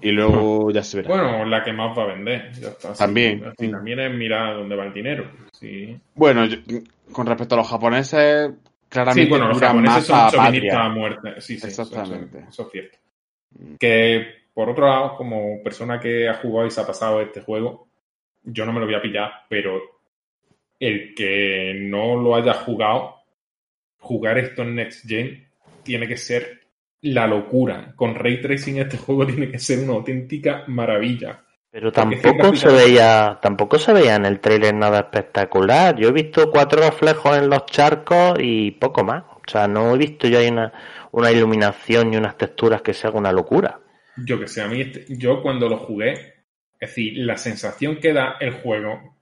y 0.00 0.10
luego 0.12 0.70
ya 0.70 0.82
se 0.82 0.98
verá. 0.98 1.08
Bueno, 1.08 1.44
la 1.44 1.64
que 1.64 1.72
más 1.72 1.96
va 1.98 2.04
a 2.04 2.06
vender. 2.14 2.52
ya 2.52 2.68
está. 2.68 2.94
Sí, 2.94 2.98
También, 2.98 3.44
así 3.44 3.66
sí. 3.66 3.70
También 3.70 3.98
es 4.00 4.14
mirar 4.14 4.54
dónde 4.56 4.76
va 4.76 4.84
el 4.86 4.92
dinero. 4.92 5.30
Sí, 5.52 5.98
Bueno, 6.14 6.44
yo- 6.46 6.58
con 7.12 7.26
respecto 7.26 7.54
a 7.54 7.58
los 7.58 7.68
japoneses, 7.68 8.52
claramente 8.88 9.24
sí 9.24 9.28
bueno, 9.30 9.48
los 9.48 9.58
japoneses 9.58 10.04
son 10.04 10.30
chauvinistas 10.30 10.74
a 10.74 10.76
patria. 10.82 10.88
muerte. 10.90 11.40
Sí, 11.40 11.58
sí, 11.58 11.66
eso- 11.68 11.82
Exactamente. 11.82 12.38
Eso, 12.38 12.48
eso 12.48 12.62
es 12.66 12.70
cierto. 12.72 12.98
Que, 13.80 14.26
por 14.54 14.68
otro 14.68 14.86
lado, 14.86 15.16
como 15.16 15.62
persona 15.64 15.98
que 15.98 16.28
ha 16.28 16.34
jugado 16.34 16.66
y 16.66 16.70
se 16.70 16.80
ha 16.80 16.86
pasado 16.86 17.20
este 17.20 17.40
juego, 17.40 17.88
yo 18.44 18.64
no 18.64 18.72
me 18.72 18.80
lo 18.80 18.86
voy 18.86 18.94
a 18.94 19.02
pillar, 19.02 19.32
pero 19.48 19.80
el 20.78 21.14
que 21.14 21.74
no 21.80 22.14
lo 22.20 22.36
haya 22.36 22.54
jugado, 22.54 23.16
jugar 23.98 24.38
esto 24.38 24.62
en 24.62 24.76
Next 24.76 25.08
Gen 25.08 25.47
tiene 25.82 26.06
que 26.06 26.16
ser 26.16 26.60
la 27.02 27.26
locura. 27.26 27.92
Con 27.96 28.14
Ray 28.14 28.40
Tracing 28.40 28.78
este 28.78 28.96
juego 28.98 29.26
tiene 29.26 29.50
que 29.50 29.58
ser 29.58 29.80
una 29.80 29.94
auténtica 29.94 30.64
maravilla. 30.66 31.44
Pero 31.70 31.92
tampoco 31.92 32.56
se 32.56 32.68
veía, 32.68 33.38
tampoco 33.42 33.78
se 33.78 33.92
veía 33.92 34.16
en 34.16 34.24
el 34.24 34.40
trailer 34.40 34.74
nada 34.74 35.00
espectacular. 35.00 35.96
Yo 35.96 36.08
he 36.08 36.12
visto 36.12 36.50
cuatro 36.50 36.80
reflejos 36.80 37.36
en 37.36 37.50
los 37.50 37.66
charcos 37.66 38.38
y 38.40 38.70
poco 38.72 39.04
más. 39.04 39.24
O 39.24 39.50
sea, 39.50 39.68
no 39.68 39.94
he 39.94 39.98
visto 39.98 40.26
yo 40.28 40.38
ahí 40.38 40.48
una, 40.48 40.72
una 41.12 41.30
iluminación 41.30 42.12
y 42.12 42.16
unas 42.16 42.38
texturas 42.38 42.80
que 42.80 42.94
sea 42.94 43.10
una 43.10 43.32
locura. 43.32 43.80
Yo 44.16 44.40
que 44.40 44.48
sé, 44.48 44.62
a 44.62 44.66
mí, 44.66 44.80
este- 44.80 45.04
yo 45.08 45.42
cuando 45.42 45.68
lo 45.68 45.76
jugué, 45.76 46.12
es 46.80 46.90
decir, 46.90 47.18
la 47.18 47.36
sensación 47.36 47.96
que 47.96 48.12
da 48.12 48.36
el 48.40 48.52
juego 48.52 49.18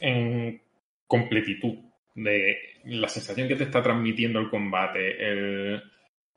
en 0.00 0.62
completitud, 1.06 1.76
de 2.14 2.56
la 2.86 3.08
sensación 3.08 3.48
que 3.48 3.56
te 3.56 3.64
está 3.64 3.82
transmitiendo 3.82 4.38
el 4.38 4.50
combate, 4.50 5.30
el, 5.30 5.82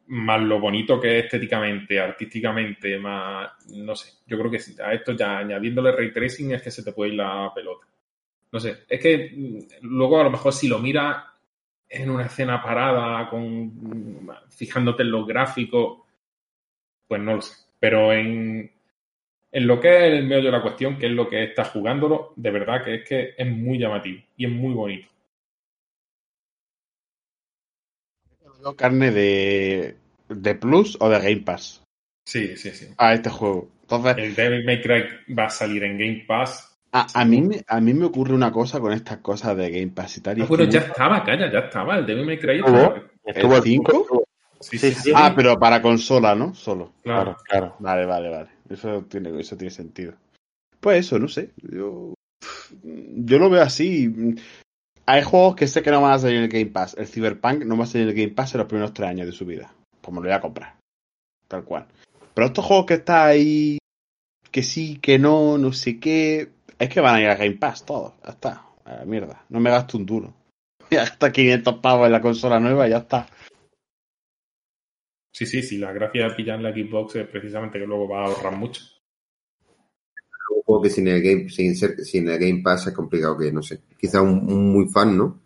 más 0.07 0.41
lo 0.41 0.59
bonito 0.59 0.99
que 0.99 1.19
es 1.19 1.25
estéticamente, 1.25 1.99
artísticamente, 1.99 2.97
más, 2.97 3.51
no 3.75 3.95
sé, 3.95 4.19
yo 4.25 4.37
creo 4.37 4.51
que 4.51 4.59
a 4.81 4.93
esto 4.93 5.13
ya 5.13 5.39
añadiéndole 5.39 5.91
ray 5.91 6.11
tracing 6.11 6.53
es 6.53 6.61
que 6.61 6.71
se 6.71 6.83
te 6.83 6.93
puede 6.93 7.11
ir 7.11 7.17
la 7.17 7.51
pelota. 7.53 7.85
No 8.51 8.59
sé, 8.59 8.85
es 8.87 9.01
que 9.01 9.67
luego 9.81 10.19
a 10.19 10.23
lo 10.23 10.31
mejor 10.31 10.53
si 10.53 10.67
lo 10.67 10.79
miras 10.79 11.23
en 11.89 12.09
una 12.09 12.25
escena 12.25 12.61
parada, 12.61 13.29
con 13.29 14.29
fijándote 14.49 15.03
en 15.03 15.11
los 15.11 15.27
gráficos, 15.27 15.99
pues 17.07 17.21
no 17.21 17.35
lo 17.35 17.41
sé. 17.41 17.55
Pero 17.79 18.13
en, 18.13 18.71
en 19.51 19.67
lo 19.67 19.79
que 19.79 19.89
es 19.89 20.13
el 20.13 20.25
medio 20.25 20.45
de 20.45 20.51
la 20.51 20.61
cuestión, 20.61 20.97
que 20.97 21.07
es 21.07 21.11
lo 21.11 21.29
que 21.29 21.43
está 21.43 21.65
jugándolo, 21.65 22.33
de 22.35 22.51
verdad 22.51 22.83
que 22.83 22.95
es 22.95 23.07
que 23.07 23.33
es 23.37 23.47
muy 23.47 23.77
llamativo 23.77 24.21
y 24.37 24.45
es 24.45 24.51
muy 24.51 24.73
bonito. 24.73 25.07
Carne 28.75 29.11
de, 29.11 29.95
de 30.29 30.55
Plus 30.55 30.97
o 30.99 31.09
de 31.09 31.19
Game 31.19 31.43
Pass. 31.43 31.83
Sí, 32.25 32.57
sí, 32.57 32.71
sí. 32.71 32.87
A 32.97 33.13
este 33.13 33.29
juego. 33.29 33.69
Entonces, 33.81 34.17
el 34.17 34.35
Devil 34.35 34.65
May 34.65 34.81
Cry 34.81 35.33
va 35.33 35.45
a 35.45 35.49
salir 35.49 35.83
en 35.83 35.97
Game 35.97 36.25
Pass. 36.27 36.77
A, 36.91 37.07
a, 37.13 37.25
mí, 37.25 37.49
a 37.67 37.79
mí 37.79 37.93
me 37.93 38.05
ocurre 38.05 38.33
una 38.33 38.51
cosa 38.51 38.79
con 38.79 38.91
estas 38.91 39.17
cosas 39.17 39.55
de 39.55 39.69
Game 39.69 39.91
Pass 39.93 40.17
y 40.17 40.21
tal. 40.21 40.37
Y 40.37 40.41
ah, 40.41 40.45
bueno, 40.47 40.65
ya 40.65 40.79
estaba, 40.79 41.23
calla, 41.23 41.51
ya 41.51 41.59
estaba. 41.59 41.97
El 41.97 42.05
Devil 42.05 42.25
May 42.25 42.39
Cry 42.39 42.61
¿Estuvo 43.25 43.55
el 43.55 43.63
5? 43.63 44.25
Sí, 44.59 44.77
sí, 44.77 44.91
sí, 44.91 45.11
Ah, 45.15 45.33
pero 45.35 45.59
para 45.59 45.81
consola, 45.81 46.33
¿no? 46.33 46.53
Solo. 46.53 46.93
Claro, 47.03 47.37
claro. 47.43 47.75
Vale, 47.79 48.05
vale, 48.05 48.29
vale. 48.29 48.49
Eso 48.69 49.03
tiene, 49.03 49.39
eso 49.39 49.55
tiene 49.55 49.71
sentido. 49.71 50.13
Pues 50.79 51.05
eso, 51.05 51.19
no 51.19 51.27
sé. 51.27 51.51
Yo, 51.61 52.13
yo 52.83 53.39
lo 53.39 53.49
veo 53.49 53.61
así. 53.61 54.35
Hay 55.09 55.23
juegos 55.23 55.55
que 55.55 55.67
sé 55.67 55.81
que 55.81 55.89
no 55.89 56.01
van 56.01 56.11
a 56.11 56.19
salir 56.19 56.35
en 56.35 56.43
el 56.43 56.49
Game 56.49 56.65
Pass. 56.65 56.93
El 56.97 57.07
Cyberpunk 57.07 57.63
no 57.63 57.77
va 57.77 57.85
a 57.85 57.87
salir 57.87 58.09
en 58.09 58.09
el 58.09 58.21
Game 58.21 58.35
Pass 58.35 58.53
en 58.53 58.59
los 58.59 58.67
primeros 58.67 58.93
tres 58.93 59.09
años 59.09 59.25
de 59.25 59.31
su 59.31 59.45
vida. 59.45 59.73
Pues 60.01 60.13
me 60.13 60.19
lo 60.19 60.27
voy 60.27 60.33
a 60.33 60.41
comprar. 60.41 60.75
Tal 61.47 61.63
cual. 61.63 61.87
Pero 62.33 62.47
estos 62.47 62.65
juegos 62.65 62.85
que 62.87 62.95
está 62.95 63.25
ahí, 63.25 63.77
que 64.51 64.63
sí, 64.63 64.97
que 64.97 65.17
no, 65.17 65.57
no 65.57 65.71
sé 65.71 65.97
qué, 65.97 66.49
es 66.77 66.89
que 66.89 66.99
van 66.99 67.15
a 67.15 67.21
ir 67.21 67.29
a 67.29 67.35
Game 67.35 67.55
Pass 67.55 67.85
todos. 67.85 68.15
Ya 68.21 68.31
está. 68.31 68.65
A 68.83 68.95
la 68.97 69.05
mierda. 69.05 69.45
No 69.47 69.61
me 69.61 69.69
gasto 69.69 69.97
un 69.97 70.05
duro. 70.05 70.33
Ya 70.89 71.03
está 71.03 71.31
500 71.31 71.79
pavos 71.79 72.05
en 72.05 72.13
la 72.13 72.21
consola 72.21 72.61
nueva 72.61 72.87
ya 72.87 72.99
está. 72.99 73.27
Sí, 75.33 75.45
sí, 75.45 75.61
sí. 75.61 75.77
La 75.77 75.91
gracia 75.91 76.27
de 76.27 76.35
pillar 76.35 76.61
la 76.61 76.71
Xbox 76.71 77.15
es 77.17 77.27
precisamente 77.27 77.77
que 77.77 77.85
luego 77.85 78.07
va 78.07 78.23
a 78.23 78.25
ahorrar 78.27 78.55
mucho. 78.55 78.81
Juego 80.67 80.81
que 80.81 80.89
sin 80.89 81.07
el 81.07 81.23
Game, 81.23 81.49
sin 81.49 81.77
ser, 81.77 82.03
sin 82.03 82.27
el 82.27 82.37
Game 82.37 82.61
Pass 82.61 82.87
es 82.87 82.93
complicado 82.93 83.37
que, 83.37 83.53
no 83.53 83.63
sé, 83.63 83.79
quizá 83.97 84.21
un, 84.21 84.69
muy 84.69 84.89
fan, 84.89 85.17
¿no? 85.17 85.39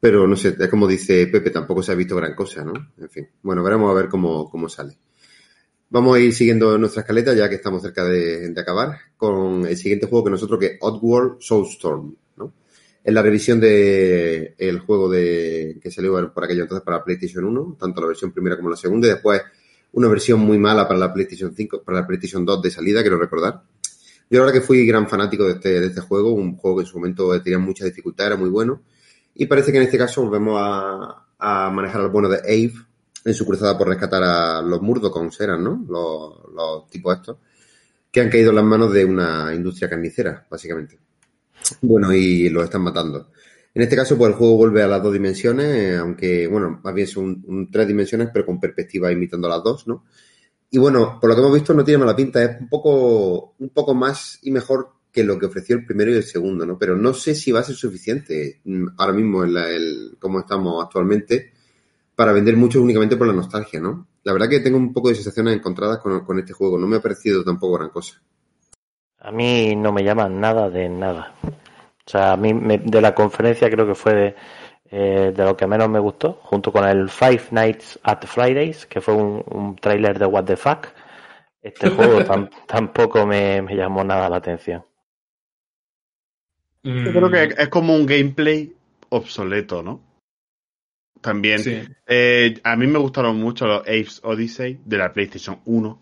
Pero 0.00 0.26
no 0.26 0.34
sé, 0.34 0.56
es 0.58 0.68
como 0.68 0.88
dice 0.88 1.28
Pepe, 1.28 1.50
tampoco 1.50 1.80
se 1.80 1.92
ha 1.92 1.94
visto 1.94 2.16
gran 2.16 2.34
cosa, 2.34 2.64
¿no? 2.64 2.72
En 2.98 3.08
fin, 3.08 3.28
bueno, 3.40 3.62
veremos 3.62 3.88
a 3.88 3.94
ver 3.94 4.08
cómo, 4.08 4.50
cómo 4.50 4.68
sale. 4.68 4.98
Vamos 5.90 6.16
a 6.16 6.18
ir 6.18 6.34
siguiendo 6.34 6.76
nuestra 6.76 7.02
escaleta, 7.02 7.34
ya 7.34 7.48
que 7.48 7.54
estamos 7.54 7.82
cerca 7.82 8.02
de, 8.02 8.48
de 8.48 8.60
acabar, 8.60 8.96
con 9.16 9.64
el 9.64 9.76
siguiente 9.76 10.08
juego 10.08 10.24
que 10.24 10.30
nosotros, 10.32 10.58
que 10.58 10.66
es 10.66 10.78
Oddworld 10.80 11.36
Soulstorm, 11.38 12.16
¿no? 12.38 12.52
Es 13.04 13.14
la 13.14 13.22
revisión 13.22 13.60
de 13.60 14.56
el 14.58 14.80
juego 14.80 15.08
de 15.08 15.78
que 15.80 15.92
salió 15.92 16.32
por 16.34 16.42
aquello 16.42 16.62
entonces 16.62 16.84
para 16.84 17.04
PlayStation 17.04 17.44
1, 17.44 17.76
tanto 17.78 18.00
la 18.00 18.08
versión 18.08 18.32
primera 18.32 18.56
como 18.56 18.70
la 18.70 18.76
segunda, 18.76 19.06
y 19.06 19.10
después 19.12 19.40
una 19.92 20.08
versión 20.08 20.40
muy 20.40 20.58
mala 20.58 20.88
para 20.88 20.98
la 20.98 21.14
PlayStation 21.14 21.54
5, 21.54 21.84
para 21.84 22.00
la 22.00 22.06
PlayStation 22.08 22.44
2 22.44 22.60
de 22.60 22.70
salida, 22.72 23.02
quiero 23.02 23.18
recordar. 23.18 23.62
Yo 24.32 24.38
la 24.38 24.46
verdad 24.46 24.60
que 24.60 24.66
fui 24.66 24.86
gran 24.86 25.06
fanático 25.06 25.44
de 25.44 25.52
este, 25.52 25.78
de 25.78 25.86
este 25.88 26.00
juego, 26.00 26.32
un 26.32 26.56
juego 26.56 26.78
que 26.78 26.84
en 26.84 26.88
su 26.88 26.96
momento 26.96 27.42
tenía 27.42 27.58
mucha 27.58 27.84
dificultad, 27.84 28.28
era 28.28 28.36
muy 28.36 28.48
bueno, 28.48 28.80
y 29.34 29.44
parece 29.44 29.70
que 29.70 29.76
en 29.76 29.84
este 29.84 29.98
caso 29.98 30.22
volvemos 30.22 30.58
a, 30.58 31.26
a 31.38 31.70
manejar 31.70 32.00
al 32.00 32.08
bueno 32.08 32.30
de 32.30 32.38
Ave, 32.38 32.72
en 33.26 33.34
su 33.34 33.44
cruzada 33.44 33.76
por 33.76 33.88
rescatar 33.88 34.22
a 34.22 34.62
los 34.62 34.80
Murdocons 34.80 35.38
eran, 35.38 35.62
¿no? 35.62 35.84
Los, 35.86 36.88
tipos 36.88 37.14
estos, 37.14 37.36
que 38.10 38.22
han 38.22 38.30
caído 38.30 38.48
en 38.48 38.56
las 38.56 38.64
manos 38.64 38.90
de 38.90 39.04
una 39.04 39.54
industria 39.54 39.90
carnicera, 39.90 40.46
básicamente. 40.50 40.98
Bueno, 41.82 42.10
y 42.14 42.48
los 42.48 42.64
están 42.64 42.80
matando. 42.80 43.28
En 43.74 43.82
este 43.82 43.96
caso, 43.96 44.16
pues 44.16 44.30
el 44.30 44.38
juego 44.38 44.56
vuelve 44.56 44.82
a 44.82 44.88
las 44.88 45.02
dos 45.02 45.12
dimensiones, 45.12 45.98
aunque, 45.98 46.46
bueno, 46.46 46.80
más 46.82 46.94
bien 46.94 47.06
son 47.06 47.68
tres 47.70 47.86
dimensiones, 47.86 48.30
pero 48.32 48.46
con 48.46 48.58
perspectiva 48.58 49.12
imitando 49.12 49.46
las 49.46 49.62
dos, 49.62 49.86
¿no? 49.86 50.04
Y 50.74 50.78
bueno, 50.78 51.18
por 51.20 51.28
lo 51.28 51.36
que 51.36 51.42
hemos 51.42 51.52
visto, 51.52 51.74
no 51.74 51.84
tiene 51.84 51.98
mala 51.98 52.16
pinta, 52.16 52.42
es 52.42 52.58
un 52.58 52.66
poco, 52.66 53.54
un 53.58 53.68
poco 53.68 53.94
más 53.94 54.38
y 54.40 54.50
mejor 54.50 54.88
que 55.12 55.22
lo 55.22 55.38
que 55.38 55.44
ofreció 55.44 55.76
el 55.76 55.84
primero 55.84 56.10
y 56.10 56.14
el 56.14 56.22
segundo, 56.22 56.64
¿no? 56.64 56.78
Pero 56.78 56.96
no 56.96 57.12
sé 57.12 57.34
si 57.34 57.52
va 57.52 57.60
a 57.60 57.62
ser 57.62 57.76
suficiente 57.76 58.62
ahora 58.96 59.12
mismo 59.12 59.44
en 59.44 59.52
la, 59.52 59.68
el, 59.68 60.16
como 60.18 60.40
estamos 60.40 60.82
actualmente 60.82 61.52
para 62.16 62.32
vender 62.32 62.56
mucho 62.56 62.80
únicamente 62.80 63.18
por 63.18 63.26
la 63.26 63.34
nostalgia, 63.34 63.80
¿no? 63.80 64.06
La 64.24 64.32
verdad 64.32 64.48
que 64.48 64.60
tengo 64.60 64.78
un 64.78 64.94
poco 64.94 65.10
de 65.10 65.14
sensaciones 65.16 65.54
encontradas 65.54 65.98
con, 65.98 66.24
con 66.24 66.38
este 66.38 66.54
juego. 66.54 66.78
No 66.78 66.86
me 66.86 66.96
ha 66.96 67.02
parecido 67.02 67.44
tampoco 67.44 67.76
gran 67.76 67.90
cosa. 67.90 68.22
A 69.18 69.30
mí 69.30 69.76
no 69.76 69.92
me 69.92 70.02
llama 70.02 70.30
nada 70.30 70.70
de 70.70 70.88
nada. 70.88 71.34
O 71.44 72.10
sea, 72.10 72.32
a 72.32 72.36
mí 72.38 72.54
me, 72.54 72.78
de 72.78 73.00
la 73.02 73.14
conferencia 73.14 73.68
creo 73.68 73.86
que 73.86 73.94
fue 73.94 74.14
de, 74.14 74.34
eh, 74.94 75.32
de, 75.34 75.44
lo 75.44 75.56
que 75.56 75.66
menos 75.66 75.88
me 75.88 75.98
gustó, 75.98 76.34
junto 76.42 76.70
con 76.70 76.86
el 76.86 77.08
Five 77.08 77.44
Nights 77.50 77.98
at 78.02 78.26
Fridays, 78.26 78.84
que 78.84 79.00
fue 79.00 79.14
un, 79.14 79.42
un 79.46 79.76
tráiler 79.76 80.18
de 80.18 80.26
What 80.26 80.44
the 80.44 80.56
Fuck. 80.56 80.88
Este 81.62 81.88
juego 81.96 82.22
tam, 82.24 82.50
tampoco 82.66 83.26
me, 83.26 83.62
me, 83.62 83.74
llamó 83.74 84.04
nada 84.04 84.28
la 84.28 84.36
atención. 84.36 84.84
Yo 86.82 87.10
creo 87.10 87.30
que 87.30 87.54
es 87.56 87.68
como 87.68 87.94
un 87.94 88.04
gameplay 88.04 88.74
obsoleto, 89.08 89.82
¿no? 89.82 90.02
También. 91.22 91.60
Sí. 91.60 91.80
Eh, 92.06 92.60
a 92.62 92.76
mí 92.76 92.86
me 92.86 92.98
gustaron 92.98 93.36
mucho 93.36 93.66
los 93.66 93.80
Apes 93.82 94.20
Odyssey 94.24 94.80
de 94.84 94.98
la 94.98 95.12
PlayStation 95.12 95.60
1. 95.64 96.01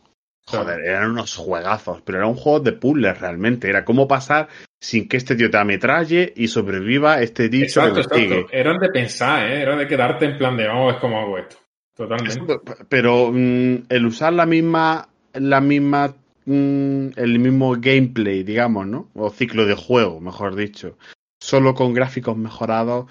Joder, 0.58 0.80
eran 0.80 1.10
unos 1.10 1.36
juegazos, 1.36 2.02
pero 2.02 2.18
era 2.18 2.26
un 2.26 2.34
juego 2.34 2.60
de 2.60 2.72
puzzles 2.72 3.18
realmente. 3.20 3.68
Era 3.68 3.84
cómo 3.84 4.06
pasar 4.08 4.48
sin 4.80 5.08
que 5.08 5.16
este 5.16 5.36
tío 5.36 5.50
te 5.50 5.58
ametralle 5.58 6.32
y 6.36 6.48
sobreviva 6.48 7.20
este 7.20 7.48
dicho 7.48 7.80
exacto, 7.80 8.00
exacto. 8.00 8.48
Eran 8.52 8.78
de 8.78 8.88
pensar, 8.88 9.46
¿eh? 9.46 9.62
Era 9.62 9.76
de 9.76 9.86
quedarte 9.86 10.24
en 10.24 10.38
plan 10.38 10.56
de, 10.56 10.66
vamos, 10.66 10.94
es 10.94 11.00
como 11.00 11.20
hago 11.20 11.38
esto. 11.38 11.56
Totalmente. 11.94 12.60
Pero 12.88 13.30
mmm, 13.32 13.84
el 13.88 14.06
usar 14.06 14.32
la 14.32 14.46
misma, 14.46 15.08
la 15.34 15.60
misma, 15.60 16.14
mmm, 16.46 17.08
el 17.16 17.38
mismo 17.38 17.76
gameplay, 17.78 18.42
digamos, 18.42 18.86
¿no? 18.86 19.08
O 19.14 19.30
ciclo 19.30 19.66
de 19.66 19.74
juego, 19.74 20.20
mejor 20.20 20.56
dicho. 20.56 20.96
Solo 21.38 21.74
con 21.74 21.92
gráficos 21.92 22.36
mejorados, 22.36 23.06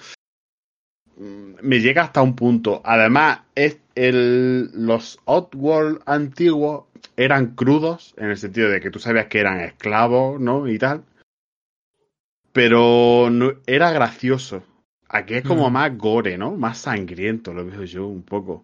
me 1.20 1.80
llega 1.80 2.04
hasta 2.04 2.22
un 2.22 2.36
punto. 2.36 2.82
Además, 2.84 3.42
es 3.56 3.80
el, 3.96 4.72
los 4.74 5.20
Oddworld 5.26 6.02
antiguos 6.06 6.86
eran 7.20 7.54
crudos, 7.54 8.14
en 8.16 8.30
el 8.30 8.38
sentido 8.38 8.70
de 8.70 8.80
que 8.80 8.92
tú 8.92 8.98
sabías 8.98 9.28
que 9.28 9.42
eran 9.42 9.60
esclavos, 9.60 10.40
¿no? 10.40 10.70
Y 10.70 10.80
tal. 10.80 11.04
Pero 12.54 13.30
no, 13.30 13.52
era 13.68 13.92
gracioso. 13.92 14.64
Aquí 15.10 15.34
es 15.34 15.44
como 15.44 15.70
mm. 15.70 15.74
más 15.74 15.98
gore, 15.98 16.38
¿no? 16.38 16.56
Más 16.56 16.78
sangriento, 16.78 17.54
lo 17.54 17.66
veo 17.66 17.84
yo 17.84 18.08
un 18.08 18.24
poco. 18.24 18.64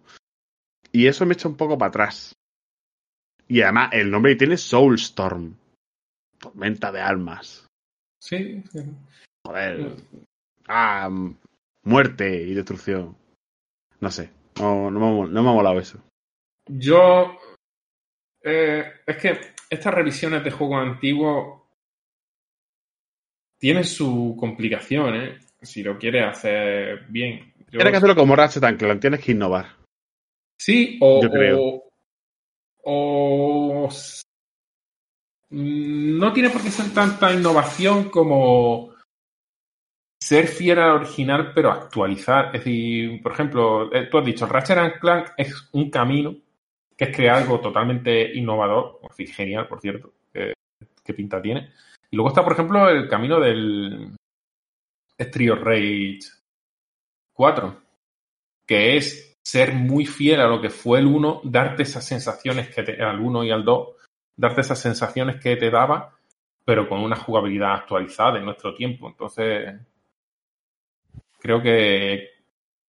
Y 0.90 1.06
eso 1.06 1.26
me 1.26 1.34
echa 1.34 1.48
un 1.48 1.56
poco 1.58 1.76
para 1.76 1.90
atrás. 1.90 2.32
Y 3.46 3.60
además, 3.60 3.90
el 3.92 4.10
nombre 4.10 4.32
que 4.32 4.38
tiene 4.38 4.56
Soulstorm. 4.56 5.54
Tormenta 6.38 6.90
de 6.90 7.00
almas. 7.02 7.66
Sí, 8.22 8.62
sí. 8.72 8.80
Joder. 9.44 9.96
Ah, 10.66 11.10
muerte 11.82 12.42
y 12.42 12.54
destrucción. 12.54 13.14
No 14.00 14.10
sé, 14.10 14.30
no, 14.58 14.90
no, 14.90 14.98
me, 14.98 15.28
no 15.28 15.42
me 15.42 15.50
ha 15.50 15.52
molado 15.52 15.78
eso. 15.78 16.00
Yo. 16.68 17.38
Eh, 18.48 18.92
es 19.04 19.16
que 19.16 19.40
estas 19.68 19.92
revisiones 19.92 20.44
de 20.44 20.52
juegos 20.52 20.80
antiguos 20.80 21.62
tienen 23.58 23.82
su 23.82 24.36
complicación, 24.38 25.16
¿eh? 25.16 25.38
Si 25.60 25.82
lo 25.82 25.98
quieres 25.98 26.26
hacer 26.28 27.06
bien. 27.08 27.52
Yo... 27.58 27.78
Tienes 27.78 27.90
que 27.90 27.96
hacerlo 27.96 28.14
como 28.14 28.36
Ratchet 28.36 28.78
Clank, 28.78 29.00
tienes 29.00 29.20
que 29.20 29.32
innovar. 29.32 29.66
Sí, 30.60 30.96
o. 31.00 31.20
Yo 31.22 31.28
creo. 31.28 31.58
O, 32.84 33.88
o. 33.88 33.88
No 35.50 36.32
tiene 36.32 36.50
por 36.50 36.62
qué 36.62 36.70
ser 36.70 36.94
tanta 36.94 37.32
innovación 37.32 38.10
como 38.10 38.94
ser 40.22 40.46
fiel 40.46 40.78
al 40.78 41.00
original, 41.02 41.50
pero 41.52 41.72
actualizar. 41.72 42.54
Es 42.54 42.64
decir, 42.64 43.20
por 43.22 43.32
ejemplo, 43.32 43.92
eh, 43.92 44.06
tú 44.08 44.18
has 44.18 44.24
dicho, 44.24 44.46
Ratchet 44.46 45.00
Clank 45.00 45.30
es 45.36 45.68
un 45.72 45.90
camino 45.90 46.45
que 46.96 47.04
es 47.04 47.16
crear 47.16 47.36
algo 47.36 47.60
totalmente 47.60 48.34
innovador, 48.34 49.00
genial, 49.16 49.68
por 49.68 49.80
cierto, 49.80 50.12
que, 50.32 50.54
que 51.04 51.14
pinta 51.14 51.42
tiene. 51.42 51.72
Y 52.10 52.16
luego 52.16 52.30
está, 52.30 52.42
por 52.42 52.52
ejemplo, 52.52 52.88
el 52.88 53.08
camino 53.08 53.38
del 53.40 54.16
of 55.18 55.62
Rage 55.62 56.18
4, 57.34 57.82
que 58.66 58.96
es 58.96 59.36
ser 59.44 59.74
muy 59.74 60.06
fiel 60.06 60.40
a 60.40 60.48
lo 60.48 60.60
que 60.60 60.70
fue 60.70 60.98
el 60.98 61.06
1, 61.06 61.42
darte 61.44 61.82
esas 61.82 62.04
sensaciones 62.04 62.74
que 62.74 62.82
te, 62.82 63.02
al 63.02 63.20
1 63.20 63.44
y 63.44 63.50
al 63.50 63.64
2, 63.64 63.88
darte 64.36 64.62
esas 64.62 64.80
sensaciones 64.80 65.36
que 65.36 65.56
te 65.56 65.70
daba, 65.70 66.16
pero 66.64 66.88
con 66.88 67.00
una 67.00 67.16
jugabilidad 67.16 67.74
actualizada 67.74 68.38
en 68.38 68.44
nuestro 68.44 68.74
tiempo. 68.74 69.08
Entonces, 69.08 69.74
creo 71.38 71.62
que 71.62 72.30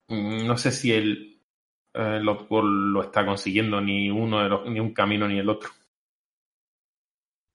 no 0.10 0.58
sé 0.58 0.72
si 0.72 0.94
el 0.94 1.37
eh, 1.98 2.22
Oddworld 2.28 2.94
lo 2.94 3.04
está 3.04 3.26
consiguiendo, 3.26 3.82
ni 3.82 4.10
uno 4.10 4.44
de 4.44 4.50
los, 4.50 4.70
ni 4.70 4.80
un 4.80 4.94
camino 4.94 5.28
ni 5.28 5.40
el 5.40 5.50
otro. 5.50 5.70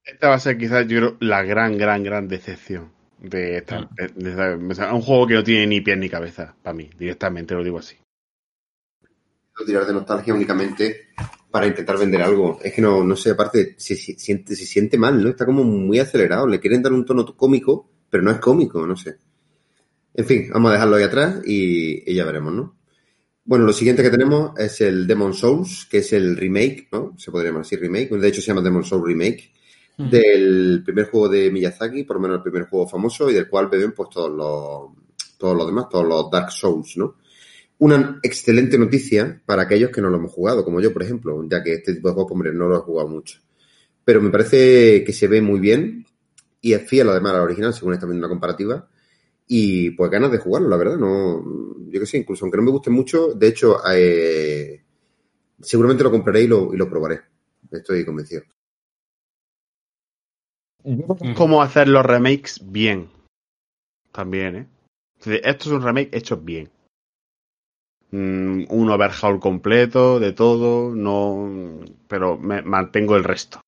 Esta 0.05 0.28
va 0.28 0.35
a 0.35 0.39
ser 0.40 0.59
quizás, 0.59 0.86
yo 0.89 0.98
creo, 0.98 1.16
la 1.20 1.43
gran, 1.43 1.78
gran, 1.78 2.02
gran 2.02 2.27
decepción 2.27 2.90
de 3.20 3.59
esta. 3.59 3.81
Mm. 3.81 3.89
de 4.16 4.31
esta- 4.31 4.56
o 4.56 4.74
sea, 4.74 4.94
un 4.94 5.02
juego 5.02 5.27
que 5.27 5.35
no 5.35 5.44
tiene 5.44 5.66
ni 5.66 5.81
pies 5.81 5.98
ni 5.98 6.09
cabeza, 6.09 6.55
para 6.62 6.74
mí, 6.74 6.90
directamente 6.98 7.55
lo 7.55 7.62
digo 7.62 7.78
así. 7.78 7.97
tirar 9.64 9.86
de 9.86 9.93
nostalgia 9.93 10.35
únicamente 10.35 11.09
para 11.51 11.66
intentar 11.69 11.97
vender 11.97 12.20
algo. 12.23 12.59
Es 12.64 12.73
que 12.73 12.82
no, 12.82 13.05
no 13.05 13.14
sé, 13.14 13.31
aparte 13.31 13.74
se, 13.78 13.94
se 13.94 14.14
siente, 14.19 14.56
se 14.56 14.66
siente 14.66 14.98
mal, 14.98 15.23
¿no? 15.23 15.28
Está 15.31 15.47
como 15.47 15.62
muy 15.62 16.01
acelerado. 16.01 16.48
Le 16.48 16.59
quieren 16.59 16.82
dar 16.82 16.93
un 16.93 17.05
tono 17.05 17.24
cómico, 17.36 17.89
pero 18.10 18.24
no 18.24 18.32
es 18.32 18.39
cómico, 18.39 18.85
no 18.86 18.97
sé. 18.97 19.19
En 20.14 20.24
fin, 20.27 20.51
vamos 20.52 20.70
a 20.70 20.74
dejarlo 20.74 20.97
ahí 20.97 21.05
atrás 21.05 21.43
y, 21.47 22.10
y 22.10 22.14
ya 22.14 22.24
veremos, 22.24 22.52
¿no? 22.52 22.77
Bueno, 23.44 23.64
lo 23.64 23.73
siguiente 23.73 24.02
que 24.02 24.10
tenemos 24.10 24.59
es 24.59 24.81
el 24.82 25.06
Demon 25.06 25.35
Souls, 25.35 25.86
que 25.90 25.98
es 25.98 26.12
el 26.12 26.36
remake, 26.36 26.89
¿no? 26.93 27.14
Se 27.19 27.31
podría 27.32 27.51
llamar 27.51 27.62
así 27.62 27.77
remake. 27.77 28.10
De 28.10 28.28
hecho, 28.28 28.40
se 28.40 28.47
llama 28.48 28.62
Demon 28.62 28.85
Souls 28.85 29.05
Remake. 29.05 29.52
Del 29.97 30.82
primer 30.85 31.10
juego 31.10 31.28
de 31.28 31.51
Miyazaki, 31.51 32.05
por 32.05 32.16
lo 32.16 32.23
menos 32.23 32.36
el 32.39 32.43
primer 32.43 32.69
juego 32.69 32.89
famoso, 32.89 33.31
y 33.31 33.35
del 33.35 33.48
cual 33.48 33.69
beben 33.69 33.93
pues 33.93 34.09
todos 34.09 34.31
los, 34.31 35.36
todos 35.39 35.56
los 35.56 35.66
demás, 35.66 35.89
todos 35.90 36.06
los 36.06 36.31
Dark 36.31 36.51
Souls, 36.51 36.97
¿no? 36.97 37.16
Una 37.78 38.19
excelente 38.23 38.78
noticia 38.78 39.43
para 39.44 39.62
aquellos 39.62 39.90
que 39.90 40.01
no 40.01 40.09
lo 40.09 40.16
hemos 40.16 40.32
jugado, 40.32 40.64
como 40.64 40.81
yo, 40.81 40.93
por 40.93 41.02
ejemplo, 41.02 41.44
ya 41.48 41.62
que 41.62 41.74
este 41.74 41.94
tipo 41.94 42.09
de 42.09 42.14
juegos, 42.14 42.32
hombre, 42.32 42.52
no 42.52 42.69
lo 42.69 42.78
he 42.78 42.81
jugado 42.81 43.09
mucho. 43.09 43.40
Pero 44.05 44.20
me 44.23 44.31
parece 44.31 45.05
que 45.05 45.12
se 45.12 45.28
ve 45.28 45.40
muy 45.40 45.60
bien 45.60 46.06
y 46.60 46.73
es 46.73 46.89
fiel 46.89 47.09
además 47.09 47.35
al 47.35 47.43
original, 47.43 47.74
según 47.74 47.94
esta 47.94 48.06
viendo 48.06 48.24
una 48.24 48.32
comparativa. 48.32 48.89
Y 49.47 49.90
pues 49.90 50.10
ganas 50.10 50.31
de 50.31 50.39
jugarlo, 50.39 50.69
la 50.69 50.77
verdad. 50.77 50.97
No, 50.97 51.44
yo 51.89 52.01
que 52.01 52.06
sé, 52.06 52.19
incluso 52.19 52.44
aunque 52.44 52.56
no 52.59 52.64
me 52.64 52.70
guste 52.70 52.90
mucho, 52.90 53.35
de 53.35 53.48
hecho, 53.48 53.78
eh, 53.93 54.82
seguramente 55.60 56.05
lo 56.05 56.10
compraré 56.10 56.43
y 56.43 56.47
lo, 56.47 56.73
y 56.73 56.77
lo 56.77 56.89
probaré. 56.89 57.20
Estoy 57.70 58.05
convencido. 58.05 58.43
Cómo 61.36 61.62
hacer 61.62 61.89
los 61.89 62.05
remakes 62.05 62.60
bien. 62.64 63.09
También, 64.10 64.56
¿eh? 64.56 64.66
Esto 65.24 65.69
es 65.69 65.77
un 65.77 65.82
remake 65.82 66.10
hecho 66.12 66.36
bien. 66.36 66.69
Mm, 68.10 68.64
un 68.69 68.90
overhaul 68.90 69.40
completo 69.40 70.19
de 70.20 70.32
todo, 70.32 70.94
no. 70.94 71.81
Pero 72.09 72.36
me 72.36 72.62
mantengo 72.62 73.16
el 73.16 73.24
resto, 73.24 73.60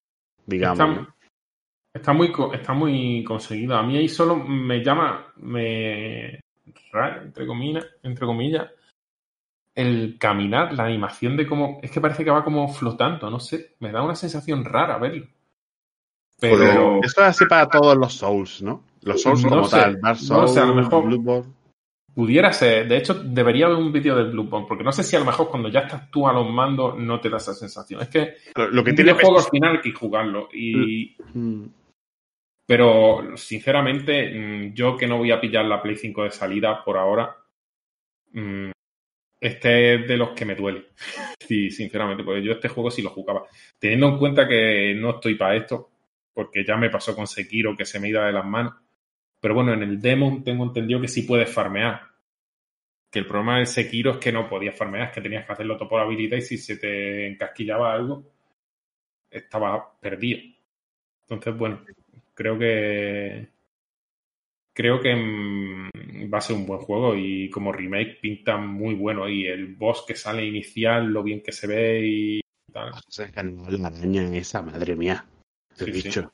digamos. 0.45 1.07
Está 1.95 2.13
muy, 2.13 2.31
co- 2.31 2.53
está 2.53 2.73
muy 2.73 3.23
conseguido. 3.23 3.75
A 3.75 3.83
mí 3.83 3.97
ahí 3.97 4.07
solo 4.07 4.35
me 4.35 4.83
llama, 4.83 5.33
me 5.37 6.39
raro, 6.91 7.23
entre 7.23 7.47
comillas, 7.47 7.85
entre 8.03 8.25
comillas, 8.25 8.69
el 9.73 10.17
caminar, 10.19 10.73
la 10.73 10.85
animación 10.85 11.35
de 11.35 11.47
cómo, 11.47 11.79
es 11.81 11.91
que 11.91 11.99
parece 12.01 12.23
que 12.23 12.31
va 12.31 12.43
como 12.43 12.67
flotando, 12.71 13.29
no 13.29 13.39
sé, 13.39 13.75
me 13.79 13.91
da 13.91 14.03
una 14.03 14.15
sensación 14.15 14.63
rara 14.63 14.97
verlo. 14.97 15.25
Pero 16.39 16.55
Joder, 16.57 17.05
Esto 17.05 17.21
es 17.21 17.27
así 17.27 17.45
para 17.45 17.67
todos 17.67 17.95
los 17.97 18.13
Souls, 18.13 18.61
¿no? 18.61 18.83
Los 19.03 19.21
Souls 19.21 19.43
No 19.43 19.49
como 19.49 19.63
sé, 19.65 19.77
tal, 19.77 20.01
Dark 20.01 20.17
no 20.17 20.25
Souls, 20.25 20.53
sé, 20.53 20.59
a 20.59 20.65
lo 20.65 20.75
mejor- 20.75 21.05
Bloodborne. 21.05 21.53
pudiera 22.13 22.51
ser, 22.53 22.87
de 22.87 22.97
hecho, 22.97 23.13
debería 23.15 23.65
haber 23.65 23.77
un 23.77 23.91
vídeo 23.91 24.15
del 24.15 24.31
Bloodborne, 24.31 24.65
porque 24.67 24.83
no 24.83 24.91
sé 24.93 25.03
si 25.03 25.15
a 25.15 25.19
lo 25.19 25.25
mejor 25.25 25.49
cuando 25.49 25.67
ya 25.69 25.81
estás 25.81 26.09
tú 26.11 26.27
a 26.27 26.33
los 26.33 26.49
mandos 26.49 26.97
no 26.97 27.19
te 27.19 27.29
da 27.29 27.37
esa 27.37 27.53
sensación. 27.53 28.01
Es 28.01 28.09
que 28.09 28.35
Lo, 28.55 28.67
lo 28.69 28.83
que 28.83 28.91
un 28.91 28.95
tiene 28.95 29.13
videojuego 29.13 29.39
al 29.39 29.45
final 29.51 29.75
hay 29.77 29.81
que 29.81 29.91
jugarlo 29.91 30.47
y 30.53 31.15
Mm, 31.33 31.65
Pero, 32.65 33.37
sinceramente, 33.37 34.31
mm, 34.33 34.73
yo 34.73 34.97
que 34.97 35.07
no 35.07 35.17
voy 35.17 35.31
a 35.31 35.39
pillar 35.39 35.65
la 35.65 35.81
Play 35.81 35.95
5 35.95 36.23
de 36.23 36.31
salida 36.31 36.83
por 36.83 36.97
ahora, 36.97 37.35
mm, 38.33 38.71
este 39.41 39.95
es 39.95 40.07
de 40.07 40.17
los 40.17 40.31
que 40.31 40.45
me 40.45 40.55
duele. 40.55 40.87
Sí, 41.47 41.71
sinceramente, 41.71 42.23
porque 42.23 42.43
yo 42.43 42.53
este 42.53 42.69
juego 42.69 42.91
sí 42.91 43.01
lo 43.03 43.11
jugaba. 43.11 43.43
Teniendo 43.79 44.09
en 44.09 44.17
cuenta 44.19 44.47
que 44.47 44.95
no 44.95 45.11
estoy 45.11 45.35
para 45.35 45.55
esto, 45.55 45.91
porque 46.33 46.65
ya 46.65 46.77
me 46.77 46.89
pasó 46.89 47.15
con 47.15 47.27
Sekiro 47.27 47.77
que 47.77 47.85
se 47.85 47.99
me 47.99 48.09
iba 48.09 48.25
de 48.25 48.33
las 48.33 48.45
manos. 48.45 48.75
Pero 49.39 49.55
bueno, 49.55 49.73
en 49.73 49.83
el 49.83 50.01
Demon 50.01 50.43
tengo 50.43 50.63
entendido 50.65 51.01
que 51.01 51.07
sí 51.07 51.23
puedes 51.23 51.51
farmear. 51.53 52.01
Que 53.11 53.19
el 53.19 53.27
problema 53.27 53.57
del 53.57 53.67
Sekiro 53.67 54.11
es 54.11 54.17
que 54.17 54.31
no 54.31 54.47
podías 54.49 54.77
farmear, 54.77 55.07
es 55.09 55.13
que 55.13 55.21
tenías 55.21 55.45
que 55.45 55.53
hacerlo 55.53 55.77
todo 55.77 55.89
por 55.89 56.01
habilidad 56.01 56.37
y 56.37 56.41
si 56.41 56.57
se 56.57 56.77
te 56.77 57.27
encasquillaba 57.27 57.93
algo, 57.93 58.23
estaba 59.29 59.99
perdido. 59.99 60.39
Entonces, 61.27 61.57
bueno, 61.57 61.83
creo 62.35 62.59
que 62.59 63.49
creo 64.73 65.01
que 65.01 65.15
mm, 65.15 66.33
va 66.33 66.37
a 66.37 66.41
ser 66.41 66.55
un 66.55 66.65
buen 66.65 66.79
juego 66.81 67.15
y 67.15 67.49
como 67.49 67.71
remake 67.71 68.19
pinta 68.21 68.57
muy 68.57 68.95
bueno 68.95 69.27
y 69.29 69.45
el 69.47 69.75
boss 69.75 70.03
que 70.07 70.15
sale 70.15 70.45
inicial, 70.45 71.07
lo 71.07 71.23
bien 71.23 71.41
que 71.41 71.51
se 71.51 71.67
ve 71.67 72.01
y 72.05 72.39
tal. 72.71 72.91
Ganado 73.33 73.77
la 73.77 73.87
araña 73.87 74.23
en 74.27 74.35
esa, 74.35 74.61
madre 74.61 74.95
mía. 74.95 75.25
Te 75.77 75.85
he 75.85 75.87
Sí, 75.87 76.01
sí. 76.01 76.07
dicho. 76.09 76.31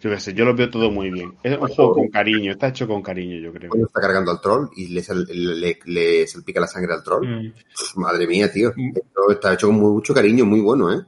Yo 0.00 0.08
qué 0.08 0.18
sé, 0.18 0.32
yo 0.32 0.46
lo 0.46 0.54
veo 0.54 0.70
todo 0.70 0.90
muy 0.90 1.10
bien. 1.10 1.34
Es 1.42 1.58
un 1.58 1.68
juego 1.68 1.92
con 1.92 2.08
cariño, 2.08 2.52
está 2.52 2.68
hecho 2.68 2.88
con 2.88 3.02
cariño, 3.02 3.36
yo 3.38 3.52
creo. 3.52 3.68
Cuando 3.68 3.86
está 3.86 4.00
cargando 4.00 4.30
al 4.30 4.40
troll 4.40 4.68
y 4.74 4.88
le, 4.88 5.02
sal- 5.02 5.26
le, 5.28 5.78
le 5.84 6.26
salpica 6.26 6.58
la 6.60 6.66
sangre 6.66 6.94
al 6.94 7.02
troll. 7.04 7.26
Mm. 7.28 7.52
Madre 7.96 8.26
mía, 8.26 8.50
tío. 8.50 8.72
Mm. 8.74 8.92
Esto 8.96 9.30
está 9.30 9.52
hecho 9.52 9.66
con 9.66 9.76
mucho 9.76 10.14
cariño, 10.14 10.46
muy 10.46 10.60
bueno, 10.60 10.90
¿eh? 10.90 11.04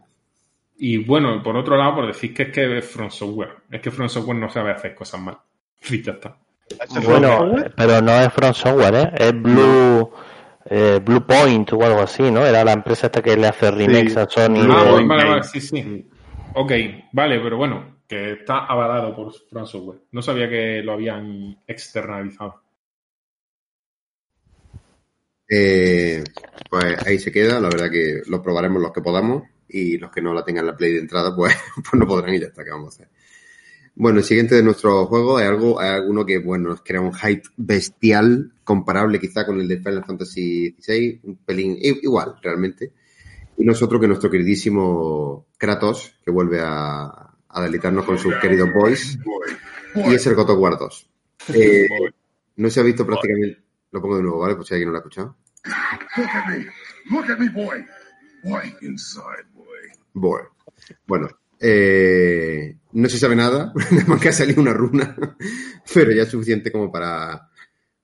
Y 0.85 0.97
bueno, 0.99 1.41
por 1.45 1.57
otro 1.57 1.77
lado, 1.77 1.95
por 1.95 2.07
decir 2.09 2.35
que 2.35 2.43
es 2.43 2.49
que 2.53 2.79
es 2.79 2.85
From 2.91 3.09
Software. 3.09 3.51
Es 3.71 3.81
que 3.81 3.93
From 3.93 4.09
Software 4.09 4.37
no 4.37 4.51
sabe 4.51 4.73
hacer 4.73 4.97
cosas 4.97 5.21
mal. 5.21 5.39
Y 5.91 6.03
ya 6.03 6.13
está. 6.13 6.37
Bueno, 7.05 7.55
pero 7.77 8.01
no 8.03 8.11
es 8.21 8.33
From 8.33 8.53
Software, 8.53 8.95
¿eh? 8.97 9.13
Es 9.17 9.33
Blue, 9.41 10.11
eh, 10.65 11.01
Blue 11.05 11.25
Point 11.25 11.73
o 11.73 11.85
algo 11.85 12.01
así, 12.01 12.29
¿no? 12.33 12.45
Era 12.45 12.65
la 12.65 12.73
empresa 12.73 13.07
esta 13.07 13.23
que 13.23 13.37
le 13.37 13.47
hace 13.47 13.71
remakes 13.71 14.15
Sí. 14.15 14.19
a 14.19 14.29
Sony. 14.29 14.67
Ah, 14.71 14.97
de- 14.97 15.05
vale, 15.07 15.25
vale, 15.25 15.43
sí, 15.45 15.61
sí. 15.61 16.09
Ok, 16.55 16.73
vale, 17.13 17.39
pero 17.39 17.57
bueno, 17.59 17.99
que 18.09 18.33
está 18.33 18.67
avalado 18.67 19.15
por 19.15 19.33
From 19.51 19.67
Software. 19.67 20.01
No 20.11 20.21
sabía 20.21 20.49
que 20.49 20.83
lo 20.83 20.95
habían 20.95 21.59
externalizado. 21.65 22.61
Eh, 25.49 26.25
pues 26.71 27.07
ahí 27.07 27.19
se 27.21 27.31
queda, 27.31 27.61
la 27.61 27.69
verdad 27.69 27.91
que 27.91 28.23
lo 28.27 28.43
probaremos 28.43 28.81
los 28.83 28.93
que 28.93 29.03
podamos 29.03 29.43
y 29.73 29.99
los 29.99 30.11
que 30.11 30.21
no 30.21 30.35
la 30.35 30.45
tengan 30.45 30.67
la 30.67 30.77
play 30.77 30.93
de 30.93 31.01
entrada, 31.01 31.35
pues, 31.35 31.55
pues 31.75 31.95
no 31.95 32.07
podrán 32.07 32.35
y 32.35 32.41
ya 32.41 32.47
está, 32.47 32.65
¿qué 32.65 32.71
vamos 32.71 32.95
a 32.95 32.97
hacer? 32.97 33.09
Bueno, 33.95 34.19
el 34.19 34.25
siguiente 34.25 34.55
de 34.55 34.63
nuestro 34.63 35.05
juego 35.07 35.39
es 35.39 35.47
algo, 35.47 35.81
es 35.83 35.89
alguno 35.89 36.25
que, 36.25 36.39
bueno, 36.39 36.71
nos 36.71 36.83
crea 36.83 37.01
un 37.01 37.13
hype 37.13 37.43
bestial, 37.57 38.53
comparable 38.65 39.21
quizá 39.21 39.45
con 39.45 39.61
el 39.61 39.69
de 39.69 39.79
Final 39.79 40.05
Fantasy 40.05 40.75
XVI, 40.79 41.21
un 41.25 41.37
pelín 41.37 41.77
igual, 41.81 42.37
realmente. 42.41 42.93
Y 43.59 43.65
nosotros 43.65 44.01
que 44.01 44.09
nuestro 44.09 44.31
queridísimo 44.31 45.49
Kratos, 45.59 46.15
que 46.25 46.31
vuelve 46.31 46.61
a, 46.63 47.33
a 47.49 47.63
deleitarnos 47.63 48.07
con 48.07 48.19
sus 48.19 48.35
queridos 48.37 48.73
boys, 48.73 49.19
y 49.95 50.15
es 50.15 50.27
el 50.27 50.35
God 50.35 50.51
of 50.51 50.59
War 50.59 50.79
2. 50.79 51.09
Eh, 51.55 51.89
no 52.55 52.71
se 52.71 52.79
ha 52.79 52.85
visto 52.85 53.05
prácticamente, 53.05 53.65
lo 53.91 54.01
pongo 54.01 54.17
de 54.17 54.23
nuevo, 54.23 54.39
¿vale? 54.39 54.55
Pues 54.55 54.69
si 54.69 54.75
alguien 54.75 54.87
no 54.87 54.93
lo 54.93 54.99
ha 54.99 55.01
escuchado. 55.01 55.37
Look 56.17 56.29
at 56.33 56.49
me. 56.49 56.67
Look 57.11 57.31
at 57.31 57.39
me, 57.39 57.49
boy. 57.49 57.85
Boy, 58.45 58.77
inside, 58.83 59.47
Bueno, 60.15 61.29
eh, 61.61 62.77
no 62.93 63.09
se 63.09 63.19
sabe 63.19 63.37
nada, 63.37 63.73
más 64.07 64.21
que 64.21 64.29
ha 64.29 64.33
salido 64.33 64.61
una 64.61 64.73
runa, 64.73 65.17
pero 65.95 66.13
ya 66.13 66.23
es 66.23 66.29
suficiente 66.29 66.73
como 66.73 66.91
para, 66.91 67.51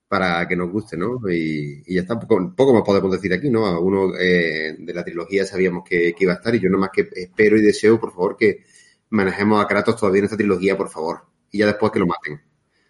para 0.09 0.47
que 0.47 0.57
nos 0.57 0.71
guste, 0.71 0.97
¿no? 0.97 1.21
Y, 1.31 1.83
y 1.87 1.95
ya 1.95 2.03
está, 2.03 2.19
poco, 2.19 2.55
poco 2.57 2.75
más 2.75 2.83
podemos 2.83 3.13
decir 3.13 3.33
aquí, 3.33 3.51
¿no? 3.51 3.67
Algunos 3.67 4.13
eh, 4.19 4.77
de 4.79 4.95
la 4.95 5.05
trilogía 5.05 5.45
sabíamos 5.45 5.85
que, 5.89 6.15
que 6.15 6.25
iba 6.25 6.33
a 6.33 6.37
estar 6.37 6.55
y 6.55 6.61
yo 6.61 6.69
nada 6.69 6.81
más 6.81 6.91
que 6.93 7.09
espero 7.13 7.57
y 7.57 7.63
deseo, 7.63 8.01
por 8.01 8.13
favor, 8.13 8.37
que 8.37 8.65
manejemos 9.11 9.63
a 9.63 9.67
Kratos 9.67 9.97
todavía 9.97 10.21
en 10.21 10.25
esta 10.25 10.37
trilogía, 10.37 10.77
por 10.77 10.89
favor, 10.89 11.23
y 11.51 11.59
ya 11.59 11.67
después 11.67 11.93
que 11.93 11.99
lo 11.99 12.07
maten. 12.07 12.41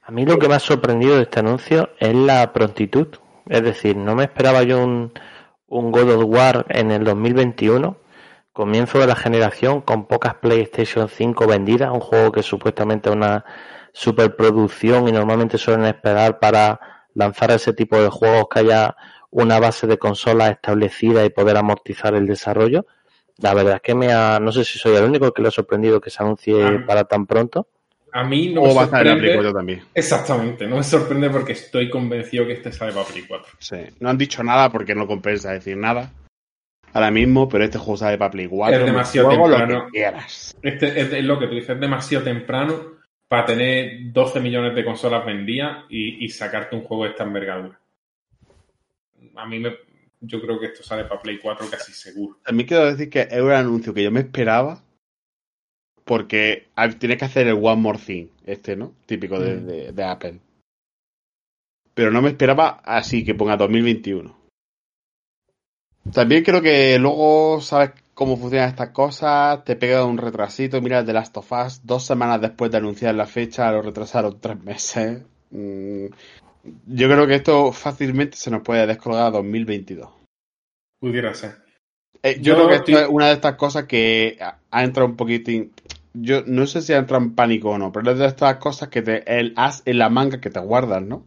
A 0.02 0.10
mí 0.10 0.24
lo 0.24 0.38
que 0.38 0.48
me 0.48 0.54
ha 0.54 0.60
sorprendido 0.60 1.16
de 1.16 1.22
este 1.22 1.40
anuncio 1.40 1.90
es 1.98 2.14
la 2.14 2.50
prontitud. 2.52 3.08
Es 3.46 3.62
decir, 3.62 3.96
no 3.96 4.14
me 4.14 4.24
esperaba 4.24 4.62
yo 4.62 4.82
un, 4.82 5.12
un 5.66 5.92
God 5.92 6.10
of 6.14 6.24
War 6.26 6.66
en 6.70 6.90
el 6.90 7.04
2021, 7.04 7.96
comienzo 8.58 8.98
de 8.98 9.06
la 9.06 9.14
generación, 9.14 9.82
con 9.82 10.08
pocas 10.08 10.34
PlayStation 10.34 11.08
5 11.08 11.46
vendidas, 11.46 11.92
un 11.92 12.00
juego 12.00 12.32
que 12.32 12.42
supuestamente 12.42 13.08
es 13.08 13.14
una 13.14 13.44
superproducción 13.92 15.06
y 15.06 15.12
normalmente 15.12 15.58
suelen 15.58 15.84
esperar 15.84 16.40
para 16.40 16.80
lanzar 17.14 17.52
ese 17.52 17.72
tipo 17.72 18.02
de 18.02 18.08
juegos 18.08 18.46
que 18.50 18.58
haya 18.58 18.96
una 19.30 19.60
base 19.60 19.86
de 19.86 19.96
consolas 19.96 20.50
establecida 20.50 21.24
y 21.24 21.30
poder 21.30 21.56
amortizar 21.56 22.16
el 22.16 22.26
desarrollo. 22.26 22.84
La 23.36 23.54
verdad 23.54 23.76
es 23.76 23.80
que 23.82 23.94
me 23.94 24.12
ha, 24.12 24.40
no 24.40 24.50
sé 24.50 24.64
si 24.64 24.76
soy 24.76 24.96
el 24.96 25.04
único 25.04 25.30
que 25.32 25.40
le 25.40 25.48
ha 25.48 25.52
sorprendido 25.52 26.00
que 26.00 26.10
se 26.10 26.20
anuncie 26.20 26.60
Ah. 26.60 26.82
para 26.84 27.04
tan 27.04 27.26
pronto. 27.28 27.68
A 28.12 28.24
mí 28.24 28.52
no 28.52 28.62
me 28.62 28.72
O 28.72 28.74
va 28.74 28.82
a 28.82 28.84
estar 28.86 29.02
en 29.02 29.06
la 29.06 29.18
Play 29.18 29.34
sorprende. 29.34 29.36
4 29.52 29.52
también. 29.52 29.82
Exactamente, 29.94 30.66
no 30.66 30.78
me 30.78 30.82
sorprende 30.82 31.30
porque 31.30 31.52
estoy 31.52 31.88
convencido 31.90 32.44
que 32.44 32.54
este 32.54 32.72
sale 32.72 32.90
para 32.92 33.04
Play 33.06 33.22
4. 33.28 33.52
Sí. 33.60 33.76
No 34.00 34.08
han 34.10 34.18
dicho 34.18 34.42
nada 34.42 34.68
porque 34.68 34.96
no 34.96 35.06
compensa 35.06 35.52
decir 35.52 35.76
nada 35.76 36.10
ahora 36.98 37.10
mismo, 37.10 37.48
pero 37.48 37.64
este 37.64 37.78
juego 37.78 37.96
sale 37.96 38.18
para 38.18 38.30
Play 38.30 38.46
4. 38.48 38.78
Es 38.80 38.84
demasiado 38.84 39.28
juego 39.28 39.48
lo 39.48 39.56
temprano. 39.56 39.84
que 39.86 39.90
quieras. 39.92 40.56
Este 40.62 40.86
es, 41.00 41.12
es 41.12 41.24
lo 41.24 41.38
que 41.38 41.46
tú 41.46 41.54
dices, 41.54 41.70
es 41.70 41.80
demasiado 41.80 42.24
temprano 42.24 42.74
para 43.28 43.46
tener 43.46 44.12
12 44.12 44.40
millones 44.40 44.74
de 44.74 44.84
consolas 44.84 45.24
vendidas 45.24 45.84
y, 45.88 46.24
y 46.24 46.28
sacarte 46.30 46.76
un 46.76 46.82
juego 46.82 47.04
de 47.04 47.10
esta 47.10 47.24
envergadura. 47.24 47.78
A 49.36 49.46
mí 49.46 49.58
me 49.58 49.76
yo 50.20 50.40
creo 50.40 50.58
que 50.58 50.66
esto 50.66 50.82
sale 50.82 51.04
para 51.04 51.20
Play 51.22 51.38
4 51.38 51.66
casi 51.70 51.92
seguro. 51.92 52.38
También 52.44 52.66
quiero 52.66 52.86
decir 52.86 53.08
que 53.08 53.28
es 53.30 53.40
un 53.40 53.52
anuncio 53.52 53.94
que 53.94 54.02
yo 54.02 54.10
me 54.10 54.20
esperaba 54.20 54.82
porque 56.04 56.68
tienes 56.98 57.18
que 57.18 57.24
hacer 57.26 57.46
el 57.46 57.54
One 57.54 57.76
More 57.82 57.98
Thing, 57.98 58.26
este, 58.46 58.74
¿no? 58.74 58.94
Típico 59.06 59.38
de, 59.38 59.56
Mm. 59.56 59.66
de- 59.66 59.92
de 59.92 60.04
Apple. 60.04 60.40
Pero 61.94 62.10
no 62.10 62.22
me 62.22 62.30
esperaba 62.30 62.80
así, 62.84 63.24
que 63.24 63.34
ponga 63.34 63.56
2021. 63.56 64.37
También 66.12 66.42
creo 66.42 66.62
que 66.62 66.98
luego 66.98 67.60
sabes 67.60 67.90
cómo 68.14 68.36
funcionan 68.36 68.68
estas 68.70 68.90
cosas, 68.90 69.64
te 69.64 69.76
pega 69.76 70.04
un 70.04 70.18
retrasito, 70.18 70.80
mira 70.80 71.04
The 71.04 71.12
Last 71.12 71.36
of 71.36 71.52
Us, 71.52 71.80
dos 71.84 72.04
semanas 72.04 72.40
después 72.40 72.70
de 72.70 72.78
anunciar 72.78 73.14
la 73.14 73.26
fecha, 73.26 73.70
lo 73.70 73.82
retrasaron 73.82 74.38
tres 74.40 74.60
meses. 74.62 75.22
Mm, 75.50 76.06
Yo 76.86 77.08
creo 77.08 77.26
que 77.26 77.34
esto 77.36 77.72
fácilmente 77.72 78.36
se 78.36 78.50
nos 78.50 78.62
puede 78.62 78.86
descolgar 78.86 79.26
a 79.26 79.30
2022. 79.30 80.08
Pudiera 81.00 81.32
ser. 81.34 81.56
Eh, 82.22 82.38
yo, 82.40 82.42
Yo 82.42 82.54
creo 82.56 82.68
que 82.68 82.74
esto 82.76 82.98
es 83.04 83.08
una 83.08 83.26
de 83.28 83.32
estas 83.34 83.54
cosas 83.54 83.84
que 83.84 84.38
ha 84.40 84.82
entrado 84.84 85.08
un 85.08 85.16
poquito. 85.16 85.50
en- 85.52 85.70
Yo 86.14 86.42
no 86.46 86.66
sé 86.66 86.82
si 86.82 86.92
ha 86.92 86.98
entrado 86.98 87.22
en 87.22 87.34
pánico 87.36 87.70
o 87.70 87.78
no, 87.78 87.92
pero 87.92 88.10
es 88.10 88.18
de 88.18 88.26
estas 88.26 88.56
cosas 88.56 88.88
que 88.88 89.02
te, 89.02 89.22
el 89.38 89.52
as 89.56 89.82
en 89.84 89.98
la 89.98 90.08
manga 90.08 90.40
que 90.40 90.50
te 90.50 90.58
guardas, 90.58 91.00
¿no? 91.02 91.24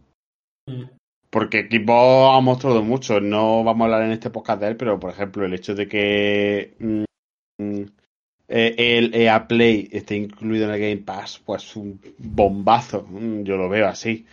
Mm. 0.68 0.84
Porque 1.32 1.66
Xbox 1.70 2.36
ha 2.36 2.40
mostrado 2.42 2.82
mucho. 2.82 3.18
No 3.20 3.64
vamos 3.64 3.80
a 3.80 3.84
hablar 3.86 4.02
en 4.02 4.12
este 4.12 4.28
podcast 4.28 4.60
de 4.60 4.68
él, 4.68 4.76
pero 4.76 5.00
por 5.00 5.10
ejemplo, 5.10 5.46
el 5.46 5.54
hecho 5.54 5.74
de 5.74 5.88
que 5.88 6.74
mm, 6.78 7.04
mm, 7.58 7.82
eh, 8.48 8.74
el 8.76 9.14
EA 9.14 9.48
Play 9.48 9.88
esté 9.90 10.14
incluido 10.16 10.66
en 10.66 10.72
el 10.74 10.80
Game 10.80 10.96
Pass, 10.98 11.40
pues 11.44 11.74
un 11.74 11.98
bombazo. 12.18 13.06
Mm, 13.08 13.44
Yo 13.44 13.56
lo 13.56 13.70
veo 13.70 13.88
así. 13.88 14.26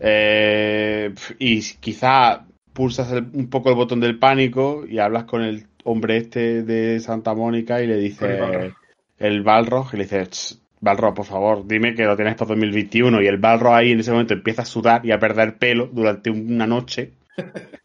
Eh, 0.00 1.14
y 1.38 1.60
quizá 1.80 2.44
pulsas 2.74 3.10
el- 3.12 3.28
un 3.32 3.48
poco 3.48 3.70
el 3.70 3.76
botón 3.76 4.00
del 4.00 4.18
pánico 4.18 4.84
y 4.86 4.98
hablas 4.98 5.24
con 5.24 5.40
el 5.42 5.64
hombre 5.84 6.18
este 6.18 6.62
de 6.62 7.00
Santa 7.00 7.34
Mónica 7.34 7.80
y 7.80 7.86
le 7.86 7.96
dices 7.96 8.38
Balrog. 8.38 8.72
el 9.18 9.42
Balrog 9.42 9.94
y 9.94 9.96
le 9.98 10.02
dices 10.04 10.60
"Ch, 10.84 10.86
Balrog, 10.86 11.14
por 11.14 11.24
favor, 11.24 11.66
dime 11.66 11.94
que 11.94 12.04
lo 12.04 12.16
tienes 12.16 12.34
para 12.34 12.50
2021 12.50 13.22
y 13.22 13.26
el 13.26 13.38
Balrog 13.38 13.74
ahí 13.74 13.92
en 13.92 14.00
ese 14.00 14.12
momento 14.12 14.34
empieza 14.34 14.62
a 14.62 14.66
sudar 14.66 15.04
y 15.04 15.12
a 15.12 15.18
perder 15.18 15.56
pelo 15.56 15.86
durante 15.86 16.30
una 16.30 16.66
noche 16.66 17.12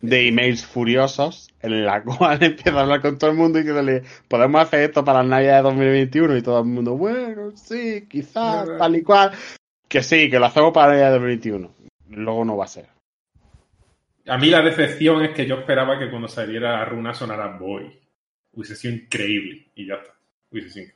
de 0.02 0.28
emails 0.28 0.66
furiosos 0.66 1.50
en 1.62 1.86
la 1.86 2.04
cual 2.04 2.44
empieza 2.44 2.78
a 2.78 2.82
hablar 2.84 3.02
con 3.02 3.18
todo 3.18 3.32
el 3.32 3.38
mundo 3.38 3.60
y 3.60 3.66
que 3.66 3.72
le 3.72 4.04
podemos 4.28 4.62
hacer 4.62 4.82
esto 4.82 5.04
para 5.04 5.24
la 5.24 5.30
Navidad 5.30 5.58
de 5.58 5.64
2021 5.64 6.38
y 6.38 6.42
todo 6.42 6.60
el 6.60 6.66
mundo, 6.66 6.96
bueno, 6.98 7.52
sí, 7.56 8.06
quizás, 8.10 8.70
tal 8.78 8.96
y 8.96 9.04
cual. 9.04 9.32
Que 9.88 10.04
sí, 10.04 10.30
que 10.30 10.40
lo 10.40 10.46
hacemos 10.46 10.72
para 10.72 10.88
la 10.88 10.94
Navidad 10.94 11.08
de 11.08 11.14
2021. 11.14 11.72
Luego 12.10 12.46
no 12.46 12.58
va 12.58 12.66
a 12.66 12.68
ser. 12.68 12.86
A 14.28 14.38
mí 14.38 14.50
la 14.50 14.62
decepción 14.62 15.24
es 15.24 15.32
que 15.32 15.48
yo 15.48 15.56
esperaba 15.56 15.98
que 15.98 16.10
cuando 16.10 16.28
saliera 16.28 16.86
runa 16.86 17.14
sonara 17.14 17.58
Boy. 17.58 17.90
Hubiese 18.52 18.76
sido 18.76 18.94
increíble. 18.94 19.68
Y 19.74 19.88
ya 19.88 19.96
está. 19.96 20.19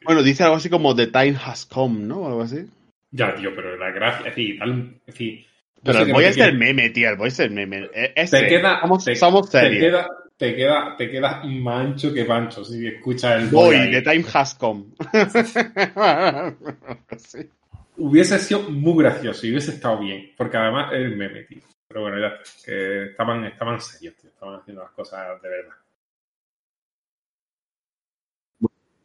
Bueno, 0.03 0.23
dice 0.23 0.43
algo 0.43 0.55
así 0.55 0.69
como 0.69 0.95
The 0.95 1.07
Time 1.07 1.37
Has 1.43 1.65
Come, 1.65 1.99
¿no? 2.01 2.21
O 2.21 2.27
algo 2.27 2.41
así. 2.41 2.65
Ya, 3.11 3.35
tío, 3.35 3.55
pero 3.55 3.77
la 3.77 3.91
gracia. 3.91 4.27
Es 4.29 4.35
decir, 4.35 4.61
un- 4.63 4.99
es 5.05 5.13
decir, 5.13 5.45
sé 5.85 6.01
el 6.01 6.11
voy 6.13 6.25
a 6.25 6.33
ser 6.33 6.53
meme, 6.55 6.89
tío, 6.89 7.09
el 7.09 7.15
voy 7.17 7.27
a 7.27 7.31
ser 7.31 7.51
meme. 7.51 7.89
Es, 7.93 8.11
es 8.15 8.31
Te 8.31 8.47
queda, 8.47 8.81
somos, 8.81 9.05
te, 9.05 9.15
somos 9.15 9.49
te 9.51 9.69
queda, 9.69 10.07
te 10.37 10.55
queda, 10.55 10.95
te 10.97 11.11
queda 11.11 11.43
mancho 11.43 12.11
que 12.13 12.25
pancho 12.25 12.65
si 12.65 12.87
escuchas 12.87 13.43
el 13.43 13.49
Voy. 13.49 13.75
The 13.91 14.01
Time 14.01 14.25
Has 14.33 14.55
Come. 14.55 14.85
Sí. 17.17 17.49
Hubiese 17.97 18.39
sido 18.39 18.61
muy 18.71 19.03
gracioso 19.03 19.45
y 19.45 19.51
hubiese 19.51 19.71
estado 19.71 19.99
bien. 19.99 20.31
Porque 20.35 20.57
además 20.57 20.91
es 20.93 20.99
el 20.99 21.15
meme, 21.15 21.43
tío. 21.43 21.59
Pero 21.87 22.01
bueno, 22.01 22.19
ya. 22.19 22.33
Que 22.65 23.05
estaban, 23.11 23.45
estaban 23.45 23.79
serios, 23.79 24.15
tío. 24.15 24.31
Estaban 24.31 24.59
haciendo 24.59 24.81
las 24.81 24.91
cosas 24.91 25.39
de 25.41 25.49
verdad. 25.49 25.73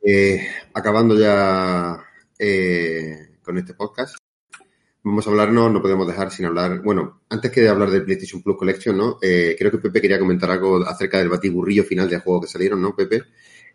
Eh, 0.02 0.46
acabando 0.74 1.18
ya 1.18 1.98
eh, 2.38 3.30
con 3.42 3.58
este 3.58 3.74
podcast, 3.74 4.16
vamos 5.02 5.26
a 5.26 5.30
hablarnos, 5.30 5.72
no 5.72 5.82
podemos 5.82 6.06
dejar 6.06 6.30
sin 6.30 6.46
hablar, 6.46 6.82
bueno, 6.82 7.22
antes 7.30 7.50
que 7.50 7.62
de 7.62 7.68
hablar 7.68 7.90
del 7.90 8.04
PlayStation 8.04 8.42
Plus 8.42 8.56
Collection, 8.56 8.96
¿no? 8.96 9.18
Eh, 9.22 9.56
creo 9.58 9.70
que 9.70 9.78
Pepe 9.78 10.00
quería 10.00 10.18
comentar 10.18 10.50
algo 10.50 10.84
acerca 10.86 11.18
del 11.18 11.28
batiburrillo 11.28 11.84
final 11.84 12.08
de 12.08 12.18
juegos 12.18 12.46
que 12.46 12.52
salieron, 12.52 12.80
¿no, 12.80 12.94
Pepe? 12.94 13.24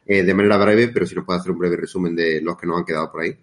Eh, 0.06 0.24
de 0.24 0.34
manera 0.34 0.58
breve, 0.58 0.90
pero 0.90 1.06
si 1.06 1.16
nos 1.16 1.26
puede 1.26 1.40
hacer 1.40 1.52
un 1.52 1.60
breve 1.60 1.78
resumen 1.78 2.16
de 2.16 2.42
los 2.42 2.58
que 2.58 2.68
nos 2.68 2.78
han 2.78 2.86
quedado 2.86 3.12
por 3.12 3.22
ahí. 3.22 3.36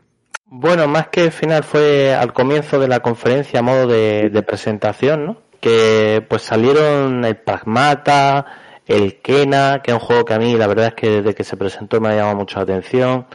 Bueno, 0.47 0.87
más 0.89 1.09
que 1.09 1.25
el 1.25 1.33
final 1.33 1.65
fue 1.65 2.15
al 2.15 2.33
comienzo 2.33 2.79
de 2.79 2.89
la 2.89 3.01
conferencia 3.01 3.61
a 3.61 3.63
modo 3.63 3.87
de, 3.87 4.31
de 4.31 4.43
presentación, 4.43 5.27
¿no? 5.27 5.43
Que 5.61 6.25
pues 6.29 6.43
salieron 6.43 7.25
el 7.25 7.37
Pragmata, 7.37 8.47
el 8.97 9.21
Kena, 9.23 9.81
que 9.83 9.91
es 9.93 9.95
un 9.95 10.01
juego 10.01 10.25
que 10.25 10.35
a 10.35 10.39
mí 10.39 10.55
la 10.57 10.67
verdad 10.67 10.89
es 10.89 10.95
que 10.95 11.11
desde 11.23 11.35
que 11.35 11.45
se 11.45 11.57
presentó 11.57 12.01
me 12.01 12.09
ha 12.09 12.17
llamado 12.17 12.37
mucho 12.37 12.57
la 12.59 12.63
atención. 12.65 13.27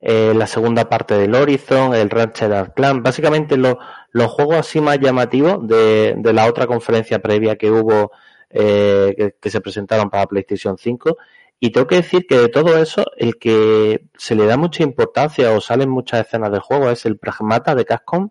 eh, 0.00 0.32
la 0.36 0.46
segunda 0.46 0.88
parte 0.88 1.14
del 1.16 1.34
Horizon, 1.34 1.94
el 1.94 2.10
Ratchet 2.10 2.74
Clan, 2.74 3.02
básicamente 3.02 3.56
lo- 3.56 3.78
los 4.12 4.30
juegos 4.30 4.56
así 4.58 4.80
más 4.80 4.98
llamativos 5.00 5.66
de, 5.66 6.14
de 6.18 6.32
la 6.32 6.46
otra 6.46 6.66
conferencia 6.66 7.20
previa 7.20 7.56
que 7.56 7.70
hubo 7.70 8.12
eh, 8.50 9.14
que, 9.16 9.34
que 9.40 9.50
se 9.50 9.60
presentaron 9.60 10.10
para 10.10 10.26
PlayStation 10.26 10.76
5 10.78 11.16
y 11.60 11.70
tengo 11.72 11.86
que 11.86 11.96
decir 11.96 12.26
que 12.26 12.36
de 12.38 12.48
todo 12.48 12.76
eso, 12.78 13.04
el 13.16 13.38
que 13.38 14.06
se 14.18 14.34
le 14.36 14.46
da 14.46 14.56
mucha 14.58 14.82
importancia 14.84 15.50
o 15.52 15.60
salen 15.60 15.88
muchas 15.90 16.26
escenas 16.26 16.50
del 16.52 16.60
juego 16.60 16.90
es 16.90 17.06
el 17.06 17.18
Pragmata 17.18 17.74
de 17.74 17.84
Capcom, 17.86 18.30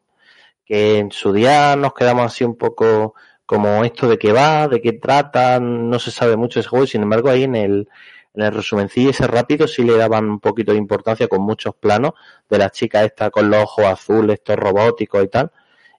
que 0.65 0.97
en 0.99 1.11
su 1.11 1.33
día 1.33 1.75
nos 1.75 1.93
quedamos 1.93 2.25
así 2.25 2.43
un 2.43 2.57
poco 2.57 3.15
como 3.45 3.83
esto 3.83 4.07
de 4.07 4.17
qué 4.17 4.31
va, 4.31 4.67
de 4.67 4.81
qué 4.81 4.93
trata, 4.93 5.59
no 5.59 5.99
se 5.99 6.11
sabe 6.11 6.35
mucho 6.37 6.59
ese 6.59 6.69
juego 6.69 6.85
y 6.85 6.87
sin 6.87 7.03
embargo 7.03 7.29
ahí 7.29 7.43
en 7.43 7.55
el, 7.55 7.89
en 8.33 8.43
el 8.43 8.53
resumencillo 8.53 9.11
ese 9.11 9.27
rápido 9.27 9.67
sí 9.67 9.83
le 9.83 9.97
daban 9.97 10.29
un 10.29 10.39
poquito 10.39 10.71
de 10.71 10.77
importancia 10.77 11.27
con 11.27 11.41
muchos 11.41 11.75
planos 11.75 12.13
de 12.49 12.57
la 12.57 12.69
chica 12.69 13.03
esta 13.03 13.29
con 13.31 13.49
los 13.49 13.63
ojos 13.63 13.85
azules, 13.85 14.35
estos 14.35 14.57
robóticos 14.57 15.23
y 15.23 15.27
tal. 15.27 15.51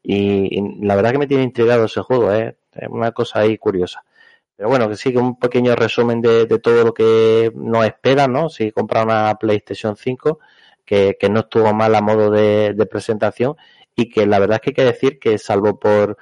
Y, 0.02 0.58
y 0.58 0.86
la 0.86 0.94
verdad 0.96 1.12
que 1.12 1.18
me 1.18 1.26
tiene 1.26 1.42
intrigado 1.44 1.86
ese 1.86 2.00
juego, 2.02 2.32
¿eh? 2.32 2.56
es 2.72 2.88
una 2.88 3.12
cosa 3.12 3.40
ahí 3.40 3.58
curiosa. 3.58 4.04
Pero 4.56 4.68
bueno, 4.70 4.88
que 4.88 4.96
sí, 4.96 5.12
que 5.12 5.18
un 5.18 5.38
pequeño 5.38 5.76
resumen 5.76 6.20
de, 6.20 6.46
de 6.46 6.58
todo 6.58 6.84
lo 6.84 6.94
que 6.94 7.52
nos 7.54 7.84
espera, 7.86 8.26
¿no? 8.28 8.48
Si 8.48 8.72
compra 8.72 9.02
una 9.02 9.34
PlayStation 9.36 9.96
5, 9.96 10.38
que, 10.84 11.16
que 11.20 11.28
no 11.28 11.40
estuvo 11.40 11.74
mal 11.74 11.94
a 11.94 12.00
modo 12.00 12.30
de, 12.30 12.72
de 12.74 12.86
presentación 12.86 13.56
y 13.94 14.08
que 14.08 14.26
la 14.26 14.38
verdad 14.38 14.56
es 14.56 14.60
que 14.62 14.70
hay 14.70 14.74
que 14.74 14.84
decir 14.92 15.18
que 15.18 15.38
salvo 15.38 15.78
por 15.78 16.16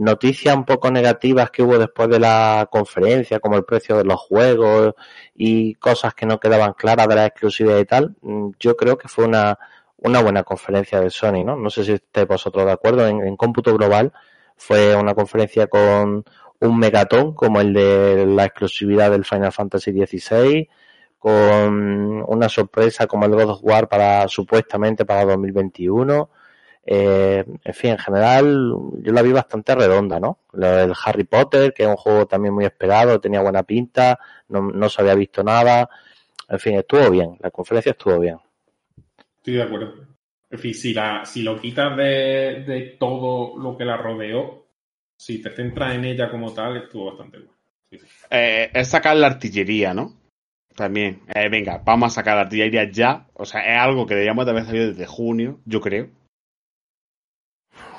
noticias 0.00 0.56
un 0.56 0.64
poco 0.64 0.90
negativas 0.90 1.50
que 1.50 1.62
hubo 1.62 1.78
después 1.78 2.08
de 2.08 2.18
la 2.18 2.68
conferencia, 2.70 3.38
como 3.38 3.56
el 3.56 3.64
precio 3.64 3.96
de 3.98 4.04
los 4.04 4.18
juegos 4.18 4.94
y 5.34 5.74
cosas 5.74 6.14
que 6.14 6.26
no 6.26 6.40
quedaban 6.40 6.72
claras 6.72 7.06
de 7.06 7.14
la 7.16 7.26
exclusividad 7.26 7.78
y 7.78 7.84
tal, 7.84 8.16
mm, 8.22 8.50
yo 8.58 8.76
creo 8.76 8.96
que 8.96 9.08
fue 9.08 9.26
una, 9.26 9.58
una 9.98 10.22
buena 10.22 10.42
conferencia 10.42 11.00
de 11.00 11.10
Sony, 11.10 11.44
¿no? 11.44 11.56
No 11.56 11.68
sé 11.70 11.84
si 11.84 11.92
estáis 11.92 12.26
vosotros 12.26 12.64
de 12.64 12.72
acuerdo. 12.72 13.06
En, 13.06 13.20
en 13.26 13.36
cómputo 13.36 13.76
global 13.76 14.12
fue 14.56 14.96
una 14.96 15.14
conferencia 15.14 15.66
con 15.66 16.24
un 16.60 16.78
megatón 16.78 17.34
como 17.34 17.60
el 17.60 17.72
de 17.74 18.26
la 18.26 18.46
exclusividad 18.46 19.10
del 19.10 19.24
Final 19.24 19.52
Fantasy 19.52 19.92
XVI, 19.92 20.68
con 21.18 22.24
una 22.26 22.48
sorpresa 22.48 23.06
como 23.06 23.26
el 23.26 23.32
God 23.32 23.50
of 23.50 23.60
War 23.62 23.88
para 23.88 24.28
supuestamente 24.28 25.04
para 25.04 25.26
2021. 25.26 26.30
Eh, 26.84 27.44
en 27.64 27.74
fin, 27.74 27.90
en 27.90 27.98
general 27.98 28.72
yo 28.98 29.12
la 29.12 29.22
vi 29.22 29.32
bastante 29.32 29.74
redonda, 29.74 30.18
¿no? 30.18 30.38
Del 30.52 30.92
Harry 31.04 31.24
Potter, 31.24 31.72
que 31.72 31.84
es 31.84 31.88
un 31.88 31.96
juego 31.96 32.26
también 32.26 32.54
muy 32.54 32.64
esperado, 32.64 33.20
tenía 33.20 33.42
buena 33.42 33.62
pinta, 33.62 34.18
no, 34.48 34.62
no 34.62 34.88
se 34.88 35.02
había 35.02 35.14
visto 35.14 35.44
nada. 35.44 35.88
En 36.48 36.58
fin, 36.58 36.74
estuvo 36.74 37.10
bien, 37.10 37.36
la 37.40 37.50
conferencia 37.50 37.92
estuvo 37.92 38.18
bien. 38.18 38.38
Estoy 39.36 39.54
de 39.54 39.62
acuerdo. 39.62 39.94
En 40.50 40.58
fin, 40.58 40.74
si, 40.74 40.92
la, 40.92 41.24
si 41.24 41.42
lo 41.42 41.60
quitas 41.60 41.96
de, 41.96 42.64
de 42.66 42.96
todo 42.98 43.56
lo 43.56 43.76
que 43.76 43.84
la 43.84 43.96
rodeó, 43.96 44.66
si 45.16 45.40
te 45.40 45.50
centras 45.50 45.94
en 45.94 46.04
ella 46.04 46.30
como 46.30 46.52
tal, 46.52 46.76
estuvo 46.78 47.06
bastante 47.06 47.38
bueno. 47.38 47.52
Sí, 47.90 47.98
sí. 47.98 48.06
Eh, 48.30 48.70
es 48.74 48.88
sacar 48.88 49.16
la 49.16 49.28
artillería, 49.28 49.94
¿no? 49.94 50.14
También. 50.74 51.20
Eh, 51.34 51.48
venga, 51.48 51.82
vamos 51.84 52.12
a 52.12 52.14
sacar 52.16 52.36
la 52.36 52.42
artillería 52.42 52.90
ya. 52.90 53.26
O 53.34 53.44
sea, 53.44 53.60
es 53.60 53.78
algo 53.78 54.06
que 54.06 54.14
deberíamos 54.14 54.44
de 54.44 54.50
haber 54.50 54.64
salido 54.64 54.88
desde 54.88 55.06
junio, 55.06 55.60
yo 55.66 55.80
creo. 55.80 56.08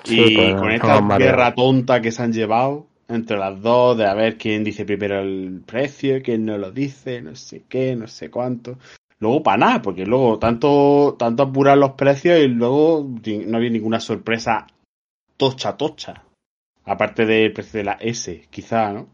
Sí, 0.04 0.26
y 0.28 0.36
pues, 0.36 0.56
con 0.56 0.72
esta 0.72 1.00
guerra 1.18 1.54
tonta 1.56 2.02
que 2.02 2.12
se 2.12 2.24
han 2.24 2.34
llevado 2.34 2.88
entre 3.08 3.38
las 3.38 3.62
dos, 3.62 3.98
de 3.98 4.06
a 4.06 4.14
ver 4.14 4.38
quién 4.38 4.64
dice 4.64 4.86
primero 4.86 5.20
el 5.20 5.62
precio, 5.66 6.22
quién 6.24 6.46
no 6.46 6.58
lo 6.58 6.72
dice, 6.72 7.22
no 7.22 7.36
sé 7.36 7.64
qué, 7.68 7.96
no 7.96 8.08
sé 8.08 8.30
cuánto. 8.32 8.78
Luego 9.20 9.44
para 9.44 9.58
nada, 9.58 9.82
porque 9.82 10.06
luego 10.06 10.40
tanto, 10.40 11.16
tanto 11.20 11.44
apurar 11.44 11.78
los 11.78 11.92
precios 11.92 12.40
y 12.40 12.48
luego 12.48 13.06
no 13.46 13.58
había 13.58 13.70
ninguna 13.70 14.00
sorpresa 14.00 14.66
tocha, 15.38 15.78
tocha. 15.78 16.24
Aparte 16.86 17.26
del 17.26 17.54
precio 17.54 17.78
de 17.80 17.84
la 17.84 17.98
S, 18.00 18.48
quizá, 18.50 18.92
¿no? 18.92 19.08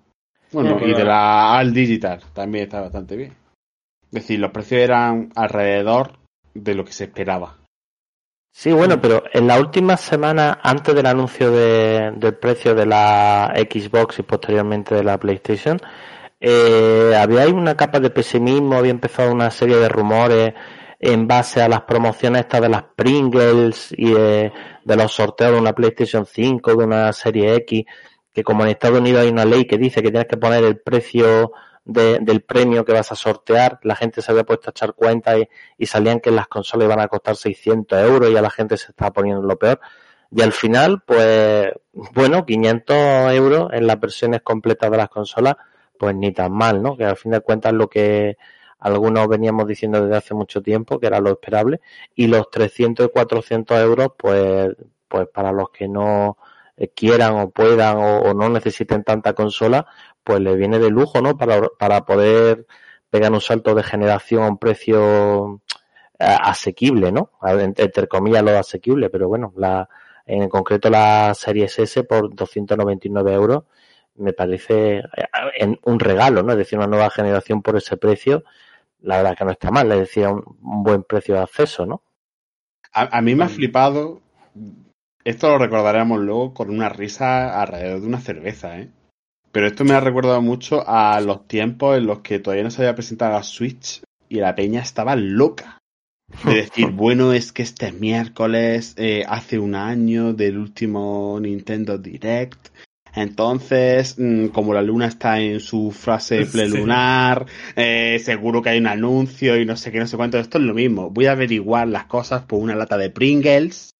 Bueno, 0.54 0.78
y 0.82 0.94
de 0.94 1.04
la- 1.04 1.04
la 1.04 1.58
Al 1.58 1.74
Digital 1.74 2.22
también 2.34 2.66
está 2.66 2.80
bastante 2.80 3.18
bien. 3.18 3.34
Es 4.06 4.12
decir, 4.12 4.40
los 4.40 4.52
precios 4.52 4.82
eran 4.82 5.30
alrededor 5.36 6.14
de 6.54 6.76
lo 6.76 6.86
que 6.86 6.94
se 6.94 7.06
esperaba. 7.06 7.58
Sí, 8.60 8.72
bueno, 8.72 9.00
pero 9.00 9.22
en 9.34 9.46
la 9.46 9.60
última 9.60 9.98
semana, 9.98 10.60
antes 10.64 10.96
del 10.96 11.06
anuncio 11.06 11.52
de- 11.52 12.12
del 12.16 12.36
precio 12.38 12.74
de 12.74 12.88
la 12.88 13.54
Xbox 13.56 14.18
y 14.18 14.24
posteriormente 14.24 14.96
de 14.96 15.04
la 15.04 15.20
PlayStation, 15.20 15.80
eh, 16.40 17.14
había 17.16 17.48
una 17.50 17.78
capa 17.78 18.00
de 18.00 18.10
pesimismo, 18.10 18.76
había 18.76 18.90
empezado 18.92 19.32
una 19.32 19.52
serie 19.52 19.78
de 19.78 19.88
rumores 19.90 20.54
en 21.00 21.28
base 21.28 21.62
a 21.62 21.70
las 21.70 21.82
promociones 21.82 22.42
estas 22.42 22.62
de 22.62 22.70
las 22.70 22.84
Pringles 22.96 23.94
y 23.96 24.12
de, 24.12 24.52
de 24.84 24.96
los 24.96 25.12
sorteos 25.14 25.52
de 25.54 25.60
una 25.60 25.74
PlayStation 25.74 26.26
5, 26.26 26.76
de 26.76 26.84
una 26.84 27.14
serie 27.14 27.54
X, 27.58 27.86
que 28.34 28.44
como 28.44 28.64
en 28.64 28.70
Estados 28.72 29.00
Unidos 29.00 29.22
hay 29.22 29.30
una 29.30 29.46
ley 29.46 29.66
que 29.66 29.78
dice 29.78 30.02
que 30.02 30.10
tienes 30.10 30.28
que 30.28 30.38
poner 30.38 30.64
el 30.64 30.80
precio 30.80 31.52
de- 31.88 32.20
del 32.22 32.42
premio 32.42 32.84
que 32.86 32.94
vas 32.94 33.12
a 33.12 33.16
sortear, 33.16 33.80
la 33.84 33.96
gente 33.96 34.22
se 34.22 34.32
había 34.32 34.44
puesto 34.44 34.70
a 34.70 34.72
echar 34.72 34.94
cuenta 34.94 35.38
y, 35.38 35.48
y 35.78 35.86
salían 35.86 36.20
que 36.20 36.32
las 36.32 36.48
consolas 36.48 36.86
iban 36.86 37.00
a 37.00 37.08
costar 37.08 37.36
600 37.36 38.00
euros 38.04 38.30
y 38.30 38.36
a 38.38 38.42
la 38.42 38.50
gente 38.50 38.78
se 38.78 38.92
estaba 38.92 39.12
poniendo 39.14 39.42
lo 39.42 39.58
peor. 39.58 39.80
Y 40.30 40.42
al 40.42 40.52
final, 40.52 41.02
pues, 41.06 41.70
bueno, 42.14 42.46
500 42.46 43.32
euros 43.32 43.70
en 43.72 43.88
las 43.88 44.00
versiones 44.00 44.42
completas 44.42 44.92
de 44.92 44.98
las 44.98 45.10
consolas, 45.10 45.56
pues 45.98 46.14
ni 46.16 46.34
tan 46.34 46.52
mal, 46.52 46.82
¿no? 46.84 46.98
Que 46.98 47.06
al 47.06 47.16
fin 47.18 47.32
de 47.32 47.40
cuentas 47.42 47.74
lo 47.74 47.88
que 47.90 48.38
algunos 48.80 49.28
veníamos 49.28 49.68
diciendo 49.68 50.02
desde 50.02 50.18
hace 50.18 50.34
mucho 50.34 50.62
tiempo, 50.62 51.00
que 51.00 51.08
era 51.08 51.20
lo 51.22 51.32
esperable, 51.32 51.80
y 52.16 52.28
los 52.28 52.50
300 52.52 53.08
y 53.08 53.10
400 53.10 53.80
euros, 53.80 54.10
pues, 54.18 54.76
pues 55.08 55.28
para 55.34 55.52
los 55.52 55.70
que 55.72 55.88
no 55.88 56.38
eh, 56.76 56.90
quieran 56.90 57.38
o 57.40 57.50
puedan 57.50 57.98
o, 57.98 58.20
o 58.20 58.34
no 58.34 58.50
necesiten 58.50 59.04
tanta 59.04 59.34
consola, 59.34 59.88
pues 60.28 60.42
le 60.42 60.58
viene 60.58 60.78
de 60.78 60.90
lujo, 60.90 61.22
¿no? 61.22 61.38
Para, 61.38 61.62
para 61.80 62.04
poder 62.04 62.68
pegar 63.10 63.32
un 63.32 63.40
salto 63.40 63.74
de 63.74 63.82
generación 63.82 64.44
a 64.44 64.50
un 64.50 64.58
precio 64.58 65.62
eh, 66.20 66.26
asequible, 66.28 67.14
¿no? 67.14 67.32
Entre, 67.42 68.08
comillas 68.10 68.44
lo 68.44 68.52
asequible, 68.58 69.10
pero 69.10 69.30
bueno, 69.30 69.54
la, 69.56 69.88
en 70.26 70.50
concreto 70.50 70.90
la 70.90 71.34
Series 71.34 71.80
S 71.80 72.04
por 72.04 72.36
299 72.36 73.34
euros 73.34 73.64
me 74.16 74.34
parece 74.34 74.98
eh, 74.98 75.04
en 75.60 75.80
un 75.86 75.98
regalo, 75.98 76.44
¿no? 76.44 76.52
Es 76.52 76.58
decir, 76.58 76.78
una 76.78 76.88
nueva 76.88 77.10
generación 77.10 77.62
por 77.62 77.78
ese 77.78 77.96
precio, 77.96 78.44
la 79.00 79.16
verdad 79.16 79.38
que 79.38 79.46
no 79.46 79.52
está 79.52 79.72
mal, 79.72 79.90
es 79.94 80.00
decir, 80.00 80.28
un, 80.28 80.44
un 80.62 80.84
buen 80.84 81.04
precio 81.04 81.36
de 81.36 81.42
acceso, 81.42 81.86
¿no? 81.86 82.02
A, 82.92 83.18
a 83.18 83.22
mí 83.22 83.34
me 83.34 83.46
ha 83.46 83.50
flipado. 83.50 84.22
Esto 85.24 85.48
lo 85.52 85.58
recordaremos 85.58 86.20
luego 86.20 86.54
con 86.54 86.70
una 86.70 86.90
risa 86.90 87.62
alrededor 87.62 88.02
de 88.02 88.08
una 88.08 88.20
cerveza, 88.20 88.78
¿eh? 88.78 88.92
Pero 89.52 89.68
esto 89.68 89.84
me 89.84 89.94
ha 89.94 90.00
recordado 90.00 90.42
mucho 90.42 90.84
a 90.88 91.20
los 91.22 91.48
tiempos 91.48 91.98
en 91.98 92.06
los 92.06 92.20
que 92.20 92.40
todavía 92.40 92.64
no 92.64 92.72
se 92.72 92.82
había 92.82 92.96
presentado 92.96 93.34
la 93.34 93.44
Switch 93.44 94.02
y 94.30 94.36
la 94.36 94.56
peña 94.56 94.82
estaba 94.82 95.16
loca. 95.16 95.80
De 96.46 96.56
decir, 96.64 96.88
bueno, 96.92 97.34
es 97.34 97.52
que 97.54 97.64
este 97.64 97.92
miércoles 97.92 98.94
eh, 98.98 99.24
hace 99.28 99.60
un 99.60 99.76
año 99.76 100.34
del 100.34 100.58
último 100.58 101.40
Nintendo 101.42 101.98
Direct. 101.98 102.70
Entonces, 103.16 104.16
mm, 104.20 104.48
como 104.48 104.74
la 104.74 104.84
luna 104.84 105.08
está 105.08 105.40
en 105.40 105.60
su 105.60 105.92
frase 105.92 106.46
Sí. 106.46 106.52
plelunar, 106.52 107.46
eh, 107.76 108.20
seguro 108.24 108.62
que 108.62 108.70
hay 108.70 108.78
un 108.80 108.88
anuncio 108.88 109.60
y 109.60 109.66
no 109.66 109.76
sé 109.76 109.92
qué, 109.92 110.00
no 110.00 110.08
sé 110.08 110.18
cuánto. 110.18 110.38
Esto 110.38 110.60
es 110.60 110.66
lo 110.66 110.74
mismo. 110.74 111.10
Voy 111.10 111.26
a 111.26 111.32
averiguar 111.32 111.88
las 111.88 112.06
cosas 112.06 112.44
por 112.44 112.60
una 112.60 112.76
lata 112.76 112.98
de 112.98 113.10
Pringles. 113.10 113.96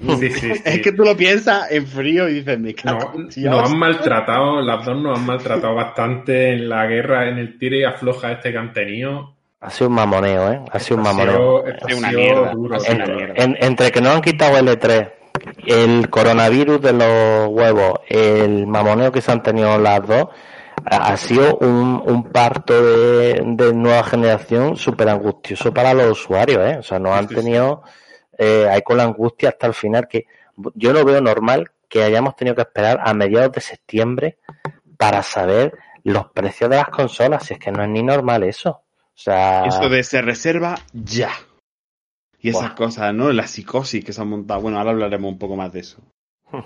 Sí, 0.00 0.30
sí, 0.30 0.30
sí. 0.54 0.62
Es 0.64 0.80
que 0.80 0.92
tú 0.92 1.04
lo 1.04 1.16
piensas 1.16 1.70
en 1.70 1.86
frío 1.86 2.28
y 2.28 2.34
dices, 2.34 2.58
me 2.58 2.74
cago 2.74 3.12
No, 3.14 3.50
nos 3.50 3.70
han 3.70 3.78
maltratado, 3.78 4.60
las 4.62 4.84
dos 4.84 4.96
nos 5.00 5.18
han 5.18 5.26
maltratado 5.26 5.74
bastante 5.74 6.52
en 6.52 6.68
la 6.68 6.86
guerra, 6.86 7.28
en 7.28 7.38
el 7.38 7.58
tire 7.58 7.78
y 7.80 7.84
afloja 7.84 8.32
este 8.32 8.52
que 8.52 8.58
han 8.58 8.72
tenido. 8.72 9.34
Ha 9.60 9.68
sido 9.70 9.88
un 9.88 9.96
mamoneo, 9.96 10.52
¿eh? 10.52 10.60
Ha 10.72 10.78
sido 10.78 10.96
un 10.96 11.02
mamoneo. 11.02 11.64
Ha 11.66 11.86
sido 11.86 11.98
una 11.98 12.12
mierda, 12.12 12.52
duro, 12.52 12.76
ha 12.76 12.80
sido 12.80 12.94
una 12.96 13.06
mierda. 13.06 13.34
En- 13.36 13.56
entre 13.60 13.90
que 13.90 14.00
no 14.00 14.10
han 14.10 14.22
quitado 14.22 14.56
el 14.56 14.68
E3, 14.68 15.12
el 15.66 16.08
coronavirus 16.08 16.80
de 16.80 16.92
los 16.94 17.48
huevos, 17.48 18.00
el 18.08 18.66
mamoneo 18.66 19.12
que 19.12 19.20
se 19.20 19.32
han 19.32 19.42
tenido 19.42 19.78
las 19.78 20.06
dos, 20.06 20.28
ha 20.86 21.14
sido 21.18 21.58
un, 21.58 22.02
un 22.06 22.24
parto 22.30 22.72
de, 22.82 23.42
de 23.44 23.74
nueva 23.74 24.02
generación 24.02 24.76
súper 24.76 25.10
angustioso 25.10 25.74
para 25.74 25.92
los 25.92 26.12
usuarios, 26.12 26.62
¿eh? 26.66 26.76
O 26.78 26.82
sea, 26.82 26.98
nos 26.98 27.12
han 27.12 27.28
Sí, 27.28 27.34
sí. 27.34 27.40
Eh, 28.42 28.66
ahí 28.70 28.80
con 28.80 28.96
la 28.96 29.02
angustia 29.04 29.50
hasta 29.50 29.66
el 29.66 29.74
final, 29.74 30.08
que 30.08 30.24
yo 30.74 30.94
lo 30.94 31.04
veo 31.04 31.20
normal 31.20 31.72
que 31.90 32.02
hayamos 32.02 32.36
tenido 32.36 32.54
que 32.54 32.62
esperar 32.62 32.98
a 33.04 33.12
mediados 33.12 33.52
de 33.52 33.60
septiembre 33.60 34.38
para 34.96 35.22
saber 35.22 35.76
los 36.04 36.30
precios 36.30 36.70
de 36.70 36.76
las 36.76 36.88
consolas, 36.88 37.44
si 37.44 37.52
es 37.54 37.60
que 37.60 37.70
no 37.70 37.82
es 37.82 37.90
ni 37.90 38.02
normal 38.02 38.42
eso. 38.44 38.70
O 38.70 39.22
sea, 39.22 39.66
Eso 39.66 39.90
de 39.90 40.02
se 40.02 40.22
reserva 40.22 40.78
ya. 40.94 41.32
Y 42.40 42.48
esas 42.48 42.68
Buah. 42.68 42.74
cosas, 42.74 43.14
¿no? 43.14 43.30
La 43.30 43.46
psicosis 43.46 44.02
que 44.02 44.14
se 44.14 44.22
han 44.22 44.28
montado. 44.28 44.62
Bueno, 44.62 44.78
ahora 44.78 44.92
hablaremos 44.92 45.30
un 45.30 45.38
poco 45.38 45.56
más 45.56 45.72
de 45.72 45.80
eso. 45.80 46.02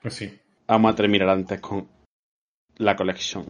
Pues 0.00 0.14
sí. 0.14 0.38
Vamos 0.68 0.92
a 0.92 0.96
terminar 0.96 1.28
antes 1.28 1.60
con 1.60 1.88
la 2.76 2.94
colección. 2.94 3.46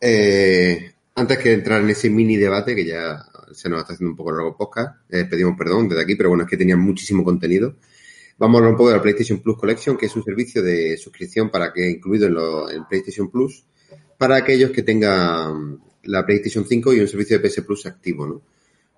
Eh, 0.00 0.92
antes 1.16 1.38
que 1.38 1.52
entrar 1.52 1.80
en 1.80 1.90
ese 1.90 2.08
mini 2.08 2.36
debate, 2.36 2.76
que 2.76 2.84
ya 2.84 3.24
se 3.52 3.68
nos 3.68 3.80
está 3.80 3.92
haciendo 3.94 4.10
un 4.12 4.16
poco 4.16 4.32
largo 4.32 4.48
el 4.50 4.54
podcast, 4.56 4.96
eh, 5.10 5.24
pedimos 5.24 5.56
perdón 5.56 5.88
desde 5.88 6.02
aquí, 6.02 6.14
pero 6.16 6.30
bueno, 6.30 6.44
es 6.44 6.50
que 6.50 6.56
tenía 6.56 6.76
muchísimo 6.76 7.24
contenido. 7.24 7.76
Vamos 8.38 8.56
a 8.56 8.58
hablar 8.58 8.72
un 8.72 8.76
poco 8.78 8.90
de 8.90 8.96
la 8.96 9.02
PlayStation 9.02 9.40
Plus 9.40 9.56
Collection, 9.58 9.96
que 9.96 10.06
es 10.06 10.16
un 10.16 10.24
servicio 10.24 10.62
de 10.62 10.96
suscripción 10.96 11.50
para 11.50 11.72
que 11.72 11.88
incluido 11.88 12.26
en, 12.26 12.34
lo- 12.34 12.70
en 12.70 12.84
PlayStation 12.86 13.30
Plus 13.30 13.64
para 14.18 14.36
aquellos 14.36 14.70
que 14.70 14.82
tengan 14.82 15.78
la 16.04 16.24
PlayStation 16.26 16.64
5 16.66 16.92
y 16.94 17.00
un 17.00 17.08
servicio 17.08 17.38
de 17.38 17.48
PS 17.48 17.62
Plus 17.62 17.86
activo, 17.86 18.26
¿no? 18.26 18.42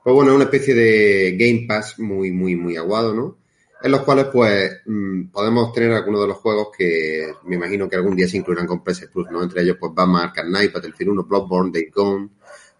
Pues 0.02 0.14
bueno, 0.14 0.30
es 0.30 0.36
una 0.36 0.44
especie 0.44 0.74
de 0.74 1.36
Game 1.38 1.66
Pass 1.66 1.98
muy, 1.98 2.30
muy, 2.30 2.54
muy 2.56 2.76
aguado, 2.76 3.14
¿no? 3.14 3.38
En 3.82 3.90
los 3.92 4.00
cuales, 4.02 4.26
pues, 4.32 4.70
mm, 4.86 5.24
podemos 5.28 5.72
tener 5.72 5.92
algunos 5.92 6.22
de 6.22 6.28
los 6.28 6.36
juegos 6.38 6.68
que 6.76 7.30
me 7.44 7.56
imagino 7.56 7.88
que 7.88 7.96
algún 7.96 8.16
día 8.16 8.26
se 8.28 8.36
incluirán 8.38 8.66
con 8.66 8.82
PS 8.82 9.08
Plus, 9.12 9.30
¿no? 9.30 9.42
Entre 9.42 9.62
ellos, 9.62 9.76
pues, 9.78 9.92
Batman 9.94 10.28
Arkham 10.28 10.46
Knight, 10.48 10.72
Battlefield 10.72 11.10
1, 11.12 11.24
Bloodborne, 11.24 11.72
Days 11.72 11.92
Gone, 11.92 12.28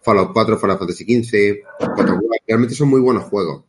Fallout 0.07 0.31
4, 0.31 0.57
Final 0.57 0.77
Fantasy 0.77 1.03
XV, 1.03 1.63
God 1.81 2.09
of 2.09 2.19
War. 2.23 2.39
Realmente 2.47 2.75
son 2.75 2.87
muy 2.87 3.01
buenos 3.01 3.25
juegos. 3.25 3.65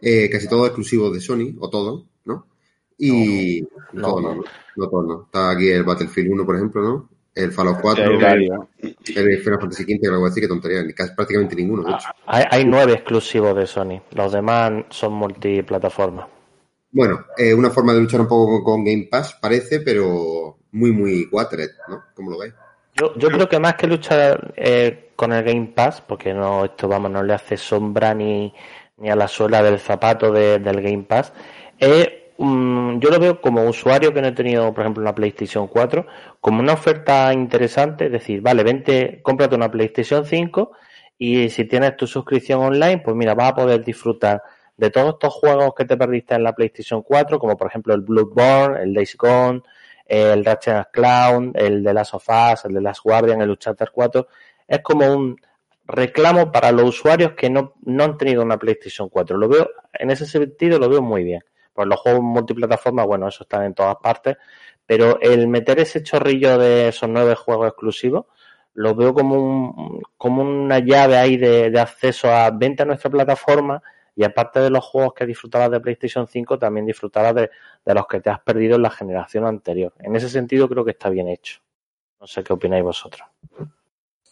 Eh, 0.00 0.30
casi 0.30 0.48
todos 0.48 0.68
exclusivos 0.68 1.12
de 1.12 1.20
Sony, 1.20 1.56
o 1.58 1.68
todos, 1.68 2.04
¿no? 2.24 2.46
Y... 2.96 3.66
No, 3.92 4.02
todos 4.02 4.22
no. 4.22 4.34
no, 4.36 4.44
no 4.76 4.88
todos 4.88 5.06
no. 5.08 5.22
Está 5.24 5.50
aquí 5.50 5.68
el 5.68 5.82
Battlefield 5.82 6.30
1, 6.30 6.46
por 6.46 6.54
ejemplo, 6.54 6.82
¿no? 6.82 7.08
El 7.34 7.50
Fallout 7.50 7.80
4, 7.82 8.06
Sí, 8.06 8.22
Dario. 8.22 8.68
el 8.78 9.38
Final 9.42 9.60
Fantasy 9.60 9.82
XV, 9.82 10.00
que 10.00 10.06
lo 10.06 10.20
voy 10.20 10.26
a 10.26 10.28
decir, 10.28 10.42
que 10.44 10.48
tontería, 10.48 10.84
ni 10.84 10.92
casi 10.92 11.14
prácticamente 11.16 11.56
ninguno, 11.56 11.82
de 11.82 11.90
hecho. 11.94 12.08
hay, 12.26 12.44
hay 12.48 12.64
nueve 12.64 12.92
exclusivos 12.92 13.56
de 13.56 13.66
Sony, 13.66 14.00
los 14.12 14.30
demás 14.32 14.84
son 14.90 15.14
multiplataformas. 15.14 16.28
Bueno, 16.92 17.26
eh, 17.36 17.52
una 17.52 17.70
forma 17.70 17.92
de 17.92 18.00
luchar 18.02 18.20
un 18.20 18.28
poco 18.28 18.62
con, 18.62 18.64
con 18.64 18.84
Game 18.84 19.08
Pass, 19.10 19.36
parece, 19.42 19.80
pero 19.80 20.58
muy, 20.70 20.92
muy 20.92 21.28
Watered, 21.32 21.70
¿no? 21.88 22.04
¿Cómo 22.14 22.30
lo 22.30 22.38
veis? 22.38 22.54
Yo, 22.98 23.14
yo 23.16 23.28
creo 23.28 23.48
que 23.48 23.58
más 23.58 23.74
que 23.74 23.86
luchar 23.86 24.52
eh, 24.56 25.10
con 25.16 25.32
el 25.32 25.44
Game 25.44 25.66
Pass, 25.74 26.00
porque 26.00 26.32
no 26.32 26.64
esto 26.64 26.88
vamos 26.88 27.10
no 27.10 27.22
le 27.22 27.34
hace 27.34 27.56
sombra 27.56 28.14
ni, 28.14 28.52
ni 28.96 29.10
a 29.10 29.16
la 29.16 29.28
suela 29.28 29.62
del 29.62 29.78
zapato 29.78 30.32
de- 30.32 30.58
del 30.58 30.80
Game 30.82 31.02
Pass, 31.04 31.32
es, 31.78 32.08
mm, 32.38 32.98
yo 32.98 33.10
lo 33.10 33.18
veo 33.20 33.40
como 33.40 33.64
usuario 33.64 34.12
que 34.14 34.22
no 34.22 34.28
he 34.28 34.32
tenido, 34.32 34.72
por 34.72 34.82
ejemplo, 34.82 35.02
una 35.02 35.14
PlayStation 35.14 35.66
4, 35.68 36.06
como 36.40 36.60
una 36.60 36.72
oferta 36.74 37.32
interesante, 37.34 38.06
es 38.06 38.12
decir, 38.12 38.40
vale, 38.40 38.62
vente, 38.62 39.20
cómprate 39.22 39.54
una 39.56 39.70
PlayStation 39.70 40.24
5 40.24 40.72
y 41.18 41.48
si 41.50 41.64
tienes 41.64 41.96
tu 41.96 42.06
suscripción 42.06 42.60
online, 42.62 42.98
pues 42.98 43.14
mira, 43.16 43.34
vas 43.34 43.50
a 43.52 43.54
poder 43.56 43.84
disfrutar 43.84 44.42
de 44.76 44.90
todos 44.90 45.14
estos 45.14 45.32
juegos 45.34 45.74
que 45.76 45.84
te 45.86 45.96
perdiste 45.96 46.34
en 46.34 46.42
la 46.44 46.54
PlayStation 46.54 47.02
4, 47.02 47.38
como 47.38 47.56
por 47.56 47.68
ejemplo 47.68 47.94
el 47.94 48.02
Bloodborne, 48.02 48.82
el 48.82 48.94
Days 48.94 49.16
Gone, 49.16 49.62
el 50.06 50.44
Ratchet 50.44 50.88
Clown, 50.92 51.52
el 51.54 51.82
de 51.82 51.94
Last 51.94 52.14
of 52.14 52.28
Us, 52.28 52.64
el 52.64 52.74
de 52.74 52.80
Last 52.80 53.02
Guardian, 53.02 53.40
el 53.40 53.50
Uncharted 53.50 53.88
4. 53.92 54.26
Es 54.68 54.80
como 54.80 55.12
un 55.12 55.36
reclamo 55.86 56.50
para 56.50 56.72
los 56.72 56.88
usuarios 56.88 57.32
que 57.32 57.50
no, 57.50 57.74
no 57.84 58.04
han 58.04 58.16
tenido 58.16 58.42
una 58.42 58.58
PlayStation 58.58 59.08
4. 59.08 59.36
Lo 59.36 59.48
veo, 59.48 59.70
en 59.92 60.10
ese 60.10 60.26
sentido 60.26 60.78
lo 60.78 60.88
veo 60.88 61.02
muy 61.02 61.24
bien. 61.24 61.42
Pues 61.72 61.86
los 61.88 62.00
juegos 62.00 62.22
multiplataforma, 62.22 63.04
bueno, 63.04 63.28
eso 63.28 63.44
están 63.44 63.64
en 63.64 63.74
todas 63.74 63.96
partes, 63.96 64.36
pero 64.86 65.20
el 65.20 65.46
meter 65.48 65.80
ese 65.80 66.02
chorrillo 66.02 66.58
de 66.58 66.88
esos 66.88 67.08
nueve 67.08 67.34
juegos 67.34 67.68
exclusivos, 67.68 68.26
lo 68.74 68.94
veo 68.94 69.12
como, 69.14 69.36
un, 69.36 70.02
como 70.16 70.42
una 70.42 70.78
llave 70.78 71.16
ahí 71.16 71.36
de, 71.36 71.70
de 71.70 71.80
acceso 71.80 72.30
a 72.30 72.50
venta 72.50 72.84
a 72.84 72.86
nuestra 72.86 73.10
plataforma 73.10 73.82
y 74.16 74.24
aparte 74.24 74.60
de 74.60 74.70
los 74.70 74.82
juegos 74.82 75.12
que 75.12 75.26
disfrutabas 75.26 75.70
de 75.70 75.78
PlayStation 75.78 76.26
5, 76.26 76.58
también 76.58 76.86
disfrutarás 76.86 77.34
de, 77.34 77.50
los 77.94 78.06
que 78.06 78.20
te 78.20 78.30
has 78.30 78.40
perdido 78.40 78.76
en 78.76 78.82
la 78.82 78.90
generación 78.90 79.44
anterior. 79.44 79.92
En 80.00 80.16
ese 80.16 80.30
sentido 80.30 80.68
creo 80.68 80.86
que 80.86 80.92
está 80.92 81.10
bien 81.10 81.28
hecho. 81.28 81.60
No 82.18 82.26
sé 82.26 82.42
qué 82.42 82.54
opináis 82.54 82.82
vosotros. 82.82 83.28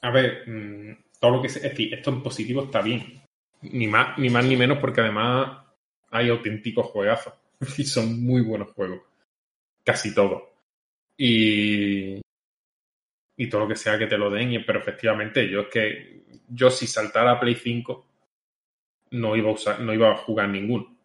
A 0.01 0.11
ver, 0.11 0.49
mm, 0.49 1.05
todo 1.21 1.33
lo 1.33 1.43
que 1.43 1.51
se- 1.51 1.59
es 1.59 1.65
decir, 1.71 1.93
esto 1.93 2.11
en 2.11 2.23
positivo 2.23 2.65
está 2.65 2.81
bien. 2.81 3.23
Ni 3.61 3.87
más, 3.87 4.19
ni 4.19 4.31
más 4.31 4.45
ni 4.47 4.57
menos, 4.57 4.79
porque 4.79 5.03
además 5.03 5.65
hay 6.11 6.31
auténticos 6.31 6.87
juegazos. 6.87 7.35
Y 7.79 7.85
son 7.85 8.25
muy 8.25 8.41
buenos 8.41 8.73
juegos. 8.73 9.03
Casi 9.85 10.15
todos. 10.15 10.43
Y. 11.19 12.21
Y 13.37 13.49
todo 13.49 13.63
lo 13.63 13.69
que 13.69 13.77
sea 13.77 13.99
que 13.99 14.07
te 14.07 14.17
lo 14.17 14.31
den, 14.31 14.65
pero 14.67 14.79
efectivamente, 14.79 15.49
yo 15.49 15.63
es 15.63 15.69
que. 15.69 16.25
Yo 16.49 16.71
si 16.71 16.87
saltara 16.87 17.39
Play 17.41 17.55
5, 17.55 18.07
no 19.15 19.37
iba 19.37 19.51
a 19.51 19.55
usar, 19.55 19.81
no 19.81 19.93
iba 19.93 20.13
a 20.13 20.17
jugar 20.17 20.49
ninguno. 20.49 20.97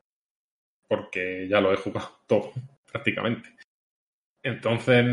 Porque 0.88 1.48
ya 1.48 1.62
lo 1.62 1.72
he 1.72 1.78
jugado 1.78 2.20
todo, 2.28 2.52
prácticamente. 2.92 3.50
Entonces, 4.42 5.06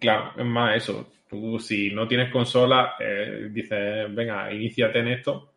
claro, 0.00 0.32
es 0.36 0.44
más 0.44 0.76
eso. 0.76 1.12
Tú, 1.28 1.58
si 1.58 1.90
no 1.90 2.06
tienes 2.08 2.30
consola, 2.30 2.94
eh, 2.98 3.48
dices, 3.50 4.14
venga, 4.14 4.52
iníciate 4.52 4.98
en 5.00 5.08
esto. 5.08 5.52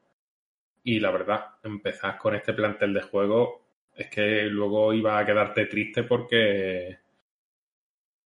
Y 0.84 1.00
la 1.00 1.12
verdad, 1.12 1.46
empezar 1.64 2.18
con 2.18 2.36
este 2.36 2.54
plantel 2.54 2.94
de 2.94 3.02
juego 3.02 3.68
es 3.94 4.10
que 4.10 4.44
luego 4.44 4.94
iba 4.94 5.18
a 5.18 5.26
quedarte 5.26 5.66
triste 5.66 6.04
porque 6.04 7.00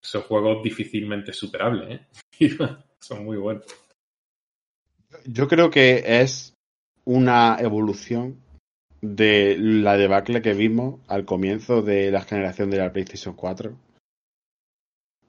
son 0.01 0.23
juegos 0.23 0.63
difícilmente 0.63 1.33
superables. 1.33 2.01
¿eh? 2.39 2.49
son 2.99 3.25
muy 3.25 3.37
buenos. 3.37 3.65
Yo 5.25 5.47
creo 5.47 5.69
que 5.69 6.03
es 6.05 6.53
una 7.05 7.57
evolución 7.59 8.37
de 9.01 9.57
la 9.57 9.97
debacle 9.97 10.41
que 10.41 10.53
vimos 10.53 10.99
al 11.07 11.25
comienzo 11.25 11.81
de 11.81 12.11
la 12.11 12.21
generación 12.21 12.69
de 12.69 12.77
la 12.77 12.93
PlayStation 12.93 13.35
4. 13.35 13.75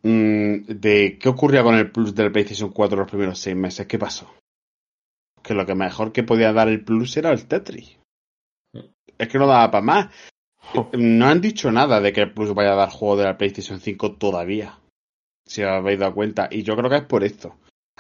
Mm, 0.03 0.65
de 0.67 1.19
qué 1.19 1.29
ocurría 1.29 1.63
con 1.63 1.77
el 1.77 1.91
Plus 1.91 2.15
del 2.15 2.33
PlayStation 2.33 2.71
4 2.71 2.99
los 2.99 3.09
primeros 3.09 3.39
seis 3.39 3.57
meses. 3.57 3.87
¿Qué 3.87 3.99
pasó? 3.99 4.31
Que 5.43 5.55
lo 5.55 5.65
que 5.65 5.75
mejor 5.75 6.13
que 6.13 6.23
podía 6.23 6.53
dar 6.53 6.69
el 6.69 6.85
Plus 6.85 7.17
era 7.17 7.31
el 7.31 7.47
Tetris. 7.47 7.99
Es 9.19 9.29
que 9.29 9.39
no 9.39 9.47
daba 9.47 9.71
para 9.71 9.85
más. 9.85 10.15
No 10.93 11.27
han 11.27 11.41
dicho 11.41 11.71
nada 11.71 12.01
de 12.01 12.13
que 12.13 12.23
el 12.23 12.33
Plus 12.33 12.55
vaya 12.55 12.73
a 12.73 12.77
dar 12.77 12.91
juego 12.91 13.17
de 13.17 13.25
la 13.25 13.39
PlayStation 13.39 13.81
5 13.81 14.17
todavía. 14.17 14.79
Si 15.47 15.63
os 15.63 15.71
habéis 15.71 15.99
dado 15.99 16.15
cuenta. 16.15 16.49
Y 16.51 16.63
yo 16.63 16.77
creo 16.77 16.91
que 16.91 16.97
es 16.97 17.05
por 17.05 17.25
esto. 17.25 17.57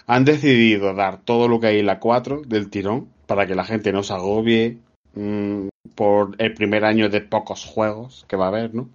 Han 0.06 0.24
decidido 0.24 0.94
dar 0.94 1.22
todo 1.22 1.48
lo 1.48 1.60
que 1.60 1.68
hay 1.68 1.78
en 1.80 1.86
la 1.86 2.00
4 2.00 2.42
del 2.42 2.70
tirón 2.70 3.08
para 3.26 3.46
que 3.46 3.54
la 3.54 3.64
gente 3.64 3.92
no 3.92 4.02
se 4.02 4.12
agobie 4.12 4.78
mmm, 5.14 5.68
por 5.94 6.34
el 6.38 6.54
primer 6.54 6.84
año 6.84 7.08
de 7.08 7.20
pocos 7.20 7.64
juegos 7.64 8.24
que 8.28 8.36
va 8.36 8.46
a 8.46 8.48
haber, 8.48 8.74
¿no? 8.74 8.90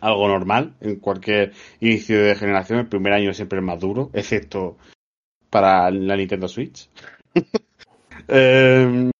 Algo 0.00 0.26
normal 0.28 0.74
en 0.80 0.96
cualquier 0.96 1.52
inicio 1.80 2.22
de 2.22 2.34
generación. 2.34 2.80
El 2.80 2.88
primer 2.88 3.12
año 3.12 3.32
siempre 3.32 3.58
es 3.58 3.64
más 3.64 3.78
duro, 3.78 4.10
excepto 4.12 4.76
para 5.50 5.90
la 5.90 6.16
Nintendo 6.16 6.48
Switch. 6.48 6.88
eh, 8.28 9.10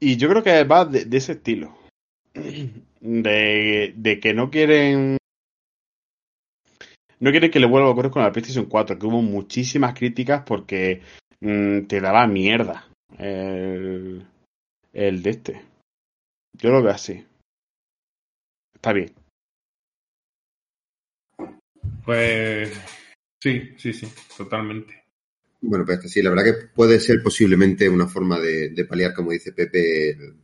y 0.00 0.16
yo 0.16 0.28
creo 0.28 0.42
que 0.42 0.64
va 0.64 0.84
de, 0.84 1.06
ese 1.16 1.32
estilo. 1.32 1.76
De, 3.00 4.18
que 4.20 4.34
no 4.34 4.50
quieren 4.50 5.16
no 7.20 7.30
quieren 7.30 7.50
que 7.50 7.60
le 7.60 7.66
vuelva 7.66 7.88
a 7.88 7.92
ocurrir 7.92 8.10
con 8.10 8.22
la 8.22 8.32
PlayStation 8.32 8.66
4 8.66 8.98
que 8.98 9.06
hubo 9.06 9.22
muchísimas 9.22 9.94
críticas 9.94 10.42
porque 10.44 11.02
mmm, 11.40 11.82
te 11.82 12.00
daba 12.00 12.26
mierda 12.26 12.87
el, 13.18 14.26
el 14.92 15.22
de 15.22 15.30
este 15.30 15.62
yo 16.54 16.70
lo 16.70 16.82
veo 16.82 16.92
así 16.92 17.26
está 18.74 18.92
bien 18.92 19.12
pues 22.04 22.72
sí 23.42 23.74
sí 23.76 23.92
sí 23.92 24.08
totalmente 24.36 25.04
bueno 25.60 25.84
pues 25.84 26.10
sí 26.10 26.22
la 26.22 26.30
verdad 26.30 26.44
que 26.44 26.66
puede 26.74 27.00
ser 27.00 27.22
posiblemente 27.22 27.88
una 27.88 28.06
forma 28.06 28.38
de, 28.38 28.70
de 28.70 28.84
paliar 28.84 29.12
como 29.12 29.32
dice 29.32 29.52
Pepe 29.52 30.10
el, 30.10 30.36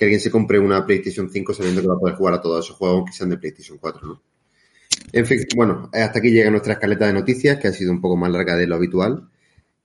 que 0.00 0.06
alguien 0.06 0.20
se 0.20 0.30
compre 0.30 0.58
una 0.58 0.86
PlayStation 0.86 1.28
5 1.28 1.52
sabiendo 1.52 1.82
que 1.82 1.88
va 1.88 1.94
a 1.94 1.98
poder 1.98 2.14
jugar 2.14 2.32
a 2.32 2.40
todos 2.40 2.64
esos 2.64 2.74
juegos 2.78 3.04
que 3.04 3.12
sean 3.12 3.28
de 3.28 3.36
PlayStation 3.36 3.76
4, 3.76 4.08
¿no? 4.08 4.22
En 5.12 5.26
fin, 5.26 5.40
bueno, 5.54 5.90
hasta 5.92 6.20
aquí 6.20 6.30
llega 6.30 6.50
nuestra 6.50 6.72
escaleta 6.72 7.06
de 7.06 7.12
noticias, 7.12 7.58
que 7.58 7.68
ha 7.68 7.72
sido 7.72 7.92
un 7.92 8.00
poco 8.00 8.16
más 8.16 8.30
larga 8.30 8.56
de 8.56 8.66
lo 8.66 8.76
habitual. 8.76 9.28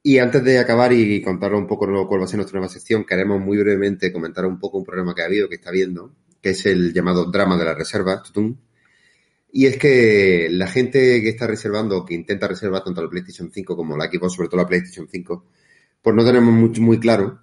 Y 0.07 0.19
antes 0.19 0.43
de 0.43 0.59
acabar 0.59 0.93
y 0.93 1.19
contaros 1.19 1.59
un 1.59 1.65
poco 1.65 1.87
cuál 2.07 2.21
va 2.21 2.25
a 2.25 2.27
ser 2.27 2.37
nuestra 2.37 2.59
nueva 2.59 2.71
sección, 2.71 3.05
queremos 3.05 3.41
muy 3.41 3.57
brevemente 3.57 4.13
comentar 4.13 4.45
un 4.45 4.59
poco 4.59 4.77
un 4.77 4.85
problema 4.85 5.15
que 5.15 5.23
ha 5.23 5.25
habido, 5.25 5.49
que 5.49 5.55
está 5.55 5.69
habiendo, 5.69 6.13
que 6.39 6.51
es 6.51 6.63
el 6.67 6.93
llamado 6.93 7.25
drama 7.25 7.57
de 7.57 7.65
la 7.65 7.73
reserva, 7.73 8.21
tutum. 8.21 8.55
Y 9.51 9.65
es 9.65 9.77
que 9.77 10.47
la 10.51 10.67
gente 10.67 11.23
que 11.23 11.29
está 11.29 11.47
reservando, 11.47 12.05
que 12.05 12.13
intenta 12.13 12.47
reservar 12.47 12.83
tanto 12.83 13.01
la 13.01 13.09
PlayStation 13.09 13.49
5 13.51 13.75
como 13.75 13.97
la 13.97 14.05
Xbox, 14.05 14.33
sobre 14.35 14.47
todo 14.47 14.61
la 14.61 14.67
PlayStation 14.67 15.07
5, 15.09 15.45
pues 16.03 16.15
no 16.15 16.23
tenemos 16.23 16.53
muy, 16.53 16.69
muy 16.81 16.99
claro 16.99 17.39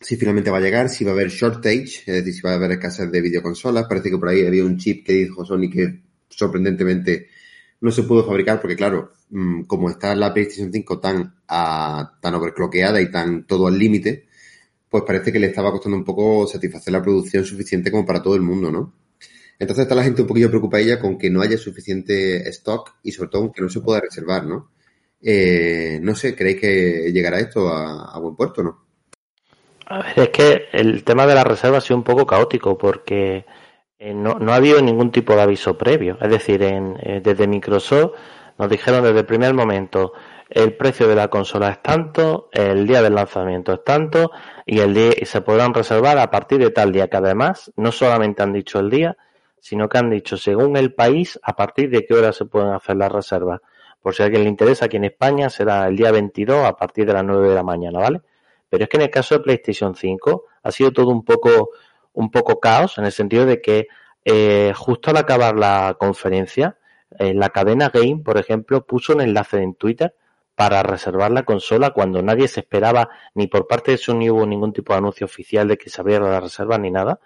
si 0.00 0.16
finalmente 0.16 0.52
va 0.52 0.58
a 0.58 0.60
llegar, 0.60 0.88
si 0.88 1.02
va 1.02 1.10
a 1.10 1.14
haber 1.14 1.30
shortage, 1.30 2.04
es 2.06 2.14
decir, 2.14 2.32
si 2.32 2.40
va 2.42 2.52
a 2.52 2.54
haber 2.54 2.70
escasez 2.70 3.10
de 3.10 3.20
videoconsolas. 3.20 3.86
Parece 3.88 4.08
que 4.08 4.18
por 4.18 4.28
ahí 4.28 4.46
había 4.46 4.64
un 4.64 4.78
chip 4.78 5.04
que 5.04 5.14
dijo 5.14 5.44
Sony 5.44 5.68
que 5.68 6.00
sorprendentemente 6.28 7.26
no 7.80 7.90
se 7.90 8.04
pudo 8.04 8.24
fabricar 8.24 8.60
porque, 8.60 8.76
claro, 8.76 9.14
como 9.66 9.90
está 9.90 10.14
la 10.14 10.32
PlayStation 10.32 10.72
5 10.72 11.00
tan, 11.00 11.34
a, 11.48 12.18
tan 12.20 12.34
overcloqueada 12.34 13.00
y 13.00 13.10
tan 13.10 13.46
todo 13.46 13.66
al 13.66 13.78
límite, 13.78 14.26
pues 14.88 15.04
parece 15.06 15.32
que 15.32 15.38
le 15.38 15.46
estaba 15.46 15.70
costando 15.70 15.96
un 15.96 16.04
poco 16.04 16.46
satisfacer 16.46 16.92
la 16.92 17.02
producción 17.02 17.44
suficiente 17.44 17.90
como 17.90 18.04
para 18.04 18.22
todo 18.22 18.34
el 18.34 18.42
mundo, 18.42 18.70
¿no? 18.70 18.92
Entonces 19.58 19.84
está 19.84 19.94
la 19.94 20.04
gente 20.04 20.22
un 20.22 20.28
poquillo 20.28 20.50
preocupada 20.50 21.00
con 21.00 21.16
que 21.16 21.30
no 21.30 21.40
haya 21.40 21.56
suficiente 21.56 22.48
stock 22.50 22.96
y 23.02 23.12
sobre 23.12 23.30
todo 23.30 23.52
que 23.52 23.62
no 23.62 23.68
se 23.68 23.80
pueda 23.80 24.00
reservar, 24.00 24.44
¿no? 24.44 24.70
Eh, 25.22 25.98
no 26.02 26.14
sé, 26.14 26.34
¿creéis 26.34 26.60
que 26.60 27.12
llegará 27.12 27.38
esto 27.38 27.68
a, 27.68 28.12
a 28.12 28.18
buen 28.18 28.34
puerto, 28.34 28.62
no? 28.62 28.84
A 29.86 30.02
ver, 30.02 30.18
es 30.18 30.28
que 30.30 30.62
el 30.72 31.04
tema 31.04 31.26
de 31.26 31.34
la 31.34 31.44
reserva 31.44 31.78
ha 31.78 31.80
sido 31.80 31.96
un 31.96 32.02
poco 32.02 32.26
caótico 32.26 32.76
porque 32.76 33.46
eh, 33.98 34.14
no, 34.14 34.34
no, 34.40 34.52
ha 34.52 34.56
habido 34.56 34.82
ningún 34.82 35.12
tipo 35.12 35.34
de 35.36 35.42
aviso 35.42 35.78
previo. 35.78 36.18
Es 36.20 36.28
decir, 36.28 36.62
en, 36.62 36.96
eh, 37.00 37.20
desde 37.22 37.46
Microsoft 37.46 38.14
nos 38.62 38.70
dijeron 38.70 39.02
desde 39.02 39.18
el 39.18 39.26
primer 39.26 39.54
momento 39.54 40.12
el 40.48 40.76
precio 40.76 41.08
de 41.08 41.16
la 41.16 41.26
consola 41.26 41.70
es 41.70 41.82
tanto, 41.82 42.48
el 42.52 42.86
día 42.86 43.02
del 43.02 43.16
lanzamiento 43.16 43.72
es 43.72 43.82
tanto 43.82 44.30
y 44.64 44.78
el 44.78 44.94
día 44.94 45.10
y 45.20 45.24
se 45.24 45.40
podrán 45.40 45.74
reservar 45.74 46.16
a 46.18 46.30
partir 46.30 46.60
de 46.60 46.70
tal 46.70 46.92
día 46.92 47.08
que 47.08 47.16
además 47.16 47.72
no 47.74 47.90
solamente 47.90 48.40
han 48.40 48.52
dicho 48.52 48.78
el 48.78 48.88
día, 48.88 49.16
sino 49.58 49.88
que 49.88 49.98
han 49.98 50.10
dicho 50.10 50.36
según 50.36 50.76
el 50.76 50.94
país 50.94 51.40
a 51.42 51.56
partir 51.56 51.90
de 51.90 52.06
qué 52.06 52.14
hora 52.14 52.32
se 52.32 52.44
pueden 52.44 52.68
hacer 52.68 52.94
las 52.94 53.10
reservas. 53.10 53.60
Por 54.00 54.14
si 54.14 54.22
a 54.22 54.26
alguien 54.26 54.44
le 54.44 54.50
interesa, 54.50 54.84
aquí 54.84 54.96
en 54.96 55.06
España 55.06 55.50
será 55.50 55.88
el 55.88 55.96
día 55.96 56.12
22 56.12 56.64
a 56.64 56.76
partir 56.76 57.04
de 57.04 57.14
las 57.14 57.24
9 57.24 57.48
de 57.48 57.54
la 57.56 57.64
mañana, 57.64 57.98
¿vale? 57.98 58.20
Pero 58.70 58.84
es 58.84 58.88
que 58.88 58.96
en 58.96 59.02
el 59.02 59.10
caso 59.10 59.34
de 59.34 59.40
PlayStation 59.40 59.96
5 59.96 60.44
ha 60.62 60.70
sido 60.70 60.92
todo 60.92 61.08
un 61.08 61.24
poco, 61.24 61.70
un 62.12 62.30
poco 62.30 62.60
caos 62.60 62.96
en 62.98 63.06
el 63.06 63.12
sentido 63.12 63.44
de 63.44 63.60
que 63.60 63.88
eh, 64.24 64.72
justo 64.76 65.10
al 65.10 65.16
acabar 65.16 65.56
la 65.56 65.96
conferencia, 65.98 66.76
la 67.18 67.50
cadena 67.50 67.90
Game, 67.92 68.22
por 68.24 68.38
ejemplo, 68.38 68.86
puso 68.86 69.12
un 69.12 69.20
enlace 69.20 69.62
en 69.62 69.74
Twitter 69.74 70.14
para 70.54 70.82
reservar 70.82 71.30
la 71.30 71.44
consola 71.44 71.90
cuando 71.90 72.22
nadie 72.22 72.48
se 72.48 72.60
esperaba, 72.60 73.08
ni 73.34 73.46
por 73.46 73.66
parte 73.66 73.92
de 73.92 73.96
Sony 73.98 74.30
hubo 74.30 74.46
ningún 74.46 74.72
tipo 74.72 74.92
de 74.92 74.98
anuncio 74.98 75.24
oficial 75.24 75.68
de 75.68 75.78
que 75.78 75.90
se 75.90 76.00
abriera 76.00 76.30
la 76.30 76.40
reserva 76.40 76.78
ni 76.78 76.90
nada. 76.90 77.20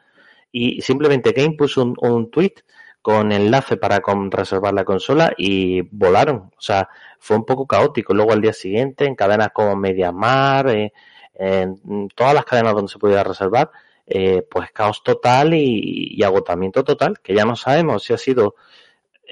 Y 0.53 0.81
simplemente 0.81 1.33
Game 1.33 1.57
puso 1.57 1.83
un, 1.83 1.95
un 2.01 2.31
tweet 2.31 2.55
con 3.03 3.31
enlace 3.31 3.77
para 3.77 4.01
con 4.01 4.31
reservar 4.31 4.75
la 4.75 4.85
consola 4.85 5.33
y 5.37 5.83
volaron. 5.83 6.51
O 6.57 6.61
sea, 6.61 6.89
fue 7.19 7.37
un 7.37 7.45
poco 7.45 7.67
caótico. 7.67 8.15
Luego 8.15 8.33
al 8.33 8.41
día 8.41 8.53
siguiente, 8.53 9.05
en 9.05 9.15
cadenas 9.15 9.51
como 9.53 9.77
Mediamar, 9.77 10.69
eh, 10.71 10.93
en 11.35 12.09
todas 12.15 12.35
las 12.35 12.45
cadenas 12.45 12.75
donde 12.75 12.91
se 12.91 12.99
pudiera 12.99 13.23
reservar, 13.23 13.71
eh, 14.07 14.47
pues 14.51 14.71
caos 14.73 15.03
total 15.05 15.55
y, 15.55 16.15
y, 16.17 16.23
agotamiento 16.23 16.85
total, 16.85 17.21
que 17.21 17.35
ya 17.35 17.45
no 17.45 17.57
sabemos 17.57 18.03
si 18.05 18.13
ha 18.13 18.19
sido 18.19 18.57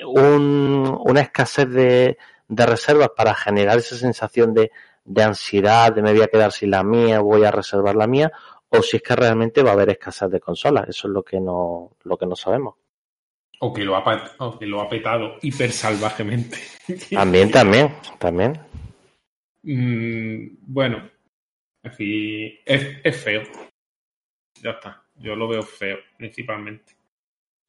un, 0.06 0.98
una 1.04 1.20
escasez 1.20 1.68
de, 1.68 2.18
de, 2.48 2.66
reservas 2.66 3.10
para 3.16 3.34
generar 3.34 3.78
esa 3.78 3.96
sensación 3.96 4.54
de, 4.54 4.70
de, 5.04 5.22
ansiedad, 5.22 5.92
de 5.92 6.02
me 6.02 6.12
voy 6.12 6.22
a 6.22 6.28
quedar 6.28 6.52
sin 6.52 6.70
la 6.70 6.82
mía, 6.82 7.20
voy 7.20 7.44
a 7.44 7.50
reservar 7.50 7.94
la 7.94 8.06
mía, 8.06 8.32
o 8.68 8.82
si 8.82 8.96
es 8.96 9.02
que 9.02 9.16
realmente 9.16 9.62
va 9.62 9.70
a 9.70 9.74
haber 9.74 9.90
escasez 9.90 10.30
de 10.30 10.40
consolas, 10.40 10.88
eso 10.88 11.08
es 11.08 11.14
lo 11.14 11.22
que 11.22 11.40
no, 11.40 11.92
lo 12.02 12.16
que 12.16 12.26
no 12.26 12.36
sabemos. 12.36 12.74
O 13.60 13.72
que 13.72 13.84
lo 13.84 13.96
ha, 13.96 14.34
o 14.38 14.58
que 14.58 14.66
lo 14.66 14.80
ha 14.80 14.88
petado 14.88 15.36
hiper 15.42 15.70
salvajemente. 15.70 16.58
También, 17.10 17.50
también, 17.50 17.94
también. 18.18 18.60
Mm, 19.62 20.56
bueno, 20.66 21.08
en 21.82 21.92
fin, 21.92 22.58
es, 22.64 22.98
es, 23.02 23.16
feo. 23.16 23.42
Ya 24.62 24.72
está. 24.72 25.02
Yo 25.14 25.34
lo 25.36 25.48
veo 25.48 25.62
feo, 25.62 25.98
principalmente. 26.18 26.93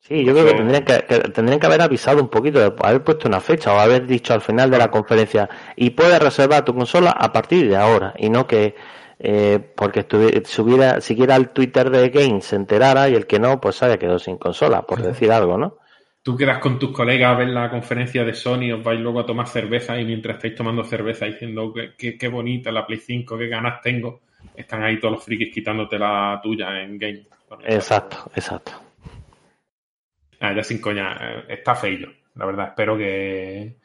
Sí, 0.07 0.23
yo 0.23 0.33
creo 0.33 0.45
que 0.45 0.53
tendrían 0.53 0.85
que, 0.85 1.03
que, 1.07 1.19
tendrían 1.31 1.59
que 1.59 1.65
haber 1.65 1.81
avisado 1.81 2.21
un 2.21 2.29
poquito, 2.29 2.59
haber 2.59 3.03
puesto 3.03 3.27
una 3.27 3.41
fecha 3.41 3.73
o 3.73 3.79
haber 3.79 4.05
dicho 4.05 4.35
al 4.35 4.41
final 4.41 4.69
de 4.69 4.77
la 4.77 4.91
conferencia 4.91 5.49
y 5.75 5.89
puedes 5.89 6.19
reservar 6.21 6.63
tu 6.63 6.75
consola 6.75 7.09
a 7.09 7.33
partir 7.33 7.67
de 7.67 7.75
ahora 7.75 8.13
y 8.19 8.29
no 8.29 8.45
que 8.45 8.75
eh, 9.17 9.59
porque 9.75 10.05
subiera, 10.45 11.01
siguiera 11.01 11.35
el 11.35 11.49
Twitter 11.49 11.89
de 11.89 12.09
Game 12.09 12.39
se 12.41 12.55
enterara 12.55 13.09
y 13.09 13.15
el 13.15 13.25
que 13.25 13.39
no, 13.39 13.59
pues 13.59 13.81
haya 13.81 13.97
quedado 13.97 14.19
sin 14.19 14.37
consola, 14.37 14.83
por 14.83 15.01
decir 15.01 15.31
algo, 15.31 15.57
¿no? 15.57 15.79
Tú 16.21 16.37
quedas 16.37 16.59
con 16.59 16.77
tus 16.77 16.91
colegas 16.91 17.33
a 17.33 17.39
ver 17.39 17.47
la 17.47 17.71
conferencia 17.71 18.23
de 18.23 18.35
Sony, 18.35 18.73
os 18.73 18.83
vais 18.83 18.99
luego 18.99 19.21
a 19.21 19.25
tomar 19.25 19.47
cerveza 19.47 19.99
y 19.99 20.05
mientras 20.05 20.35
estáis 20.35 20.53
tomando 20.53 20.83
cerveza 20.83 21.25
diciendo 21.25 21.73
que, 21.73 21.95
que, 21.97 22.15
que 22.15 22.27
bonita 22.27 22.71
la 22.71 22.85
Play 22.85 22.99
5, 22.99 23.39
qué 23.39 23.47
ganas 23.47 23.81
tengo, 23.81 24.21
están 24.55 24.83
ahí 24.83 24.99
todos 24.99 25.15
los 25.15 25.23
frikis 25.23 25.51
quitándote 25.51 25.97
la 25.97 26.39
tuya 26.43 26.79
en 26.83 26.99
game. 26.99 27.25
Exacto, 27.63 28.29
exacto. 28.35 28.84
Ah, 30.45 30.53
ya 30.53 30.63
sin 30.63 30.79
coña, 30.79 31.45
está 31.49 31.73
feo, 31.73 32.07
la 32.35 32.45
verdad. 32.45 32.67
Espero 32.69 32.97
que. 32.97 33.77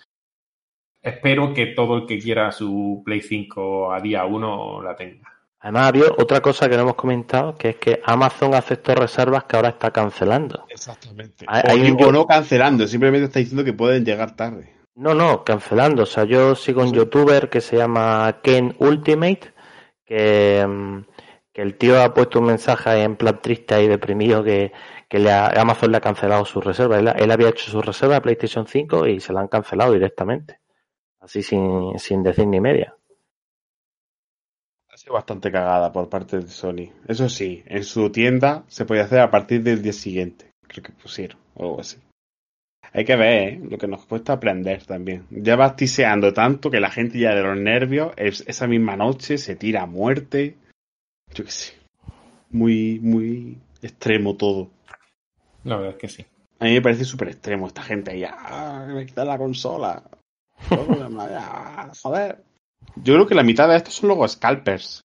Espero 1.03 1.55
que 1.55 1.67
todo 1.69 1.97
el 1.97 2.07
que 2.07 2.19
quiera 2.19 2.53
su 2.53 3.03
Play 3.03 3.23
5 3.23 3.95
a 3.95 4.01
día 4.01 4.27
1 4.27 4.83
la 4.83 4.95
tenga. 4.95 5.33
Además, 5.61 5.89
había 5.89 6.05
otra 6.19 6.41
cosa 6.41 6.69
que 6.69 6.77
no 6.77 6.83
hemos 6.83 6.97
comentado, 6.97 7.55
que 7.55 7.71
es 7.71 7.77
que 7.77 8.01
Amazon 8.05 8.55
aceptó 8.55 8.95
reservas 8.95 9.45
que 9.45 9.57
ahora 9.57 9.71
está 9.71 9.91
cancelando. 9.91 10.67
Exactamente. 10.69 11.47
Hay, 11.49 11.63
hay 11.67 11.91
o, 11.91 11.95
un... 11.95 12.05
o, 12.05 12.13
no 12.13 12.27
cancelando, 12.27 12.87
simplemente 12.87 13.27
está 13.27 13.39
diciendo 13.39 13.65
que 13.65 13.73
pueden 13.73 14.05
llegar 14.05 14.37
tarde. 14.37 14.75
No, 14.95 15.15
no, 15.15 15.43
cancelando. 15.45 16.03
O 16.03 16.07
sea, 16.07 16.25
yo 16.25 16.55
sigo 16.55 16.83
un 16.83 16.93
youtuber 16.93 17.49
que 17.49 17.63
se 17.63 17.79
llama 17.79 18.41
Ken 18.43 18.75
Ultimate, 18.79 19.55
que, 20.05 20.67
mm, 20.67 20.99
que 21.55 21.63
el 21.63 21.77
tío 21.79 22.03
ha 22.03 22.13
puesto 22.13 22.41
un 22.41 22.47
mensaje 22.47 23.03
en 23.03 23.17
plan 23.17 23.41
triste 23.41 23.83
y 23.83 23.89
deprimido 23.89 24.45
que, 24.45 24.73
que 25.11 25.19
le 25.19 25.31
ha- 25.33 25.49
Amazon 25.61 25.91
le 25.91 25.99
ha 25.99 26.01
cancelado 26.01 26.45
su 26.47 26.61
reserva. 26.61 26.99
Él, 26.99 27.31
había 27.31 27.49
hecho 27.51 27.71
su 27.71 27.83
reserva 27.83 28.15
de 28.15 28.21
PlayStation 28.23 28.67
5 28.67 29.07
y 29.09 29.21
se 29.21 29.33
la 29.33 29.41
han 29.41 29.49
cancelado 29.49 29.93
directamente. 29.93 30.61
Así 31.21 31.43
sin, 31.43 31.99
sin 31.99 32.23
decir 32.23 32.47
ni 32.47 32.61
media. 32.61 32.95
Ha 34.93 34.97
sido 34.97 35.15
bastante 35.15 35.51
cagada 35.53 35.93
por 35.93 36.09
parte 36.09 36.39
de 36.39 36.49
Sony. 36.49 36.91
Eso 37.07 37.29
sí, 37.29 37.63
en 37.67 37.85
su 37.85 38.11
tienda 38.11 38.65
se 38.69 38.85
podía 38.85 39.05
hacer 39.05 39.21
a 39.21 39.31
partir 39.31 39.63
del 39.63 39.83
día 39.83 39.93
siguiente. 39.93 40.51
Creo 40.67 40.83
que 40.85 40.93
pusieron, 40.93 41.39
o 41.55 41.63
algo 41.65 41.81
así. 41.81 41.99
Hay 42.93 43.05
que 43.05 43.15
ver, 43.17 43.43
¿eh? 43.49 43.61
Lo 43.71 43.79
que 43.79 43.87
nos 43.87 44.05
cuesta 44.07 44.33
aprender 44.33 44.85
también. 44.85 45.27
Ya 45.31 45.55
vas 45.57 45.77
tiseando 45.77 46.33
tanto 46.33 46.71
que 46.71 46.81
la 46.81 46.91
gente 46.91 47.19
ya 47.19 47.35
de 47.35 47.43
los 47.43 47.57
nervios, 47.59 48.13
es- 48.17 48.45
esa 48.49 48.67
misma 48.67 48.97
noche 48.97 49.39
se 49.39 49.55
tira 49.57 49.83
a 49.83 49.87
muerte. 49.87 50.57
Yo 51.35 51.45
qué 51.45 51.51
sé. 51.51 51.75
Muy, 52.51 52.99
muy 53.01 53.59
extremo 53.83 54.37
todo. 54.37 54.71
La 55.65 55.77
verdad 55.77 55.93
es 55.93 55.99
que 55.99 56.09
sí. 56.09 56.27
A 56.59 56.65
mí 56.65 56.73
me 56.73 56.83
parece 56.83 57.05
súper 57.05 57.29
extremo 57.29 57.67
esta 57.67 57.83
gente 57.83 58.11
ahí. 58.13 58.25
"Ah, 58.25 58.87
me 58.89 59.07
quitan 59.07 59.27
la 59.29 59.39
consola. 59.39 60.03
Ah, 61.33 61.91
Joder. 62.03 62.43
Yo 62.97 63.15
creo 63.15 63.27
que 63.27 63.35
la 63.35 63.43
mitad 63.43 63.69
de 63.69 63.77
estos 63.77 63.95
son 63.95 64.09
luego 64.09 64.27
scalpers. 64.29 65.01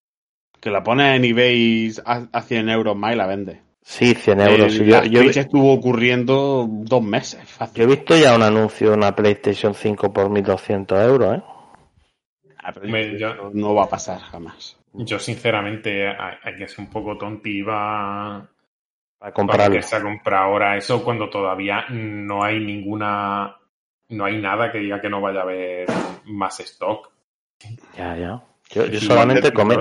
Que 0.59 0.69
la 0.69 0.83
pones 0.83 1.15
en 1.17 1.25
eBay 1.25 1.91
a, 2.05 2.27
a 2.31 2.41
100 2.41 2.69
euros 2.69 2.95
más 2.95 3.13
y 3.13 3.17
la 3.17 3.27
vende. 3.27 3.61
Sí, 3.83 4.15
100 4.15 4.39
euros. 4.41 4.73
Eh, 4.73 4.79
Sí, 4.79 4.85
yo, 4.85 5.03
yo, 5.03 5.21
estuvo 5.21 5.71
ocurriendo 5.73 6.65
dos 6.69 7.03
meses. 7.03 7.47
Fácil. 7.47 7.77
yo 7.77 7.83
he 7.83 7.95
visto 7.95 8.17
ya 8.17 8.35
un 8.35 8.41
anuncio 8.41 8.89
de 8.91 8.97
una 8.97 9.15
PlayStation 9.15 9.73
5 9.75 10.11
por 10.11 10.29
1200 10.29 10.99
euros, 10.99 11.37
¿eh? 11.37 11.43
Ah, 12.57 12.71
pero 12.73 12.87
Me- 12.87 13.11
yo- 13.19 13.35
yo- 13.35 13.51
no 13.53 13.75
va 13.75 13.83
a 13.83 13.89
pasar 13.89 14.19
jamás. 14.19 14.77
Yo, 14.93 15.19
sinceramente, 15.19 16.07
hay, 16.07 16.35
hay 16.41 16.55
que 16.55 16.67
ser 16.67 16.79
un 16.79 16.89
poco 16.89 17.17
tonti 17.17 17.61
va 17.61 18.49
Para 19.17 19.31
para 19.31 19.33
comprarlo. 19.33 19.69
meterse 19.75 19.95
a 19.95 20.01
comprar 20.03 20.43
ahora 20.43 20.77
eso 20.77 21.03
cuando 21.03 21.29
todavía 21.29 21.85
no 21.89 22.43
hay 22.43 22.59
ninguna. 22.59 23.55
No 24.09 24.25
hay 24.25 24.39
nada 24.39 24.71
que 24.71 24.77
diga 24.79 25.01
que 25.01 25.09
no 25.09 25.19
vaya 25.21 25.39
a 25.39 25.43
haber 25.43 25.87
más 26.25 26.59
stock. 26.59 27.09
Ya, 27.97 28.15
ya. 28.17 28.41
Yo, 28.69 28.85
yo 28.87 28.99
solamente 28.99 29.51
pero- 29.51 29.55
come- 29.55 29.77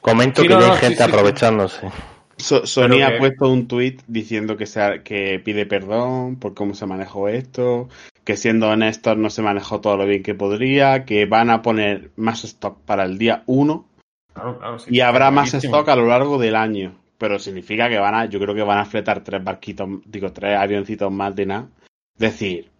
comento 0.00 0.42
Sí, 0.42 0.48
que 0.48 0.54
ya 0.54 0.72
hay 0.72 0.78
gente 0.78 0.96
sí, 0.96 1.02
sí. 1.04 1.10
aprovechándose. 1.10 1.90
So- 2.38 2.66
Sony 2.66 3.02
ha 3.04 3.12
que- 3.12 3.18
puesto 3.18 3.48
un 3.48 3.66
tweet 3.68 3.98
diciendo 4.06 4.56
que, 4.56 4.66
se, 4.66 5.02
que 5.02 5.40
pide 5.44 5.66
perdón 5.66 6.36
por 6.36 6.54
cómo 6.54 6.74
se 6.74 6.86
manejó 6.86 7.28
esto, 7.28 7.88
que 8.24 8.36
siendo 8.36 8.68
honestos 8.68 9.16
no 9.16 9.28
se 9.30 9.42
manejó 9.42 9.80
todo 9.80 9.96
lo 9.96 10.06
bien 10.06 10.22
que 10.22 10.34
podría, 10.34 11.04
que 11.04 11.26
van 11.26 11.50
a 11.50 11.62
poner 11.62 12.10
más 12.16 12.44
stock 12.44 12.78
para 12.84 13.04
el 13.04 13.18
día 13.18 13.42
1 13.46 13.86
Claro, 14.34 14.58
claro, 14.58 14.78
sí. 14.78 14.90
y 14.94 15.00
habrá 15.00 15.30
más 15.32 15.50
Buenísimo. 15.52 15.74
stock 15.76 15.88
a 15.88 15.96
lo 15.96 16.06
largo 16.06 16.38
del 16.38 16.54
año. 16.56 16.94
Pero 17.18 17.38
significa 17.38 17.88
que 17.88 17.98
van 17.98 18.14
a, 18.14 18.24
yo 18.26 18.38
creo 18.38 18.54
que 18.54 18.62
van 18.62 18.78
a 18.78 18.84
fletar 18.84 19.22
tres 19.24 19.42
barquitos, 19.42 19.88
digo, 20.06 20.32
tres 20.32 20.56
avioncitos 20.56 21.10
más 21.10 21.34
de 21.34 21.46
nada. 21.46 21.68
Decir, 22.16 22.70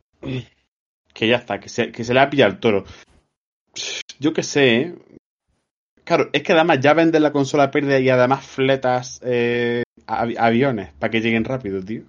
que 1.13 1.27
ya 1.29 1.37
está, 1.37 1.59
que 1.59 1.69
se, 1.69 1.91
que 1.91 2.05
se 2.05 2.15
le 2.15 2.21
ha 2.21 2.31
pillado 2.31 2.53
el 2.53 2.61
toro. 2.61 2.85
Yo 4.19 4.33
qué 4.33 4.43
sé, 4.43 4.77
¿eh? 4.77 4.95
Claro, 6.05 6.31
es 6.33 6.43
que 6.43 6.53
además 6.53 6.81
ya 6.81 6.95
venden 6.95 7.23
la 7.23 7.33
consola 7.33 7.65
a 7.65 7.71
pérdida 7.71 7.99
y 7.99 8.09
además 8.09 8.47
fletas 8.47 9.21
eh, 9.23 9.83
avi- 10.07 10.37
aviones 10.39 10.93
para 10.99 11.11
que 11.11 11.21
lleguen 11.21 11.45
rápido, 11.45 11.83
tío. 11.85 12.03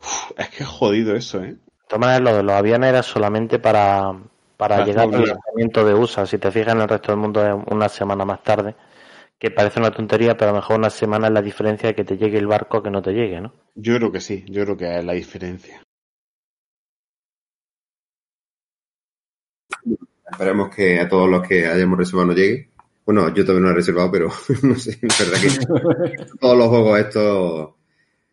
Uf, 0.00 0.32
es 0.36 0.48
que 0.50 0.62
es 0.62 0.68
jodido 0.68 1.16
eso, 1.16 1.42
¿eh? 1.42 1.56
Maneras, 1.98 2.20
lo 2.20 2.36
de 2.36 2.42
los 2.42 2.54
aviones 2.54 2.90
era 2.90 3.02
solamente 3.02 3.58
para, 3.58 4.12
para 4.56 4.76
Para 4.76 4.84
llegar 4.84 5.06
al 5.06 5.24
lanzamiento 5.26 5.84
de 5.84 5.94
USA. 5.94 6.26
Si 6.26 6.38
te 6.38 6.50
fijas 6.52 6.74
en 6.74 6.82
el 6.82 6.88
resto 6.88 7.10
del 7.12 7.20
mundo 7.20 7.44
es 7.44 7.54
una 7.72 7.88
semana 7.88 8.24
más 8.26 8.42
tarde, 8.42 8.74
que 9.38 9.50
parece 9.50 9.78
una 9.78 9.92
tontería, 9.92 10.36
pero 10.36 10.50
a 10.50 10.54
lo 10.54 10.60
mejor 10.60 10.78
una 10.78 10.90
semana 10.90 11.28
es 11.28 11.32
la 11.32 11.42
diferencia 11.42 11.88
de 11.88 11.94
que 11.94 12.04
te 12.04 12.16
llegue 12.16 12.38
el 12.38 12.46
barco 12.46 12.78
a 12.78 12.82
que 12.82 12.90
no 12.90 13.00
te 13.00 13.12
llegue, 13.12 13.40
¿no? 13.40 13.54
Yo 13.74 13.96
creo 13.96 14.10
que 14.10 14.20
sí, 14.20 14.44
yo 14.48 14.64
creo 14.64 14.76
que 14.76 14.98
es 14.98 15.04
la 15.04 15.12
diferencia. 15.12 15.80
Esperemos 20.30 20.74
que 20.74 21.00
a 21.00 21.08
todos 21.08 21.30
los 21.30 21.46
que 21.46 21.66
hayamos 21.66 21.98
reservado 21.98 22.26
nos 22.26 22.36
llegue. 22.36 22.70
Bueno, 23.06 23.32
yo 23.32 23.44
también 23.44 23.64
lo 23.64 23.70
he 23.70 23.74
reservado, 23.74 24.10
pero 24.10 24.28
no 24.62 24.74
sé, 24.74 24.98
la 25.02 25.14
verdad 25.18 25.40
que 25.40 26.26
todos 26.40 26.58
los 26.58 26.68
juegos 26.68 26.98
estos, 26.98 27.70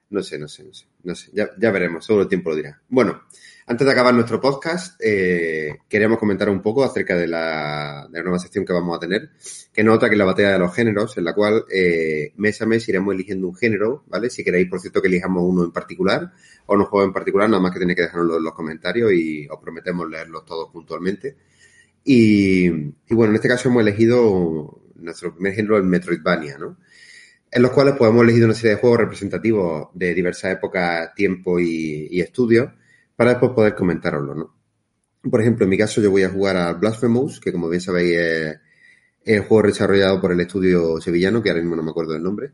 no 0.10 0.24
sé, 0.24 0.40
no 0.40 0.48
sé, 0.48 0.64
no 0.64 0.74
sé, 0.74 0.86
no 1.04 1.16
sé, 1.16 1.32
ya, 1.34 1.50
ya 1.58 1.72
veremos, 1.72 2.04
solo 2.04 2.24
el 2.24 2.28
tiempo 2.28 2.50
lo 2.50 2.58
dirá. 2.58 2.82
Bueno, 2.90 3.22
antes 3.68 3.86
de 3.86 3.92
acabar 3.92 4.14
nuestro 4.14 4.40
podcast, 4.40 5.00
eh, 5.04 5.80
queríamos 5.90 6.20
comentar 6.20 6.50
un 6.50 6.62
poco 6.62 6.84
acerca 6.84 7.16
de 7.16 7.28
la, 7.28 8.08
de 8.12 8.20
la 8.20 8.24
nueva 8.24 8.38
sección 8.38 8.64
que 8.64 8.74
vamos 8.74 8.96
a 8.96 9.00
tener, 9.00 9.32
que 9.74 9.84
no 9.84 9.94
otra 9.94 10.08
que 10.08 10.16
la 10.16 10.26
batalla 10.26 10.52
de 10.52 10.60
los 10.60 10.74
géneros, 10.76 11.18
en 11.18 11.24
la 11.24 11.34
cual 11.34 11.66
eh, 11.74 12.32
mes 12.38 12.62
a 12.62 12.68
mes 12.68 12.88
iremos 12.88 13.16
eligiendo 13.16 13.48
un 13.48 13.56
género, 13.56 14.04
¿vale? 14.06 14.30
Si 14.30 14.44
queréis, 14.44 14.70
por 14.70 14.80
cierto, 14.80 15.02
que 15.02 15.08
elijamos 15.08 15.44
uno 15.44 15.64
en 15.64 15.72
particular 15.72 16.32
o 16.68 16.76
un 16.76 16.86
juego 16.86 17.08
en 17.08 17.14
particular, 17.14 17.50
nada 17.50 17.62
más 17.62 17.72
que 17.72 17.80
tenéis 17.80 17.96
que 17.96 18.04
dejárnoslo 18.04 18.38
en 18.38 18.44
los 18.44 18.54
comentarios 18.54 19.12
y 19.14 19.48
os 19.50 19.60
prometemos 19.60 20.08
leerlos 20.10 20.46
todos 20.46 20.70
puntualmente. 20.72 21.36
Y, 22.04 22.68
y 22.68 23.16
bueno, 23.16 23.32
en 23.32 23.38
este 23.38 23.48
caso 23.48 23.70
hemos 23.70 23.82
elegido 23.82 24.80
nuestro 24.98 25.34
primer 25.34 25.54
género, 25.54 25.78
el 25.78 25.84
Metroidvania, 25.84 26.60
¿no? 26.60 26.78
En 27.50 27.64
los 27.64 27.72
cuales 27.72 27.96
pues, 27.98 28.12
hemos 28.12 28.24
elegido 28.24 28.46
una 28.46 28.54
serie 28.54 28.76
de 28.76 28.82
juegos 28.82 29.00
representativos 29.00 29.88
de 29.96 30.14
diversas 30.14 30.54
épocas, 30.54 31.16
tiempo 31.16 31.60
y, 31.60 32.10
y 32.12 32.22
estudios 32.22 32.70
para 33.16 33.32
después 33.32 33.52
poder 33.52 33.76
comentároslo, 33.76 34.36
¿no? 34.36 34.56
Por 35.30 35.42
ejemplo, 35.42 35.64
en 35.64 35.70
mi 35.70 35.78
caso 35.78 36.02
yo 36.02 36.12
voy 36.12 36.24
a 36.24 36.30
jugar 36.30 36.58
a 36.58 36.74
Blasphemous, 36.74 37.40
que 37.40 37.52
como 37.52 37.70
bien 37.70 37.82
sabéis 37.82 38.18
es 38.18 38.60
el 39.24 39.42
juego 39.42 39.68
desarrollado 39.68 40.22
por 40.22 40.32
el 40.32 40.40
estudio 40.40 41.02
sevillano, 41.02 41.42
que 41.42 41.50
ahora 41.50 41.62
mismo 41.62 41.76
no 41.76 41.84
me 41.84 41.90
acuerdo 41.90 42.14
del 42.14 42.22
nombre, 42.22 42.52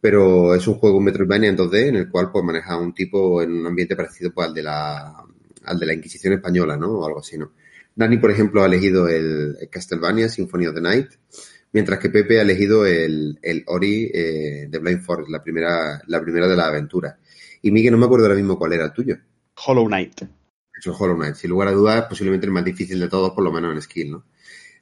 pero 0.00 0.54
es 0.54 0.66
un 0.66 0.74
juego 0.74 1.00
Metroidvania 1.00 1.50
en 1.50 1.58
2D 1.58 1.88
en 1.88 1.96
el 1.96 2.08
cual 2.08 2.30
pues 2.32 2.44
maneja 2.44 2.78
un 2.78 2.94
tipo 2.94 3.42
en 3.42 3.52
un 3.52 3.66
ambiente 3.66 3.96
parecido 3.96 4.32
pues, 4.32 4.48
al 4.48 4.54
de 4.54 4.62
la 4.62 5.24
al 5.64 5.78
de 5.78 5.86
la 5.86 5.92
Inquisición 5.92 6.32
española, 6.34 6.76
¿no? 6.76 6.90
O 6.90 7.06
algo 7.06 7.20
así, 7.20 7.36
¿no? 7.36 7.52
Dani, 7.94 8.16
por 8.16 8.30
ejemplo, 8.30 8.62
ha 8.62 8.66
elegido 8.66 9.08
el, 9.08 9.56
el 9.60 9.68
Castlevania 9.68 10.28
Symphony 10.28 10.66
of 10.66 10.74
the 10.74 10.80
Night, 10.80 11.08
mientras 11.72 11.98
que 11.98 12.08
Pepe 12.08 12.38
ha 12.38 12.42
elegido 12.42 12.86
el, 12.86 13.38
el 13.42 13.64
Ori 13.66 14.10
eh, 14.12 14.66
de 14.70 14.78
Blind 14.78 15.02
Forest, 15.02 15.28
la 15.30 15.42
primera, 15.42 16.00
la 16.06 16.20
primera 16.20 16.48
de 16.48 16.56
la 16.56 16.66
aventura. 16.66 17.18
Y 17.62 17.70
Miguel, 17.70 17.92
no 17.92 17.98
me 17.98 18.06
acuerdo 18.06 18.26
ahora 18.26 18.36
mismo 18.36 18.58
cuál 18.58 18.72
era 18.72 18.86
el 18.86 18.92
tuyo. 18.92 19.18
Hollow 19.66 19.86
Knight. 19.86 20.22
Eso 20.78 20.92
es 20.92 21.00
Hollow 21.00 21.16
Knight. 21.16 21.34
Sin 21.34 21.50
lugar 21.50 21.68
a 21.68 21.72
dudas, 21.72 22.06
posiblemente 22.08 22.46
el 22.46 22.52
más 22.52 22.64
difícil 22.64 22.98
de 23.00 23.08
todos, 23.08 23.32
por 23.32 23.44
lo 23.44 23.52
menos 23.52 23.74
en 23.74 23.82
skill, 23.82 24.12
¿no? 24.12 24.24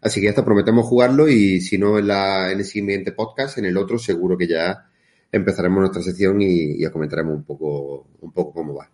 Así 0.01 0.21
que 0.21 0.25
ya 0.25 0.31
está, 0.31 0.45
prometemos 0.45 0.87
jugarlo 0.87 1.29
y 1.29 1.61
si 1.61 1.77
no 1.77 1.99
en, 1.99 2.07
la, 2.07 2.53
en 2.53 2.59
el 2.61 2.65
siguiente 2.65 3.13
podcast, 3.13 3.59
en 3.59 3.65
el 3.65 3.77
otro 3.77 3.99
seguro 3.99 4.39
que 4.39 4.47
ya 4.47 4.87
empezaremos 5.33 5.81
nuestra 5.81 6.03
sección 6.03 6.41
y, 6.41 6.81
y 6.81 6.87
os 6.87 6.93
comentaremos 6.93 7.35
un 7.35 7.45
poco, 7.45 8.07
un 8.21 8.33
poco 8.33 8.53
cómo 8.53 8.75
va. 8.75 8.91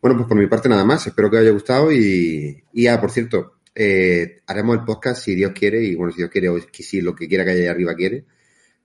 Bueno, 0.00 0.16
pues 0.18 0.28
por 0.28 0.36
mi 0.36 0.46
parte 0.46 0.68
nada 0.68 0.84
más. 0.84 1.06
Espero 1.06 1.30
que 1.30 1.36
os 1.38 1.42
haya 1.42 1.50
gustado 1.50 1.90
y, 1.90 2.62
y 2.72 2.86
ah, 2.86 3.00
por 3.00 3.10
cierto, 3.10 3.54
eh, 3.74 4.42
haremos 4.46 4.78
el 4.78 4.84
podcast 4.84 5.22
si 5.22 5.34
Dios 5.34 5.52
quiere 5.52 5.82
y 5.82 5.94
bueno, 5.94 6.12
si 6.12 6.18
Dios 6.18 6.30
quiere 6.30 6.48
o 6.50 6.58
si 6.72 7.00
lo 7.00 7.14
que 7.14 7.26
quiera 7.26 7.44
que 7.44 7.50
haya 7.50 7.70
arriba 7.70 7.94
quiere, 7.94 8.24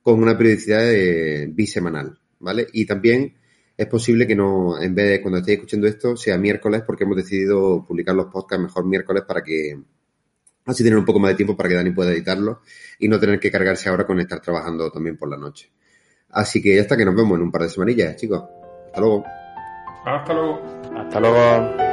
con 0.02 0.20
una 0.20 0.36
periodicidad 0.36 0.80
de 0.80 1.46
bisemanal, 1.52 2.18
¿vale? 2.40 2.66
Y 2.72 2.86
también 2.86 3.34
es 3.80 3.86
posible 3.86 4.26
que 4.26 4.36
no, 4.36 4.78
en 4.78 4.94
vez 4.94 5.08
de 5.08 5.22
cuando 5.22 5.38
estéis 5.38 5.56
escuchando 5.56 5.86
esto, 5.86 6.14
sea 6.14 6.36
miércoles 6.36 6.82
porque 6.86 7.04
hemos 7.04 7.16
decidido 7.16 7.82
publicar 7.82 8.14
los 8.14 8.26
podcasts 8.26 8.62
mejor 8.62 8.84
miércoles 8.84 9.22
para 9.26 9.42
que 9.42 9.80
así 10.66 10.84
tener 10.84 10.98
un 10.98 11.06
poco 11.06 11.18
más 11.18 11.30
de 11.30 11.36
tiempo 11.36 11.56
para 11.56 11.70
que 11.70 11.76
Dani 11.76 11.90
pueda 11.90 12.12
editarlos 12.12 12.58
y 12.98 13.08
no 13.08 13.18
tener 13.18 13.40
que 13.40 13.50
cargarse 13.50 13.88
ahora 13.88 14.06
con 14.06 14.20
estar 14.20 14.38
trabajando 14.40 14.90
también 14.90 15.16
por 15.16 15.30
la 15.30 15.38
noche. 15.38 15.70
Así 16.28 16.60
que 16.60 16.76
ya 16.76 16.82
está, 16.82 16.94
que 16.94 17.06
nos 17.06 17.16
vemos 17.16 17.38
en 17.38 17.42
un 17.44 17.50
par 17.50 17.62
de 17.62 17.70
semanillas, 17.70 18.16
chicos. 18.16 18.44
Hasta 18.88 19.00
luego. 19.00 19.24
Hasta 20.04 20.34
luego. 20.34 20.60
Hasta 20.94 21.20
luego. 21.20 21.89